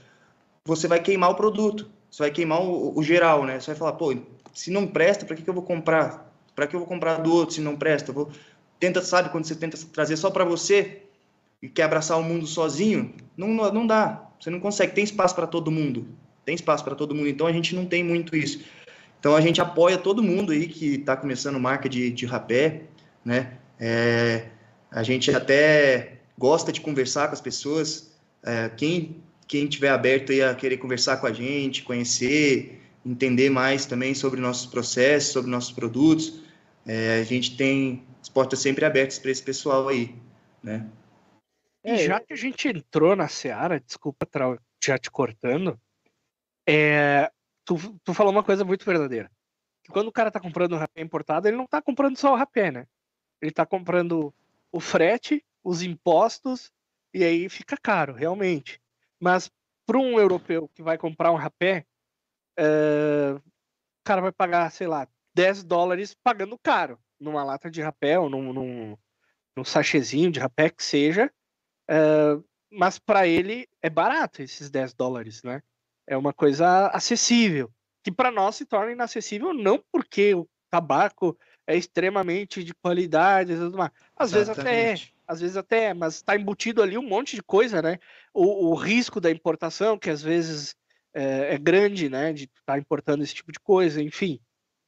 você 0.64 0.88
vai 0.88 0.98
queimar 0.98 1.28
o 1.28 1.34
produto. 1.34 1.90
Você 2.10 2.22
vai 2.22 2.30
queimar 2.30 2.62
o, 2.62 2.98
o 2.98 3.02
geral, 3.02 3.44
né? 3.44 3.60
Você 3.60 3.66
vai 3.66 3.76
falar, 3.76 3.92
pô, 3.92 4.16
se 4.54 4.70
não 4.70 4.86
presta, 4.86 5.26
para 5.26 5.36
que, 5.36 5.42
que 5.42 5.50
eu 5.50 5.52
vou 5.52 5.62
comprar? 5.62 6.32
Para 6.54 6.66
que 6.66 6.74
eu 6.74 6.80
vou 6.80 6.88
comprar 6.88 7.16
do 7.16 7.34
outro 7.34 7.54
se 7.54 7.60
não 7.60 7.76
presta? 7.76 8.10
Vou... 8.10 8.30
Tenta, 8.80 9.02
sabe, 9.02 9.28
quando 9.28 9.44
você 9.44 9.56
tenta 9.56 9.76
trazer 9.92 10.16
só 10.16 10.30
para 10.30 10.46
você 10.46 11.02
e 11.60 11.68
quer 11.68 11.82
abraçar 11.82 12.18
o 12.18 12.22
mundo 12.22 12.46
sozinho, 12.46 13.12
não, 13.36 13.48
não 13.50 13.86
dá. 13.86 14.26
Você 14.40 14.48
não 14.48 14.58
consegue, 14.58 14.94
tem 14.94 15.04
espaço 15.04 15.34
para 15.34 15.46
todo 15.46 15.70
mundo. 15.70 16.08
Tem 16.46 16.54
espaço 16.54 16.82
para 16.82 16.94
todo 16.94 17.14
mundo, 17.14 17.28
então 17.28 17.46
a 17.46 17.52
gente 17.52 17.74
não 17.74 17.84
tem 17.84 18.02
muito 18.02 18.34
isso. 18.34 18.64
Então 19.18 19.34
a 19.34 19.40
gente 19.40 19.60
apoia 19.60 19.98
todo 19.98 20.22
mundo 20.22 20.52
aí 20.52 20.68
que 20.68 20.96
está 20.96 21.16
começando 21.16 21.58
marca 21.58 21.88
de, 21.88 22.10
de 22.10 22.26
rapé, 22.26 22.82
né? 23.24 23.58
É, 23.78 24.48
a 24.90 25.02
gente 25.02 25.30
até 25.34 26.18
gosta 26.38 26.72
de 26.72 26.80
conversar 26.80 27.28
com 27.28 27.34
as 27.34 27.40
pessoas. 27.40 28.14
É, 28.42 28.68
quem 28.68 29.22
quem 29.46 29.66
tiver 29.66 29.90
aberto 29.90 30.32
aí 30.32 30.42
a 30.42 30.54
querer 30.54 30.76
conversar 30.76 31.18
com 31.18 31.26
a 31.26 31.32
gente, 31.32 31.82
conhecer, 31.82 32.80
entender 33.04 33.48
mais 33.48 33.86
também 33.86 34.14
sobre 34.14 34.40
nossos 34.40 34.66
processos, 34.66 35.32
sobre 35.32 35.50
nossos 35.50 35.72
produtos, 35.72 36.40
é, 36.84 37.20
a 37.20 37.24
gente 37.24 37.56
tem 37.56 38.04
as 38.20 38.28
portas 38.28 38.58
sempre 38.58 38.84
abertas 38.84 39.18
para 39.18 39.30
esse 39.30 39.42
pessoal 39.42 39.88
aí, 39.88 40.14
né? 40.62 40.88
E 41.84 41.90
é, 41.90 41.98
já 41.98 42.20
que 42.20 42.32
a 42.32 42.36
gente 42.36 42.68
entrou 42.68 43.14
na 43.14 43.28
seara, 43.28 43.78
desculpa 43.78 44.26
já 44.84 44.98
te 44.98 45.10
cortando, 45.10 45.78
é, 46.68 47.30
tu, 47.66 47.76
tu 48.04 48.14
falou 48.14 48.32
uma 48.32 48.44
coisa 48.44 48.64
muito 48.64 48.86
verdadeira. 48.86 49.30
Quando 49.90 50.08
o 50.08 50.12
cara 50.12 50.30
tá 50.30 50.40
comprando 50.40 50.74
um 50.74 50.78
rapé 50.78 51.02
importado, 51.02 51.46
ele 51.46 51.56
não 51.56 51.66
tá 51.66 51.82
comprando 51.82 52.16
só 52.16 52.32
o 52.32 52.36
rapé, 52.36 52.70
né? 52.70 52.86
Ele 53.42 53.50
tá 53.50 53.66
comprando 53.66 54.32
o 54.72 54.80
frete, 54.80 55.44
os 55.62 55.82
impostos, 55.82 56.72
e 57.12 57.22
aí 57.22 57.48
fica 57.48 57.76
caro, 57.76 58.14
realmente. 58.14 58.80
Mas 59.20 59.50
para 59.84 59.98
um 59.98 60.18
europeu 60.18 60.68
que 60.74 60.82
vai 60.82 60.96
comprar 60.96 61.32
um 61.32 61.36
rapé, 61.36 61.84
é, 62.56 63.34
o 63.34 64.04
cara 64.04 64.22
vai 64.22 64.32
pagar, 64.32 64.70
sei 64.70 64.86
lá, 64.86 65.06
10 65.34 65.64
dólares 65.64 66.14
pagando 66.14 66.58
caro 66.58 66.98
numa 67.18 67.44
lata 67.44 67.70
de 67.70 67.82
rapé 67.82 68.18
ou 68.18 68.28
num, 68.28 68.52
num, 68.52 68.96
num 69.56 70.30
de 70.30 70.40
rapé 70.40 70.70
que 70.70 70.82
seja. 70.82 71.32
É, 71.88 71.94
mas 72.70 72.98
para 72.98 73.26
ele 73.26 73.68
é 73.80 73.88
barato 73.88 74.42
esses 74.42 74.70
10 74.70 74.94
dólares, 74.94 75.42
né? 75.42 75.62
É 76.06 76.16
uma 76.16 76.32
coisa 76.32 76.88
acessível. 76.88 77.70
Que 78.02 78.12
para 78.12 78.30
nós 78.30 78.56
se 78.56 78.64
torna 78.64 78.92
inacessível 78.92 79.52
não 79.52 79.82
porque 79.90 80.34
o 80.34 80.48
tabaco 80.70 81.36
é 81.66 81.76
extremamente 81.76 82.62
de 82.62 82.72
qualidade. 82.74 83.52
Às 84.16 84.30
vezes 84.30 84.48
até 84.48 84.92
é, 84.92 84.94
às 85.26 85.40
vezes 85.40 85.56
até, 85.56 85.92
mas 85.92 86.16
está 86.16 86.36
embutido 86.36 86.82
ali 86.82 86.96
um 86.96 87.06
monte 87.06 87.34
de 87.34 87.42
coisa, 87.42 87.82
né? 87.82 87.98
O, 88.32 88.70
o 88.70 88.74
risco 88.74 89.20
da 89.20 89.30
importação, 89.30 89.98
que 89.98 90.08
às 90.08 90.22
vezes 90.22 90.76
é, 91.12 91.54
é 91.54 91.58
grande, 91.58 92.08
né? 92.08 92.32
De 92.32 92.44
estar 92.44 92.74
tá 92.74 92.78
importando 92.78 93.24
esse 93.24 93.34
tipo 93.34 93.50
de 93.50 93.58
coisa, 93.58 94.00
enfim. 94.00 94.38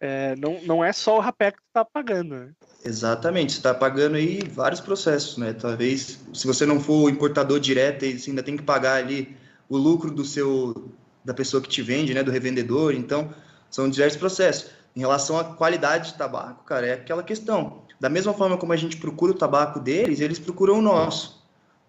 É, 0.00 0.36
não, 0.36 0.62
não 0.62 0.84
é 0.84 0.92
só 0.92 1.16
o 1.16 1.20
rapé 1.20 1.50
que 1.50 1.58
tu 1.58 1.66
está 1.66 1.84
pagando, 1.84 2.36
né? 2.36 2.52
Exatamente, 2.84 3.52
você 3.52 3.58
está 3.58 3.74
pagando 3.74 4.14
aí 4.14 4.40
vários 4.48 4.80
processos, 4.80 5.36
né? 5.36 5.52
Talvez, 5.52 6.20
se 6.32 6.46
você 6.46 6.64
não 6.64 6.78
for 6.78 7.10
importador 7.10 7.58
direto, 7.58 8.06
você 8.06 8.30
ainda 8.30 8.42
tem 8.42 8.56
que 8.56 8.62
pagar 8.62 9.02
ali 9.02 9.36
o 9.68 9.76
lucro 9.76 10.12
do 10.12 10.24
seu 10.24 10.88
da 11.28 11.34
pessoa 11.34 11.62
que 11.62 11.68
te 11.68 11.82
vende, 11.82 12.14
né? 12.14 12.22
Do 12.22 12.30
revendedor. 12.30 12.94
Então, 12.94 13.28
são 13.70 13.86
diversos 13.88 14.18
processos. 14.18 14.70
Em 14.96 15.00
relação 15.00 15.38
à 15.38 15.44
qualidade 15.44 16.12
de 16.12 16.18
tabaco, 16.18 16.64
cara, 16.64 16.86
é 16.86 16.92
aquela 16.94 17.22
questão. 17.22 17.82
Da 18.00 18.08
mesma 18.08 18.32
forma 18.32 18.56
como 18.56 18.72
a 18.72 18.76
gente 18.76 18.96
procura 18.96 19.32
o 19.32 19.34
tabaco 19.34 19.78
deles, 19.78 20.20
eles 20.20 20.38
procuram 20.38 20.78
o 20.78 20.82
nosso. 20.82 21.44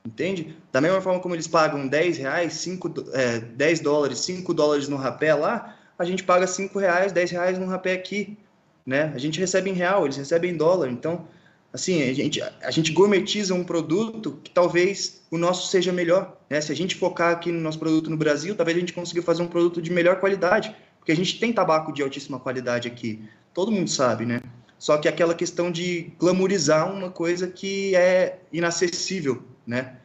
Entende? 0.05 0.57
Da 0.73 0.81
mesma 0.81 0.99
forma 0.99 1.21
como 1.21 1.35
eles 1.35 1.47
pagam 1.47 1.87
10 1.87 2.17
reais, 2.17 2.53
5, 2.53 2.93
é, 3.13 3.39
10 3.39 3.79
dólares, 3.79 4.19
5 4.19 4.53
dólares 4.53 4.89
no 4.89 4.97
rapé 4.97 5.33
lá, 5.33 5.73
a 5.97 6.03
gente 6.03 6.23
paga 6.23 6.45
5 6.45 6.77
reais, 6.77 7.13
10 7.13 7.31
reais 7.31 7.57
no 7.57 7.65
rapé 7.65 7.93
aqui. 7.93 8.37
Né? 8.85 9.11
A 9.15 9.17
gente 9.17 9.39
recebe 9.39 9.69
em 9.69 9.73
real, 9.73 10.03
eles 10.03 10.17
recebem 10.17 10.51
em 10.51 10.57
dólar. 10.57 10.89
Então, 10.89 11.25
assim, 11.71 12.01
a 12.09 12.13
gente, 12.13 12.41
a 12.41 12.71
gente 12.71 12.91
gourmetiza 12.91 13.53
um 13.53 13.63
produto 13.63 14.39
que 14.43 14.49
talvez 14.49 15.21
o 15.29 15.37
nosso 15.37 15.67
seja 15.67 15.91
melhor. 15.91 16.37
Né? 16.49 16.59
Se 16.61 16.71
a 16.71 16.75
gente 16.75 16.95
focar 16.95 17.31
aqui 17.31 17.51
no 17.51 17.59
nosso 17.59 17.79
produto 17.79 18.09
no 18.09 18.17
Brasil, 18.17 18.55
talvez 18.55 18.75
a 18.75 18.79
gente 18.79 18.93
consiga 18.93 19.21
fazer 19.21 19.41
um 19.43 19.47
produto 19.47 19.81
de 19.81 19.91
melhor 19.91 20.19
qualidade. 20.19 20.75
Porque 20.97 21.11
a 21.11 21.15
gente 21.15 21.39
tem 21.39 21.53
tabaco 21.53 21.93
de 21.93 22.01
altíssima 22.01 22.39
qualidade 22.39 22.87
aqui. 22.87 23.23
Todo 23.53 23.71
mundo 23.71 23.89
sabe, 23.89 24.25
né? 24.25 24.41
Só 24.77 24.97
que 24.97 25.07
aquela 25.07 25.35
questão 25.35 25.71
de 25.71 26.13
glamorizar 26.17 26.91
uma 26.91 27.09
coisa 27.09 27.47
que 27.47 27.95
é 27.95 28.39
inacessível, 28.51 29.43
né? 29.65 29.97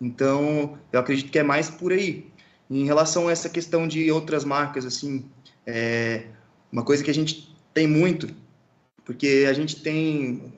Então, 0.00 0.78
eu 0.92 1.00
acredito 1.00 1.30
que 1.30 1.38
é 1.38 1.42
mais 1.42 1.68
por 1.68 1.92
aí. 1.92 2.26
Em 2.70 2.84
relação 2.84 3.28
a 3.28 3.32
essa 3.32 3.48
questão 3.48 3.86
de 3.86 4.10
outras 4.10 4.44
marcas, 4.44 4.86
assim, 4.86 5.24
é 5.66 6.26
uma 6.70 6.82
coisa 6.82 7.04
que 7.04 7.10
a 7.10 7.14
gente 7.14 7.54
tem 7.74 7.86
muito, 7.86 8.28
porque 9.04 9.46
a 9.48 9.52
gente 9.52 9.80
tem 9.80 10.52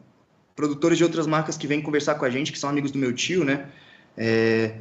produtores 0.55 0.99
de 0.99 1.05
outras 1.05 1.27
marcas 1.27 1.57
que 1.57 1.67
vêm 1.67 1.83
conversar 1.83 2.15
com 2.17 2.25
a 2.25 2.31
gente, 2.31 2.53
que 2.53 2.59
são 2.59 2.71
amigos 2.71 2.91
do 2.91 2.99
meu 2.99 3.13
tio, 3.13 3.45
né? 3.45 3.69
É, 4.17 4.77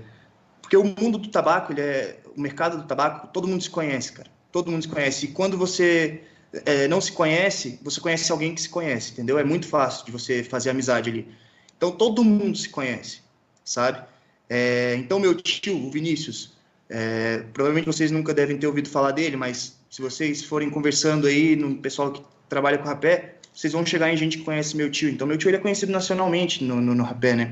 porque 0.61 0.77
o 0.77 0.83
mundo 0.83 1.17
do 1.17 1.27
tabaco, 1.29 1.73
ele 1.73 1.81
é, 1.81 2.19
o 2.35 2.41
mercado 2.41 2.77
do 2.77 2.83
tabaco, 2.83 3.27
todo 3.27 3.47
mundo 3.47 3.61
se 3.61 3.69
conhece, 3.69 4.13
cara. 4.13 4.29
Todo 4.51 4.71
mundo 4.71 4.83
se 4.83 4.87
conhece. 4.87 5.25
E 5.25 5.27
quando 5.29 5.57
você 5.57 6.21
é, 6.65 6.87
não 6.87 7.01
se 7.01 7.11
conhece, 7.11 7.79
você 7.81 7.99
conhece 7.99 8.31
alguém 8.31 8.53
que 8.53 8.61
se 8.61 8.69
conhece, 8.69 9.11
entendeu? 9.11 9.39
É 9.39 9.43
muito 9.43 9.67
fácil 9.67 10.05
de 10.05 10.11
você 10.11 10.43
fazer 10.43 10.69
amizade 10.69 11.09
ali. 11.09 11.27
Então 11.75 11.91
todo 11.91 12.23
mundo 12.23 12.57
se 12.57 12.69
conhece, 12.69 13.21
sabe? 13.65 14.03
É, 14.49 14.95
então 14.95 15.19
meu 15.19 15.35
tio, 15.35 15.75
o 15.75 15.89
Vinícius, 15.89 16.53
é, 16.89 17.39
provavelmente 17.53 17.87
vocês 17.87 18.11
nunca 18.11 18.33
devem 18.33 18.57
ter 18.57 18.67
ouvido 18.67 18.89
falar 18.89 19.11
dele, 19.11 19.35
mas 19.35 19.79
se 19.89 20.01
vocês 20.01 20.43
forem 20.43 20.69
conversando 20.69 21.27
aí 21.27 21.55
no 21.55 21.75
pessoal 21.77 22.11
que 22.11 22.23
trabalha 22.47 22.77
com 22.77 22.85
rapé, 22.85 23.35
vocês 23.53 23.71
vão 23.73 23.85
chegar 23.85 24.11
em 24.11 24.17
gente 24.17 24.37
que 24.37 24.43
conhece 24.43 24.75
meu 24.75 24.89
tio. 24.89 25.09
Então 25.09 25.27
meu 25.27 25.37
tio 25.37 25.49
ele 25.49 25.57
é 25.57 25.59
conhecido 25.59 25.91
nacionalmente 25.91 26.63
no, 26.63 26.81
no, 26.81 26.95
no 26.95 27.03
rapé, 27.03 27.35
né? 27.35 27.51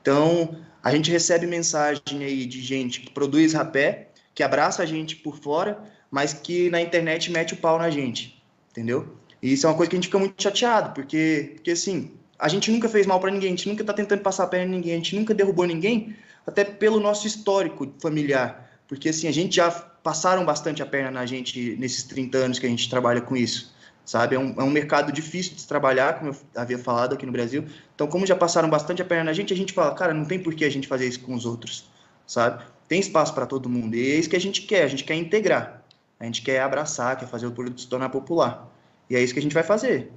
Então 0.00 0.56
a 0.82 0.94
gente 0.94 1.10
recebe 1.10 1.46
mensagem 1.46 2.24
aí 2.24 2.46
de 2.46 2.62
gente 2.62 3.00
que 3.00 3.10
produz 3.10 3.52
rapé, 3.52 4.08
que 4.34 4.42
abraça 4.42 4.82
a 4.82 4.86
gente 4.86 5.16
por 5.16 5.36
fora, 5.36 5.78
mas 6.10 6.32
que 6.32 6.70
na 6.70 6.80
internet 6.80 7.30
mete 7.30 7.54
o 7.54 7.56
pau 7.56 7.78
na 7.78 7.90
gente, 7.90 8.42
entendeu? 8.70 9.16
E 9.42 9.52
isso 9.52 9.66
é 9.66 9.70
uma 9.70 9.76
coisa 9.76 9.90
que 9.90 9.96
a 9.96 9.98
gente 9.98 10.06
fica 10.06 10.18
muito 10.18 10.42
chateado, 10.42 10.94
porque, 10.94 11.52
porque 11.56 11.72
assim, 11.72 12.10
a 12.38 12.48
gente 12.48 12.70
nunca 12.70 12.88
fez 12.88 13.06
mal 13.06 13.20
para 13.20 13.30
ninguém, 13.30 13.48
a 13.48 13.56
gente 13.56 13.68
nunca 13.68 13.84
tá 13.84 13.92
tentando 13.92 14.22
passar 14.22 14.44
a 14.44 14.46
perna 14.46 14.66
em 14.66 14.76
ninguém, 14.76 14.92
a 14.94 14.96
gente 14.96 15.14
nunca 15.16 15.34
derrubou 15.34 15.66
ninguém, 15.66 16.16
até 16.46 16.64
pelo 16.64 16.98
nosso 16.98 17.26
histórico 17.26 17.92
familiar. 18.00 18.70
Porque 18.88 19.10
assim, 19.10 19.28
a 19.28 19.32
gente 19.32 19.56
já 19.56 19.70
passaram 19.70 20.44
bastante 20.44 20.82
a 20.82 20.86
perna 20.86 21.10
na 21.10 21.26
gente 21.26 21.76
nesses 21.78 22.02
30 22.04 22.38
anos 22.38 22.58
que 22.58 22.66
a 22.66 22.68
gente 22.68 22.88
trabalha 22.88 23.20
com 23.20 23.36
isso, 23.36 23.72
sabe? 24.04 24.36
É 24.36 24.38
um, 24.38 24.54
é 24.58 24.62
um 24.62 24.70
mercado 24.70 25.12
difícil 25.12 25.54
de 25.54 25.60
se 25.60 25.68
trabalhar, 25.68 26.18
como 26.18 26.30
eu 26.30 26.36
havia 26.54 26.78
falado 26.78 27.14
aqui 27.14 27.26
no 27.26 27.32
Brasil. 27.32 27.64
Então, 27.94 28.06
como 28.06 28.26
já 28.26 28.36
passaram 28.36 28.68
bastante 28.68 29.02
a 29.02 29.04
perna 29.04 29.24
na 29.24 29.32
gente, 29.32 29.52
a 29.52 29.56
gente 29.56 29.72
fala, 29.72 29.94
cara, 29.94 30.14
não 30.14 30.24
tem 30.24 30.42
por 30.42 30.54
que 30.54 30.64
a 30.64 30.70
gente 30.70 30.88
fazer 30.88 31.06
isso 31.06 31.20
com 31.20 31.34
os 31.34 31.46
outros, 31.46 31.90
sabe? 32.26 32.64
Tem 32.88 33.00
espaço 33.00 33.34
para 33.34 33.46
todo 33.46 33.68
mundo. 33.68 33.94
E 33.94 34.12
é 34.12 34.16
isso 34.16 34.28
que 34.28 34.36
a 34.36 34.40
gente 34.40 34.62
quer, 34.62 34.82
a 34.82 34.88
gente 34.88 35.04
quer 35.04 35.14
integrar. 35.14 35.84
A 36.18 36.24
gente 36.24 36.42
quer 36.42 36.60
abraçar, 36.60 37.16
quer 37.16 37.26
fazer 37.26 37.46
o 37.46 37.52
produto 37.52 37.80
se 37.80 37.88
tornar 37.88 38.10
popular. 38.10 38.68
E 39.08 39.16
é 39.16 39.22
isso 39.22 39.32
que 39.32 39.38
a 39.38 39.42
gente 39.42 39.54
vai 39.54 39.62
fazer. 39.62 40.12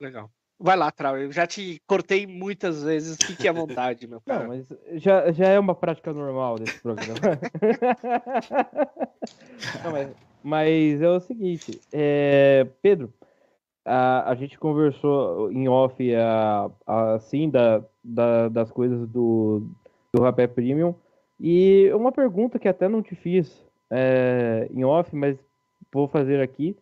Legal. 0.00 0.30
Vai 0.58 0.76
lá, 0.76 0.90
Trau. 0.92 1.18
Eu 1.18 1.32
já 1.32 1.44
te 1.44 1.82
cortei 1.88 2.24
muitas 2.24 2.84
vezes. 2.84 3.18
Fique 3.20 3.48
à 3.48 3.52
vontade, 3.52 4.06
meu 4.06 4.20
cara. 4.22 4.44
Não, 4.44 4.48
mas 4.48 4.64
já, 4.92 5.32
já 5.32 5.48
é 5.48 5.58
uma 5.58 5.74
prática 5.74 6.12
normal 6.12 6.58
desse 6.58 6.80
programa. 6.80 7.18
Não, 9.82 9.90
mas, 9.90 10.08
mas, 10.42 11.00
é 11.00 11.08
o 11.08 11.20
seguinte, 11.20 11.80
é, 11.92 12.66
Pedro, 12.80 13.12
a, 13.84 14.30
a 14.30 14.34
gente 14.34 14.58
conversou 14.58 15.50
em 15.50 15.68
off 15.68 16.14
a, 16.14 16.70
a, 16.86 17.14
assim 17.14 17.50
da, 17.50 17.84
da, 18.02 18.48
das 18.48 18.70
coisas 18.70 19.08
do, 19.08 19.68
do 20.12 20.22
Rapé 20.22 20.46
Premium. 20.46 20.94
E 21.40 21.90
uma 21.92 22.12
pergunta 22.12 22.58
que 22.58 22.68
até 22.68 22.88
não 22.88 23.02
te 23.02 23.14
fiz 23.14 23.64
é, 23.90 24.68
em 24.72 24.84
off, 24.84 25.14
mas 25.14 25.36
vou 25.92 26.06
fazer 26.06 26.40
aqui. 26.40 26.76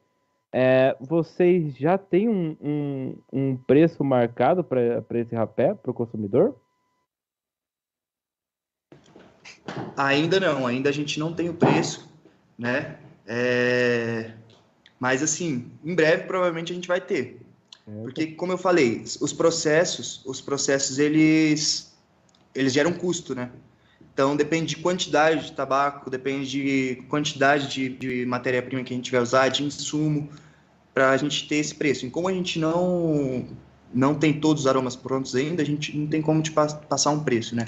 É, 0.53 0.97
vocês 1.01 1.77
já 1.77 1.97
têm 1.97 2.29
um, 2.29 2.57
um, 2.61 3.17
um 3.33 3.57
preço 3.57 4.03
marcado 4.03 4.65
para 4.65 5.19
esse 5.19 5.35
rapé 5.35 5.75
para 5.75 5.91
o 5.91 5.95
consumidor? 5.95 6.57
Ainda 9.97 10.41
não, 10.41 10.67
ainda 10.67 10.89
a 10.89 10.93
gente 10.93 11.19
não 11.19 11.33
tem 11.33 11.49
o 11.49 11.55
preço, 11.55 12.13
né? 12.59 12.99
É... 13.27 14.33
Mas 14.99 15.23
assim, 15.23 15.71
em 15.85 15.95
breve 15.95 16.25
provavelmente 16.25 16.73
a 16.73 16.75
gente 16.75 16.89
vai 16.89 17.01
ter. 17.01 17.41
É, 17.87 18.03
Porque, 18.03 18.27
como 18.29 18.53
eu 18.53 18.59
falei, 18.59 19.03
os 19.21 19.33
processos, 19.33 20.23
os 20.25 20.41
processos 20.41 20.99
eles, 20.99 21.93
eles 22.55 22.73
geram 22.73 22.93
custo, 22.93 23.35
né? 23.35 23.51
Então, 24.13 24.37
depende 24.37 24.75
de 24.75 24.83
quantidade 24.83 25.47
de 25.47 25.53
tabaco, 25.53 26.11
depende 26.11 26.51
de 26.51 27.03
quantidade 27.09 27.69
de, 27.69 27.89
de 27.89 28.27
matéria-prima 28.27 28.83
que 28.83 28.93
a 28.93 28.97
gente 28.97 29.11
vai 29.11 29.21
usar, 29.21 29.49
de 29.49 29.65
insumo, 29.65 30.29
para 30.93 31.11
a 31.11 31.17
gente 31.17 31.49
ter 31.49 31.57
esse 31.57 31.75
preço. 31.75 32.05
E 32.05 32.11
como 32.11 32.29
a 32.29 32.33
gente 32.33 32.59
não, 32.59 33.49
não 33.95 34.15
tem 34.15 34.39
todos 34.39 34.63
os 34.63 34.67
aromas 34.67 34.97
prontos 34.97 35.35
ainda, 35.35 35.63
a 35.63 35.65
gente 35.65 35.97
não 35.97 36.07
tem 36.07 36.21
como 36.21 36.43
te 36.43 36.53
passar 36.53 37.11
um 37.11 37.25
preço, 37.25 37.55
né? 37.55 37.65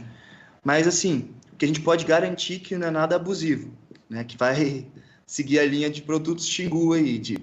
Mas, 0.62 0.86
assim, 0.86 1.30
o 1.52 1.56
que 1.56 1.64
a 1.64 1.68
gente 1.68 1.80
pode 1.80 2.04
garantir 2.04 2.58
que 2.58 2.76
não 2.76 2.88
é 2.88 2.90
nada 2.90 3.16
abusivo, 3.16 3.70
né? 4.10 4.22
Que 4.24 4.36
vai 4.36 4.86
seguir 5.26 5.58
a 5.58 5.64
linha 5.64 5.90
de 5.90 6.02
produtos 6.02 6.46
Xingu 6.46 6.92
aí, 6.92 7.18
de 7.18 7.38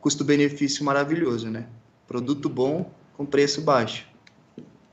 custo-benefício 0.00 0.84
maravilhoso, 0.84 1.50
né? 1.50 1.68
Produto 2.06 2.48
bom 2.48 2.90
com 3.16 3.26
preço 3.26 3.60
baixo. 3.62 4.06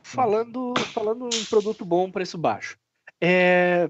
Falando, 0.04 0.74
falando 0.94 1.30
em 1.34 1.46
produto 1.46 1.86
bom, 1.86 2.12
preço 2.12 2.38
baixo. 2.38 2.78
É, 3.22 3.90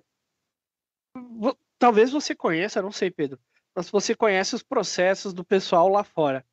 talvez 1.78 2.12
você 2.12 2.36
conheça, 2.36 2.82
não 2.82 2.92
sei, 2.92 3.12
Pedro, 3.12 3.40
mas 3.76 3.90
você 3.90 4.16
conhece 4.16 4.56
os 4.56 4.64
processos 4.64 5.34
do 5.34 5.44
pessoal 5.44 5.90
lá 5.90 6.04
fora. 6.04 6.46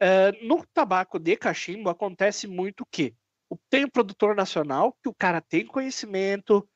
Uh, 0.00 0.46
no 0.46 0.64
tabaco 0.74 1.18
de 1.18 1.36
cachimbo 1.36 1.88
acontece 1.88 2.46
muito 2.46 2.82
o 2.82 2.86
quê? 2.90 3.14
Tem 3.70 3.84
o 3.84 3.90
produtor 3.90 4.34
nacional, 4.34 4.96
que 5.02 5.08
o 5.08 5.14
cara 5.14 5.40
tem 5.40 5.64
conhecimento, 5.64 6.68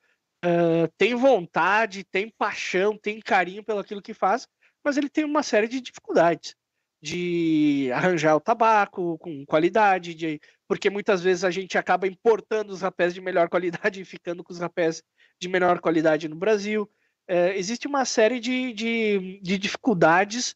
uh, 0.45 0.91
tem 0.97 1.15
vontade, 1.15 2.05
tem 2.05 2.31
paixão, 2.31 2.97
tem 2.97 3.21
carinho 3.21 3.65
pelo 3.65 3.81
aquilo 3.81 4.03
que 4.03 4.15
faz, 4.15 4.47
mas 4.85 4.97
ele 4.97 5.09
tem 5.09 5.25
uma 5.25 5.43
série 5.43 5.69
de 5.69 5.81
dificuldades 5.81 6.55
de 7.03 7.91
arranjar 7.93 8.37
o 8.37 8.41
tabaco 8.41 9.19
com 9.19 9.45
qualidade, 9.47 10.15
de, 10.15 10.41
porque 10.69 10.91
muitas 10.91 11.23
vezes 11.23 11.45
a 11.45 11.51
gente 11.51 11.79
acaba 11.79 12.07
importando 12.07 12.73
os 12.73 12.83
rapés 12.83 13.15
de 13.15 13.21
melhor 13.21 13.49
qualidade 13.51 14.01
e 14.01 14.05
ficando 14.05 14.45
com 14.45 14.53
os 14.53 14.59
rapés 14.59 15.03
de 15.41 15.49
menor 15.49 15.81
qualidade 15.81 16.29
no 16.29 16.37
Brasil. 16.37 16.91
É, 17.27 17.57
existe 17.57 17.87
uma 17.87 18.05
série 18.05 18.41
de, 18.41 18.73
de, 18.73 19.41
de, 19.41 19.57
dificuldades 19.57 20.55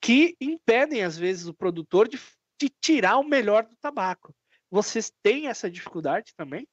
que 0.00 0.36
impedem, 0.40 1.02
às 1.02 1.18
vezes, 1.18 1.46
o 1.46 1.54
produtor 1.54 2.08
de, 2.08 2.18
de 2.60 2.70
tirar 2.80 3.18
o 3.18 3.24
melhor 3.28 3.64
do 3.64 3.76
tabaco. 3.76 4.34
Vocês 4.70 5.12
têm 5.22 5.48
essa 5.48 5.70
dificuldade 5.70 6.32
também? 6.34 6.66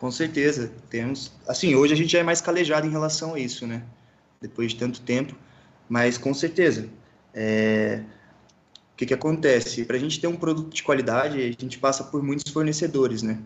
Com 0.00 0.10
certeza, 0.10 0.72
temos. 0.88 1.30
Assim, 1.46 1.74
hoje 1.74 1.92
a 1.92 1.96
gente 1.96 2.10
já 2.10 2.20
é 2.20 2.22
mais 2.22 2.40
calejado 2.40 2.86
em 2.86 2.90
relação 2.90 3.34
a 3.34 3.38
isso, 3.38 3.66
né? 3.66 3.82
Depois 4.40 4.72
de 4.72 4.78
tanto 4.78 5.02
tempo. 5.02 5.36
Mas 5.86 6.16
com 6.16 6.32
certeza. 6.32 6.88
É... 7.34 8.02
O 8.94 8.96
que, 8.96 9.04
que 9.04 9.12
acontece? 9.12 9.84
Para 9.84 9.96
a 9.96 10.00
gente 10.00 10.18
ter 10.18 10.26
um 10.26 10.36
produto 10.36 10.74
de 10.74 10.82
qualidade, 10.82 11.38
a 11.38 11.62
gente 11.62 11.78
passa 11.78 12.02
por 12.02 12.22
muitos 12.22 12.50
fornecedores, 12.50 13.22
né? 13.22 13.38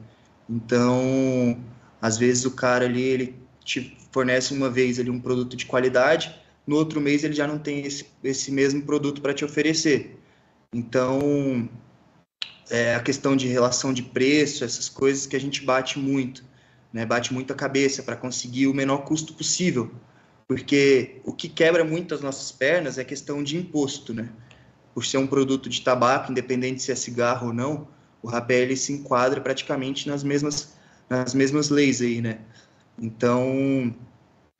Então, 0.48 1.58
às 2.00 2.16
vezes 2.16 2.44
o 2.44 2.52
cara 2.52 2.84
ali, 2.84 3.02
ele 3.02 3.34
te 3.64 3.96
fornece 4.12 4.54
uma 4.54 4.70
vez 4.70 5.00
ali 5.00 5.10
um 5.10 5.20
produto 5.20 5.56
de 5.56 5.66
qualidade, 5.66 6.38
no 6.64 6.76
outro 6.76 7.00
mês 7.00 7.24
ele 7.24 7.34
já 7.34 7.48
não 7.48 7.58
tem 7.58 7.84
esse, 7.84 8.06
esse 8.22 8.52
mesmo 8.52 8.82
produto 8.82 9.20
para 9.20 9.34
te 9.34 9.44
oferecer. 9.44 10.18
Então, 10.72 11.68
é 12.70 12.94
a 12.94 13.00
questão 13.00 13.36
de 13.36 13.46
relação 13.46 13.92
de 13.92 14.02
preço, 14.02 14.64
essas 14.64 14.88
coisas 14.88 15.26
que 15.26 15.36
a 15.36 15.40
gente 15.40 15.64
bate 15.64 15.98
muito, 15.98 16.44
né? 16.92 17.04
Bate 17.04 17.32
muito 17.32 17.52
a 17.52 17.56
cabeça 17.56 18.02
para 18.02 18.16
conseguir 18.16 18.66
o 18.66 18.74
menor 18.74 18.98
custo 18.98 19.34
possível 19.34 19.90
porque 20.46 21.20
o 21.24 21.32
que 21.32 21.48
quebra 21.48 21.84
muito 21.84 22.14
as 22.14 22.20
nossas 22.20 22.52
pernas 22.52 22.98
é 22.98 23.02
a 23.02 23.04
questão 23.04 23.42
de 23.42 23.56
imposto, 23.56 24.12
né? 24.12 24.28
Por 24.92 25.04
ser 25.04 25.18
um 25.18 25.26
produto 25.26 25.68
de 25.68 25.80
tabaco, 25.80 26.30
independente 26.30 26.82
se 26.82 26.92
é 26.92 26.94
cigarro 26.94 27.48
ou 27.48 27.52
não, 27.52 27.88
o 28.22 28.28
rapé 28.28 28.60
ele 28.60 28.76
se 28.76 28.92
enquadra 28.92 29.40
praticamente 29.40 30.08
nas 30.08 30.22
mesmas, 30.22 30.74
nas 31.08 31.34
mesmas 31.34 31.70
leis 31.70 32.00
aí, 32.00 32.20
né? 32.20 32.38
Então, 32.98 33.94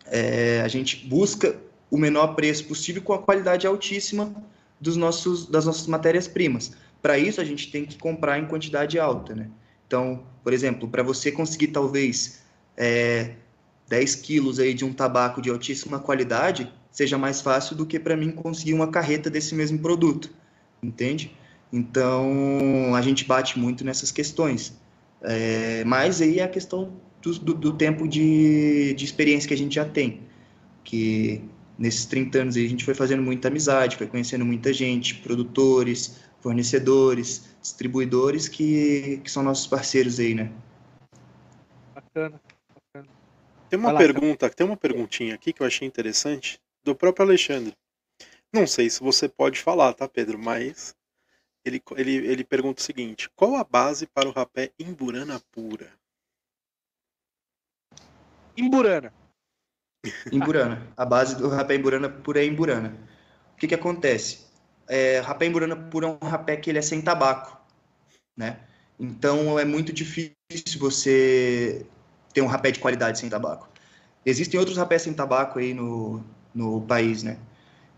é, 0.06 0.62
a 0.62 0.68
gente 0.68 1.06
busca 1.06 1.56
o 1.90 1.98
menor 1.98 2.28
preço 2.35 2.64
possível 2.64 3.02
com 3.02 3.12
a 3.12 3.22
qualidade 3.22 3.66
altíssima 3.66 4.35
dos 4.81 4.97
nossos, 4.97 5.47
das 5.47 5.66
nossas 5.66 5.86
matérias-primas. 5.86 6.72
Para 7.05 7.18
isso, 7.18 7.39
a 7.39 7.44
gente 7.44 7.70
tem 7.70 7.85
que 7.85 7.98
comprar 7.98 8.39
em 8.39 8.47
quantidade 8.47 8.98
alta, 8.98 9.35
né? 9.35 9.51
Então, 9.86 10.24
por 10.43 10.55
exemplo, 10.55 10.89
para 10.89 11.02
você 11.02 11.31
conseguir 11.31 11.66
talvez 11.66 12.40
é, 12.78 13.32
10 13.90 14.14
quilos 14.14 14.59
aí 14.59 14.72
de 14.72 14.86
um 14.86 14.93
tabaco 14.94 15.43
de 15.43 15.51
altíssima 15.51 15.98
qualidade 15.98 16.72
seja 16.90 17.18
mais 17.18 17.43
fácil 17.43 17.76
do 17.76 17.85
que 17.85 18.01
para 18.01 18.16
mim 18.16 18.31
conseguir 18.31 18.72
uma 18.72 18.86
carreta 18.86 19.28
desse 19.28 19.55
mesmo 19.55 19.78
produto, 19.81 20.32
entende? 20.82 21.36
Então, 21.70 22.94
a 22.94 23.02
gente 23.02 23.26
bate 23.26 23.59
muito 23.59 23.85
nessas 23.85 24.10
questões. 24.10 24.72
É, 25.20 25.85
mas 25.85 26.22
aí 26.22 26.39
é 26.39 26.44
a 26.44 26.48
questão 26.48 26.90
do, 27.20 27.39
do, 27.39 27.55
do, 27.55 27.72
tempo 27.74 28.09
de, 28.09 28.94
de 28.94 29.05
experiência 29.05 29.47
que 29.47 29.52
a 29.52 29.59
gente 29.59 29.74
já 29.74 29.85
tem. 29.85 30.22
Que 30.82 31.43
nesses 31.78 32.06
30 32.06 32.39
anos 32.39 32.56
aí 32.56 32.64
a 32.64 32.68
gente 32.70 32.82
foi 32.82 32.94
fazendo 32.94 33.22
muita 33.22 33.48
amizade, 33.48 33.98
foi 33.98 34.06
conhecendo 34.06 34.43
muita 34.43 34.72
gente, 34.72 35.16
produtores, 35.16 36.24
fornecedores, 36.45 37.57
distribuidores 37.62 38.49
que, 38.49 39.19
que 39.25 39.31
são 39.31 39.43
nossos 39.43 39.66
parceiros 39.66 40.21
aí, 40.21 40.35
né? 40.35 40.53
Bacana. 41.95 42.39
Tem 43.71 43.79
uma 43.79 43.97
pergunta, 43.97 44.51
tem 44.51 44.66
uma 44.66 44.77
perguntinha 44.77 45.35
aqui 45.35 45.55
que 45.55 45.62
eu 45.62 45.66
achei 45.66 45.89
interessante 45.89 46.61
do 46.85 46.95
próprio 46.95 47.25
Alexandre. 47.25 47.75
Não 48.53 48.66
sei 48.66 48.91
se 48.91 49.01
você 49.01 49.27
pode 49.27 49.59
falar, 49.59 49.95
tá, 49.95 50.07
Pedro? 50.07 50.39
Mas 50.39 50.95
ele, 51.65 51.83
ele, 51.97 52.15
ele 52.15 52.45
pergunta 52.45 52.83
o 52.83 52.85
seguinte: 52.85 53.31
qual 53.35 53.57
a 53.57 53.65
base 53.65 54.07
para 54.07 54.29
o 54.29 54.33
rapé 54.33 54.71
Imburana 54.79 55.41
pura? 55.51 55.91
Imburana. 58.55 59.15
Imburana. 60.31 60.93
A 60.95 61.07
base 61.07 61.37
do 61.37 61.49
rapé 61.49 61.75
Imburana 61.75 62.11
pura 62.11 62.43
é 62.43 62.45
Imburana. 62.45 62.95
O 63.55 63.57
que 63.57 63.66
que 63.66 63.75
acontece? 63.75 64.45
É, 64.89 65.20
rapé 65.20 65.47
Imburana 65.47 65.77
pura 65.77 66.06
é 66.06 66.11
um 66.11 66.28
rapé 66.28 66.56
que 66.56 66.70
ele 66.70 66.78
é 66.78 66.82
sem 66.82 67.01
tabaco, 67.01 67.59
né? 68.36 68.59
Então 68.98 69.59
é 69.59 69.65
muito 69.65 69.93
difícil 69.93 70.35
você 70.78 71.86
ter 72.32 72.43
um 72.43 72.47
rapé 72.47 72.70
de 72.70 72.78
qualidade 72.78 73.19
sem 73.19 73.28
tabaco. 73.28 73.69
Existem 74.24 74.59
outros 74.59 74.77
rapés 74.77 75.02
sem 75.02 75.12
tabaco 75.12 75.59
aí 75.59 75.74
no, 75.74 76.23
no 76.55 76.81
país, 76.82 77.23
né? 77.23 77.39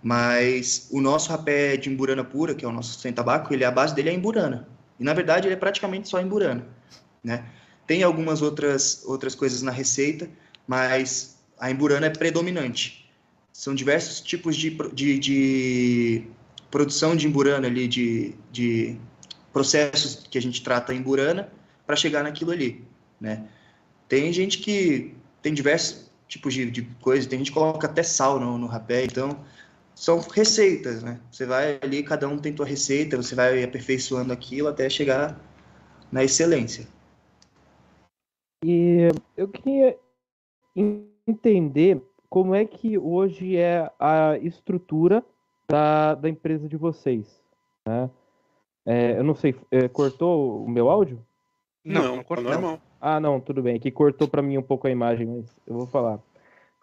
Mas 0.03 0.89
o 0.91 1.01
nosso 1.01 1.31
rapé 1.31 1.77
de 1.77 1.91
emburana 1.91 2.25
pura, 2.25 2.55
que 2.55 2.65
é 2.65 2.69
o 2.69 2.73
nosso 2.73 2.99
sem 3.01 3.13
tabaco, 3.13 3.53
ele 3.53 3.65
a 3.65 3.71
base 3.71 3.95
dele 3.95 4.11
é 4.11 4.13
emburana. 4.13 4.69
E 4.99 5.05
na 5.05 5.13
verdade 5.13 5.47
ele 5.47 5.55
é 5.55 5.59
praticamente 5.59 6.09
só 6.09 6.21
emburana, 6.21 6.67
né? 7.23 7.45
Tem 7.87 8.03
algumas 8.03 8.43
outras 8.43 9.05
outras 9.05 9.35
coisas 9.35 9.63
na 9.63 9.71
receita, 9.71 10.29
mas 10.67 11.37
a 11.59 11.71
emburana 11.71 12.07
é 12.07 12.11
predominante. 12.11 13.11
São 13.53 13.75
diversos 13.75 14.21
tipos 14.21 14.57
de, 14.57 14.71
de, 14.93 15.19
de 15.19 16.25
produção 16.71 17.17
de 17.17 17.27
emburana 17.27 17.67
ali, 17.67 17.87
de, 17.89 18.35
de 18.51 18.99
processos 19.53 20.27
que 20.29 20.37
a 20.39 20.43
gente 20.43 20.63
trata 20.63 20.93
em 20.93 20.99
emburana 20.99 21.51
para 21.87 21.97
chegar 21.97 22.23
naquilo 22.23 22.51
ali, 22.51 22.85
né? 23.21 23.47
Tem 24.09 24.33
gente 24.33 24.59
que 24.59 25.15
tem 25.43 25.55
diversos 25.55 26.11
tipos 26.29 26.55
de, 26.55 26.71
de 26.71 26.83
coisas, 27.01 27.27
tem 27.27 27.39
gente 27.39 27.51
que 27.51 27.59
coloca 27.59 27.87
até 27.87 28.03
sal 28.03 28.39
no, 28.39 28.59
no 28.59 28.67
rapé, 28.67 29.05
então 29.05 29.45
são 29.95 30.19
receitas, 30.21 31.03
né? 31.03 31.21
Você 31.31 31.47
vai 31.47 31.79
ali, 31.83 32.03
cada 32.03 32.29
um 32.29 32.39
tem 32.39 32.53
tua 32.53 32.67
receita, 32.67 33.17
você 33.17 33.35
vai 33.35 33.65
aperfeiçoando 33.65 34.33
aquilo 34.33 34.69
até 34.69 34.89
chegar 34.91 35.41
na 36.13 36.23
excelência. 36.23 36.87
E 38.65 39.09
eu 39.37 39.49
queria 39.49 39.97
entender 41.27 42.03
como 42.29 42.55
é 42.55 42.65
que 42.65 42.99
hoje 42.99 43.57
é 43.57 43.91
a 43.99 44.37
estrutura 44.43 45.25
da, 45.69 46.15
da 46.15 46.29
empresa 46.29 46.69
de 46.69 46.77
vocês. 46.77 47.43
Né? 47.87 48.11
É, 48.87 49.19
eu 49.19 49.25
não 49.25 49.35
sei, 49.35 49.55
é, 49.71 49.89
cortou 49.89 50.65
o 50.65 50.69
meu 50.69 50.89
áudio? 50.89 51.21
Não, 51.85 52.03
não, 52.03 52.17
não 52.17 52.25
cortou. 52.25 52.51
Normal. 52.51 52.81
Ah, 53.01 53.21
não, 53.21 53.41
tudo 53.41 53.63
bem. 53.63 53.79
Que 53.79 53.91
cortou 53.91 54.27
para 54.27 54.43
mim 54.43 54.59
um 54.59 54.63
pouco 54.63 54.87
a 54.87 54.91
imagem, 54.91 55.27
mas 55.27 55.57
eu 55.67 55.75
vou 55.75 55.87
falar. 55.87 56.19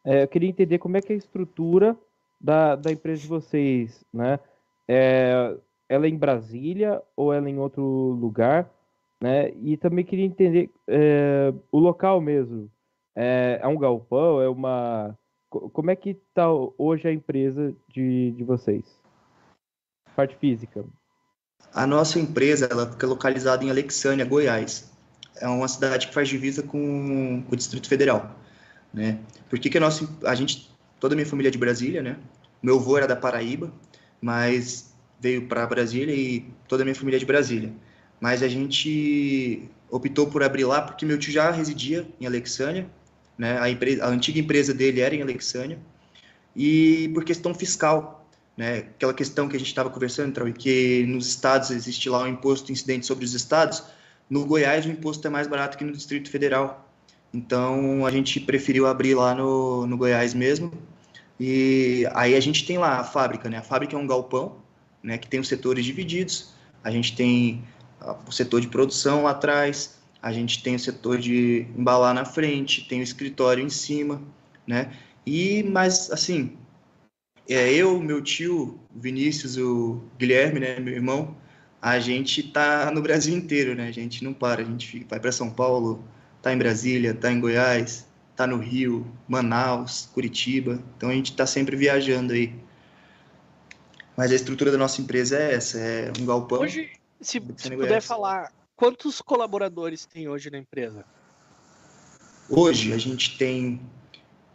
É, 0.05 0.23
eu 0.23 0.27
queria 0.27 0.49
entender 0.49 0.77
como 0.80 0.97
é 0.97 1.01
que 1.01 1.11
é 1.11 1.15
a 1.15 1.18
estrutura 1.18 1.97
da, 2.39 2.76
da 2.76 2.91
empresa 2.91 3.22
de 3.22 3.27
vocês, 3.27 4.03
né? 4.14 4.39
É, 4.88 5.55
ela 5.88 6.05
é 6.05 6.10
em 6.10 6.18
Brasília 6.18 7.01
ou 7.15 7.34
ela 7.34 7.47
é 7.47 7.51
em 7.51 7.57
outro 7.57 7.84
lugar, 7.84 8.69
né? 9.22 9.51
E 9.61 9.77
também 9.77 10.03
queria 10.03 10.26
entender 10.26 10.69
é, 10.88 11.53
o 11.72 11.80
local 11.80 12.19
mesmo. 12.19 12.69
É, 13.15 13.60
é, 13.61 13.68
um 13.68 13.77
galpão? 13.77 14.41
É 14.41 14.49
uma... 14.49 15.18
Como 15.59 15.91
é 15.91 15.95
que 15.95 16.11
está 16.11 16.47
hoje 16.77 17.07
a 17.07 17.13
empresa 17.13 17.75
de, 17.89 18.31
de 18.31 18.43
vocês? 18.43 18.84
Parte 20.15 20.35
física. 20.38 20.85
A 21.73 21.88
nossa 21.88 22.19
empresa 22.19 22.67
ela 22.69 22.91
fica 22.91 23.07
localizada 23.07 23.63
em 23.63 23.69
Alexânia, 23.69 24.25
Goiás 24.25 24.93
é 25.38 25.47
uma 25.47 25.67
cidade 25.67 26.07
que 26.07 26.13
faz 26.13 26.27
divisa 26.30 26.63
com, 26.63 27.43
o 27.49 27.55
Distrito 27.55 27.88
Federal, 27.88 28.39
né? 28.93 29.19
Por 29.49 29.59
que, 29.59 29.69
que 29.69 29.77
a 29.77 29.81
nossa, 29.81 30.07
a 30.25 30.35
gente, 30.35 30.71
toda 30.99 31.13
a 31.13 31.17
minha 31.17 31.25
família 31.25 31.49
é 31.49 31.51
de 31.51 31.57
Brasília, 31.57 32.01
né? 32.01 32.17
Meu 32.61 32.77
avô 32.77 32.97
era 32.97 33.07
da 33.07 33.15
Paraíba, 33.15 33.71
mas 34.21 34.93
veio 35.19 35.47
para 35.47 35.65
Brasília 35.65 36.13
e 36.13 36.45
toda 36.67 36.84
a 36.84 36.85
minha 36.85 36.95
família 36.95 37.17
é 37.17 37.19
de 37.19 37.25
Brasília. 37.25 37.73
Mas 38.19 38.41
a 38.41 38.47
gente 38.47 39.69
optou 39.89 40.27
por 40.27 40.43
abrir 40.43 40.65
lá 40.65 40.81
porque 40.81 41.05
meu 41.05 41.17
tio 41.17 41.34
já 41.34 41.51
residia 41.51 42.07
em 42.19 42.25
Alexânia, 42.25 42.88
né? 43.38 43.60
A, 43.60 43.69
empresa, 43.69 44.03
a 44.05 44.07
antiga 44.10 44.39
empresa 44.39 44.73
dele 44.73 45.01
era 45.01 45.15
em 45.15 45.22
Alexânia 45.22 45.80
e 46.55 47.10
por 47.14 47.23
questão 47.23 47.53
fiscal, 47.53 48.27
né? 48.55 48.80
Aquela 48.95 49.14
questão 49.14 49.47
que 49.47 49.55
a 49.55 49.60
gente 49.60 49.69
estava 49.69 49.89
conversando, 49.89 50.53
que 50.53 51.05
nos 51.07 51.27
estados 51.27 51.72
existe 51.72 52.10
lá 52.10 52.23
um 52.23 52.27
imposto 52.27 52.72
incidente 52.72 53.05
sobre 53.05 53.26
os 53.26 53.34
estados 53.34 53.84
no 54.30 54.45
Goiás, 54.45 54.85
o 54.85 54.89
imposto 54.89 55.27
é 55.27 55.30
mais 55.30 55.47
barato 55.47 55.77
que 55.77 55.84
no 55.84 55.91
Distrito 55.91 56.30
Federal. 56.30 56.89
Então, 57.34 58.05
a 58.05 58.11
gente 58.11 58.39
preferiu 58.39 58.88
abrir 58.88 59.15
lá 59.15 59.34
no, 59.34 59.88
no 59.88 59.97
Goiás 59.97 60.34
mesmo. 60.34 60.72
E 61.39 62.07
aí 62.14 62.35
a 62.35 62.39
gente 62.39 62.65
tem 62.65 62.77
lá 62.77 62.99
a 62.99 63.03
fábrica, 63.03 63.49
né? 63.49 63.57
A 63.57 63.61
fábrica 63.61 63.95
é 63.95 63.99
um 63.99 64.07
galpão, 64.07 64.57
né? 65.01 65.18
Que 65.18 65.27
tem 65.27 65.39
os 65.39 65.47
setores 65.47 65.84
divididos. 65.84 66.53
A 66.84 66.91
gente 66.91 67.15
tem 67.15 67.64
o 68.27 68.31
setor 68.31 68.61
de 68.61 68.68
produção 68.68 69.23
lá 69.23 69.31
atrás, 69.31 69.99
a 70.23 70.31
gente 70.31 70.63
tem 70.63 70.75
o 70.75 70.79
setor 70.79 71.19
de 71.19 71.67
embalar 71.77 72.13
na 72.13 72.23
frente, 72.23 72.87
tem 72.87 73.01
o 73.01 73.03
escritório 73.03 73.61
em 73.61 73.69
cima, 73.69 74.21
né? 74.65 74.93
E, 75.25 75.63
mas, 75.63 76.09
assim, 76.09 76.57
é, 77.49 77.73
eu, 77.73 77.99
meu 77.99 78.21
tio, 78.21 78.79
Vinícius, 78.95 79.57
o 79.57 80.01
Guilherme, 80.17 80.61
né, 80.61 80.79
meu 80.79 80.93
irmão, 80.93 81.35
a 81.81 81.99
gente 81.99 82.41
tá 82.41 82.89
no 82.89 83.01
Brasil 83.01 83.35
inteiro, 83.35 83.75
né? 83.75 83.89
A 83.89 83.91
gente 83.91 84.23
não 84.23 84.33
para, 84.33 84.61
a 84.61 84.65
gente 84.65 85.05
vai 85.09 85.19
para 85.19 85.29
São 85.33 85.51
Paulo, 85.51 86.01
tá 86.41 86.53
em 86.53 86.57
Brasília, 86.57 87.13
tá 87.13 87.29
em 87.29 87.41
Goiás, 87.41 88.07
tá 88.33 88.47
no 88.47 88.57
Rio, 88.59 89.05
Manaus, 89.27 90.09
Curitiba. 90.13 90.81
Então 90.95 91.09
a 91.09 91.13
gente 91.13 91.35
tá 91.35 91.45
sempre 91.45 91.75
viajando 91.75 92.31
aí. 92.31 92.55
Mas 94.15 94.31
a 94.31 94.35
estrutura 94.35 94.71
da 94.71 94.77
nossa 94.77 95.01
empresa 95.01 95.37
é 95.37 95.55
essa, 95.55 95.77
é 95.79 96.13
um 96.17 96.25
galpão. 96.25 96.61
Hoje, 96.61 96.91
se, 97.19 97.43
se 97.57 97.71
puder 97.71 98.01
falar, 98.01 98.49
quantos 98.75 99.21
colaboradores 99.21 100.05
tem 100.05 100.27
hoje 100.27 100.49
na 100.49 100.57
empresa? 100.57 101.05
Hoje 102.49 102.93
a 102.93 102.97
gente 102.97 103.37
tem 103.37 103.79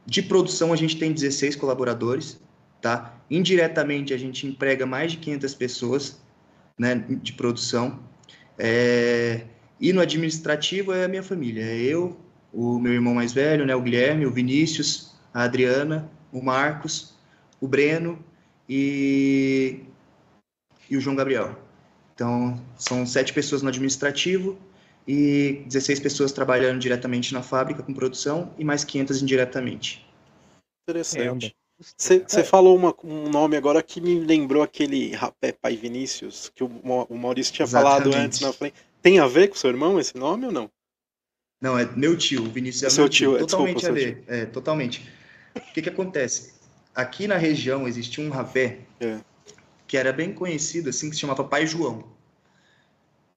de 0.09 0.23
produção 0.23 0.73
a 0.73 0.77
gente 0.77 0.99
tem 0.99 1.13
16 1.13 1.55
colaboradores, 1.57 2.41
tá? 2.81 3.15
Indiretamente 3.31 4.15
a 4.15 4.17
gente 4.17 4.47
emprega 4.47 4.87
mais 4.87 5.13
de 5.13 5.19
500 5.19 5.55
pessoas, 5.55 6.23
né, 6.79 6.95
de 6.95 7.35
produção. 7.35 8.01
É... 8.59 9.45
E 9.79 9.93
no 9.93 10.01
administrativo 10.01 10.93
é 10.93 11.05
a 11.05 11.09
minha 11.09 11.23
família, 11.23 11.63
é 11.63 11.77
eu, 11.77 12.19
o 12.53 12.79
meu 12.79 12.95
irmão 12.95 13.15
mais 13.15 13.33
velho, 13.33 13.67
né, 13.67 13.77
o 13.77 13.83
Guilherme, 13.83 14.25
o 14.25 14.33
Vinícius, 14.33 15.15
a 15.33 15.43
Adriana, 15.43 16.11
o 16.33 16.43
Marcos, 16.43 17.15
o 17.61 17.69
Breno 17.69 18.19
e, 18.67 19.81
e 20.91 20.97
o 20.97 21.01
João 21.01 21.15
Gabriel. 21.15 21.68
Então, 22.19 22.61
são 22.77 23.07
sete 23.07 23.33
pessoas 23.33 23.63
no 23.63 23.69
administrativo 23.69 24.59
e 25.07 25.63
16 25.67 26.01
pessoas 26.01 26.33
trabalhando 26.33 26.81
diretamente 26.81 27.33
na 27.33 27.43
fábrica 27.43 27.81
com 27.81 27.95
produção 27.95 28.53
e 28.59 28.65
mais 28.65 28.83
500 28.83 29.23
indiretamente. 29.23 30.05
Interessante. 30.83 31.55
Você 31.97 32.25
é. 32.41 32.43
falou 32.43 32.77
uma, 32.77 32.93
um 33.05 33.31
nome 33.31 33.57
agora 33.57 33.81
que 33.85 34.01
me 34.01 34.19
lembrou 34.19 34.65
aquele 34.65 35.15
rapé 35.15 35.53
Pai 35.53 35.77
Vinícius, 35.77 36.51
que 36.53 36.65
o, 36.65 36.67
o 36.67 37.17
Maurício 37.17 37.55
tinha 37.55 37.65
Exatamente. 37.67 38.13
falado 38.13 38.25
antes. 38.25 38.41
Né? 38.41 38.53
Falei, 38.53 38.73
tem 39.01 39.21
a 39.21 39.29
ver 39.29 39.47
com 39.47 39.55
seu 39.55 39.71
irmão 39.71 40.01
esse 40.01 40.19
nome 40.19 40.47
ou 40.47 40.51
não? 40.51 40.69
Não, 41.61 41.79
é 41.79 41.89
meu 41.95 42.19
tio. 42.19 42.43
O 42.43 42.51
Vinícius 42.51 42.83
é 42.83 42.91
seu 42.91 43.05
meu 43.05 43.09
tio. 43.09 43.31
tio. 43.37 43.47
Totalmente 43.47 43.77
Desculpa, 43.77 44.01
a 44.01 44.05
ver. 44.05 44.25
É, 44.27 44.45
totalmente. 44.45 45.09
O 45.55 45.73
que, 45.73 45.83
que 45.83 45.89
acontece? 45.89 46.55
Aqui 46.93 47.29
na 47.29 47.37
região 47.37 47.87
existia 47.87 48.25
um 48.25 48.29
rapé 48.29 48.81
é. 48.99 49.19
Que 49.89 49.97
era 49.97 50.13
bem 50.13 50.33
conhecido, 50.33 50.91
assim, 50.91 51.09
que 51.09 51.17
se 51.17 51.23
chamava 51.23 51.43
Pai 51.43 51.67
João. 51.67 52.05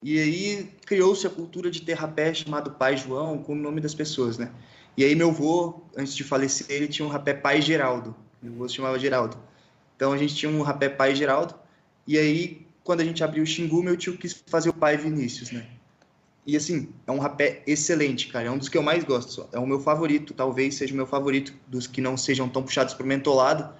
E 0.02 0.18
aí 0.20 0.70
criou-se 0.84 1.26
a 1.26 1.30
cultura 1.30 1.70
de 1.70 1.80
ter 1.80 1.94
rapé 1.94 2.34
chamado 2.34 2.72
Pai 2.72 2.96
João 2.96 3.38
com 3.42 3.54
o 3.54 3.56
nome 3.56 3.80
das 3.80 3.94
pessoas, 3.94 4.36
né? 4.36 4.52
E 4.96 5.02
aí 5.02 5.14
meu 5.14 5.30
avô, 5.30 5.80
antes 5.96 6.14
de 6.14 6.22
falecer, 6.22 6.66
ele 6.68 6.88
tinha 6.88 7.06
um 7.06 7.08
rapé 7.08 7.32
Pai 7.32 7.62
Geraldo. 7.62 8.14
Meu 8.42 8.52
avô 8.52 8.68
se 8.68 8.74
chamava 8.74 8.98
Geraldo. 8.98 9.38
Então 9.96 10.12
a 10.12 10.18
gente 10.18 10.34
tinha 10.34 10.52
um 10.52 10.60
rapé 10.60 10.88
Pai 10.88 11.14
Geraldo. 11.14 11.54
E 12.06 12.18
aí, 12.18 12.66
quando 12.84 13.00
a 13.00 13.04
gente 13.04 13.24
abriu 13.24 13.42
o 13.42 13.46
Xingu, 13.46 13.82
meu 13.82 13.96
tio 13.96 14.18
quis 14.18 14.44
fazer 14.46 14.68
o 14.68 14.74
Pai 14.74 14.96
Vinícius, 14.98 15.50
né? 15.52 15.66
E 16.44 16.56
assim, 16.56 16.88
é 17.06 17.12
um 17.12 17.20
rapé 17.20 17.62
excelente, 17.66 18.26
cara. 18.28 18.48
É 18.48 18.50
um 18.50 18.58
dos 18.58 18.68
que 18.68 18.76
eu 18.76 18.82
mais 18.82 19.04
gosto. 19.04 19.48
É 19.52 19.58
o 19.58 19.66
meu 19.66 19.80
favorito, 19.80 20.34
talvez 20.34 20.74
seja 20.74 20.92
o 20.92 20.96
meu 20.96 21.06
favorito 21.06 21.54
dos 21.68 21.86
que 21.86 22.00
não 22.00 22.16
sejam 22.16 22.48
tão 22.48 22.62
puxados 22.62 22.92
pro 22.92 23.06
mentolado. 23.06 23.72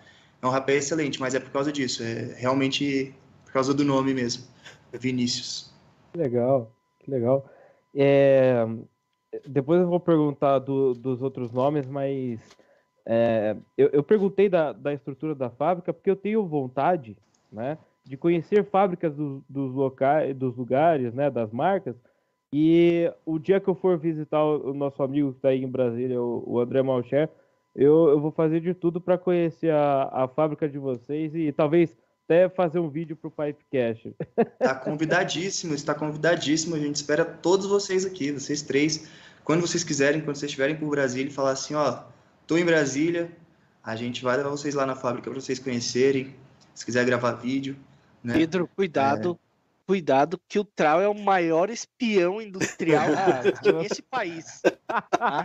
É 0.43 0.47
um 0.47 0.51
rapé 0.51 0.74
excelente, 0.74 1.20
mas 1.20 1.35
é 1.35 1.40
por 1.40 1.51
causa 1.51 1.73
disso. 1.73 2.02
É 2.02 2.35
realmente 2.36 3.14
por 3.44 3.52
causa 3.52 3.73
do 3.73 3.85
nome 3.85 4.12
mesmo. 4.12 4.44
Vinícius. 4.93 5.73
Legal, 6.14 6.70
que 6.98 7.10
legal. 7.10 7.48
É... 7.94 8.66
Depois 9.47 9.81
eu 9.81 9.89
vou 9.89 10.01
perguntar 10.01 10.59
do, 10.59 10.93
dos 10.94 11.23
outros 11.23 11.51
nomes, 11.52 11.86
mas 11.86 12.40
é... 13.06 13.56
eu, 13.78 13.89
eu, 13.93 14.02
perguntei 14.02 14.48
da, 14.48 14.73
da 14.73 14.93
estrutura 14.93 15.35
da 15.35 15.48
fábrica 15.48 15.93
porque 15.93 16.10
eu 16.10 16.16
tenho 16.16 16.44
vontade, 16.44 17.16
né, 17.51 17.78
de 18.05 18.16
conhecer 18.16 18.64
fábricas 18.64 19.14
do, 19.14 19.43
dos 19.48 19.73
locais, 19.73 20.36
dos 20.36 20.56
lugares, 20.56 21.14
né, 21.14 21.31
das 21.31 21.51
marcas 21.51 21.97
e 22.52 23.10
o 23.24 23.39
dia 23.39 23.60
que 23.60 23.69
eu 23.69 23.74
for 23.74 23.97
visitar 23.97 24.44
o 24.44 24.74
nosso 24.74 25.02
amigo 25.02 25.31
que 25.31 25.39
está 25.39 25.48
aí 25.48 25.64
em 25.64 25.69
Brasília, 25.69 26.20
o 26.20 26.60
André 26.60 26.82
Malcher, 26.82 27.31
eu, 27.74 28.09
eu, 28.09 28.20
vou 28.20 28.31
fazer 28.31 28.61
de 28.61 28.74
tudo 28.74 29.01
para 29.01 29.16
conhecer 29.16 29.70
a, 29.70 30.24
a 30.24 30.28
fábrica 30.28 30.69
de 30.69 30.78
vocês 30.78 31.35
e 31.35 31.53
talvez 31.53 31.97
até 32.24 32.49
fazer 32.49 32.78
um 32.78 32.89
vídeo 32.89 33.16
para 33.16 33.28
o 33.28 33.31
Pipecast. 33.31 34.15
Está 34.36 34.74
convidadíssimo, 34.74 35.74
está 35.74 35.94
convidadíssimo. 35.94 36.74
A 36.74 36.78
gente 36.78 36.97
espera 36.97 37.24
todos 37.24 37.66
vocês 37.66 38.05
aqui, 38.05 38.31
vocês 38.31 38.62
três. 38.62 39.09
Quando 39.44 39.61
vocês 39.61 39.82
quiserem, 39.82 40.20
quando 40.20 40.36
vocês 40.36 40.51
estiverem 40.51 40.77
por 40.77 40.89
Brasília 40.89 41.31
e 41.31 41.35
falar 41.35 41.53
assim, 41.53 41.74
ó, 41.74 42.05
tô 42.47 42.57
em 42.57 42.65
Brasília, 42.65 43.31
a 43.82 43.97
gente 43.97 44.23
vai 44.23 44.36
levar 44.36 44.51
vocês 44.51 44.74
lá 44.74 44.86
na 44.86 44.94
fábrica 44.94 45.31
para 45.31 45.40
vocês 45.40 45.59
conhecerem. 45.59 46.35
Se 46.74 46.85
quiser 46.85 47.05
gravar 47.05 47.32
vídeo. 47.32 47.77
Né? 48.23 48.35
Pedro, 48.35 48.69
cuidado. 48.74 49.39
É 49.49 49.51
cuidado 49.86 50.40
que 50.48 50.59
o 50.59 50.64
Trau 50.64 51.00
é 51.00 51.09
o 51.09 51.14
maior 51.14 51.70
espião 51.70 52.40
industrial 52.40 53.06
desse 53.80 54.02
país. 54.02 54.62
Tá? 54.86 55.44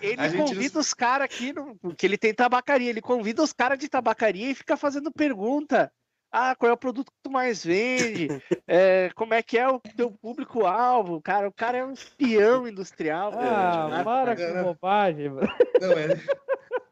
Ele 0.00 0.36
convida 0.36 0.74
não... 0.74 0.80
os 0.80 0.94
caras 0.94 1.24
aqui, 1.24 1.52
no, 1.52 1.76
porque 1.76 2.06
ele 2.06 2.18
tem 2.18 2.34
tabacaria, 2.34 2.90
ele 2.90 3.00
convida 3.00 3.42
os 3.42 3.52
caras 3.52 3.78
de 3.78 3.88
tabacaria 3.88 4.50
e 4.50 4.54
fica 4.54 4.76
fazendo 4.76 5.10
pergunta. 5.12 5.90
Ah, 6.30 6.54
qual 6.54 6.68
é 6.68 6.72
o 6.72 6.76
produto 6.76 7.10
que 7.10 7.22
tu 7.22 7.30
mais 7.30 7.64
vende? 7.64 8.28
É, 8.70 9.10
como 9.14 9.32
é 9.32 9.42
que 9.42 9.56
é 9.56 9.66
o 9.66 9.80
teu 9.80 10.10
público-alvo? 10.10 11.22
Cara, 11.22 11.48
o 11.48 11.52
cara 11.52 11.78
é 11.78 11.84
um 11.86 11.92
espião 11.92 12.68
industrial. 12.68 13.32
Ah, 13.34 13.88
cara. 13.90 14.04
para 14.04 14.36
com 14.36 14.62
bobagem. 14.62 15.30
Não, 15.30 15.92
é... 15.92 16.20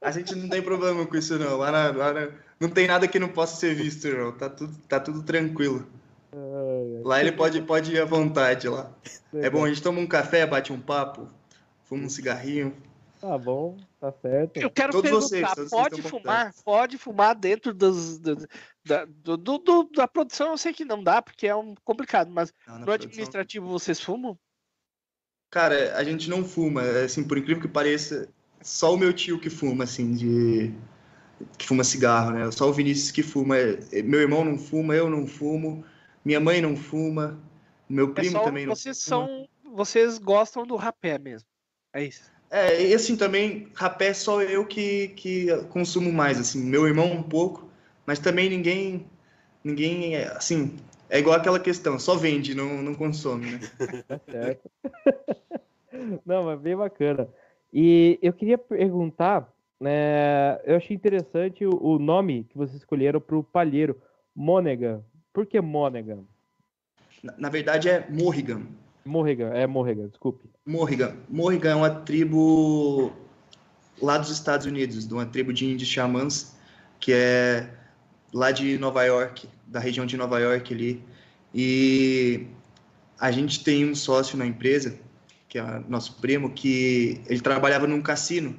A 0.00 0.10
gente 0.10 0.34
não 0.34 0.48
tem 0.48 0.62
problema 0.62 1.04
com 1.04 1.16
isso, 1.16 1.38
não. 1.38 1.58
Lá, 1.58 1.70
na, 1.70 1.90
lá 1.90 2.12
na... 2.14 2.28
não 2.58 2.70
tem 2.70 2.86
nada 2.86 3.06
que 3.06 3.18
não 3.18 3.28
possa 3.28 3.56
ser 3.56 3.74
visto, 3.74 4.08
não. 4.08 4.32
Tá 4.32 4.48
tudo, 4.48 4.74
tá 4.88 4.98
tudo 4.98 5.22
tranquilo. 5.22 5.86
Lá 7.04 7.20
ele 7.20 7.32
pode, 7.32 7.60
pode 7.62 7.92
ir 7.92 8.00
à 8.00 8.04
vontade 8.04 8.68
lá. 8.68 8.92
É 9.34 9.50
bom, 9.50 9.64
a 9.64 9.68
gente 9.68 9.82
toma 9.82 10.00
um 10.00 10.06
café, 10.06 10.46
bate 10.46 10.72
um 10.72 10.80
papo, 10.80 11.28
fuma 11.84 12.04
um 12.04 12.08
cigarrinho. 12.08 12.74
Tá 13.20 13.38
bom, 13.38 13.78
tá 13.98 14.12
certo. 14.12 14.56
Eu 14.58 14.70
quero 14.70 14.92
todos 14.92 15.30
perguntar, 15.30 15.54
vocês, 15.54 15.70
pode 15.70 16.02
fumar? 16.02 16.54
Pode 16.64 16.98
fumar 16.98 17.34
dentro 17.34 17.72
dos, 17.72 18.18
do, 18.18 18.46
da, 18.84 19.04
do, 19.04 19.36
do, 19.36 19.90
da 19.94 20.06
produção? 20.06 20.50
Eu 20.50 20.58
sei 20.58 20.72
que 20.72 20.84
não 20.84 21.02
dá, 21.02 21.22
porque 21.22 21.46
é 21.46 21.56
um 21.56 21.74
complicado, 21.84 22.30
mas 22.30 22.52
não, 22.66 22.80
no 22.80 22.92
administrativo 22.92 23.66
vocês 23.66 24.00
fumam? 24.00 24.38
Cara, 25.50 25.96
a 25.96 26.04
gente 26.04 26.28
não 26.28 26.44
fuma, 26.44 26.82
assim, 26.82 27.24
por 27.24 27.38
incrível 27.38 27.62
que 27.62 27.68
pareça, 27.68 28.28
só 28.60 28.94
o 28.94 28.98
meu 28.98 29.12
tio 29.12 29.40
que 29.40 29.48
fuma, 29.48 29.84
assim, 29.84 30.12
de 30.12 30.74
que 31.56 31.66
fuma 31.66 31.84
cigarro, 31.84 32.32
né? 32.32 32.50
Só 32.50 32.68
o 32.68 32.72
Vinícius 32.72 33.10
que 33.10 33.22
fuma. 33.22 33.56
Meu 34.04 34.20
irmão 34.20 34.44
não 34.44 34.58
fuma, 34.58 34.94
eu 34.94 35.08
não 35.08 35.26
fumo. 35.26 35.84
Minha 36.26 36.40
mãe 36.40 36.60
não 36.60 36.74
fuma, 36.74 37.38
meu 37.88 38.08
é 38.08 38.12
primo 38.14 38.38
é 38.38 38.42
também 38.42 38.66
não 38.66 38.74
vocês 38.74 39.00
fuma. 39.00 39.26
São, 39.28 39.48
vocês 39.72 40.18
gostam 40.18 40.66
do 40.66 40.74
rapé 40.74 41.20
mesmo, 41.20 41.48
é 41.92 42.02
isso? 42.02 42.32
É, 42.50 42.84
e 42.84 42.92
assim 42.92 43.16
também, 43.16 43.68
rapé 43.76 44.12
só 44.12 44.42
eu 44.42 44.66
que, 44.66 45.06
que 45.10 45.46
consumo 45.68 46.12
mais, 46.12 46.40
assim, 46.40 46.64
meu 46.64 46.84
irmão 46.84 47.12
um 47.12 47.22
pouco, 47.22 47.68
mas 48.04 48.18
também 48.18 48.50
ninguém, 48.50 49.06
ninguém, 49.62 50.16
assim, 50.16 50.74
é 51.08 51.20
igual 51.20 51.36
aquela 51.36 51.60
questão, 51.60 51.96
só 51.96 52.16
vende, 52.16 52.56
não, 52.56 52.82
não 52.82 52.96
consome, 52.96 53.52
né? 53.52 53.60
Tá 54.08 54.18
certo. 54.28 54.68
não, 56.26 56.46
mas 56.46 56.60
bem 56.60 56.76
bacana. 56.76 57.28
E 57.72 58.18
eu 58.20 58.32
queria 58.32 58.58
perguntar, 58.58 59.48
né, 59.80 60.60
eu 60.64 60.74
achei 60.74 60.96
interessante 60.96 61.64
o, 61.64 61.70
o 61.80 62.00
nome 62.00 62.42
que 62.50 62.58
vocês 62.58 62.78
escolheram 62.78 63.20
para 63.20 63.36
o 63.36 63.44
palheiro, 63.44 63.96
Mônega. 64.34 65.04
Por 65.36 65.44
que 65.44 65.60
Monaghan? 65.60 66.24
Na, 67.22 67.34
na, 67.36 67.48
verdade 67.50 67.90
é 67.90 68.08
Morrigan. 68.08 68.62
Morrigan, 69.04 69.50
é 69.50 69.66
Morrigan, 69.66 70.08
desculpe. 70.08 70.48
Morrigan. 70.64 71.14
Morrigan 71.28 71.72
é 71.72 71.74
uma 71.74 71.90
tribo 71.90 73.12
lá 74.00 74.16
dos 74.16 74.30
Estados 74.30 74.64
Unidos, 74.64 75.06
de 75.06 75.12
uma 75.12 75.26
tribo 75.26 75.52
de 75.52 75.66
índios 75.66 75.90
xamãs, 75.90 76.56
que 76.98 77.12
é 77.12 77.70
lá 78.32 78.50
de 78.50 78.78
Nova 78.78 79.04
York, 79.04 79.46
da 79.66 79.78
região 79.78 80.06
de 80.06 80.16
Nova 80.16 80.38
York 80.40 80.72
ali. 80.72 81.04
E 81.54 82.46
a 83.20 83.30
gente 83.30 83.62
tem 83.62 83.86
um 83.90 83.94
sócio 83.94 84.38
na 84.38 84.46
empresa, 84.46 84.98
que 85.50 85.58
é 85.58 85.82
nosso 85.86 86.14
primo, 86.14 86.54
que 86.54 87.20
ele 87.26 87.42
trabalhava 87.42 87.86
num 87.86 88.00
cassino, 88.00 88.56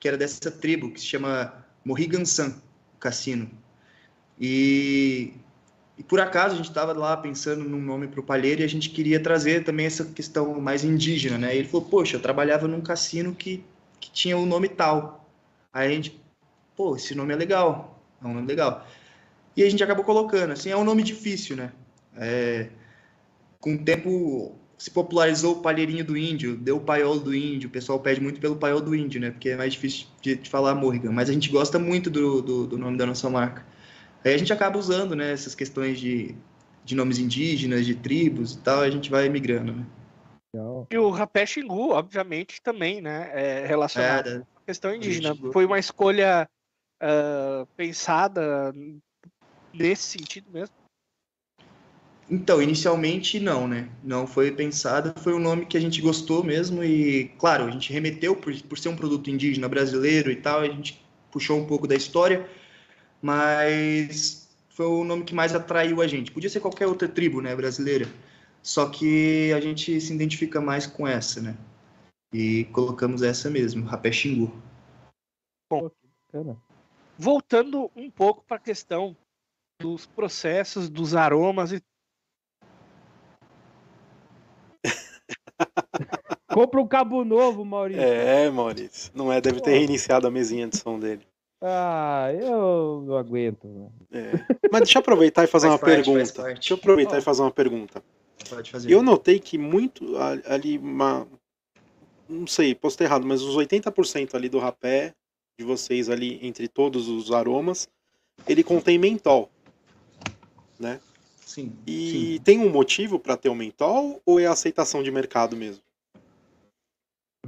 que 0.00 0.08
era 0.08 0.18
dessa 0.18 0.50
tribo, 0.50 0.90
que 0.90 0.98
se 0.98 1.06
chama 1.06 1.64
Morrigan 1.84 2.24
Sun 2.24 2.52
Cassino. 2.98 3.48
E 4.40 5.34
e 6.00 6.02
por 6.02 6.18
acaso 6.18 6.54
a 6.54 6.56
gente 6.56 6.70
estava 6.70 6.94
lá 6.94 7.14
pensando 7.14 7.62
num 7.62 7.78
nome 7.78 8.08
para 8.08 8.20
o 8.20 8.22
palheiro 8.22 8.62
e 8.62 8.64
a 8.64 8.66
gente 8.66 8.88
queria 8.88 9.22
trazer 9.22 9.64
também 9.64 9.84
essa 9.84 10.02
questão 10.02 10.58
mais 10.58 10.82
indígena, 10.82 11.36
né? 11.36 11.54
E 11.54 11.58
ele 11.58 11.68
falou, 11.68 11.86
poxa, 11.86 12.16
eu 12.16 12.20
trabalhava 12.22 12.66
num 12.66 12.80
cassino 12.80 13.34
que, 13.34 13.62
que 14.00 14.10
tinha 14.10 14.34
o 14.38 14.44
um 14.44 14.46
nome 14.46 14.66
tal. 14.66 15.28
Aí 15.70 15.88
a 15.88 15.94
gente, 15.94 16.18
pô, 16.74 16.96
esse 16.96 17.14
nome 17.14 17.34
é 17.34 17.36
legal, 17.36 18.02
é 18.24 18.26
um 18.26 18.32
nome 18.32 18.46
legal. 18.46 18.86
E 19.54 19.62
a 19.62 19.68
gente 19.68 19.84
acabou 19.84 20.02
colocando, 20.02 20.52
assim, 20.52 20.70
é 20.70 20.76
um 20.76 20.84
nome 20.84 21.02
difícil, 21.02 21.54
né? 21.54 21.70
É, 22.16 22.70
com 23.60 23.74
o 23.74 23.78
tempo 23.84 24.58
se 24.78 24.90
popularizou 24.90 25.58
o 25.58 25.60
palheirinho 25.60 26.02
do 26.02 26.16
índio, 26.16 26.56
deu 26.56 26.78
o 26.78 26.80
paiol 26.80 27.20
do 27.20 27.34
índio, 27.34 27.68
o 27.68 27.70
pessoal 27.70 28.00
pede 28.00 28.22
muito 28.22 28.40
pelo 28.40 28.56
paiol 28.56 28.80
do 28.80 28.94
índio, 28.94 29.20
né? 29.20 29.30
Porque 29.30 29.50
é 29.50 29.56
mais 29.58 29.74
difícil 29.74 30.06
de, 30.22 30.36
de 30.36 30.48
falar 30.48 30.74
Morrigan, 30.74 31.12
mas 31.12 31.28
a 31.28 31.32
gente 31.34 31.50
gosta 31.50 31.78
muito 31.78 32.08
do, 32.08 32.40
do, 32.40 32.66
do, 32.66 32.78
nome 32.78 32.96
da 32.96 33.04
nossa 33.04 33.28
marca. 33.28 33.66
Aí 34.24 34.34
a 34.34 34.38
gente 34.38 34.52
acaba 34.52 34.78
usando, 34.78 35.16
né, 35.16 35.32
essas 35.32 35.54
questões 35.54 35.98
de, 35.98 36.34
de 36.84 36.94
nomes 36.94 37.18
indígenas, 37.18 37.86
de 37.86 37.94
tribos 37.94 38.54
e 38.54 38.58
tal, 38.58 38.80
a 38.80 38.90
gente 38.90 39.10
vai 39.10 39.28
migrando, 39.28 39.72
né? 39.72 39.86
E 40.90 40.98
o 40.98 41.10
rapé 41.10 41.46
Xingu, 41.46 41.90
obviamente, 41.90 42.60
também, 42.60 43.00
né, 43.00 43.30
é 43.32 43.66
relacionado 43.66 44.28
é, 44.28 44.36
à 44.38 44.66
questão 44.66 44.94
indígena. 44.94 45.34
Foi 45.52 45.64
uma 45.64 45.78
escolha 45.78 46.48
uh, 47.00 47.66
pensada 47.76 48.74
nesse 49.72 50.02
sentido 50.02 50.50
mesmo? 50.50 50.74
Então, 52.28 52.62
inicialmente 52.62 53.40
não, 53.40 53.66
né? 53.66 53.88
Não 54.04 54.24
foi 54.24 54.52
pensada, 54.52 55.12
foi 55.20 55.34
um 55.34 55.38
nome 55.40 55.66
que 55.66 55.76
a 55.76 55.80
gente 55.80 56.00
gostou 56.00 56.44
mesmo 56.44 56.82
e, 56.84 57.28
claro, 57.38 57.64
a 57.64 57.70
gente 57.70 57.92
remeteu 57.92 58.36
por, 58.36 58.54
por 58.62 58.78
ser 58.78 58.88
um 58.88 58.96
produto 58.96 59.28
indígena 59.28 59.68
brasileiro 59.68 60.30
e 60.30 60.36
tal, 60.36 60.60
a 60.60 60.68
gente 60.68 61.04
puxou 61.32 61.58
um 61.58 61.66
pouco 61.66 61.88
da 61.88 61.94
história, 61.96 62.48
mas 63.20 64.48
foi 64.68 64.86
o 64.86 65.04
nome 65.04 65.24
que 65.24 65.34
mais 65.34 65.54
atraiu 65.54 66.00
a 66.00 66.06
gente. 66.06 66.30
Podia 66.30 66.48
ser 66.48 66.60
qualquer 66.60 66.86
outra 66.86 67.08
tribo, 67.08 67.40
né, 67.40 67.54
brasileira, 67.54 68.06
só 68.62 68.88
que 68.88 69.52
a 69.52 69.60
gente 69.60 70.00
se 70.00 70.14
identifica 70.14 70.60
mais 70.60 70.86
com 70.86 71.06
essa, 71.06 71.40
né? 71.40 71.56
E 72.32 72.64
colocamos 72.66 73.22
essa 73.22 73.50
mesmo, 73.50 73.84
Rapé 73.84 74.12
Xingu. 74.12 74.52
Bom, 75.70 75.90
voltando 77.18 77.90
um 77.94 78.10
pouco 78.10 78.44
para 78.44 78.56
a 78.56 78.60
questão 78.60 79.16
dos 79.80 80.06
processos, 80.06 80.88
dos 80.88 81.14
aromas 81.14 81.72
e 81.72 81.82
Compra 86.48 86.80
um 86.80 86.86
cabo 86.86 87.24
novo, 87.24 87.64
Maurício. 87.64 88.02
É, 88.02 88.50
Maurício. 88.50 89.12
Não 89.14 89.32
é, 89.32 89.40
deve 89.40 89.60
ter 89.60 89.70
reiniciado 89.70 90.26
a 90.26 90.30
mesinha 90.30 90.66
de 90.66 90.76
som 90.76 90.98
dele. 90.98 91.29
Ah, 91.60 92.30
eu 92.32 93.04
não 93.06 93.16
aguento. 93.16 93.92
É. 94.10 94.32
Mas 94.72 94.82
deixa 94.82 94.98
eu 94.98 95.00
aproveitar 95.00 95.44
e 95.44 95.46
fazer 95.46 95.68
faz 95.68 95.74
uma 95.74 95.78
parte, 95.78 96.04
pergunta. 96.04 96.42
Deixa 96.42 96.72
eu 96.72 96.78
aproveitar 96.78 97.16
oh. 97.16 97.18
e 97.18 97.22
fazer 97.22 97.42
uma 97.42 97.50
pergunta. 97.50 98.02
Pode 98.48 98.70
fazer. 98.70 98.90
Eu 98.90 99.02
notei 99.02 99.38
que 99.38 99.58
muito 99.58 100.16
ali, 100.46 100.78
uma, 100.78 101.26
não 102.28 102.46
sei, 102.46 102.74
posso 102.74 102.96
ter 102.96 103.04
errado, 103.04 103.26
mas 103.26 103.42
os 103.42 103.56
80% 103.56 104.34
ali 104.34 104.48
do 104.48 104.58
rapé 104.58 105.14
de 105.58 105.64
vocês 105.64 106.08
ali, 106.08 106.38
entre 106.42 106.68
todos 106.68 107.08
os 107.08 107.32
aromas, 107.32 107.88
ele 108.48 108.62
contém 108.62 108.98
mentol, 108.98 109.50
né? 110.78 111.00
Sim. 111.44 111.76
E 111.86 112.36
sim. 112.36 112.42
tem 112.42 112.60
um 112.60 112.70
motivo 112.70 113.18
para 113.18 113.36
ter 113.36 113.48
o 113.48 113.54
mentol 113.54 114.22
ou 114.24 114.38
é 114.38 114.46
aceitação 114.46 115.02
de 115.02 115.10
mercado 115.10 115.56
mesmo? 115.56 115.82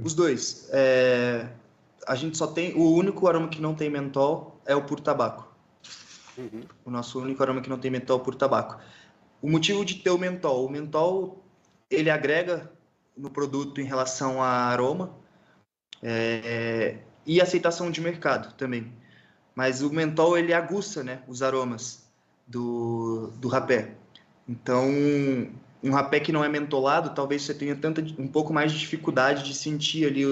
Os 0.01 0.13
dois. 0.13 0.67
É... 0.71 1.47
A 2.07 2.15
gente 2.15 2.37
só 2.37 2.47
tem. 2.47 2.73
O 2.75 2.93
único 2.93 3.27
aroma 3.27 3.47
que 3.47 3.61
não 3.61 3.75
tem 3.75 3.89
mentol 3.89 4.61
é 4.65 4.75
o 4.75 4.83
puro 4.83 5.01
tabaco. 5.01 5.51
Uhum. 6.37 6.63
O 6.85 6.91
nosso 6.91 7.19
único 7.19 7.41
aroma 7.41 7.61
que 7.61 7.69
não 7.69 7.77
tem 7.77 7.91
mentol 7.91 8.17
é 8.17 8.21
o 8.21 8.23
puro 8.23 8.37
tabaco. 8.37 8.79
O 9.41 9.49
motivo 9.49 9.83
de 9.85 9.95
ter 9.95 10.09
o 10.09 10.17
mentol. 10.17 10.65
O 10.65 10.69
mentol 10.69 11.43
ele 11.89 12.09
agrega 12.09 12.71
no 13.15 13.29
produto 13.29 13.79
em 13.79 13.85
relação 13.85 14.41
a 14.41 14.47
aroma 14.47 15.15
é... 16.01 16.97
e 17.25 17.39
aceitação 17.39 17.91
de 17.91 18.01
mercado 18.01 18.53
também. 18.55 18.91
Mas 19.55 19.81
o 19.81 19.89
mentol 19.91 20.37
ele 20.37 20.53
aguça 20.53 21.03
né, 21.03 21.21
os 21.27 21.43
aromas 21.43 22.09
do, 22.47 23.31
do 23.37 23.47
rapé. 23.47 23.95
Então, 24.47 24.89
um 25.83 25.91
rapé 25.91 26.19
que 26.19 26.31
não 26.31 26.43
é 26.43 26.49
mentolado, 26.49 27.11
talvez 27.13 27.43
você 27.43 27.53
tenha 27.53 27.75
tanta, 27.75 28.01
um 28.17 28.27
pouco 28.27 28.53
mais 28.53 28.71
de 28.71 28.79
dificuldade 28.79 29.43
de 29.43 29.53
sentir 29.53 30.07
ali 30.07 30.25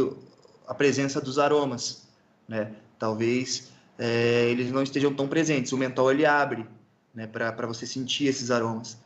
a 0.71 0.73
presença 0.73 1.19
dos 1.19 1.37
aromas, 1.37 2.07
né? 2.47 2.73
Talvez 2.97 3.73
é, 3.99 4.45
eles 4.49 4.71
não 4.71 4.81
estejam 4.81 5.13
tão 5.13 5.27
presentes. 5.27 5.73
O 5.73 5.77
mentol 5.77 6.09
ele 6.09 6.25
abre, 6.25 6.65
né, 7.13 7.27
para 7.27 7.67
você 7.67 7.85
sentir 7.85 8.27
esses 8.27 8.49
aromas. 8.49 8.97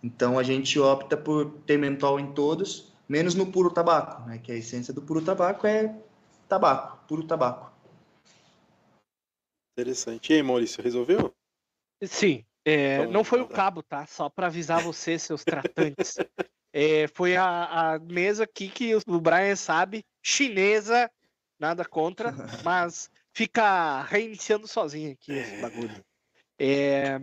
Então 0.00 0.38
a 0.38 0.44
gente 0.44 0.78
opta 0.78 1.16
por 1.16 1.50
ter 1.66 1.76
mentol 1.76 2.20
em 2.20 2.32
todos, 2.34 2.92
menos 3.08 3.34
no 3.34 3.50
puro 3.50 3.68
tabaco, 3.68 4.28
né? 4.28 4.38
Que 4.38 4.52
a 4.52 4.54
essência 4.54 4.94
do 4.94 5.02
puro 5.02 5.20
tabaco 5.20 5.66
é 5.66 5.92
tabaco, 6.48 7.04
puro 7.08 7.24
tabaco. 7.24 7.72
Interessante. 9.76 10.32
E 10.32 10.36
aí, 10.36 10.42
Maurício, 10.42 10.80
resolveu? 10.80 11.34
Sim, 12.04 12.44
é, 12.64 13.08
não 13.08 13.24
foi 13.24 13.40
o 13.40 13.48
cabo, 13.48 13.82
tá? 13.82 14.06
Só 14.06 14.28
para 14.28 14.46
avisar 14.46 14.80
você, 14.80 15.18
seus 15.18 15.42
tratantes. 15.42 16.16
É, 16.70 17.08
foi 17.08 17.34
a, 17.34 17.94
a, 17.94 17.98
mesa 17.98 18.44
aqui 18.44 18.68
que 18.68 18.94
o 18.94 19.20
Brian 19.20 19.56
sabe, 19.56 20.04
chinesa, 20.28 21.10
nada 21.58 21.84
contra, 21.84 22.32
mas 22.64 23.10
fica 23.32 24.02
reiniciando 24.02 24.68
sozinho 24.68 25.12
aqui 25.12 25.32
esse 25.32 25.54
é. 25.54 25.60
bagulho. 25.60 26.04
É, 26.58 27.20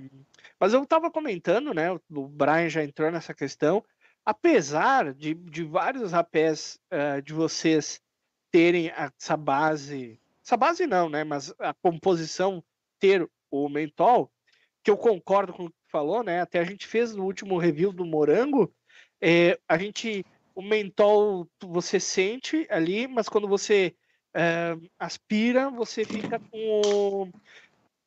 mas 0.59 0.73
eu 0.73 0.81
estava 0.83 1.11
comentando, 1.11 1.73
né? 1.73 1.91
O 1.91 2.27
Brian 2.27 2.69
já 2.69 2.83
entrou 2.83 3.11
nessa 3.11 3.33
questão. 3.33 3.83
Apesar 4.25 5.13
de, 5.13 5.35
de 5.35 5.63
vários 5.63 6.11
rapés 6.11 6.79
uh, 6.91 7.21
de 7.21 7.33
vocês 7.33 8.01
terem 8.49 8.89
essa 8.89 9.37
base, 9.37 10.19
essa 10.43 10.57
base 10.57 10.87
não, 10.87 11.09
né? 11.09 11.23
Mas 11.23 11.53
a 11.59 11.73
composição 11.73 12.63
ter 12.97 13.29
o 13.51 13.69
mentol, 13.69 14.31
que 14.81 14.89
eu 14.89 14.97
concordo 14.97 15.53
com 15.53 15.65
o 15.65 15.69
que 15.69 15.75
falou, 15.91 16.23
né? 16.23 16.41
Até 16.41 16.59
a 16.59 16.63
gente 16.63 16.87
fez 16.87 17.13
no 17.13 17.25
último 17.25 17.57
review 17.57 17.91
do 17.91 18.05
Morango, 18.05 18.73
é, 19.21 19.59
a 19.67 19.77
gente, 19.77 20.25
o 20.55 20.61
mentol 20.61 21.47
você 21.61 21.99
sente 21.99 22.65
ali, 22.69 23.07
mas 23.07 23.29
quando 23.29 23.47
você 23.47 23.95
é, 24.33 24.75
aspira, 24.97 25.69
você 25.69 26.05
fica 26.05 26.39
com 26.39 27.31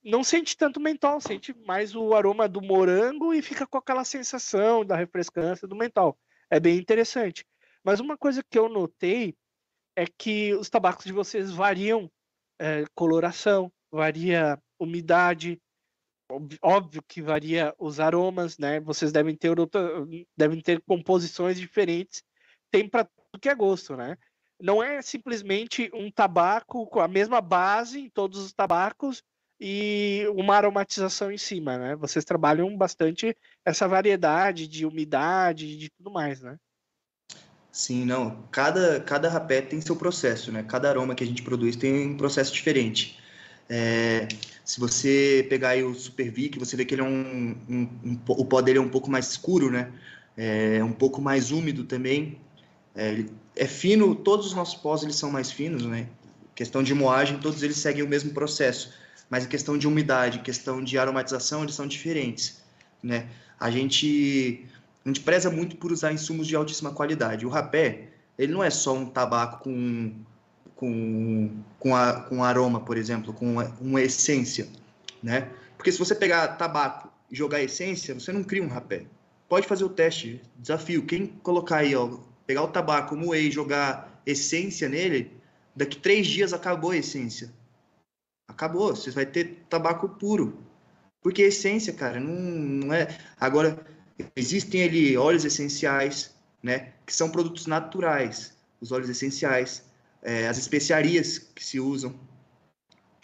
não 0.03 0.25
sente 0.25 0.57
tanto 0.57 0.81
mentol, 0.81 1.21
sente 1.21 1.55
mais 1.67 1.95
o 1.95 2.15
aroma 2.15 2.49
do 2.49 2.63
morango 2.63 3.35
e 3.35 3.43
fica 3.43 3.67
com 3.67 3.77
aquela 3.77 4.05
sensação 4.05 4.85
da 4.85 4.97
refrescância 4.97 5.69
do 5.69 5.77
mentol. 5.77 6.19
É 6.49 6.59
bem 6.59 6.79
interessante. 6.79 7.45
Mas 7.85 8.01
uma 8.01 8.17
coisa 8.17 8.43
que 8.43 8.59
eu 8.59 8.69
notei 8.69 9.37
é 9.95 10.07
que 10.07 10.55
os 10.55 10.71
tabacos 10.71 11.05
de 11.05 11.13
vocês 11.13 11.51
variam 11.51 12.11
é, 12.59 12.85
coloração, 12.95 13.71
varia 13.91 14.59
umidade, 14.79 15.61
óbvio 16.63 17.03
que 17.07 17.21
varia 17.21 17.75
os 17.79 18.01
aromas, 18.01 18.59
né? 18.59 18.81
Vocês 18.81 19.13
devem 19.13 19.35
ter 19.37 19.59
outra, 19.59 20.07
devem 20.37 20.61
ter 20.61 20.81
composições 20.83 21.59
diferentes. 21.59 22.23
Tem 22.71 22.89
para 22.89 23.05
tudo 23.05 23.41
que 23.41 23.49
é 23.49 23.55
gosto, 23.55 23.97
né? 23.97 24.17
Não 24.61 24.83
é 24.83 25.01
simplesmente 25.03 25.91
um 25.95 26.11
tabaco 26.11 26.87
com 26.87 27.01
a 27.01 27.09
mesma 27.09 27.41
base 27.41 28.01
em 28.01 28.11
todos 28.11 28.41
os 28.41 28.53
tabacos 28.53 29.23
e 29.61 30.25
uma 30.35 30.57
aromatização 30.57 31.31
em 31.31 31.39
cima, 31.39 31.79
né? 31.79 31.97
Vocês 31.97 32.25
trabalham 32.25 32.77
bastante 32.77 33.37
essa 33.65 33.89
variedade 33.89 34.69
de 34.69 34.87
umidade 34.87 35.77
de 35.77 35.91
tudo 35.91 36.11
mais, 36.11 36.41
né? 36.41 36.57
Sim, 37.71 38.05
não. 38.05 38.43
Cada, 38.51 39.01
cada 39.01 39.29
rapé 39.29 39.61
tem 39.61 39.81
seu 39.81 39.95
processo, 39.95 40.51
né? 40.51 40.65
Cada 40.65 40.89
aroma 40.89 41.15
que 41.15 41.23
a 41.23 41.27
gente 41.27 41.43
produz 41.43 41.77
tem 41.77 42.09
um 42.09 42.17
processo 42.17 42.53
diferente. 42.53 43.19
É, 43.69 44.27
se 44.65 44.81
você 44.81 45.47
pegar 45.49 45.71
aí 45.71 45.85
o 45.85 45.95
Super 45.95 46.31
Vic, 46.31 46.59
você 46.59 46.77
vê 46.77 46.85
que 46.85 46.95
ele 46.95 47.03
é 47.03 47.05
um, 47.05 47.57
um, 47.69 47.89
um, 48.05 48.21
o 48.29 48.45
pó 48.45 48.61
dele 48.61 48.79
é 48.79 48.83
um 48.83 48.89
pouco 48.89 49.11
mais 49.11 49.29
escuro, 49.31 49.71
né? 49.71 49.93
É 50.37 50.83
um 50.83 50.93
pouco 50.93 51.21
mais 51.21 51.51
úmido 51.51 51.85
também. 51.85 52.41
É, 52.99 53.25
é, 53.55 53.67
fino, 53.67 54.13
todos 54.13 54.47
os 54.47 54.55
nossos 54.55 54.75
pós 54.75 55.05
eles 55.05 55.15
são 55.15 55.31
mais 55.31 55.53
finos, 55.53 55.85
né? 55.85 56.09
Questão 56.53 56.83
de 56.83 56.93
moagem, 56.93 57.39
todos 57.39 57.63
eles 57.63 57.77
seguem 57.77 58.03
o 58.03 58.09
mesmo 58.09 58.33
processo. 58.33 58.93
Mas 59.31 59.45
a 59.45 59.47
questão 59.47 59.79
de 59.79 59.87
umidade, 59.87 60.41
questão 60.41 60.83
de 60.83 60.99
aromatização, 60.99 61.63
eles 61.63 61.77
são 61.77 61.87
diferentes, 61.87 62.61
né? 63.01 63.29
A 63.61 63.71
gente, 63.71 64.67
a 65.05 65.09
gente 65.09 65.21
preza 65.21 65.49
muito 65.49 65.77
por 65.77 65.93
usar 65.93 66.13
insumos 66.13 66.49
de 66.49 66.57
altíssima 66.57 66.91
qualidade. 66.91 67.47
O 67.47 67.49
rapé, 67.49 68.09
ele 68.37 68.53
não 68.53 68.65
é 68.65 68.71
só 68.71 68.93
um 68.95 69.07
tabaco 69.07 69.63
com 69.63 70.13
com, 70.79 71.51
com, 71.81 71.97
a, 71.97 72.21
com 72.21 72.45
aroma, 72.45 72.79
por 72.79 72.97
exemplo, 72.97 73.33
com 73.33 73.55
uma, 73.55 73.77
uma, 73.81 74.01
essência, 74.01 74.69
né? 75.21 75.51
Porque 75.77 75.91
se 75.91 75.99
você 75.99 76.15
pegar 76.15 76.47
tabaco 76.57 77.13
e 77.29 77.35
jogar 77.35 77.61
essência, 77.61 78.15
você 78.15 78.31
não 78.31 78.45
cria 78.45 78.63
um 78.63 78.69
rapé. 78.69 79.05
Pode 79.49 79.67
fazer 79.67 79.83
o 79.83 79.89
teste, 79.89 80.41
desafio. 80.57 81.05
Quem 81.05 81.27
colocar 81.27 81.79
aí, 81.79 81.97
ó, 81.97 82.19
pegar 82.49 82.63
o 82.63 82.69
tabaco, 82.69 83.15
moer 83.15 83.43
e 83.43 83.51
jogar 83.51 84.23
essência 84.25 84.89
nele, 84.89 85.31
daqui 85.77 85.99
três 85.99 86.27
dias 86.27 86.55
acabou 86.55 86.93
a 86.93 86.97
essência. 86.97 87.53
Acabou, 88.49 88.97
você 88.97 89.11
vai 89.11 89.27
ter 89.27 89.67
tabaco 89.69 90.09
puro. 90.09 90.59
Porque 91.21 91.43
essência, 91.43 91.93
cara, 91.93 92.19
não, 92.19 92.33
não 92.33 92.95
é. 92.95 93.07
Agora, 93.39 93.79
existem 94.35 94.83
ali 94.83 95.15
óleos 95.15 95.45
essenciais, 95.45 96.35
né? 96.63 96.95
Que 97.05 97.15
são 97.15 97.29
produtos 97.29 97.67
naturais. 97.67 98.57
Os 98.81 98.93
óleos 98.93 99.11
essenciais 99.11 99.85
é, 100.23 100.49
as 100.49 100.57
especiarias 100.57 101.39
que 101.39 101.63
se 101.63 101.79
usam. 101.79 102.19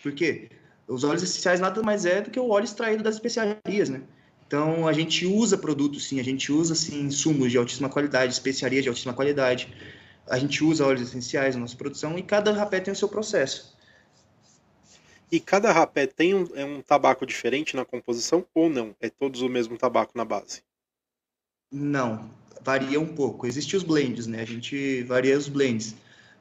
Por 0.02 0.12
quê? 0.12 0.50
Os 0.86 1.02
óleos 1.02 1.22
essenciais 1.22 1.60
nada 1.60 1.82
mais 1.82 2.04
é 2.04 2.20
do 2.20 2.30
que 2.30 2.38
o 2.38 2.50
óleo 2.50 2.64
extraído 2.64 3.02
das 3.02 3.14
especiarias, 3.14 3.88
né? 3.88 4.02
Então, 4.46 4.86
a 4.86 4.92
gente 4.92 5.26
usa 5.26 5.56
produtos, 5.56 6.06
sim, 6.06 6.20
a 6.20 6.22
gente 6.22 6.52
usa, 6.52 6.74
sim, 6.74 7.00
insumos 7.00 7.50
de 7.50 7.58
altíssima 7.58 7.88
qualidade, 7.88 8.32
especiarias 8.32 8.82
de 8.82 8.88
altíssima 8.88 9.14
qualidade, 9.14 9.72
a 10.28 10.38
gente 10.38 10.62
usa 10.62 10.86
óleos 10.86 11.02
essenciais 11.02 11.54
na 11.54 11.62
nossa 11.62 11.76
produção 11.76 12.18
e 12.18 12.22
cada 12.22 12.52
rapé 12.52 12.80
tem 12.80 12.92
o 12.92 12.96
seu 12.96 13.08
processo. 13.08 13.74
E 15.30 15.40
cada 15.40 15.72
rapé 15.72 16.06
tem 16.06 16.34
um, 16.34 16.46
é 16.54 16.64
um 16.64 16.80
tabaco 16.80 17.26
diferente 17.26 17.74
na 17.74 17.84
composição 17.84 18.46
ou 18.54 18.70
não? 18.70 18.94
É 19.00 19.08
todos 19.08 19.40
o 19.42 19.48
mesmo 19.48 19.76
tabaco 19.76 20.12
na 20.14 20.24
base? 20.24 20.62
Não, 21.72 22.30
varia 22.62 23.00
um 23.00 23.06
pouco. 23.06 23.46
Existem 23.46 23.76
os 23.76 23.82
blends, 23.82 24.26
né? 24.26 24.42
A 24.42 24.46
gente 24.46 25.02
varia 25.02 25.36
os 25.36 25.48
blends. 25.48 25.96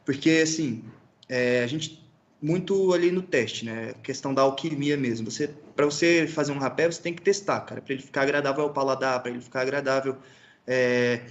Porque, 0.06 0.30
assim, 0.44 0.84
é, 1.28 1.64
a 1.64 1.68
gente 1.68 2.03
muito 2.44 2.94
ali 2.94 3.10
no 3.10 3.22
teste, 3.22 3.64
né? 3.64 3.94
questão 4.03 4.34
da 4.34 4.41
alquimia 4.41 4.98
mesmo. 4.98 5.32
Você, 5.32 5.48
para 5.74 5.86
você 5.86 6.28
fazer 6.28 6.52
um 6.52 6.57
rapé, 6.57 6.91
você 6.91 7.02
tem 7.02 7.14
que 7.14 7.22
testar, 7.22 7.61
cara, 7.61 7.80
para 7.80 7.94
ele 7.94 8.03
ficar 8.03 8.24
agradável 8.24 8.65
ao 8.65 8.74
paladar, 8.74 9.22
para 9.22 9.32
ele 9.32 9.40
ficar 9.40 9.61
agradável 9.61 10.18
é, 10.68 11.22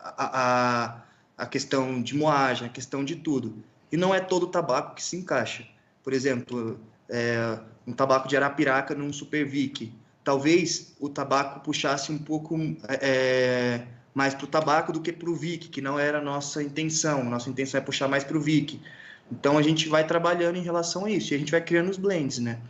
a, 0.00 0.94
a, 0.96 1.02
a 1.36 1.46
questão 1.46 2.00
de 2.00 2.16
moagem, 2.16 2.66
a 2.66 2.70
questão 2.70 3.04
de 3.04 3.16
tudo. 3.16 3.62
E 3.92 3.98
não 3.98 4.14
é 4.14 4.20
todo 4.20 4.46
tabaco 4.46 4.94
que 4.94 5.02
se 5.02 5.14
encaixa. 5.14 5.68
Por 6.02 6.14
exemplo, 6.14 6.80
é, 7.06 7.58
um 7.86 7.92
tabaco 7.92 8.26
de 8.26 8.34
Arapiraca 8.34 8.94
num 8.94 9.12
Super 9.12 9.46
Vic. 9.46 9.92
Talvez 10.24 10.96
o 10.98 11.10
tabaco 11.10 11.60
puxasse 11.60 12.10
um 12.10 12.18
pouco 12.18 12.56
é, 12.88 13.82
mais 14.14 14.34
para 14.34 14.44
o 14.44 14.48
tabaco 14.48 14.90
do 14.90 15.02
que 15.02 15.12
para 15.12 15.28
o 15.28 15.34
Vic, 15.34 15.68
que 15.68 15.82
não 15.82 15.98
era 15.98 16.16
a 16.16 16.22
nossa 16.22 16.62
intenção. 16.62 17.22
Nossa 17.24 17.50
intenção 17.50 17.78
é 17.78 17.82
puxar 17.84 18.08
mais 18.08 18.24
para 18.24 18.38
o 18.38 18.40
Vic. 18.40 18.80
Então 19.32 19.56
a 19.56 19.62
gente 19.62 19.88
vai 19.88 20.06
trabalhando 20.06 20.56
em 20.56 20.62
relação 20.62 21.06
a 21.06 21.10
isso 21.10 21.32
e 21.32 21.36
a 21.36 21.38
gente 21.38 21.50
vai 21.50 21.62
criando 21.62 21.88
os 21.88 21.96
blends, 21.96 22.38
né? 22.38 22.60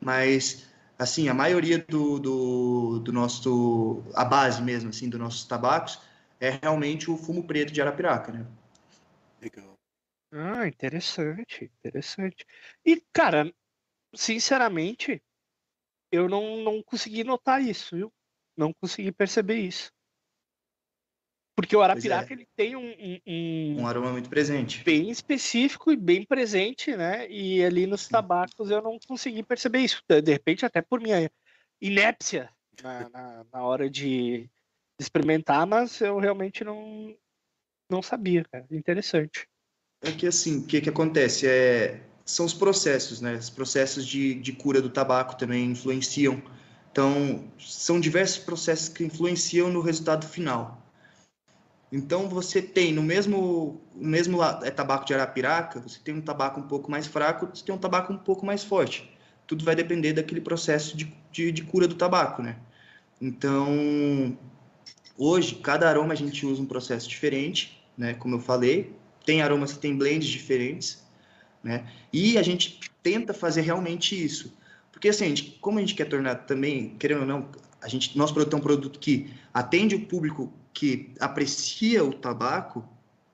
Mas 0.00 0.64
assim, 0.96 1.28
a 1.28 1.34
maioria 1.34 1.78
do, 1.78 2.20
do, 2.20 2.98
do 3.00 3.12
nosso, 3.12 4.02
a 4.14 4.24
base 4.24 4.62
mesmo, 4.62 4.90
assim, 4.90 5.08
dos 5.08 5.18
nossos 5.18 5.44
tabacos 5.44 6.00
é 6.40 6.50
realmente 6.62 7.10
o 7.10 7.16
fumo 7.16 7.44
preto 7.44 7.72
de 7.72 7.82
Arapiraca, 7.82 8.32
né? 8.32 8.46
Legal. 9.42 9.74
Ah, 10.32 10.66
interessante, 10.68 11.70
interessante. 11.78 12.46
E, 12.84 13.02
cara, 13.12 13.52
sinceramente, 14.14 15.22
eu 16.12 16.28
não, 16.28 16.58
não 16.58 16.82
consegui 16.82 17.24
notar 17.24 17.60
isso, 17.60 17.96
viu? 17.96 18.12
Não 18.56 18.72
consegui 18.72 19.10
perceber 19.10 19.56
isso. 19.56 19.92
Porque 21.56 21.76
o 21.76 21.80
é. 21.80 21.84
Arapiraca 21.84 22.32
é. 22.32 22.36
ele 22.36 22.48
tem 22.56 22.74
um, 22.74 23.20
um, 23.26 23.80
um, 23.80 23.86
aroma 23.86 24.10
muito 24.10 24.28
presente. 24.28 24.82
Bem 24.82 25.10
específico 25.10 25.92
e 25.92 25.96
bem 25.96 26.24
presente, 26.24 26.96
né? 26.96 27.28
E 27.30 27.64
ali 27.64 27.86
nos 27.86 28.08
tabacos 28.08 28.70
eu 28.70 28.82
não 28.82 28.98
consegui 29.06 29.42
perceber 29.42 29.80
isso. 29.80 30.02
De 30.08 30.32
repente, 30.32 30.66
até 30.66 30.82
por 30.82 31.00
minha 31.00 31.30
inépcia 31.80 32.50
na, 32.82 33.08
na, 33.08 33.46
na 33.52 33.62
hora 33.62 33.88
de 33.88 34.50
experimentar, 35.00 35.66
mas 35.66 36.00
eu 36.00 36.18
realmente 36.18 36.64
não, 36.64 37.14
não 37.90 38.02
sabia, 38.02 38.44
cara. 38.44 38.66
Interessante. 38.70 39.46
É 40.02 40.10
que 40.10 40.26
assim, 40.26 40.58
o 40.58 40.66
que, 40.66 40.80
que 40.80 40.88
acontece? 40.88 41.46
É, 41.46 42.00
são 42.24 42.44
os 42.44 42.54
processos, 42.54 43.20
né? 43.20 43.34
Os 43.34 43.50
processos 43.50 44.06
de, 44.06 44.34
de 44.34 44.52
cura 44.52 44.82
do 44.82 44.90
tabaco 44.90 45.36
também 45.36 45.66
influenciam. 45.66 46.42
Então, 46.90 47.50
são 47.58 47.98
diversos 47.98 48.38
processos 48.44 48.88
que 48.88 49.04
influenciam 49.04 49.70
no 49.70 49.80
resultado 49.80 50.26
final. 50.26 50.83
Então 51.94 52.28
você 52.28 52.60
tem 52.60 52.92
no 52.92 53.04
mesmo 53.04 53.80
no 53.94 54.08
mesmo 54.08 54.42
é, 54.42 54.70
tabaco 54.72 55.06
de 55.06 55.14
arapiraca, 55.14 55.78
você 55.78 56.00
tem 56.02 56.12
um 56.12 56.20
tabaco 56.20 56.58
um 56.58 56.64
pouco 56.64 56.90
mais 56.90 57.06
fraco, 57.06 57.46
você 57.46 57.64
tem 57.64 57.72
um 57.72 57.78
tabaco 57.78 58.12
um 58.12 58.18
pouco 58.18 58.44
mais 58.44 58.64
forte. 58.64 59.08
Tudo 59.46 59.64
vai 59.64 59.76
depender 59.76 60.12
daquele 60.12 60.40
processo 60.40 60.96
de, 60.96 61.14
de, 61.30 61.52
de 61.52 61.62
cura 61.62 61.86
do 61.86 61.94
tabaco, 61.94 62.42
né? 62.42 62.56
Então 63.22 64.36
hoje 65.16 65.54
cada 65.54 65.88
aroma 65.88 66.14
a 66.14 66.16
gente 66.16 66.44
usa 66.44 66.60
um 66.60 66.66
processo 66.66 67.08
diferente, 67.08 67.80
né? 67.96 68.14
Como 68.14 68.34
eu 68.34 68.40
falei, 68.40 68.92
tem 69.24 69.40
aromas 69.40 69.72
que 69.72 69.78
tem 69.78 69.96
blends 69.96 70.26
diferentes, 70.26 71.00
né? 71.62 71.86
E 72.12 72.36
a 72.36 72.42
gente 72.42 72.80
tenta 73.04 73.32
fazer 73.32 73.60
realmente 73.60 74.20
isso, 74.20 74.52
porque 74.90 75.10
assim, 75.10 75.26
a 75.26 75.28
gente, 75.28 75.58
como 75.60 75.78
a 75.78 75.80
gente 75.80 75.94
quer 75.94 76.08
tornar 76.08 76.34
também, 76.34 76.96
querendo 76.98 77.20
ou 77.20 77.26
não, 77.26 77.48
a 77.80 77.86
gente 77.86 78.18
nosso 78.18 78.34
produto 78.34 78.54
é 78.54 78.56
um 78.56 78.62
produto 78.62 78.98
que 78.98 79.32
atende 79.52 79.94
o 79.94 80.06
público 80.06 80.52
que 80.74 81.14
aprecia 81.20 82.04
o 82.04 82.12
tabaco, 82.12 82.84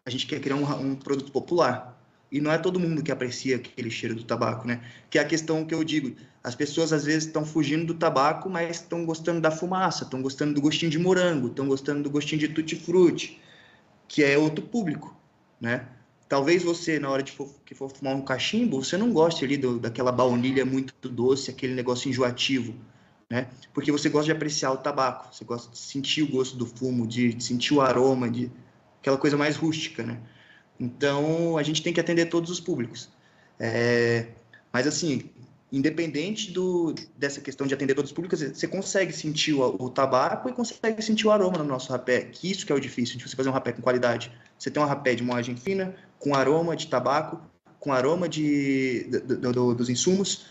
a 0.04 0.10
gente 0.10 0.26
quer 0.26 0.40
criar 0.40 0.56
um, 0.56 0.90
um, 0.90 0.94
produto 0.94 1.32
popular. 1.32 1.98
E 2.30 2.40
não 2.40 2.52
é 2.52 2.58
todo 2.58 2.78
mundo 2.78 3.02
que 3.02 3.10
aprecia 3.10 3.56
aquele 3.56 3.90
cheiro 3.90 4.14
do 4.14 4.22
tabaco, 4.22 4.68
né? 4.68 4.80
Que 5.08 5.18
é 5.18 5.22
a 5.22 5.24
questão 5.24 5.64
que 5.64 5.74
eu 5.74 5.82
digo. 5.82 6.14
As 6.44 6.54
pessoas 6.54 6.92
às 6.92 7.04
vezes 7.04 7.26
estão 7.26 7.44
fugindo 7.44 7.86
do 7.86 7.94
tabaco, 7.94 8.48
mas 8.48 8.76
estão 8.76 9.04
gostando 9.04 9.40
da 9.40 9.50
fumaça, 9.50 10.04
estão 10.04 10.22
gostando 10.22 10.54
do 10.54 10.60
gostinho 10.60 10.90
de 10.92 10.98
morango, 10.98 11.48
estão 11.48 11.66
gostando 11.66 12.02
do 12.02 12.10
gostinho 12.10 12.38
de 12.38 12.48
tutti-frutti, 12.48 13.40
que 14.06 14.22
é 14.22 14.38
outro 14.38 14.64
público, 14.64 15.16
né? 15.60 15.88
Talvez 16.28 16.62
você, 16.62 17.00
na 17.00 17.10
hora 17.10 17.22
de 17.22 17.32
for, 17.32 17.52
que 17.64 17.74
for 17.74 17.90
fumar 17.90 18.14
um 18.14 18.22
cachimbo, 18.22 18.84
você 18.84 18.96
não 18.96 19.12
goste 19.12 19.44
ali 19.44 19.56
do, 19.56 19.80
daquela 19.80 20.12
baunilha 20.12 20.64
muito 20.64 21.08
doce, 21.08 21.50
aquele 21.50 21.74
negócio 21.74 22.08
enjoativo 22.08 22.74
né? 23.30 23.46
Porque 23.72 23.92
você 23.92 24.08
gosta 24.08 24.26
de 24.26 24.32
apreciar 24.32 24.72
o 24.72 24.76
tabaco, 24.76 25.32
você 25.32 25.44
gosta 25.44 25.70
de 25.70 25.78
sentir 25.78 26.22
o 26.22 26.28
gosto 26.28 26.56
do 26.56 26.66
fumo, 26.66 27.06
de, 27.06 27.32
de 27.32 27.44
sentir 27.44 27.72
o 27.72 27.80
aroma, 27.80 28.28
de 28.28 28.50
aquela 29.00 29.16
coisa 29.16 29.36
mais 29.36 29.56
rústica, 29.56 30.02
né? 30.02 30.18
Então, 30.78 31.56
a 31.56 31.62
gente 31.62 31.82
tem 31.82 31.92
que 31.92 32.00
atender 32.00 32.26
todos 32.26 32.50
os 32.50 32.58
públicos. 32.58 33.08
É, 33.58 34.28
mas, 34.72 34.86
assim, 34.86 35.30
independente 35.70 36.50
do, 36.50 36.94
dessa 37.16 37.40
questão 37.40 37.66
de 37.66 37.74
atender 37.74 37.94
todos 37.94 38.10
os 38.10 38.14
públicos, 38.14 38.40
você 38.40 38.66
consegue 38.66 39.12
sentir 39.12 39.52
o, 39.52 39.76
o, 39.78 39.90
tabaco 39.90 40.48
e 40.48 40.52
consegue 40.52 41.00
sentir 41.00 41.26
o 41.26 41.30
aroma 41.30 41.58
no 41.58 41.64
nosso 41.64 41.92
rapé, 41.92 42.22
que 42.22 42.50
isso 42.50 42.66
que 42.66 42.72
é 42.72 42.74
o 42.74 42.80
difícil, 42.80 43.16
de 43.18 43.28
você 43.28 43.36
fazer 43.36 43.48
um 43.48 43.52
rapé 43.52 43.72
com 43.72 43.82
qualidade. 43.82 44.32
Você 44.58 44.70
tem 44.70 44.82
um 44.82 44.86
rapé 44.86 45.14
de 45.14 45.22
moagem 45.22 45.54
fina, 45.54 45.94
com 46.18 46.34
aroma 46.34 46.74
de 46.74 46.88
tabaco, 46.88 47.40
com 47.78 47.92
aroma 47.92 48.28
de, 48.28 49.04
do, 49.04 49.52
do, 49.52 49.74
dos 49.74 49.88
insumos, 49.88 50.46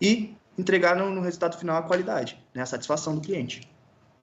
e 0.00 0.34
entregar 0.58 0.96
no, 0.96 1.10
no 1.10 1.20
resultado 1.20 1.58
final 1.58 1.76
a 1.76 1.82
qualidade, 1.82 2.42
né, 2.54 2.62
a 2.62 2.66
satisfação 2.66 3.14
do 3.14 3.20
cliente. 3.20 3.68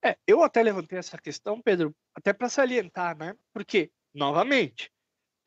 É, 0.04 0.16
eu 0.28 0.44
até 0.44 0.62
levantei 0.62 0.98
essa 0.98 1.18
questão, 1.18 1.62
Pedro, 1.62 1.94
até 2.16 2.32
para 2.32 2.50
salientar, 2.50 3.18
né? 3.18 3.36
Porque, 3.54 3.92
novamente, 4.14 4.92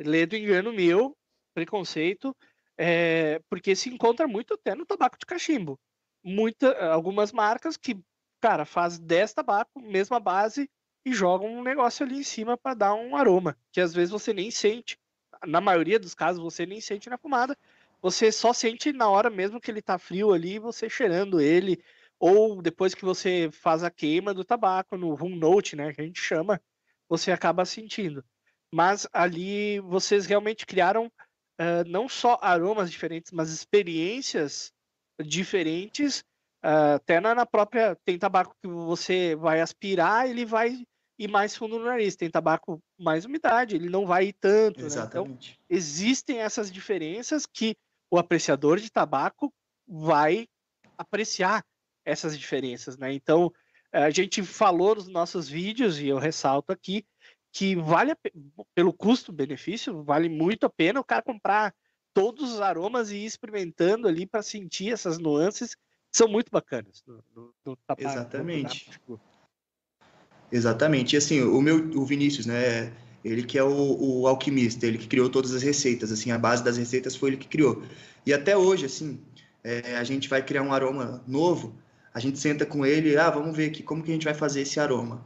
lê 0.01 0.27
do 0.27 0.37
engano 0.37 0.73
meu, 0.73 1.17
preconceito, 1.55 2.37
é, 2.77 3.41
porque 3.49 3.77
se 3.77 3.89
encontra 3.89 4.27
muito 4.27 4.55
até 4.55 4.75
no 4.75 4.87
tabaco 4.87 5.19
de 5.19 5.27
cachimbo. 5.27 5.79
Muita, 6.23 6.93
algumas 6.93 7.33
marcas 7.33 7.77
que, 7.77 7.99
cara, 8.41 8.65
faz 8.65 8.99
10 8.99 9.33
tabaco, 9.35 9.81
mesma 9.81 10.19
base, 10.19 10.69
e 11.05 11.13
jogam 11.13 11.49
um 11.49 11.63
negócio 11.63 12.05
ali 12.05 12.19
em 12.19 12.23
cima 12.23 12.57
para 12.57 12.75
dar 12.75 12.95
um 12.95 13.17
aroma, 13.17 13.57
que 13.73 13.81
às 13.81 13.95
vezes 13.95 14.11
você 14.11 14.33
nem 14.33 14.51
sente. 14.51 14.99
Na 15.47 15.61
maioria 15.61 15.99
dos 15.99 16.15
casos, 16.15 16.43
você 16.43 16.67
nem 16.67 16.81
sente 16.81 17.09
na 17.09 17.17
fumada, 17.17 17.57
você 18.03 18.33
só 18.33 18.53
sente 18.53 18.93
na 18.93 19.09
hora 19.09 19.31
mesmo 19.31 19.61
que 19.61 19.71
ele 19.71 19.83
tá 19.83 19.99
frio 19.99 20.33
ali, 20.33 20.59
você 20.59 20.89
cheirando 20.89 21.41
ele, 21.41 21.83
ou 22.19 22.61
depois 22.61 22.95
que 22.95 23.05
você 23.05 23.51
faz 23.53 23.83
a 23.83 23.91
queima 23.91 24.35
do 24.35 24.45
tabaco 24.45 24.97
no 24.97 25.15
room 25.15 25.37
note, 25.37 25.75
né, 25.75 25.93
que 25.93 26.01
a 26.01 26.05
gente 26.05 26.21
chama, 26.21 26.61
você 27.09 27.33
acaba 27.33 27.65
sentindo. 27.65 28.25
Mas 28.73 29.07
ali 29.13 29.81
vocês 29.81 30.27
realmente 30.27 30.65
criaram 30.65 31.07
uh, 31.07 31.89
não 31.89 32.09
só 32.09 32.39
aromas 32.41 32.91
diferentes, 32.91 33.33
mas 33.33 33.51
experiências 33.51 34.73
diferentes. 35.21 36.21
Uh, 36.65 36.97
até 36.97 37.21
na, 37.21 37.35
na 37.35 37.47
própria. 37.47 37.97
Tem 38.05 38.19
tabaco 38.19 38.55
que 38.63 38.69
você 38.69 39.35
vai 39.35 39.61
aspirar, 39.61 40.29
ele 40.29 40.45
vai 40.45 40.85
ir 41.19 41.29
mais 41.29 41.57
fundo 41.57 41.79
no 41.79 41.85
nariz. 41.85 42.15
Tem 42.17 42.31
tabaco 42.31 42.81
mais 42.99 43.25
umidade, 43.25 43.75
ele 43.75 43.89
não 43.89 44.07
vai 44.07 44.27
ir 44.27 44.35
tanto. 44.35 44.85
Exatamente. 44.85 45.51
Né? 45.51 45.57
Então, 45.65 45.77
existem 45.77 46.39
essas 46.39 46.71
diferenças 46.71 47.45
que 47.45 47.75
o 48.11 48.19
apreciador 48.19 48.79
de 48.79 48.91
tabaco 48.91 49.53
vai 49.87 50.49
apreciar 50.99 51.65
essas 52.05 52.39
diferenças, 52.39 52.97
né? 52.97 53.13
Então, 53.13 53.53
a 53.93 54.11
gente 54.11 54.43
falou 54.43 54.95
nos 54.95 55.09
nossos 55.09 55.49
vídeos, 55.49 55.99
e 55.99 56.09
eu 56.09 56.19
ressalto 56.19 56.73
aqui, 56.73 57.05
que 57.53 57.75
vale, 57.77 58.15
pelo 58.75 58.93
custo-benefício, 58.93 60.03
vale 60.03 60.29
muito 60.29 60.67
a 60.67 60.71
pena 60.71 61.01
o 61.01 61.05
cara 61.05 61.23
comprar 61.23 61.75
todos 62.15 62.53
os 62.53 62.61
aromas 62.61 63.11
e 63.11 63.19
ir 63.19 63.27
experimentando 63.27 64.09
ali 64.09 64.27
para 64.27 64.43
sentir 64.43 64.93
essas 64.93 65.19
nuances 65.19 65.75
que 65.75 66.17
são 66.17 66.29
muito 66.29 66.51
bacanas 66.51 67.05
tabaco. 67.87 68.03
Exatamente. 68.03 69.01
Exatamente. 70.51 71.15
E 71.15 71.19
assim, 71.19 71.43
o 71.43 71.61
meu, 71.61 71.77
o 71.99 72.05
Vinícius, 72.05 72.47
né? 72.47 72.93
Ele 73.25 73.43
que 73.43 73.59
é 73.59 73.63
o, 73.63 73.97
o, 74.21 74.27
alquimista, 74.27 74.87
ele 74.87 74.99
que 74.99 75.07
criou 75.07 75.29
todas 75.29 75.53
as 75.53 75.63
receitas, 75.63 76.11
assim, 76.11 76.31
a 76.31 76.39
base 76.39 76.65
das 76.65 76.77
receitas 76.77 77.15
foi 77.15 77.31
ele 77.31 77.37
que 77.37 77.49
criou. 77.49 77.83
E 78.25 78.33
até 78.33 78.57
hoje, 78.57 78.87
assim, 78.87 79.21
é, 79.63 79.97
a 79.97 80.05
gente 80.05 80.29
vai 80.29 80.43
criar 80.43 80.63
um 80.63 80.73
aroma 80.73 81.23
novo, 81.27 81.75
a 82.15 82.19
gente 82.19 82.39
senta 82.39 82.65
com 82.65 82.85
ele, 82.85 83.17
ah, 83.17 83.31
vamos 83.31 83.57
ver 83.57 83.67
aqui 83.67 83.83
como 83.83 84.03
que 84.03 84.11
a 84.11 84.15
gente 84.15 84.25
vai 84.25 84.35
fazer 84.35 84.63
esse 84.63 84.81
aroma. 84.81 85.25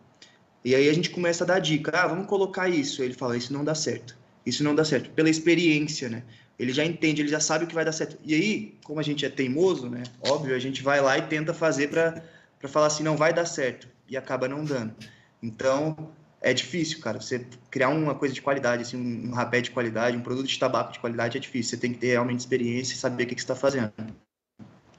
E 0.64 0.74
aí 0.74 0.88
a 0.88 0.92
gente 0.92 1.10
começa 1.10 1.44
a 1.44 1.46
dar 1.46 1.58
dica, 1.58 1.92
ah, 1.94 2.06
vamos 2.06 2.26
colocar 2.26 2.68
isso. 2.68 3.02
Ele 3.02 3.14
fala, 3.14 3.36
isso 3.36 3.52
não 3.52 3.64
dá 3.64 3.74
certo, 3.74 4.16
isso 4.44 4.64
não 4.64 4.74
dá 4.74 4.84
certo, 4.84 5.10
pela 5.10 5.30
experiência, 5.30 6.08
né? 6.08 6.24
Ele 6.58 6.72
já 6.72 6.84
entende, 6.84 7.20
ele 7.20 7.28
já 7.28 7.40
sabe 7.40 7.64
o 7.64 7.66
que 7.66 7.74
vai 7.74 7.84
dar 7.84 7.92
certo. 7.92 8.16
E 8.24 8.34
aí, 8.34 8.74
como 8.84 9.00
a 9.00 9.02
gente 9.02 9.26
é 9.26 9.28
teimoso, 9.28 9.88
né? 9.88 10.04
Óbvio, 10.20 10.54
a 10.54 10.58
gente 10.58 10.82
vai 10.82 11.00
lá 11.00 11.18
e 11.18 11.22
tenta 11.22 11.52
fazer 11.52 11.88
para 11.90 12.22
falar 12.68 12.86
assim, 12.86 13.02
não 13.02 13.16
vai 13.16 13.32
dar 13.32 13.44
certo, 13.44 13.88
e 14.08 14.16
acaba 14.16 14.48
não 14.48 14.64
dando. 14.64 14.94
Então, 15.42 16.10
é 16.44 16.52
difícil, 16.52 17.00
cara. 17.00 17.20
Você 17.20 17.46
criar 17.70 17.88
uma 17.88 18.14
coisa 18.14 18.34
de 18.34 18.42
qualidade, 18.42 18.82
assim, 18.82 19.26
um 19.26 19.32
rapé 19.32 19.60
de 19.62 19.70
qualidade, 19.70 20.16
um 20.16 20.22
produto 20.22 20.46
de 20.46 20.58
tabaco 20.58 20.92
de 20.92 21.00
qualidade 21.00 21.38
é 21.38 21.40
difícil. 21.40 21.70
Você 21.70 21.80
tem 21.80 21.92
que 21.92 21.98
ter 21.98 22.08
realmente 22.08 22.40
experiência 22.40 22.92
e 22.92 22.96
saber 22.96 23.24
o 23.24 23.26
que, 23.26 23.34
que 23.34 23.40
você 23.40 23.44
está 23.44 23.56
fazendo. 23.56 23.92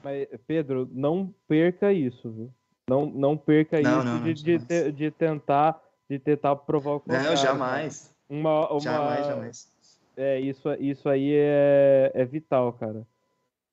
Mas, 0.02 0.26
Pedro, 0.46 0.88
não 0.92 1.32
perca 1.48 1.92
isso, 1.92 2.30
viu? 2.30 2.52
Não, 2.88 3.06
não 3.06 3.36
perca 3.36 3.80
Não, 3.80 3.98
isso 3.98 4.06
não, 4.06 4.18
não, 4.18 4.32
de, 4.32 4.34
de, 4.34 4.58
te- 4.58 4.92
de 4.92 5.10
tentar 5.10 5.80
de 6.08 6.18
tentar 6.20 6.54
provar 6.54 6.90
o 6.92 7.02
Não, 7.06 7.16
contrário, 7.16 7.36
jamais. 7.36 8.14
Uma, 8.28 8.70
uma, 8.70 8.80
Jamais, 8.80 9.26
jamais. 9.26 9.68
É, 10.16 10.40
isso, 10.40 10.72
isso 10.74 11.08
aí 11.08 11.32
é, 11.32 12.12
é 12.14 12.24
vital, 12.24 12.72
cara. 12.72 13.06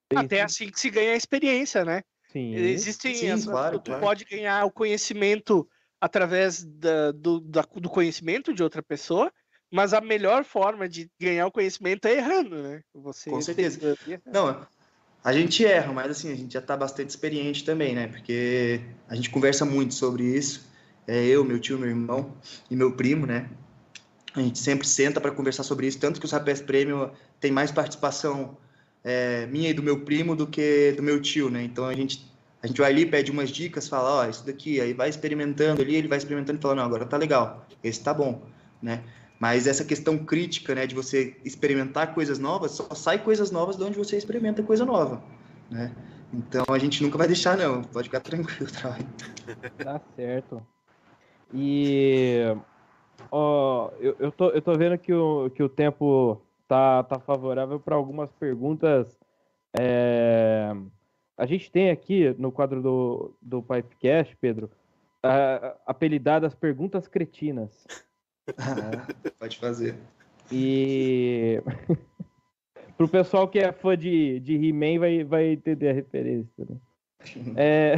Tem 0.10 0.20
Até 0.20 0.38
sim- 0.38 0.44
assim 0.44 0.72
que 0.72 0.80
se 0.80 0.90
ganha 0.90 1.14
a 1.14 1.16
experiência, 1.16 1.86
né? 1.86 2.02
Sim. 2.32 2.56
Existem. 2.56 3.14
Sim, 3.14 3.30
as- 3.30 3.46
claro, 3.46 3.80
tu 3.80 3.86
claro. 3.92 4.02
pode 4.02 4.26
ganhar 4.26 4.66
o 4.66 4.72
conhecimento 4.72 5.68
através 6.04 6.66
da- 6.66 7.14
do, 7.14 7.40
da- 7.40 7.66
do 7.78 7.90
conhecimento 7.90 8.54
de 8.54 8.62
outra 8.62 8.84
pessoa, 8.84 9.32
mas 9.72 9.94
a 9.94 10.02
melhor 10.02 10.44
forma 10.44 10.88
de 10.90 11.10
ganhar 11.18 11.48
o 11.48 11.52
conhecimento 11.52 12.06
é 12.06 12.18
errando, 12.18 12.62
né? 12.62 12.82
Você 12.94 13.30
Com 13.30 13.40
certeza. 13.40 13.80
errando. 14.06 14.22
Não, 14.26 14.68
a 15.24 15.32
gente 15.32 15.66
erra, 15.66 15.94
mas 15.94 16.12
assim, 16.12 16.30
a 16.30 16.36
gente 16.36 16.52
já 16.52 16.60
está 16.60 16.76
bastante 16.76 17.10
experiente 17.12 17.64
também, 17.64 17.96
né? 17.96 18.08
Porque 18.08 18.82
a 19.08 19.16
gente 19.16 19.30
conversa 19.30 19.64
muito 19.64 19.94
sobre 19.94 20.26
isso. 20.26 20.68
É 21.08 21.24
eu, 21.24 21.46
meu 21.46 21.58
tio, 21.58 21.80
meu 21.80 21.88
irmão 21.88 22.36
e 22.70 22.76
meu 22.76 22.92
primo, 22.92 23.26
né? 23.26 23.50
A 24.36 24.42
gente 24.42 24.60
sempre 24.60 24.86
senta 24.86 25.22
para 25.22 25.32
conversar 25.32 25.64
sobre 25.64 25.88
isso, 25.88 26.00
tanto 26.00 26.20
que 26.20 26.26
os 26.26 26.34
Rapés 26.34 26.60
Premium 26.60 27.10
tem 27.40 27.50
mais 27.50 27.72
participação 27.72 28.58
é, 29.06 29.46
minha 29.46 29.70
e 29.70 29.74
do 29.74 29.82
meu 29.82 30.02
primo 30.02 30.36
do 30.36 30.48
que 30.48 30.92
do 30.98 31.02
meu 31.02 31.22
tio, 31.22 31.50
né? 31.50 31.64
Então 31.64 31.86
a 31.86 31.94
gente 31.96 32.33
a 32.64 32.68
gente 32.68 32.80
vai 32.80 32.92
ali, 32.92 33.06
pede 33.06 33.30
umas 33.30 33.50
dicas, 33.50 33.90
fala, 33.90 34.22
ó, 34.22 34.30
isso 34.30 34.46
daqui, 34.46 34.80
aí 34.80 34.94
vai 34.94 35.10
experimentando 35.10 35.82
ali, 35.82 35.96
ele 35.96 36.08
vai 36.08 36.18
experimentando 36.18 36.58
e 36.58 36.62
fala, 36.62 36.76
não, 36.76 36.84
agora 36.86 37.06
tá 37.06 37.18
legal, 37.18 37.68
esse 37.84 38.02
tá 38.02 38.14
bom, 38.14 38.42
né? 38.82 39.04
Mas 39.38 39.68
essa 39.68 39.84
questão 39.84 40.18
crítica, 40.18 40.74
né, 40.74 40.88
de 40.88 40.96
você 40.96 41.36
experimentar 41.44 42.14
coisas 42.14 42.40
novas, 42.40 42.72
só 42.72 42.96
sai 42.96 43.20
coisas 43.20 43.52
novas 43.52 43.76
de 43.76 43.84
onde 43.84 43.98
você 43.98 44.16
experimenta 44.16 44.64
coisa 44.64 44.86
nova, 44.86 45.22
né? 45.70 45.92
Então 46.34 46.64
a 46.70 46.80
gente 46.80 47.04
nunca 47.04 47.18
vai 47.18 47.28
deixar, 47.28 47.58
não. 47.58 47.84
Pode 47.84 48.08
ficar 48.08 48.22
tranquilo, 48.22 48.72
Troy. 48.72 48.98
Tá 49.78 50.02
certo. 50.16 50.66
E 51.54 52.56
ó, 53.30 53.92
eu, 54.00 54.16
eu, 54.20 54.32
tô, 54.32 54.50
eu 54.50 54.62
tô 54.62 54.74
vendo 54.76 54.98
que 54.98 55.14
o, 55.14 55.50
que 55.52 55.62
o 55.62 55.70
tempo 55.70 56.42
tá, 56.68 57.04
tá 57.04 57.20
favorável 57.20 57.80
para 57.80 57.96
algumas 57.96 58.32
perguntas. 58.32 59.20
É, 59.78 60.74
a 61.38 61.46
gente 61.46 61.72
tem 61.72 61.90
aqui 61.90 62.34
no 62.38 62.52
quadro 62.52 62.82
do, 62.82 63.36
do 63.42 63.62
Pipecast, 63.64 64.36
Pedro, 64.38 64.70
a- 65.22 65.76
apelidadas 65.86 66.54
perguntas 66.54 67.08
cretinas. 67.08 67.86
né? 68.48 68.52
Pode 69.40 69.58
fazer. 69.58 69.96
E 70.52 71.62
pro 72.98 73.08
pessoal 73.08 73.48
que 73.48 73.60
é 73.60 73.72
fã 73.72 73.98
de, 73.98 74.40
de 74.40 74.54
He-Man 74.56 75.00
vai, 75.00 75.24
vai 75.24 75.46
entender 75.48 75.90
a 75.90 75.94
referência. 75.94 76.66
Né? 76.66 76.78
É... 77.56 77.96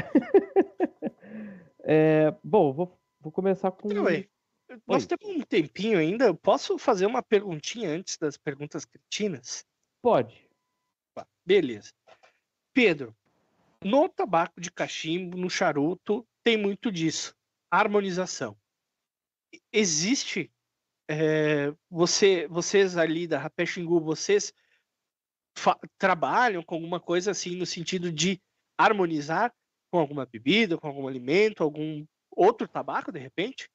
é, 1.83 2.35
Bom, 2.43 2.71
vou, 2.73 2.99
vou 3.19 3.31
começar 3.31 3.71
com. 3.71 3.91
Então, 3.91 4.03
ué, 4.03 4.27
Nós 4.87 5.05
temos 5.05 5.35
um 5.35 5.41
tempinho 5.41 5.97
ainda. 5.97 6.33
Posso 6.33 6.77
fazer 6.77 7.05
uma 7.05 7.21
perguntinha 7.23 7.89
antes 7.89 8.17
das 8.17 8.37
perguntas 8.37 8.85
cretinas? 8.85 9.65
Pode. 10.01 10.47
Tá, 11.15 11.27
Beleza. 11.45 11.91
Pedro, 12.73 13.15
no 13.85 14.09
tabaco 14.09 14.59
de 14.59 14.71
cachimbo, 14.71 15.37
no 15.37 15.47
charuto, 15.47 16.27
tem 16.43 16.57
muito 16.57 16.91
disso. 16.91 17.35
Harmonização. 17.69 18.57
Existe. 19.71 20.51
é, 21.07 21.71
você, 21.87 22.47
vocês 22.47 22.97
ali 22.97 23.27
da 23.27 23.37
Rapé 23.37 23.63
Xingu, 23.63 24.01
vocês 24.01 24.51
trabalham 25.99 26.63
com 26.63 26.73
alguma 26.73 26.99
coisa 26.99 27.29
assim 27.29 27.55
no 27.55 27.65
sentido 27.65 28.11
de 28.11 28.41
harmonizar 28.75 29.53
com 29.91 29.99
alguma 29.99 30.25
bebida, 30.25 30.79
com 30.79 30.87
algum 30.87 31.07
alimento, 31.07 31.61
algum 31.61 32.03
outro 32.31 32.67
tabaco, 32.67 33.11
de 33.11 33.19
repente? 33.19 33.69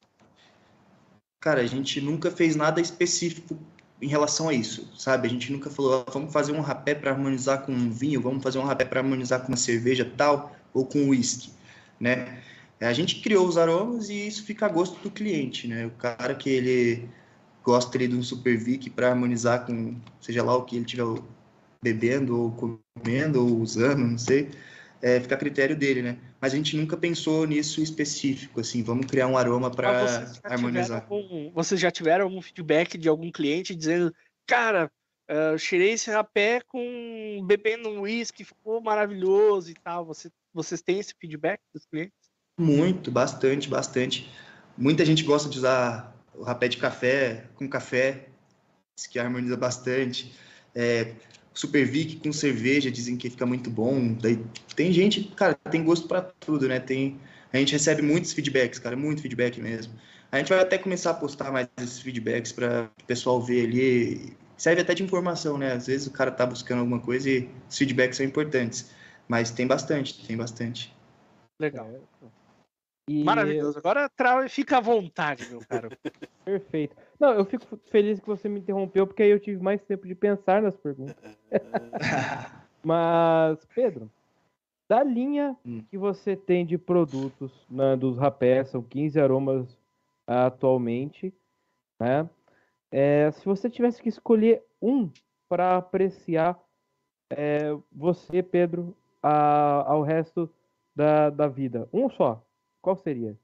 Cara, 1.38 1.60
a 1.60 1.66
gente 1.66 2.00
nunca 2.00 2.32
fez 2.32 2.56
nada 2.56 2.80
específico 2.80 3.56
em 4.00 4.08
relação 4.08 4.48
a 4.48 4.54
isso, 4.54 4.88
sabe? 4.96 5.26
A 5.28 5.30
gente 5.30 5.52
nunca 5.52 5.70
falou, 5.70 6.04
"Ah, 6.06 6.10
vamos 6.10 6.32
fazer 6.32 6.52
um 6.52 6.60
rapé 6.60 6.94
para 6.94 7.10
harmonizar 7.10 7.62
com 7.62 7.72
um 7.72 7.90
vinho, 7.90 8.20
vamos 8.20 8.42
fazer 8.42 8.58
um 8.58 8.64
rapé 8.64 8.84
para 8.84 9.00
harmonizar 9.00 9.40
com 9.40 9.48
uma 9.48 9.56
cerveja 9.56 10.10
tal 10.16 10.56
ou 10.72 10.86
com 10.86 11.08
uísque, 11.08 11.50
né? 11.98 12.40
A 12.80 12.92
gente 12.94 13.20
criou 13.20 13.46
os 13.46 13.58
aromas 13.58 14.08
e 14.08 14.26
isso 14.26 14.44
fica 14.44 14.64
a 14.66 14.68
gosto 14.68 14.98
do 15.02 15.10
cliente, 15.10 15.68
né? 15.68 15.86
O 15.86 15.90
cara 15.90 16.34
que 16.34 16.48
ele 16.48 17.08
gosta 17.62 17.96
ali 17.98 18.08
de 18.08 18.16
um 18.16 18.22
Super 18.22 18.56
Vic 18.56 18.88
para 18.90 19.10
harmonizar 19.10 19.66
com 19.66 19.94
seja 20.20 20.42
lá 20.42 20.56
o 20.56 20.64
que 20.64 20.76
ele 20.76 20.84
estiver 20.84 21.04
bebendo 21.82 22.38
ou 22.38 22.80
comendo 22.94 23.46
ou 23.46 23.60
usando, 23.60 23.98
não 23.98 24.18
sei, 24.18 24.50
é, 25.02 25.20
fica 25.20 25.34
a 25.34 25.38
critério 25.38 25.76
dele, 25.76 26.02
né? 26.02 26.18
Mas 26.40 26.52
a 26.52 26.56
gente 26.56 26.76
nunca 26.76 26.96
pensou 26.96 27.46
nisso 27.46 27.82
específico, 27.82 28.60
assim, 28.60 28.82
vamos 28.82 29.06
criar 29.06 29.26
um 29.26 29.36
aroma 29.36 29.70
para 29.70 30.26
harmonizar. 30.44 31.02
algum- 31.02 31.50
vocês 31.52 31.80
já 31.80 31.90
tiveram 31.90 32.24
algum 32.24 32.40
feedback 32.42 32.98
de 32.98 33.08
algum 33.08 33.30
cliente 33.30 33.74
dizendo, 33.74 34.14
cara, 34.46 34.90
eu 35.28 35.56
cheirei 35.58 35.92
esse 35.92 36.10
rapé 36.10 36.60
com 36.66 37.44
bebendo 37.46 37.88
um 37.88 38.00
uísque, 38.00 38.44
ficou 38.44 38.80
maravilhoso 38.82 39.70
e 39.70 39.74
tal. 39.74 40.04
Você, 40.04 40.30
vocês 40.52 40.82
têm 40.82 40.98
esse 40.98 41.14
feedback 41.18 41.60
dos 41.72 41.86
clientes? 41.86 42.12
Muito, 42.58 43.10
bastante, 43.10 43.68
bastante. 43.68 44.28
Muita 44.76 45.04
gente 45.04 45.22
gosta 45.22 45.48
de 45.48 45.58
usar 45.58 46.14
o 46.34 46.42
rapé 46.42 46.68
de 46.68 46.76
café 46.78 47.46
com 47.54 47.68
café, 47.68 48.28
diz 48.96 49.06
que 49.06 49.18
harmoniza 49.18 49.56
bastante. 49.56 50.34
É, 50.74 51.14
Super 51.52 51.84
Vic 51.84 52.20
com 52.20 52.32
cerveja, 52.32 52.90
dizem 52.90 53.16
que 53.16 53.28
fica 53.28 53.44
muito 53.44 53.70
bom. 53.70 54.14
Daí 54.14 54.38
tem 54.74 54.92
gente, 54.92 55.24
cara, 55.36 55.54
tem 55.70 55.84
gosto 55.84 56.06
para 56.06 56.22
tudo, 56.22 56.68
né? 56.68 56.78
Tem, 56.80 57.18
a 57.52 57.58
gente 57.58 57.72
recebe 57.72 58.02
muitos 58.02 58.32
feedbacks, 58.32 58.78
cara, 58.78 58.96
muito 58.96 59.22
feedback 59.22 59.60
mesmo. 59.60 59.92
A 60.32 60.38
gente 60.38 60.48
vai 60.48 60.60
até 60.60 60.78
começar 60.78 61.10
a 61.10 61.14
postar 61.14 61.50
mais 61.50 61.68
esses 61.78 62.00
feedbacks 62.00 62.52
para 62.52 62.88
o 63.02 63.04
pessoal 63.04 63.42
ver 63.42 63.66
ali. 63.66 64.36
Serve 64.56 64.82
até 64.82 64.94
de 64.94 65.02
informação, 65.02 65.58
né? 65.58 65.72
Às 65.72 65.86
vezes 65.86 66.06
o 66.06 66.10
cara 66.10 66.30
tá 66.30 66.46
buscando 66.46 66.80
alguma 66.80 67.00
coisa 67.00 67.28
e 67.28 67.48
os 67.68 67.76
feedbacks 67.76 68.16
são 68.16 68.24
importantes. 68.24 68.90
Mas 69.26 69.50
tem 69.50 69.66
bastante, 69.66 70.24
tem 70.26 70.36
bastante. 70.36 70.94
Legal. 71.58 71.90
E- 73.10 73.24
Maravilhoso. 73.24 73.76
Agora 73.78 74.08
Trau, 74.08 74.48
fica 74.48 74.78
à 74.78 74.80
vontade, 74.80 75.44
meu 75.50 75.60
caro. 75.68 75.88
Perfeito. 76.44 76.96
Não, 77.18 77.32
eu 77.34 77.44
fico 77.44 77.76
feliz 77.90 78.20
que 78.20 78.26
você 78.26 78.48
me 78.48 78.60
interrompeu, 78.60 79.06
porque 79.06 79.22
aí 79.22 79.30
eu 79.30 79.40
tive 79.40 79.60
mais 79.62 79.82
tempo 79.82 80.06
de 80.06 80.14
pensar 80.14 80.62
nas 80.62 80.76
perguntas. 80.76 81.36
Mas, 82.84 83.64
Pedro, 83.74 84.10
da 84.88 85.02
linha 85.02 85.56
Hum. 85.66 85.82
que 85.90 85.98
você 85.98 86.36
tem 86.36 86.64
de 86.64 86.78
produtos 86.78 87.52
né, 87.68 87.96
dos 87.96 88.16
rapés, 88.16 88.68
são 88.70 88.82
15 88.82 89.20
aromas 89.20 89.76
atualmente, 90.26 91.34
né? 91.98 92.28
É, 92.92 93.30
se 93.32 93.44
você 93.44 93.68
tivesse 93.68 94.00
que 94.02 94.08
escolher 94.08 94.64
um 94.80 95.10
para 95.48 95.76
apreciar 95.76 96.58
é, 97.30 97.76
você, 97.92 98.42
Pedro, 98.42 98.96
a- 99.22 99.84
ao 99.86 100.02
resto 100.02 100.48
da, 100.96 101.30
da 101.30 101.46
vida, 101.46 101.88
um 101.92 102.08
só, 102.10 102.42
qual 102.80 102.96
seria? 102.96 103.38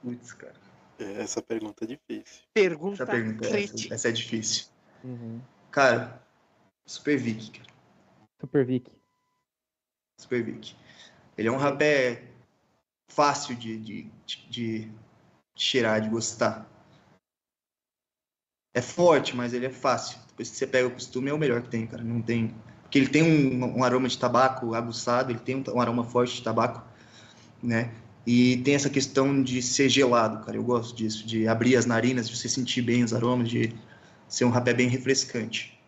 Putz, 0.00 0.32
cara. 0.32 0.60
É, 0.98 1.22
Essa 1.22 1.42
pergunta 1.42 1.84
é 1.84 1.86
difícil. 1.88 2.42
Pergunta 2.52 3.02
Essa 3.02 3.12
pergunta, 3.12 3.48
crítica. 3.48 3.94
essa 3.94 4.08
é 4.08 4.12
difícil. 4.12 4.66
Uhum. 5.04 5.40
Cara, 5.70 6.22
Super 6.86 7.16
Vic, 7.18 7.58
cara. 7.58 7.72
Super 8.40 8.64
Vic. 8.64 8.90
Super 10.18 10.42
Vic. 10.44 10.76
Ele 11.36 11.48
é 11.48 11.52
um 11.52 11.56
rapé 11.56 12.28
fácil 13.08 13.54
de, 13.56 13.78
de, 13.78 14.02
de, 14.26 14.48
de 14.48 14.92
cheirar, 15.56 16.00
de 16.00 16.08
gostar. 16.08 16.68
É 18.74 18.80
forte, 18.80 19.36
mas 19.36 19.52
ele 19.52 19.66
é 19.66 19.70
fácil. 19.70 20.18
Depois 20.28 20.50
que 20.50 20.56
você 20.56 20.66
pega 20.66 20.88
o 20.88 20.92
costume, 20.92 21.30
é 21.30 21.34
o 21.34 21.38
melhor 21.38 21.62
que 21.62 21.68
tem, 21.68 21.86
cara. 21.86 22.02
Não 22.02 22.22
tem. 22.22 22.54
Porque 22.82 22.98
ele 22.98 23.08
tem 23.08 23.22
um, 23.22 23.78
um 23.78 23.84
aroma 23.84 24.08
de 24.08 24.18
tabaco 24.18 24.74
aguçado, 24.74 25.30
ele 25.30 25.40
tem 25.40 25.56
um, 25.56 25.64
um 25.74 25.80
aroma 25.80 26.04
forte 26.04 26.36
de 26.36 26.42
tabaco, 26.42 26.86
né? 27.62 27.92
E 28.26 28.58
tem 28.58 28.74
essa 28.74 28.88
questão 28.90 29.42
de 29.42 29.60
ser 29.62 29.88
gelado, 29.88 30.44
cara. 30.44 30.56
Eu 30.56 30.62
gosto 30.62 30.94
disso, 30.96 31.26
de 31.26 31.46
abrir 31.48 31.76
as 31.76 31.86
narinas, 31.86 32.28
de 32.28 32.36
você 32.36 32.48
sentir 32.48 32.82
bem 32.82 33.02
os 33.02 33.12
aromas, 33.12 33.48
de 33.48 33.74
ser 34.28 34.44
um 34.44 34.50
rapé 34.50 34.72
bem 34.72 34.88
refrescante. 34.88 35.78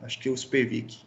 Acho 0.00 0.18
que 0.20 0.28
é 0.28 0.32
o 0.32 0.36
Super 0.36 0.68
Vic. 0.68 1.00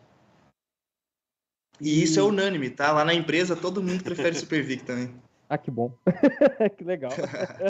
E 1.81 2.01
isso 2.03 2.19
é 2.19 2.23
unânime, 2.23 2.69
tá? 2.69 2.91
Lá 2.91 3.03
na 3.03 3.13
empresa 3.13 3.55
todo 3.55 3.83
mundo 3.83 4.03
prefere 4.03 4.35
Super 4.35 4.63
Vic 4.63 4.83
também. 4.83 5.13
Ah, 5.47 5.59
que 5.59 5.69
bom. 5.69 5.95
que 6.75 6.83
legal. 6.83 7.11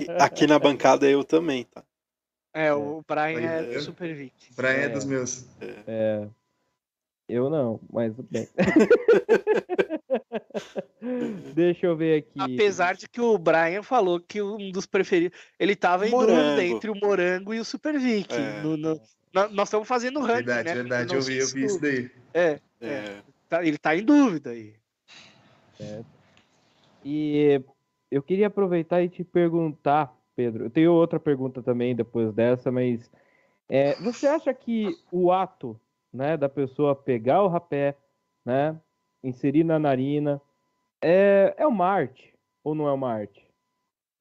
E 0.02 0.10
aqui 0.18 0.48
na 0.48 0.57
bancada 0.57 1.10
eu 1.10 1.26
também, 1.26 1.66
tá? 1.66 1.84
É, 2.53 2.72
o 2.74 3.03
Brian 3.06 3.36
Olha, 3.36 3.45
é 3.48 3.64
do 3.64 3.72
eu- 3.74 3.82
Super 3.82 4.16
Vic. 4.16 4.34
Brian 4.56 4.70
é 4.70 4.84
É. 4.86 4.90
dos 4.90 5.03
meus. 5.03 5.45
É, 5.86 6.26
Eu 7.27 7.49
não, 7.49 7.80
mas 7.91 8.14
bem. 8.30 8.47
Deixa 11.53 11.85
eu 11.88 11.95
ver 11.95 12.19
aqui. 12.19 12.53
Apesar 12.53 12.95
de 12.95 13.07
que 13.10 13.19
o 13.19 13.38
Brian 13.38 13.84
falou 13.84 14.19
que 14.19 14.41
um 14.41 14.72
dos 14.72 14.85
preferidos. 14.85 15.38
Ele 15.60 15.76
tava 15.76 16.07
em 16.07 16.11
dúvida 16.11 16.64
entre 16.64 16.89
o 16.89 16.95
Morango 16.95 17.53
e 17.53 17.60
o 17.60 17.65
Super 17.65 17.99
Vic. 17.99 18.34
É. 18.34 18.61
No- 18.61 18.77
no- 18.77 18.99
nó- 19.34 19.49
nós 19.49 19.68
estamos 19.68 19.88
fazendo 19.88 20.19
ranking, 20.19 20.45
Verdade, 20.45 20.69
né? 20.69 20.76
verdade. 20.76 21.07
Porque 21.07 21.18
Eu 21.18 21.22
vi, 21.22 21.38
eu 21.39 21.47
vi 21.47 21.65
isso 21.65 21.80
daí. 21.81 22.11
É, 22.34 22.60
É. 22.81 23.18
tá- 23.49 23.65
ele 23.65 23.77
tá 23.77 23.95
em 23.95 24.03
dúvida 24.03 24.52
aí. 24.52 24.73
E 27.03 27.61
eu 28.10 28.23
queria 28.23 28.47
aproveitar 28.47 29.02
e 29.03 29.10
te 29.10 29.23
perguntar, 29.23 30.14
Pedro. 30.35 30.65
Eu 30.65 30.69
tenho 30.69 30.93
outra 30.93 31.19
pergunta 31.19 31.61
também 31.61 31.95
depois 31.95 32.34
dessa, 32.34 32.72
mas 32.72 33.10
é, 33.69 33.93
você 33.95 34.27
acha 34.27 34.53
que 34.53 34.95
o 35.11 35.31
ato, 35.31 35.80
né, 36.15 36.37
da 36.37 36.47
pessoa 36.47 36.95
pegar 36.95 37.43
o 37.43 37.47
rapé, 37.47 37.97
né, 38.45 38.79
inserir 39.21 39.63
na 39.63 39.77
narina, 39.77 40.41
é, 41.01 41.53
é 41.57 41.67
uma 41.67 41.85
arte 41.85 42.33
ou 42.63 42.73
não 42.73 42.87
é 42.87 42.93
uma 42.93 43.11
arte? 43.11 43.45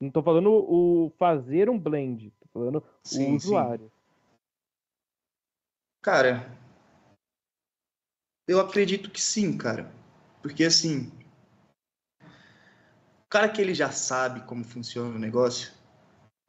Não 0.00 0.10
tô 0.10 0.22
falando 0.22 0.50
o 0.50 1.12
fazer 1.16 1.70
um 1.70 1.78
blend, 1.78 2.32
tô 2.40 2.48
falando 2.52 2.84
Sim, 3.04 3.26
o 3.26 3.28
sim. 3.30 3.36
usuário. 3.36 3.92
Cara, 6.02 6.50
eu 8.46 8.60
acredito 8.60 9.10
que 9.10 9.22
sim, 9.22 9.56
cara. 9.56 9.90
Porque 10.42 10.64
assim, 10.64 11.10
o 12.20 13.28
cara 13.30 13.48
que 13.48 13.62
ele 13.62 13.72
já 13.72 13.90
sabe 13.90 14.40
como 14.42 14.64
funciona 14.64 15.14
o 15.14 15.18
negócio, 15.18 15.72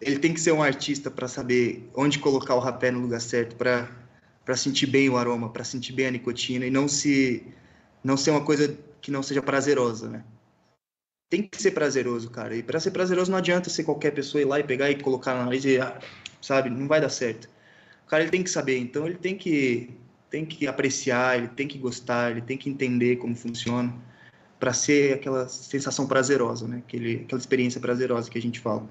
ele 0.01 0.19
tem 0.19 0.34
que 0.34 0.41
ser 0.41 0.51
um 0.51 0.61
artista 0.61 1.09
para 1.09 1.27
saber 1.27 1.89
onde 1.95 2.19
colocar 2.19 2.55
o 2.55 2.59
rapé 2.59 2.91
no 2.91 2.99
lugar 2.99 3.22
certo, 3.22 3.55
para 3.55 4.05
para 4.45 4.55
sentir 4.55 4.85
bem 4.85 5.09
o 5.09 5.17
aroma, 5.17 5.49
para 5.49 5.63
sentir 5.63 5.91
bem 5.91 6.05
a 6.05 6.11
nicotina 6.11 6.65
e 6.65 6.69
não 6.69 6.88
se 6.88 7.45
não 8.03 8.15
ser 8.15 8.30
uma 8.30 8.45
coisa 8.45 8.77
que 9.01 9.09
não 9.09 9.23
seja 9.23 9.41
prazerosa, 9.41 10.07
né? 10.07 10.23
Tem 11.30 11.41
que 11.41 11.59
ser 11.59 11.72
prazeroso, 11.72 12.30
cara. 12.30 12.55
E 12.55 12.61
para 12.61 12.80
ser 12.80 12.91
prazeroso 12.91 13.31
não 13.31 13.39
adianta 13.39 13.69
ser 13.69 13.84
qualquer 13.84 14.11
pessoa 14.11 14.41
ir 14.41 14.45
lá 14.45 14.59
e 14.59 14.63
pegar 14.63 14.91
e 14.91 15.01
colocar 15.01 15.34
na 15.34 15.45
nariz 15.45 15.65
e, 15.65 15.80
ah, 15.80 15.99
sabe, 16.39 16.69
não 16.69 16.88
vai 16.88 17.01
dar 17.01 17.09
certo. 17.09 17.49
O 18.05 18.07
cara 18.07 18.22
ele 18.22 18.31
tem 18.31 18.43
que 18.43 18.49
saber, 18.49 18.77
então 18.77 19.07
ele 19.07 19.17
tem 19.17 19.35
que 19.35 19.89
tem 20.30 20.45
que 20.45 20.67
apreciar, 20.67 21.38
ele 21.38 21.47
tem 21.47 21.67
que 21.67 21.77
gostar, 21.77 22.31
ele 22.31 22.41
tem 22.41 22.57
que 22.57 22.69
entender 22.69 23.15
como 23.17 23.35
funciona 23.35 23.93
para 24.59 24.73
ser 24.73 25.15
aquela 25.15 25.47
sensação 25.47 26.07
prazerosa, 26.07 26.67
né? 26.67 26.77
Aquele, 26.85 27.22
aquela 27.23 27.39
experiência 27.39 27.80
prazerosa 27.81 28.30
que 28.30 28.38
a 28.38 28.41
gente 28.41 28.59
fala. 28.59 28.88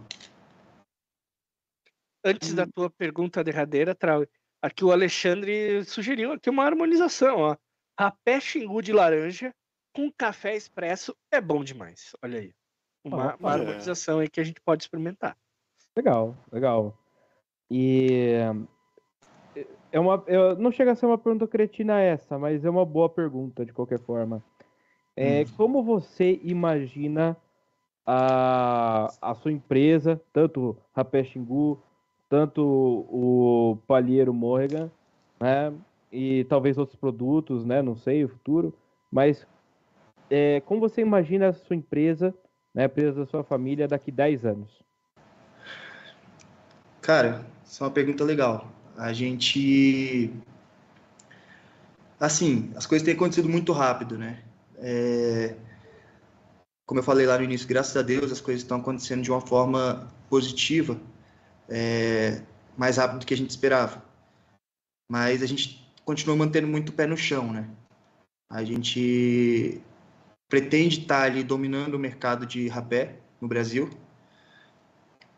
Antes 2.24 2.52
Hum. 2.52 2.56
da 2.56 2.66
tua 2.66 2.90
pergunta 2.90 3.44
derradeira, 3.44 3.94
Trau, 3.94 4.26
aqui 4.65 4.82
o 4.82 4.91
Alexandre 4.91 5.85
sugeriu 5.85 6.32
aqui 6.32 6.49
uma 6.49 6.65
harmonização, 6.65 7.36
ó. 7.39 7.57
Rapé 8.01 8.41
xingu 8.41 8.81
de 8.81 8.93
laranja 8.93 9.55
com 9.95 10.11
café 10.11 10.57
expresso 10.57 11.15
é 11.31 11.41
bom 11.41 11.62
demais. 11.62 12.16
Olha 12.23 12.41
aí. 12.41 12.55
Uma, 13.05 13.27
Opa. 13.27 13.36
uma 13.39 13.53
harmonização 13.53 14.19
aí 14.20 14.28
que 14.28 14.41
a 14.41 14.45
gente 14.45 14.61
pode 14.62 14.82
experimentar. 14.82 15.36
Legal, 15.95 16.35
legal. 16.51 16.99
E 17.70 18.39
é 19.93 20.01
uma, 20.01 20.24
eu- 20.27 20.57
não 20.57 20.73
chega 20.73 20.93
a 20.93 20.97
ser 20.97 21.05
uma 21.07 21.19
pergunta 21.19 21.47
cretina 21.47 22.01
essa, 22.01 22.39
mas 22.39 22.65
é 22.65 22.70
uma 22.70 22.86
boa 22.86 23.09
pergunta 23.09 23.65
de 23.66 23.73
qualquer 23.73 24.01
forma. 24.01 24.43
É, 25.15 25.45
Como 25.57 25.85
você 25.85 26.41
imagina 26.43 27.36
a, 28.07 29.09
a 29.20 29.35
sua 29.35 29.53
empresa, 29.53 30.20
tanto 30.32 30.77
Rapé 30.93 31.23
Xingu, 31.23 31.81
tanto 32.29 32.63
o 32.63 33.79
Palheiro 33.87 34.33
Morrigan, 34.33 34.91
né, 35.41 35.73
e 36.11 36.45
talvez 36.45 36.79
outros 36.79 36.99
produtos, 36.99 37.65
né, 37.65 37.83
não 37.83 37.97
sei, 37.97 38.25
o 38.25 38.29
futuro, 38.29 38.75
mas 39.11 39.47
é, 40.31 40.61
como 40.61 40.81
você 40.81 41.01
imagina 41.01 41.49
a 41.49 41.53
sua 41.53 41.77
empresa, 41.77 42.35
né, 42.75 42.83
a 42.83 42.87
empresa 42.87 43.21
da 43.21 43.27
sua 43.27 43.45
família 43.45 43.87
daqui 43.87 44.11
10 44.11 44.45
anos? 44.45 44.85
Cara, 47.01 47.45
isso 47.65 47.83
é 47.83 47.87
uma 47.87 47.93
pergunta 47.93 48.25
legal. 48.25 48.67
A 48.97 49.13
gente. 49.13 50.33
Assim, 52.19 52.73
as 52.75 52.87
coisas 52.87 53.05
têm 53.05 53.15
acontecido 53.15 53.49
muito 53.49 53.73
rápido, 53.73 54.17
né? 54.17 54.43
É, 54.79 55.55
Como 56.87 57.01
eu 57.01 57.05
falei 57.05 57.27
lá 57.27 57.37
no 57.39 57.45
início, 57.45 57.69
graças 57.69 57.97
a 57.97 58.03
Deus 58.03 58.33
as 58.33 58.41
coisas 58.41 58.63
estão 58.63 58.79
acontecendo 58.79 59.23
de 59.23 59.31
uma 59.31 59.41
forma 59.41 60.09
positiva, 60.29 60.99
é, 61.69 62.43
mais 62.77 62.97
rápido 62.97 63.20
do 63.20 63.27
que 63.27 63.35
a 63.35 63.36
gente 63.36 63.51
esperava. 63.51 64.03
Mas 65.11 65.43
a 65.43 65.47
gente 65.47 65.86
continua 66.05 66.36
mantendo 66.36 66.66
muito 66.66 66.91
o 66.91 66.93
pé 66.93 67.07
no 67.07 67.16
chão, 67.16 67.53
né? 67.53 67.69
A 68.51 68.62
gente 68.62 69.81
pretende 70.49 71.01
estar 71.01 71.23
ali 71.23 71.43
dominando 71.43 71.95
o 71.95 71.99
mercado 71.99 72.47
de 72.47 72.69
rapé 72.69 73.16
no 73.41 73.49
Brasil, 73.49 73.91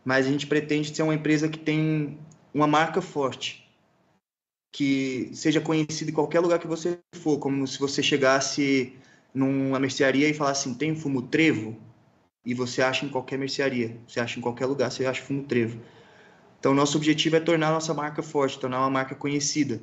mas 0.04 0.26
a 0.26 0.30
gente 0.30 0.46
pretende 0.46 0.94
ser 0.94 1.02
uma 1.02 1.14
empresa 1.14 1.48
que 1.48 1.58
tem 1.58 2.18
uma 2.52 2.66
marca 2.66 3.00
forte, 3.00 3.66
que 4.72 5.30
seja 5.32 5.60
conhecida 5.60 6.10
em 6.10 6.14
qualquer 6.14 6.40
lugar 6.40 6.58
que 6.58 6.66
você 6.66 6.98
for, 7.14 7.38
como 7.38 7.66
se 7.66 7.78
você 7.78 8.02
chegasse 8.02 8.94
numa 9.32 9.80
mercearia 9.80 10.28
e 10.28 10.34
falasse 10.34 10.68
assim, 10.68 10.78
tem 10.78 10.94
fumo 10.94 11.22
trevo? 11.22 11.76
E 12.44 12.54
você 12.54 12.82
acha 12.82 13.04
em 13.04 13.08
qualquer 13.08 13.38
mercearia, 13.38 13.96
você 14.06 14.20
acha 14.20 14.38
em 14.38 14.42
qualquer 14.42 14.66
lugar, 14.66 14.90
você 14.90 15.04
acha 15.06 15.22
fumo 15.22 15.44
trevo. 15.44 15.80
Então, 16.66 16.74
nosso 16.74 16.96
objetivo 16.96 17.36
é 17.36 17.38
tornar 17.38 17.68
a 17.68 17.74
nossa 17.74 17.94
marca 17.94 18.24
forte, 18.24 18.58
tornar 18.58 18.80
uma 18.80 18.90
marca 18.90 19.14
conhecida, 19.14 19.80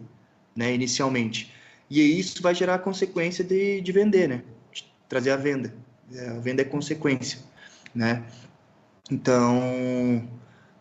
né, 0.53 0.73
inicialmente. 0.73 1.49
E 1.89 2.19
isso 2.19 2.43
vai 2.43 2.53
gerar 2.53 2.75
a 2.75 2.77
consequência 2.77 3.41
de, 3.41 3.79
de 3.79 3.91
vender, 3.93 4.27
né? 4.27 4.43
De 4.69 4.83
trazer 5.07 5.31
a 5.31 5.37
venda. 5.37 5.73
É, 6.13 6.31
A 6.31 6.39
venda 6.39 6.61
é 6.61 6.65
consequência, 6.65 7.39
né? 7.95 8.25
Então, 9.09 10.27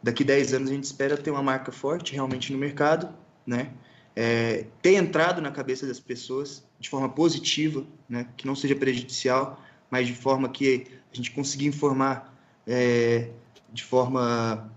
daqui 0.02 0.24
10 0.24 0.54
anos 0.54 0.70
a 0.70 0.72
gente 0.74 0.82
espera 0.82 1.16
ter 1.16 1.30
uma 1.30 1.40
marca 1.40 1.70
forte 1.70 2.14
realmente 2.14 2.52
no 2.52 2.58
mercado, 2.58 3.08
né? 3.46 3.70
É, 4.16 4.66
ter 4.82 4.94
entrado 4.94 5.40
na 5.40 5.52
cabeça 5.52 5.86
das 5.86 6.00
pessoas 6.00 6.64
de 6.80 6.90
forma 6.90 7.10
positiva, 7.10 7.86
né? 8.08 8.26
Que 8.36 8.44
não 8.44 8.56
seja 8.56 8.74
prejudicial, 8.74 9.62
mas 9.88 10.08
de 10.08 10.14
forma 10.14 10.48
que 10.48 10.84
a 11.12 11.14
gente 11.14 11.30
consiga 11.30 11.62
informar 11.62 12.36
é, 12.66 13.30
de 13.72 13.84
forma 13.84 14.68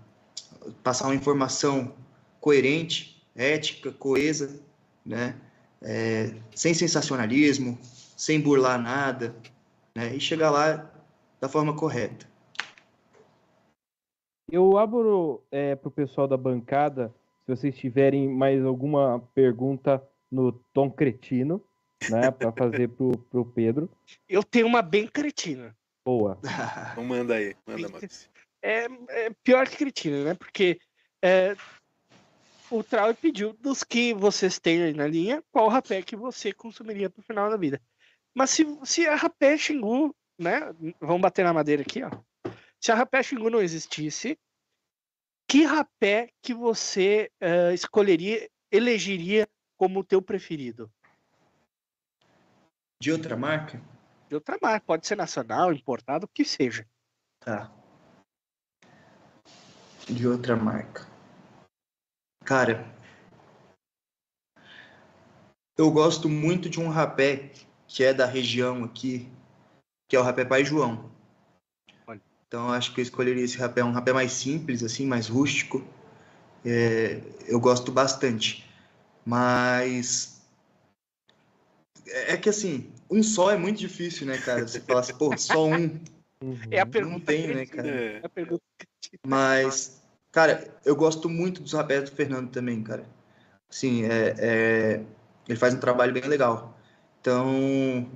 passar 0.82 1.06
uma 1.06 1.14
informação 1.14 1.94
coerente, 2.40 3.22
ética, 3.34 3.92
coesa, 3.92 4.60
né? 5.04 5.36
É, 5.82 6.34
sem 6.54 6.72
sensacionalismo, 6.72 7.78
sem 8.16 8.40
burlar 8.40 8.80
nada, 8.80 9.36
né? 9.94 10.14
E 10.14 10.20
chegar 10.20 10.50
lá 10.50 10.90
da 11.40 11.48
forma 11.48 11.74
correta. 11.76 12.26
Eu 14.50 14.78
abro 14.78 15.42
para 15.50 15.88
o 15.88 15.90
pessoal 15.90 16.28
da 16.28 16.36
bancada, 16.36 17.12
se 17.44 17.56
vocês 17.56 17.76
tiverem 17.76 18.28
mais 18.28 18.64
alguma 18.64 19.20
pergunta 19.34 20.02
no 20.30 20.52
tom 20.72 20.90
cretino, 20.90 21.62
né, 22.10 22.30
para 22.30 22.52
fazer 22.52 22.88
pro, 22.88 23.16
pro 23.30 23.44
Pedro. 23.44 23.90
Eu 24.28 24.42
tenho 24.42 24.66
uma 24.66 24.82
bem 24.82 25.06
cretina. 25.06 25.76
Boa. 26.04 26.38
Então 26.92 27.04
manda 27.04 27.34
aí, 27.34 27.54
manda, 27.66 27.88
Maurício. 27.88 28.30
É, 28.66 28.86
é 29.26 29.30
pior 29.44 29.68
que 29.68 29.76
cretina, 29.76 30.24
né? 30.24 30.34
Porque 30.34 30.80
é, 31.22 31.54
o 32.68 32.82
Trau 32.82 33.14
pediu 33.14 33.52
dos 33.52 33.84
que 33.84 34.12
vocês 34.12 34.58
têm 34.58 34.82
aí 34.82 34.92
na 34.92 35.06
linha, 35.06 35.40
qual 35.52 35.68
rapé 35.68 36.02
que 36.02 36.16
você 36.16 36.52
consumiria 36.52 37.08
pro 37.08 37.22
final 37.22 37.48
da 37.48 37.56
vida. 37.56 37.80
Mas 38.34 38.50
se, 38.50 38.66
se 38.84 39.06
a 39.06 39.14
rapé 39.14 39.56
Xingu, 39.56 40.12
né? 40.36 40.74
Vamos 41.00 41.20
bater 41.20 41.44
na 41.44 41.52
madeira 41.52 41.82
aqui, 41.82 42.02
ó. 42.02 42.10
Se 42.80 42.90
a 42.90 42.96
rapé 42.96 43.22
Xingu 43.22 43.48
não 43.48 43.62
existisse, 43.62 44.36
que 45.48 45.62
rapé 45.64 46.30
que 46.42 46.52
você 46.52 47.30
eh, 47.40 47.72
escolheria, 47.72 48.50
elegeria 48.70 49.48
como 49.76 50.00
o 50.00 50.04
teu 50.04 50.20
preferido? 50.20 50.90
De 53.00 53.12
outra 53.12 53.36
marca? 53.36 53.80
De 54.28 54.34
outra 54.34 54.58
marca, 54.60 54.84
pode 54.84 55.06
ser 55.06 55.16
nacional, 55.16 55.72
importado, 55.72 56.26
o 56.26 56.28
que 56.28 56.44
seja. 56.44 56.84
Tá. 57.38 57.72
De 60.08 60.26
outra 60.26 60.54
marca. 60.56 61.06
Cara, 62.44 62.86
eu 65.76 65.90
gosto 65.90 66.28
muito 66.28 66.70
de 66.70 66.80
um 66.80 66.88
rapé 66.88 67.50
que 67.88 68.04
é 68.04 68.14
da 68.14 68.24
região 68.24 68.84
aqui, 68.84 69.28
que 70.08 70.16
é 70.16 70.20
o 70.20 70.22
rapé 70.22 70.44
Pai 70.44 70.64
João. 70.64 71.10
Então 72.46 72.68
eu 72.68 72.74
acho 72.74 72.94
que 72.94 73.00
eu 73.00 73.02
escolheria 73.02 73.44
esse 73.44 73.58
rapé, 73.58 73.82
um 73.82 73.90
rapé 73.90 74.12
mais 74.12 74.30
simples, 74.32 74.84
assim, 74.84 75.04
mais 75.04 75.26
rústico. 75.26 75.84
É, 76.64 77.20
eu 77.46 77.58
gosto 77.58 77.90
bastante. 77.90 78.64
Mas 79.24 80.40
é 82.06 82.34
é 82.34 82.36
que 82.36 82.48
assim, 82.48 82.92
um 83.10 83.22
só 83.22 83.50
é 83.50 83.56
muito 83.56 83.78
difícil, 83.78 84.26
né, 84.26 84.38
cara? 84.38 84.66
Você 84.66 84.80
fala 84.80 85.00
assim, 85.00 85.14
pô, 85.14 85.36
só 85.36 85.66
um. 85.66 86.00
Uhum. 86.42 86.56
É 86.70 86.80
a 86.80 86.84
Não 86.84 86.92
pergunta 86.92 87.26
tem, 87.26 87.54
né, 87.54 87.66
cara? 87.66 87.88
é 87.88 88.20
a 88.22 88.28
pergunta 88.28 88.62
Mas, 89.26 90.02
cara, 90.30 90.74
eu 90.84 90.94
gosto 90.96 91.28
muito 91.28 91.62
dos 91.62 91.72
rapés 91.72 92.08
do 92.08 92.14
Fernando 92.16 92.50
também, 92.50 92.82
cara. 92.82 93.06
Sim, 93.70 94.04
é, 94.04 94.34
é- 94.38 95.04
ele 95.48 95.58
faz 95.58 95.74
um 95.74 95.80
trabalho 95.80 96.12
bem 96.12 96.24
legal. 96.24 96.76
Então, 97.20 98.08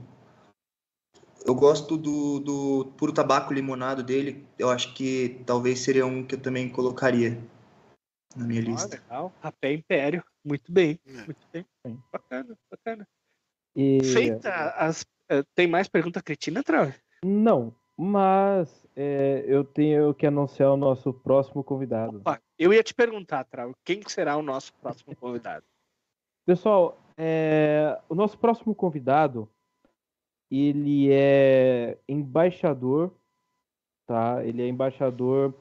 eu 1.44 1.54
gosto 1.54 1.96
do, 1.96 2.40
do 2.40 2.92
puro 2.96 3.12
tabaco 3.12 3.52
limonado 3.52 4.02
dele. 4.02 4.46
Eu 4.58 4.70
acho 4.70 4.94
que 4.94 5.40
talvez 5.46 5.80
seria 5.80 6.06
um 6.06 6.24
que 6.24 6.34
eu 6.34 6.40
também 6.40 6.68
colocaria 6.68 7.38
na 8.36 8.44
minha 8.44 8.60
Ah, 8.60 8.64
lista. 8.64 8.96
legal. 8.96 9.32
Rapé 9.40 9.72
Império. 9.72 10.24
Muito 10.44 10.70
bem. 10.72 10.98
É. 11.06 11.24
Muito 11.24 11.46
bem. 11.52 11.66
Bacana, 12.12 12.56
bacana. 12.70 13.08
E... 13.74 14.02
Feita 14.02 14.70
as. 14.76 15.04
eh, 15.28 15.44
Tem 15.54 15.66
mais 15.66 15.88
pergunta 15.88 16.22
cretina, 16.22 16.62
Trau? 16.62 16.92
Não, 17.24 17.74
mas 17.96 18.79
é, 18.96 19.44
eu 19.46 19.64
tenho 19.64 20.12
que 20.14 20.26
anunciar 20.26 20.72
o 20.72 20.76
nosso 20.76 21.12
próximo 21.12 21.62
convidado. 21.62 22.18
Opa, 22.18 22.40
eu 22.58 22.72
ia 22.72 22.82
te 22.82 22.94
perguntar, 22.94 23.44
Trau, 23.44 23.72
quem 23.84 24.00
que 24.00 24.10
será 24.10 24.36
o 24.36 24.42
nosso 24.42 24.72
próximo 24.74 25.14
convidado? 25.16 25.64
Pessoal, 26.44 26.98
é, 27.16 27.98
o 28.08 28.14
nosso 28.14 28.38
próximo 28.38 28.74
convidado, 28.74 29.48
ele 30.50 31.12
é 31.12 31.98
embaixador, 32.08 33.12
tá? 34.06 34.44
Ele 34.44 34.62
é 34.62 34.68
embaixador 34.68 35.54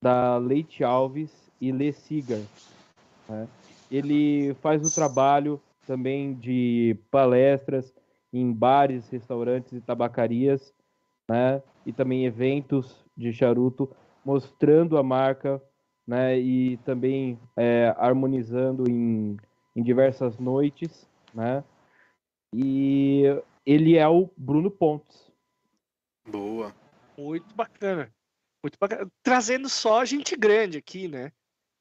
da 0.00 0.38
Leite 0.38 0.82
Alves 0.82 1.30
e 1.60 1.70
Le 1.70 1.92
Cigar. 1.92 2.40
né? 3.28 3.46
Ele 3.90 4.54
faz 4.54 4.86
o 4.86 4.94
trabalho 4.94 5.60
também 5.86 6.32
de 6.34 6.96
palestras 7.10 7.92
em 8.32 8.52
bares, 8.52 9.08
restaurantes 9.08 9.72
e 9.72 9.80
tabacarias, 9.80 10.72
né? 11.28 11.60
E 11.84 11.92
também 11.92 12.26
eventos 12.26 13.04
de 13.16 13.32
charuto, 13.32 13.90
mostrando 14.24 14.98
a 14.98 15.02
marca, 15.02 15.62
né? 16.06 16.38
E 16.38 16.76
também 16.78 17.38
é, 17.56 17.94
harmonizando 17.98 18.88
em 18.88 19.36
em 19.74 19.82
diversas 19.82 20.38
noites, 20.38 21.08
né? 21.32 21.64
E 22.52 23.22
ele 23.64 23.96
é 23.96 24.08
o 24.08 24.30
Bruno 24.36 24.70
Pontes. 24.70 25.30
Boa. 26.28 26.74
Muito 27.16 27.54
bacana. 27.54 28.12
Muito 28.62 28.76
bacana. 28.78 29.10
Trazendo 29.22 29.68
só 29.68 30.04
gente 30.04 30.36
grande 30.36 30.78
aqui, 30.78 31.08
né? 31.08 31.32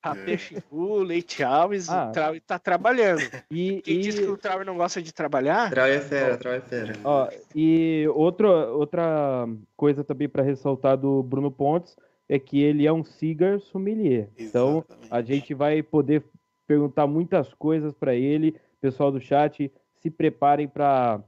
Rapé 0.04 0.34
É. 0.34 0.38
Xingu, 0.38 1.00
Leite 1.04 1.44
Alves, 1.44 1.90
Ah. 1.90 2.08
o 2.08 2.12
Trau 2.14 2.34
tá 2.48 2.58
trabalhando. 2.58 3.22
E, 3.52 3.82
Quem 3.82 3.98
e, 3.98 4.00
diz 4.00 4.18
que 4.20 4.26
o 4.26 4.38
Trau 4.38 4.64
não 4.64 4.78
gosta 4.78 5.02
de 5.02 5.14
trabalhar, 5.14 5.70
Trau 5.70 5.86
é 5.86 6.00
fera, 6.00 6.38
Trau 6.38 6.54
é 6.54 6.62
fera. 6.62 6.94
ó, 7.04 7.28
e 7.54 8.08
outra, 8.16 8.48
outra 8.72 9.48
coisa 9.76 10.04
também 10.04 10.30
para 10.30 10.42
ressaltar 10.44 10.98
do 10.98 11.22
Bruno 11.22 11.52
Pontes 11.52 11.98
é 12.30 12.40
que 12.40 12.62
ele 12.62 12.86
é 12.88 12.94
um 12.94 13.04
cigar 13.04 13.60
sommelier. 13.60 14.30
Então, 14.38 14.78
Exatamente. 14.88 15.08
a 15.12 15.22
gente 15.22 15.54
vai 15.54 15.82
poder 15.84 16.24
perguntar 16.66 17.06
muitas 17.08 17.54
coisas 17.56 17.94
para 17.94 18.14
ele. 18.16 18.56
Pessoal 18.80 19.12
do 19.12 19.20
chat, 19.20 19.70
se 19.96 20.10
preparem 20.10 20.68
para 20.68 21.22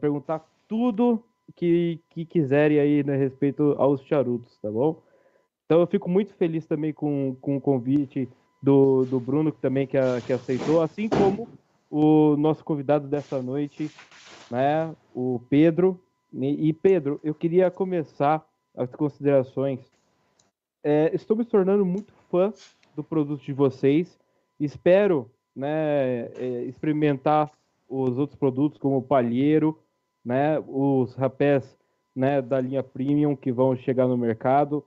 perguntar 0.00 0.44
tudo 0.66 1.22
que, 1.54 2.00
que 2.10 2.24
quiserem 2.24 2.80
aí 2.80 3.04
né, 3.04 3.14
respeito 3.16 3.76
aos 3.78 4.00
charutos, 4.02 4.58
tá 4.60 4.68
bom? 4.70 5.00
Então 5.66 5.80
eu 5.80 5.86
fico 5.86 6.08
muito 6.08 6.32
feliz 6.34 6.64
também 6.66 6.92
com, 6.92 7.36
com 7.40 7.56
o 7.56 7.60
convite 7.60 8.28
do, 8.62 9.04
do 9.04 9.20
Bruno, 9.20 9.52
que 9.52 9.60
também 9.60 9.86
que, 9.86 9.98
a- 9.98 10.20
que 10.20 10.32
aceitou, 10.32 10.80
assim 10.80 11.08
como 11.08 11.48
o 11.90 12.36
nosso 12.36 12.64
convidado 12.64 13.08
dessa 13.08 13.42
noite, 13.42 13.90
né, 14.50 14.94
o 15.14 15.40
Pedro. 15.50 16.00
E, 16.32 16.72
Pedro, 16.72 17.20
eu 17.22 17.34
queria 17.34 17.70
começar 17.70 18.46
as 18.76 18.90
considerações. 18.94 19.80
É, 20.84 21.10
estou 21.14 21.36
me 21.36 21.44
tornando 21.44 21.84
muito 21.84 22.12
fã 22.30 22.52
do 22.94 23.02
produto 23.02 23.42
de 23.42 23.52
vocês. 23.52 24.18
Espero 24.60 25.30
né, 25.54 26.26
é, 26.36 26.64
experimentar 26.64 27.50
os 27.88 28.18
outros 28.18 28.38
produtos, 28.38 28.78
como 28.78 28.98
o 28.98 29.02
palheiro, 29.02 29.78
né, 30.24 30.58
os 30.66 31.14
rapés 31.14 31.76
né, 32.14 32.42
da 32.42 32.60
linha 32.60 32.82
premium 32.82 33.34
que 33.36 33.52
vão 33.52 33.74
chegar 33.76 34.06
no 34.06 34.16
mercado. 34.16 34.84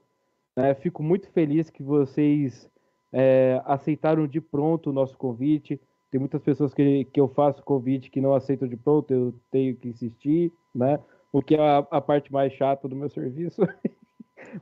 Né. 0.60 0.74
Fico 0.74 1.02
muito 1.02 1.28
feliz 1.30 1.70
que 1.70 1.82
vocês 1.82 2.70
é, 3.12 3.60
aceitaram 3.64 4.26
de 4.26 4.40
pronto 4.40 4.90
o 4.90 4.92
nosso 4.92 5.16
convite. 5.16 5.80
Tem 6.10 6.18
muitas 6.18 6.42
pessoas 6.42 6.74
que, 6.74 7.04
que 7.06 7.20
eu 7.20 7.28
faço 7.28 7.62
convite 7.62 8.10
que 8.10 8.20
não 8.20 8.34
aceitam 8.34 8.68
de 8.68 8.76
pronto, 8.76 9.12
eu 9.12 9.34
tenho 9.50 9.76
que 9.76 9.88
insistir, 9.88 10.52
né? 10.74 10.98
O 11.32 11.40
que 11.40 11.54
é 11.54 11.60
a, 11.60 11.78
a 11.78 12.00
parte 12.00 12.32
mais 12.32 12.52
chata 12.52 12.88
do 12.88 12.96
meu 12.96 13.08
serviço. 13.10 13.62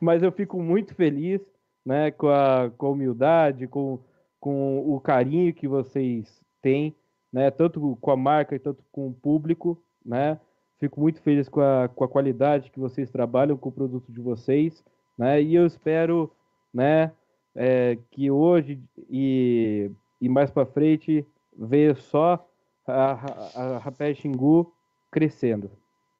Mas 0.00 0.22
eu 0.22 0.30
fico 0.30 0.60
muito 0.60 0.94
feliz, 0.94 1.40
né, 1.84 2.10
com 2.10 2.28
a, 2.28 2.70
com 2.76 2.86
a 2.86 2.90
humildade, 2.90 3.66
com, 3.66 4.00
com 4.38 4.94
o 4.94 5.00
carinho 5.00 5.54
que 5.54 5.66
vocês 5.66 6.42
têm, 6.60 6.94
né, 7.32 7.50
tanto 7.50 7.96
com 8.00 8.10
a 8.10 8.16
marca 8.16 8.54
e 8.54 8.58
tanto 8.58 8.84
com 8.90 9.08
o 9.08 9.14
público, 9.14 9.82
né? 10.04 10.38
Fico 10.78 11.00
muito 11.00 11.20
feliz 11.22 11.48
com 11.48 11.60
a, 11.60 11.88
com 11.88 12.04
a 12.04 12.08
qualidade 12.08 12.70
que 12.70 12.78
vocês 12.78 13.10
trabalham 13.10 13.56
com 13.56 13.68
o 13.68 13.72
produto 13.72 14.12
de 14.12 14.20
vocês, 14.20 14.84
né? 15.18 15.42
E 15.42 15.54
eu 15.54 15.66
espero, 15.66 16.32
né, 16.72 17.12
é, 17.54 17.98
que 18.10 18.30
hoje 18.30 18.80
e, 19.10 19.90
e 20.20 20.28
mais 20.28 20.50
para 20.50 20.64
frente 20.64 21.26
veja 21.56 21.96
só 21.96 22.48
a, 22.86 23.12
a, 23.60 23.78
Rapé 23.78 24.14
Xingu 24.14 24.72
crescendo, 25.10 25.70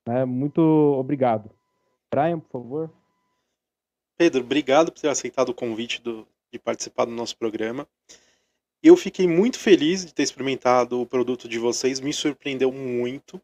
né? 0.07 0.25
Muito 0.25 0.61
obrigado. 0.61 1.51
Brian, 2.11 2.41
por 2.41 2.51
favor. 2.51 2.91
Pedro, 4.17 4.41
obrigado 4.43 4.91
por 4.91 5.01
ter 5.01 5.09
aceitado 5.09 5.51
o 5.51 5.55
convite 5.55 6.03
do- 6.03 6.27
de 6.53 6.59
participar 6.59 7.05
do 7.05 7.13
nosso 7.13 7.37
programa. 7.37 7.87
Eu 8.83 8.97
fiquei 8.97 9.29
muito 9.29 9.59
feliz 9.59 10.05
de 10.05 10.15
ter 10.15 10.23
experimentado 10.23 11.01
o 11.01 11.07
produto 11.07 11.49
de 11.49 11.59
vocês, 11.59 12.01
me 12.01 12.13
surpreendeu 12.13 12.73
muito. 12.73 13.41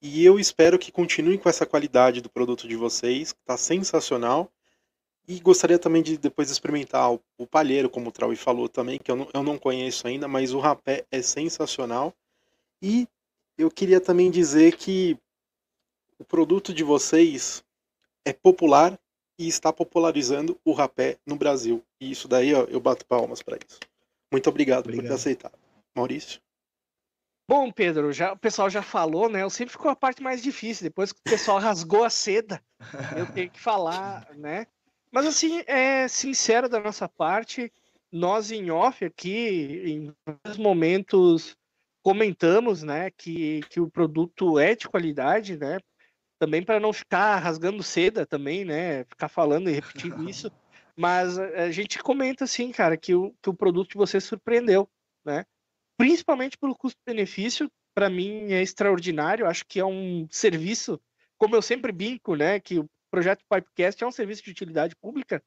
E 0.00 0.24
eu 0.24 0.38
espero 0.38 0.78
que 0.78 0.92
continuem 0.92 1.38
com 1.38 1.48
essa 1.48 1.66
qualidade 1.66 2.20
do 2.20 2.28
produto 2.28 2.68
de 2.68 2.76
vocês, 2.76 3.32
que 3.32 3.40
está 3.40 3.56
sensacional. 3.56 4.50
E 5.28 5.40
gostaria 5.40 5.78
também 5.78 6.02
de 6.02 6.16
depois 6.16 6.50
experimentar 6.50 7.12
o, 7.12 7.20
o 7.36 7.46
palheiro, 7.46 7.90
como 7.90 8.08
o 8.08 8.12
Traui 8.12 8.36
falou 8.36 8.68
também, 8.68 8.98
que 8.98 9.10
eu 9.10 9.16
não, 9.16 9.28
eu 9.34 9.42
não 9.42 9.58
conheço 9.58 10.06
ainda, 10.06 10.28
mas 10.28 10.52
o 10.52 10.60
rapé 10.60 11.04
é 11.10 11.20
sensacional. 11.20 12.14
E 12.80 13.08
eu 13.58 13.70
queria 13.70 14.00
também 14.00 14.30
dizer 14.30 14.76
que 14.76 15.18
o 16.18 16.24
produto 16.24 16.72
de 16.72 16.84
vocês 16.84 17.64
é 18.24 18.32
popular 18.32 18.98
e 19.38 19.48
está 19.48 19.72
popularizando 19.72 20.58
o 20.64 20.72
rapé 20.72 21.18
no 21.26 21.36
Brasil. 21.36 21.82
E 22.00 22.10
isso 22.10 22.28
daí, 22.28 22.54
ó, 22.54 22.64
eu 22.64 22.80
bato 22.80 23.04
palmas 23.04 23.42
para 23.42 23.56
isso. 23.56 23.80
Muito 24.30 24.48
obrigado, 24.48 24.84
por 24.84 24.90
ter 24.90 24.98
Obrigado. 24.98 25.14
aceitado. 25.14 25.58
Maurício? 25.94 26.40
Bom, 27.48 27.70
Pedro, 27.70 28.12
já, 28.12 28.32
o 28.32 28.38
pessoal 28.38 28.68
já 28.68 28.82
falou, 28.82 29.28
né? 29.28 29.42
Eu 29.42 29.50
sempre 29.50 29.72
ficou 29.72 29.90
a 29.90 29.96
parte 29.96 30.22
mais 30.22 30.42
difícil. 30.42 30.84
Depois 30.84 31.12
que 31.12 31.20
o 31.20 31.30
pessoal 31.30 31.58
rasgou 31.60 32.04
a 32.04 32.10
seda, 32.10 32.62
eu 33.16 33.32
tenho 33.32 33.50
que 33.50 33.60
falar, 33.60 34.28
né? 34.34 34.66
Mas 35.10 35.26
assim, 35.26 35.62
é 35.66 36.08
sincero 36.08 36.68
da 36.68 36.80
nossa 36.80 37.08
parte, 37.08 37.72
nós 38.10 38.50
em 38.50 38.70
off 38.70 39.04
aqui, 39.04 39.82
em 39.86 40.14
vários 40.24 40.58
momentos, 40.58 41.56
comentamos, 42.02 42.82
né, 42.82 43.10
que, 43.10 43.60
que 43.68 43.80
o 43.80 43.90
produto 43.90 44.58
é 44.58 44.74
de 44.74 44.88
qualidade, 44.88 45.56
né? 45.56 45.78
Também 46.38 46.62
para 46.62 46.78
não 46.78 46.92
ficar 46.92 47.36
rasgando 47.38 47.82
seda 47.82 48.26
também, 48.26 48.64
né? 48.64 49.04
Ficar 49.04 49.28
falando 49.28 49.68
e 49.68 49.72
repetindo 49.72 50.22
isso. 50.28 50.50
Mas 50.96 51.38
a 51.38 51.70
gente 51.70 51.98
comenta 51.98 52.44
assim, 52.44 52.70
cara, 52.70 52.96
que 52.96 53.14
o, 53.14 53.34
que 53.42 53.50
o 53.50 53.54
produto 53.54 53.90
de 53.90 53.96
você 53.96 54.20
surpreendeu, 54.20 54.88
né? 55.24 55.44
Principalmente 55.96 56.56
pelo 56.56 56.76
custo-benefício, 56.76 57.70
para 57.94 58.08
mim 58.08 58.52
é 58.52 58.62
extraordinário. 58.62 59.46
Acho 59.46 59.64
que 59.66 59.80
é 59.80 59.84
um 59.84 60.26
serviço, 60.30 61.00
como 61.38 61.56
eu 61.56 61.62
sempre 61.62 61.90
brinco, 61.90 62.34
né? 62.34 62.60
Que 62.60 62.78
o 62.78 62.88
projeto 63.10 63.44
Pipecast 63.48 64.02
é 64.02 64.06
um 64.06 64.12
serviço 64.12 64.42
de 64.42 64.50
utilidade 64.50 64.94
pública. 64.96 65.42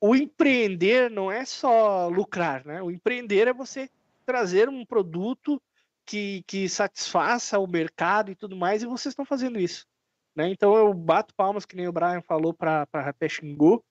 O 0.00 0.14
empreender 0.14 1.10
não 1.10 1.30
é 1.30 1.44
só 1.44 2.08
lucrar, 2.08 2.64
né? 2.64 2.82
O 2.82 2.90
empreender 2.90 3.48
é 3.48 3.52
você 3.52 3.90
trazer 4.24 4.68
um 4.68 4.84
produto 4.84 5.60
que, 6.06 6.42
que 6.46 6.68
satisfaça 6.68 7.58
o 7.58 7.66
mercado 7.66 8.30
e 8.30 8.34
tudo 8.34 8.56
mais, 8.56 8.82
e 8.82 8.86
vocês 8.86 9.12
estão 9.12 9.24
fazendo 9.24 9.58
isso. 9.58 9.86
Né? 10.34 10.48
Então 10.48 10.76
eu 10.76 10.94
bato 10.94 11.34
palmas, 11.34 11.66
que 11.66 11.76
nem 11.76 11.88
o 11.88 11.92
Brian 11.92 12.22
falou, 12.22 12.54
para 12.54 12.86
a 12.92 13.00
Rapé 13.00 13.28
Xingu. 13.28 13.84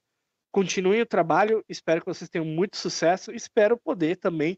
Continuem 0.51 1.01
o 1.01 1.05
trabalho, 1.05 1.63
espero 1.67 2.01
que 2.01 2.07
vocês 2.07 2.29
tenham 2.29 2.45
muito 2.45 2.77
sucesso. 2.77 3.31
Espero 3.31 3.77
poder 3.77 4.15
também 4.15 4.57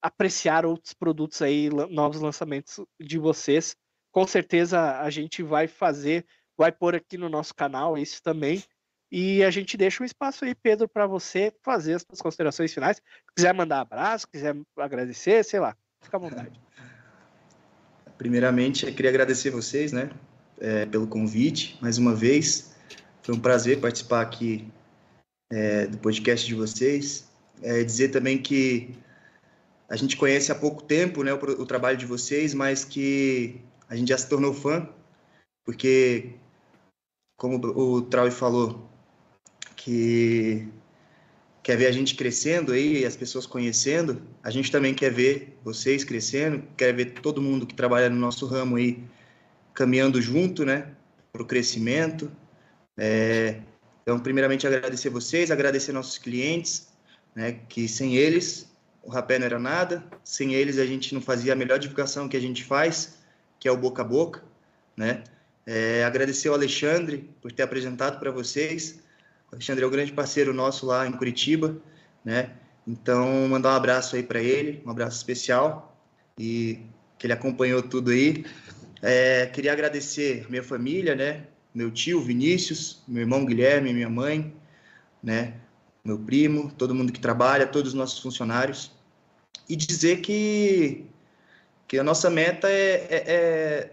apreciar 0.00 0.64
outros 0.64 0.94
produtos 0.94 1.42
aí, 1.42 1.68
novos 1.90 2.20
lançamentos 2.20 2.80
de 3.00 3.18
vocês. 3.18 3.76
Com 4.12 4.26
certeza 4.26 5.00
a 5.00 5.10
gente 5.10 5.42
vai 5.42 5.66
fazer, 5.66 6.24
vai 6.56 6.72
pôr 6.72 6.94
aqui 6.94 7.16
no 7.18 7.28
nosso 7.28 7.54
canal 7.54 7.96
isso 7.98 8.22
também. 8.22 8.62
E 9.10 9.44
a 9.44 9.50
gente 9.50 9.76
deixa 9.76 10.02
um 10.02 10.06
espaço 10.06 10.44
aí, 10.44 10.54
Pedro, 10.54 10.88
para 10.88 11.06
você 11.06 11.52
fazer 11.62 11.94
as 11.94 12.02
suas 12.02 12.20
considerações 12.20 12.72
finais. 12.72 12.96
Se 12.96 13.34
quiser 13.36 13.54
mandar 13.54 13.80
abraço, 13.80 14.26
quiser 14.26 14.56
agradecer, 14.76 15.44
sei 15.44 15.60
lá, 15.60 15.76
fica 16.02 16.16
à 16.16 16.20
vontade. 16.20 16.60
Primeiramente, 18.18 18.86
eu 18.86 18.94
queria 18.94 19.10
agradecer 19.10 19.50
vocês, 19.50 19.92
né, 19.92 20.10
é, 20.60 20.86
pelo 20.86 21.06
convite, 21.06 21.78
mais 21.80 21.98
uma 21.98 22.14
vez. 22.14 22.74
Foi 23.22 23.34
um 23.34 23.40
prazer 23.40 23.80
participar 23.80 24.20
aqui 24.20 24.68
é, 25.50 25.86
do 25.86 25.98
podcast 25.98 26.46
de 26.46 26.54
vocês. 26.54 27.28
É, 27.62 27.82
dizer 27.82 28.08
também 28.08 28.38
que 28.38 28.96
a 29.88 29.96
gente 29.96 30.16
conhece 30.16 30.50
há 30.50 30.54
pouco 30.54 30.82
tempo, 30.82 31.22
né, 31.22 31.32
o, 31.32 31.36
o 31.36 31.66
trabalho 31.66 31.96
de 31.96 32.06
vocês, 32.06 32.54
mas 32.54 32.84
que 32.84 33.60
a 33.88 33.96
gente 33.96 34.08
já 34.08 34.18
se 34.18 34.28
tornou 34.28 34.52
fã, 34.52 34.88
porque, 35.64 36.32
como 37.36 37.56
o 37.56 38.02
Trau 38.02 38.30
falou, 38.30 38.88
que 39.76 40.68
quer 41.62 41.76
ver 41.76 41.86
a 41.86 41.92
gente 41.92 42.14
crescendo 42.14 42.72
aí, 42.72 43.04
as 43.04 43.16
pessoas 43.16 43.46
conhecendo, 43.46 44.22
a 44.42 44.50
gente 44.50 44.70
também 44.70 44.94
quer 44.94 45.10
ver 45.10 45.58
vocês 45.64 46.04
crescendo, 46.04 46.62
quer 46.76 46.92
ver 46.94 47.12
todo 47.20 47.42
mundo 47.42 47.66
que 47.66 47.74
trabalha 47.74 48.10
no 48.10 48.16
nosso 48.16 48.46
ramo 48.46 48.76
aí 48.76 49.02
caminhando 49.72 50.20
junto, 50.20 50.64
né, 50.64 50.92
para 51.32 51.42
o 51.42 51.46
crescimento. 51.46 52.30
É, 52.96 53.60
então, 54.02 54.20
primeiramente, 54.20 54.66
agradecer 54.66 55.08
vocês, 55.08 55.50
agradecer 55.50 55.92
nossos 55.92 56.18
clientes, 56.18 56.88
né, 57.34 57.60
que 57.68 57.88
sem 57.88 58.16
eles 58.16 58.72
o 59.04 59.10
rapé 59.10 59.38
não 59.38 59.46
era 59.46 59.58
nada, 59.58 60.02
sem 60.24 60.54
eles 60.54 60.78
a 60.78 60.86
gente 60.86 61.14
não 61.14 61.20
fazia 61.20 61.52
a 61.52 61.56
melhor 61.56 61.78
divulgação 61.78 62.28
que 62.28 62.36
a 62.36 62.40
gente 62.40 62.64
faz, 62.64 63.18
que 63.60 63.68
é 63.68 63.72
o 63.72 63.76
boca 63.76 64.02
a 64.02 64.04
boca, 64.04 64.42
né? 64.96 65.24
É, 65.66 66.04
agradecer 66.04 66.48
ao 66.48 66.54
Alexandre 66.54 67.30
por 67.40 67.52
ter 67.52 67.62
apresentado 67.62 68.18
para 68.18 68.30
vocês. 68.30 69.00
O 69.50 69.54
Alexandre 69.54 69.84
é 69.84 69.86
um 69.86 69.90
grande 69.90 70.12
parceiro 70.12 70.52
nosso 70.52 70.86
lá 70.86 71.06
em 71.06 71.12
Curitiba, 71.12 71.76
né? 72.24 72.50
Então, 72.86 73.48
mandar 73.48 73.72
um 73.72 73.76
abraço 73.76 74.14
aí 74.16 74.22
para 74.22 74.42
ele, 74.42 74.82
um 74.84 74.90
abraço 74.90 75.16
especial 75.16 75.96
e 76.38 76.80
que 77.18 77.26
ele 77.26 77.32
acompanhou 77.32 77.82
tudo 77.82 78.10
aí. 78.10 78.44
É, 79.00 79.46
queria 79.46 79.72
agradecer 79.72 80.46
minha 80.50 80.62
família, 80.62 81.14
né? 81.14 81.44
Meu 81.74 81.90
tio 81.90 82.20
Vinícius, 82.20 83.02
meu 83.08 83.22
irmão 83.22 83.44
Guilherme, 83.44 83.92
minha 83.92 84.10
mãe, 84.10 84.54
né? 85.22 85.54
Meu 86.04 86.18
primo, 86.18 86.70
todo 86.76 86.94
mundo 86.94 87.12
que 87.12 87.20
trabalha, 87.20 87.66
todos 87.66 87.92
os 87.92 87.94
nossos 87.94 88.18
funcionários 88.18 88.92
e 89.68 89.76
dizer 89.76 90.20
que, 90.20 91.04
que 91.88 91.98
a 91.98 92.04
nossa 92.04 92.28
meta 92.28 92.68
é, 92.68 93.06
é, 93.10 93.24
é, 93.26 93.90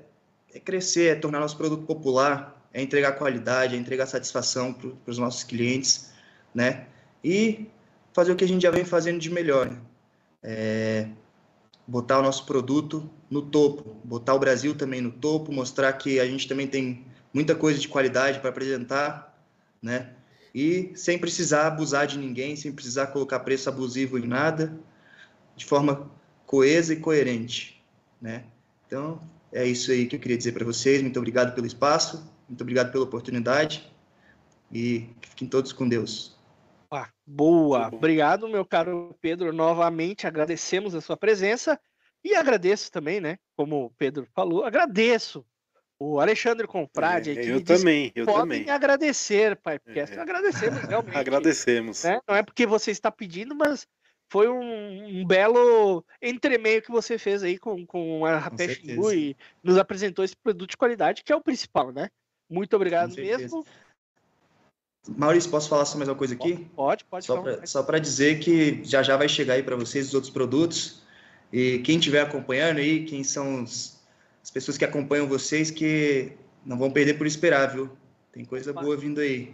é 0.54 0.60
crescer, 0.60 1.12
é 1.12 1.16
tornar 1.16 1.40
nosso 1.40 1.58
produto 1.58 1.86
popular, 1.86 2.68
é 2.74 2.82
entregar 2.82 3.14
qualidade, 3.14 3.76
é 3.76 3.78
entregar 3.78 4.06
satisfação 4.06 4.74
para 4.74 4.92
os 5.08 5.18
nossos 5.18 5.44
clientes, 5.44 6.12
né? 6.54 6.88
E 7.24 7.68
fazer 8.14 8.32
o 8.32 8.36
que 8.36 8.44
a 8.44 8.48
gente 8.48 8.62
já 8.62 8.72
vem 8.72 8.86
fazendo 8.86 9.20
de 9.20 9.30
melhor, 9.30 9.70
né? 9.70 9.78
É, 10.44 11.08
botar 11.88 12.20
o 12.20 12.24
nosso 12.24 12.46
produto 12.46 13.10
no 13.30 13.42
topo, 13.42 13.96
botar 14.04 14.34
o 14.34 14.40
Brasil 14.40 14.76
também 14.76 15.02
no 15.02 15.12
topo, 15.12 15.52
mostrar 15.52 15.94
que 15.94 16.20
a 16.20 16.26
gente 16.26 16.48
também 16.48 16.68
tem 16.68 17.06
muita 17.34 17.56
coisa 17.56 17.80
de 17.80 17.88
qualidade 17.88 18.40
para 18.40 18.50
apresentar, 18.50 19.38
né? 19.82 20.14
E 20.54 20.92
sem 20.96 21.18
precisar 21.18 21.68
abusar 21.68 22.08
de 22.08 22.18
ninguém, 22.18 22.56
sem 22.56 22.72
precisar 22.72 23.08
colocar 23.08 23.40
preço 23.40 23.70
abusivo 23.70 24.18
em 24.18 24.28
nada, 24.28 24.78
de 25.56 25.66
forma 25.66 26.12
coesa 26.46 26.94
e 26.94 26.98
coerente, 26.98 27.82
né? 28.22 28.44
Então, 28.86 29.22
é 29.52 29.66
isso 29.66 29.92
aí 29.92 30.06
que 30.06 30.16
eu 30.16 30.20
queria 30.20 30.38
dizer 30.38 30.52
para 30.54 30.66
vocês. 30.66 31.02
Muito 31.02 31.18
obrigado 31.18 31.54
pelo 31.54 31.68
espaço, 31.68 32.30
muito 32.48 32.62
obrigado 32.62 32.92
pela 32.92 33.04
oportunidade 33.04 33.92
e 34.72 35.10
fiquem 35.22 35.48
todos 35.48 35.74
com 35.74 35.88
Deus. 35.88 36.40
Ah, 36.90 37.10
boa, 37.26 37.88
obrigado, 37.88 38.48
meu 38.48 38.66
caro 38.66 39.16
Pedro. 39.22 39.54
Novamente 39.54 40.28
agradecemos 40.28 40.94
a 40.94 41.02
sua 41.02 41.16
presença 41.16 41.80
e 42.24 42.36
agradeço 42.36 42.92
também, 42.92 43.20
né? 43.20 43.38
Como 43.56 43.86
o 43.86 43.90
Pedro 43.92 44.28
falou, 44.34 44.66
agradeço 44.66 45.46
o 46.00 46.20
Alexandre 46.20 46.66
Confrade. 46.66 47.38
É, 47.38 47.46
eu 47.46 47.64
também, 47.64 48.12
eu 48.16 48.26
podem 48.26 48.62
também. 48.62 48.70
agradecer, 48.70 49.56
Pipecast. 49.56 50.18
É. 50.18 50.20
Agradecemos, 50.20 50.82
realmente. 50.82 51.16
Agradecemos. 51.18 52.04
Né? 52.04 52.20
Não 52.28 52.36
é 52.36 52.42
porque 52.42 52.66
você 52.66 52.90
está 52.90 53.12
pedindo, 53.12 53.56
mas 53.56 53.88
foi 54.32 54.48
um, 54.48 55.20
um, 55.20 55.26
belo 55.26 56.06
entremeio 56.22 56.82
que 56.82 56.90
você 56.90 57.18
fez 57.18 57.44
aí 57.44 57.60
com, 57.60 57.86
com 57.86 58.26
a 58.26 58.38
Rapé 58.38 58.70
Xingu 58.70 59.12
e 59.12 59.36
nos 59.62 59.78
apresentou 59.78 60.24
esse 60.24 60.38
produto 60.38 60.70
de 60.70 60.78
qualidade, 60.78 61.22
que 61.22 61.34
é 61.34 61.36
o 61.36 61.42
principal, 61.42 61.92
né? 61.92 62.10
Muito 62.50 62.74
obrigado 62.74 63.14
mesmo. 63.14 63.66
Maurício, 65.18 65.52
posso 65.52 65.68
falar 65.68 65.84
só 65.84 65.98
mais 65.98 66.08
uma 66.08 66.16
coisa 66.16 66.34
aqui? 66.34 66.66
Pode, 66.74 67.04
pode. 67.04 67.26
Só 67.66 67.84
para 67.84 68.00
dizer 68.00 68.40
que 68.40 68.82
já 68.86 69.04
já 69.04 69.18
vai 69.18 69.28
chegar 69.28 69.56
aí 69.56 69.64
para 69.64 69.76
vocês 69.76 70.08
os 70.08 70.14
outros 70.14 70.32
produtos. 70.32 71.04
E 71.52 71.80
quem 71.80 71.98
estiver 71.98 72.22
acompanhando 72.22 72.78
aí, 72.78 73.04
quem 73.04 73.26
são 73.26 73.64
os, 73.64 74.00
as 74.42 74.50
pessoas 74.50 74.78
que 74.78 74.86
acompanham 74.86 75.28
vocês, 75.28 75.70
que 75.70 76.32
não 76.66 76.78
vão 76.78 76.90
perder 76.90 77.16
por 77.16 77.28
esperar, 77.28 77.66
viu? 77.66 77.90
Tem 78.32 78.46
coisa 78.46 78.72
boa 78.72 78.96
vindo 78.96 79.20
aí. 79.20 79.54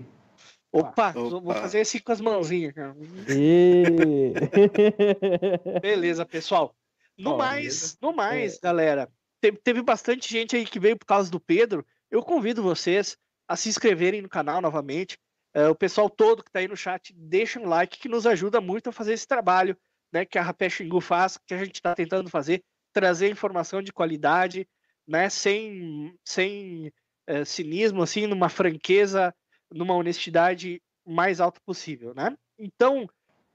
Opa, 0.71 1.09
Opa, 1.09 1.11
vou 1.11 1.53
fazer 1.53 1.81
assim 1.81 1.99
com 1.99 2.11
as 2.11 2.21
mãozinhas. 2.21 2.73
beleza, 5.81 6.25
pessoal. 6.25 6.75
No 7.17 7.33
oh, 7.33 7.37
mais, 7.37 7.63
beleza. 7.63 7.97
no 8.01 8.13
mais, 8.13 8.55
é. 8.55 8.59
galera, 8.61 9.09
teve, 9.41 9.57
teve 9.57 9.81
bastante 9.81 10.29
gente 10.29 10.55
aí 10.55 10.65
que 10.65 10.79
veio 10.79 10.97
por 10.97 11.05
causa 11.05 11.31
do 11.31 11.39
Pedro. 11.39 11.85
Eu 12.11 12.21
convido 12.21 12.61
vocês 12.61 13.17
a 13.47 13.55
se 13.55 13.69
inscreverem 13.69 14.21
no 14.21 14.29
canal 14.29 14.61
novamente. 14.61 15.17
É, 15.53 15.67
o 15.67 15.75
pessoal 15.75 16.09
todo 16.09 16.43
que 16.43 16.49
está 16.49 16.59
aí 16.59 16.67
no 16.67 16.75
chat, 16.75 17.13
deixa 17.15 17.59
um 17.59 17.67
like 17.67 17.97
que 17.97 18.09
nos 18.09 18.27
ajuda 18.27 18.61
muito 18.61 18.89
a 18.89 18.93
fazer 18.93 19.13
esse 19.13 19.27
trabalho 19.27 19.75
né, 20.11 20.25
que 20.25 20.37
a 20.37 20.41
Rapé 20.41 20.69
Xingu 20.69 21.01
faz, 21.01 21.37
que 21.37 21.53
a 21.53 21.57
gente 21.57 21.75
está 21.75 21.95
tentando 21.95 22.29
fazer, 22.29 22.63
trazer 22.93 23.29
informação 23.29 23.81
de 23.81 23.91
qualidade, 23.91 24.67
né, 25.07 25.29
sem, 25.29 26.15
sem 26.23 26.91
é, 27.25 27.45
cinismo, 27.45 28.03
assim, 28.03 28.27
numa 28.27 28.49
franqueza 28.49 29.33
numa 29.71 29.95
honestidade 29.95 30.81
mais 31.05 31.39
alta 31.39 31.59
possível, 31.65 32.13
né? 32.13 32.35
Então, 32.57 33.07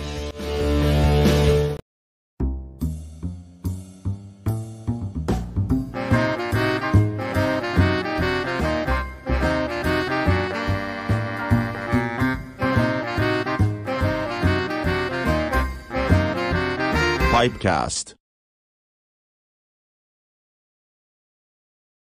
Pipecast 17.41 18.13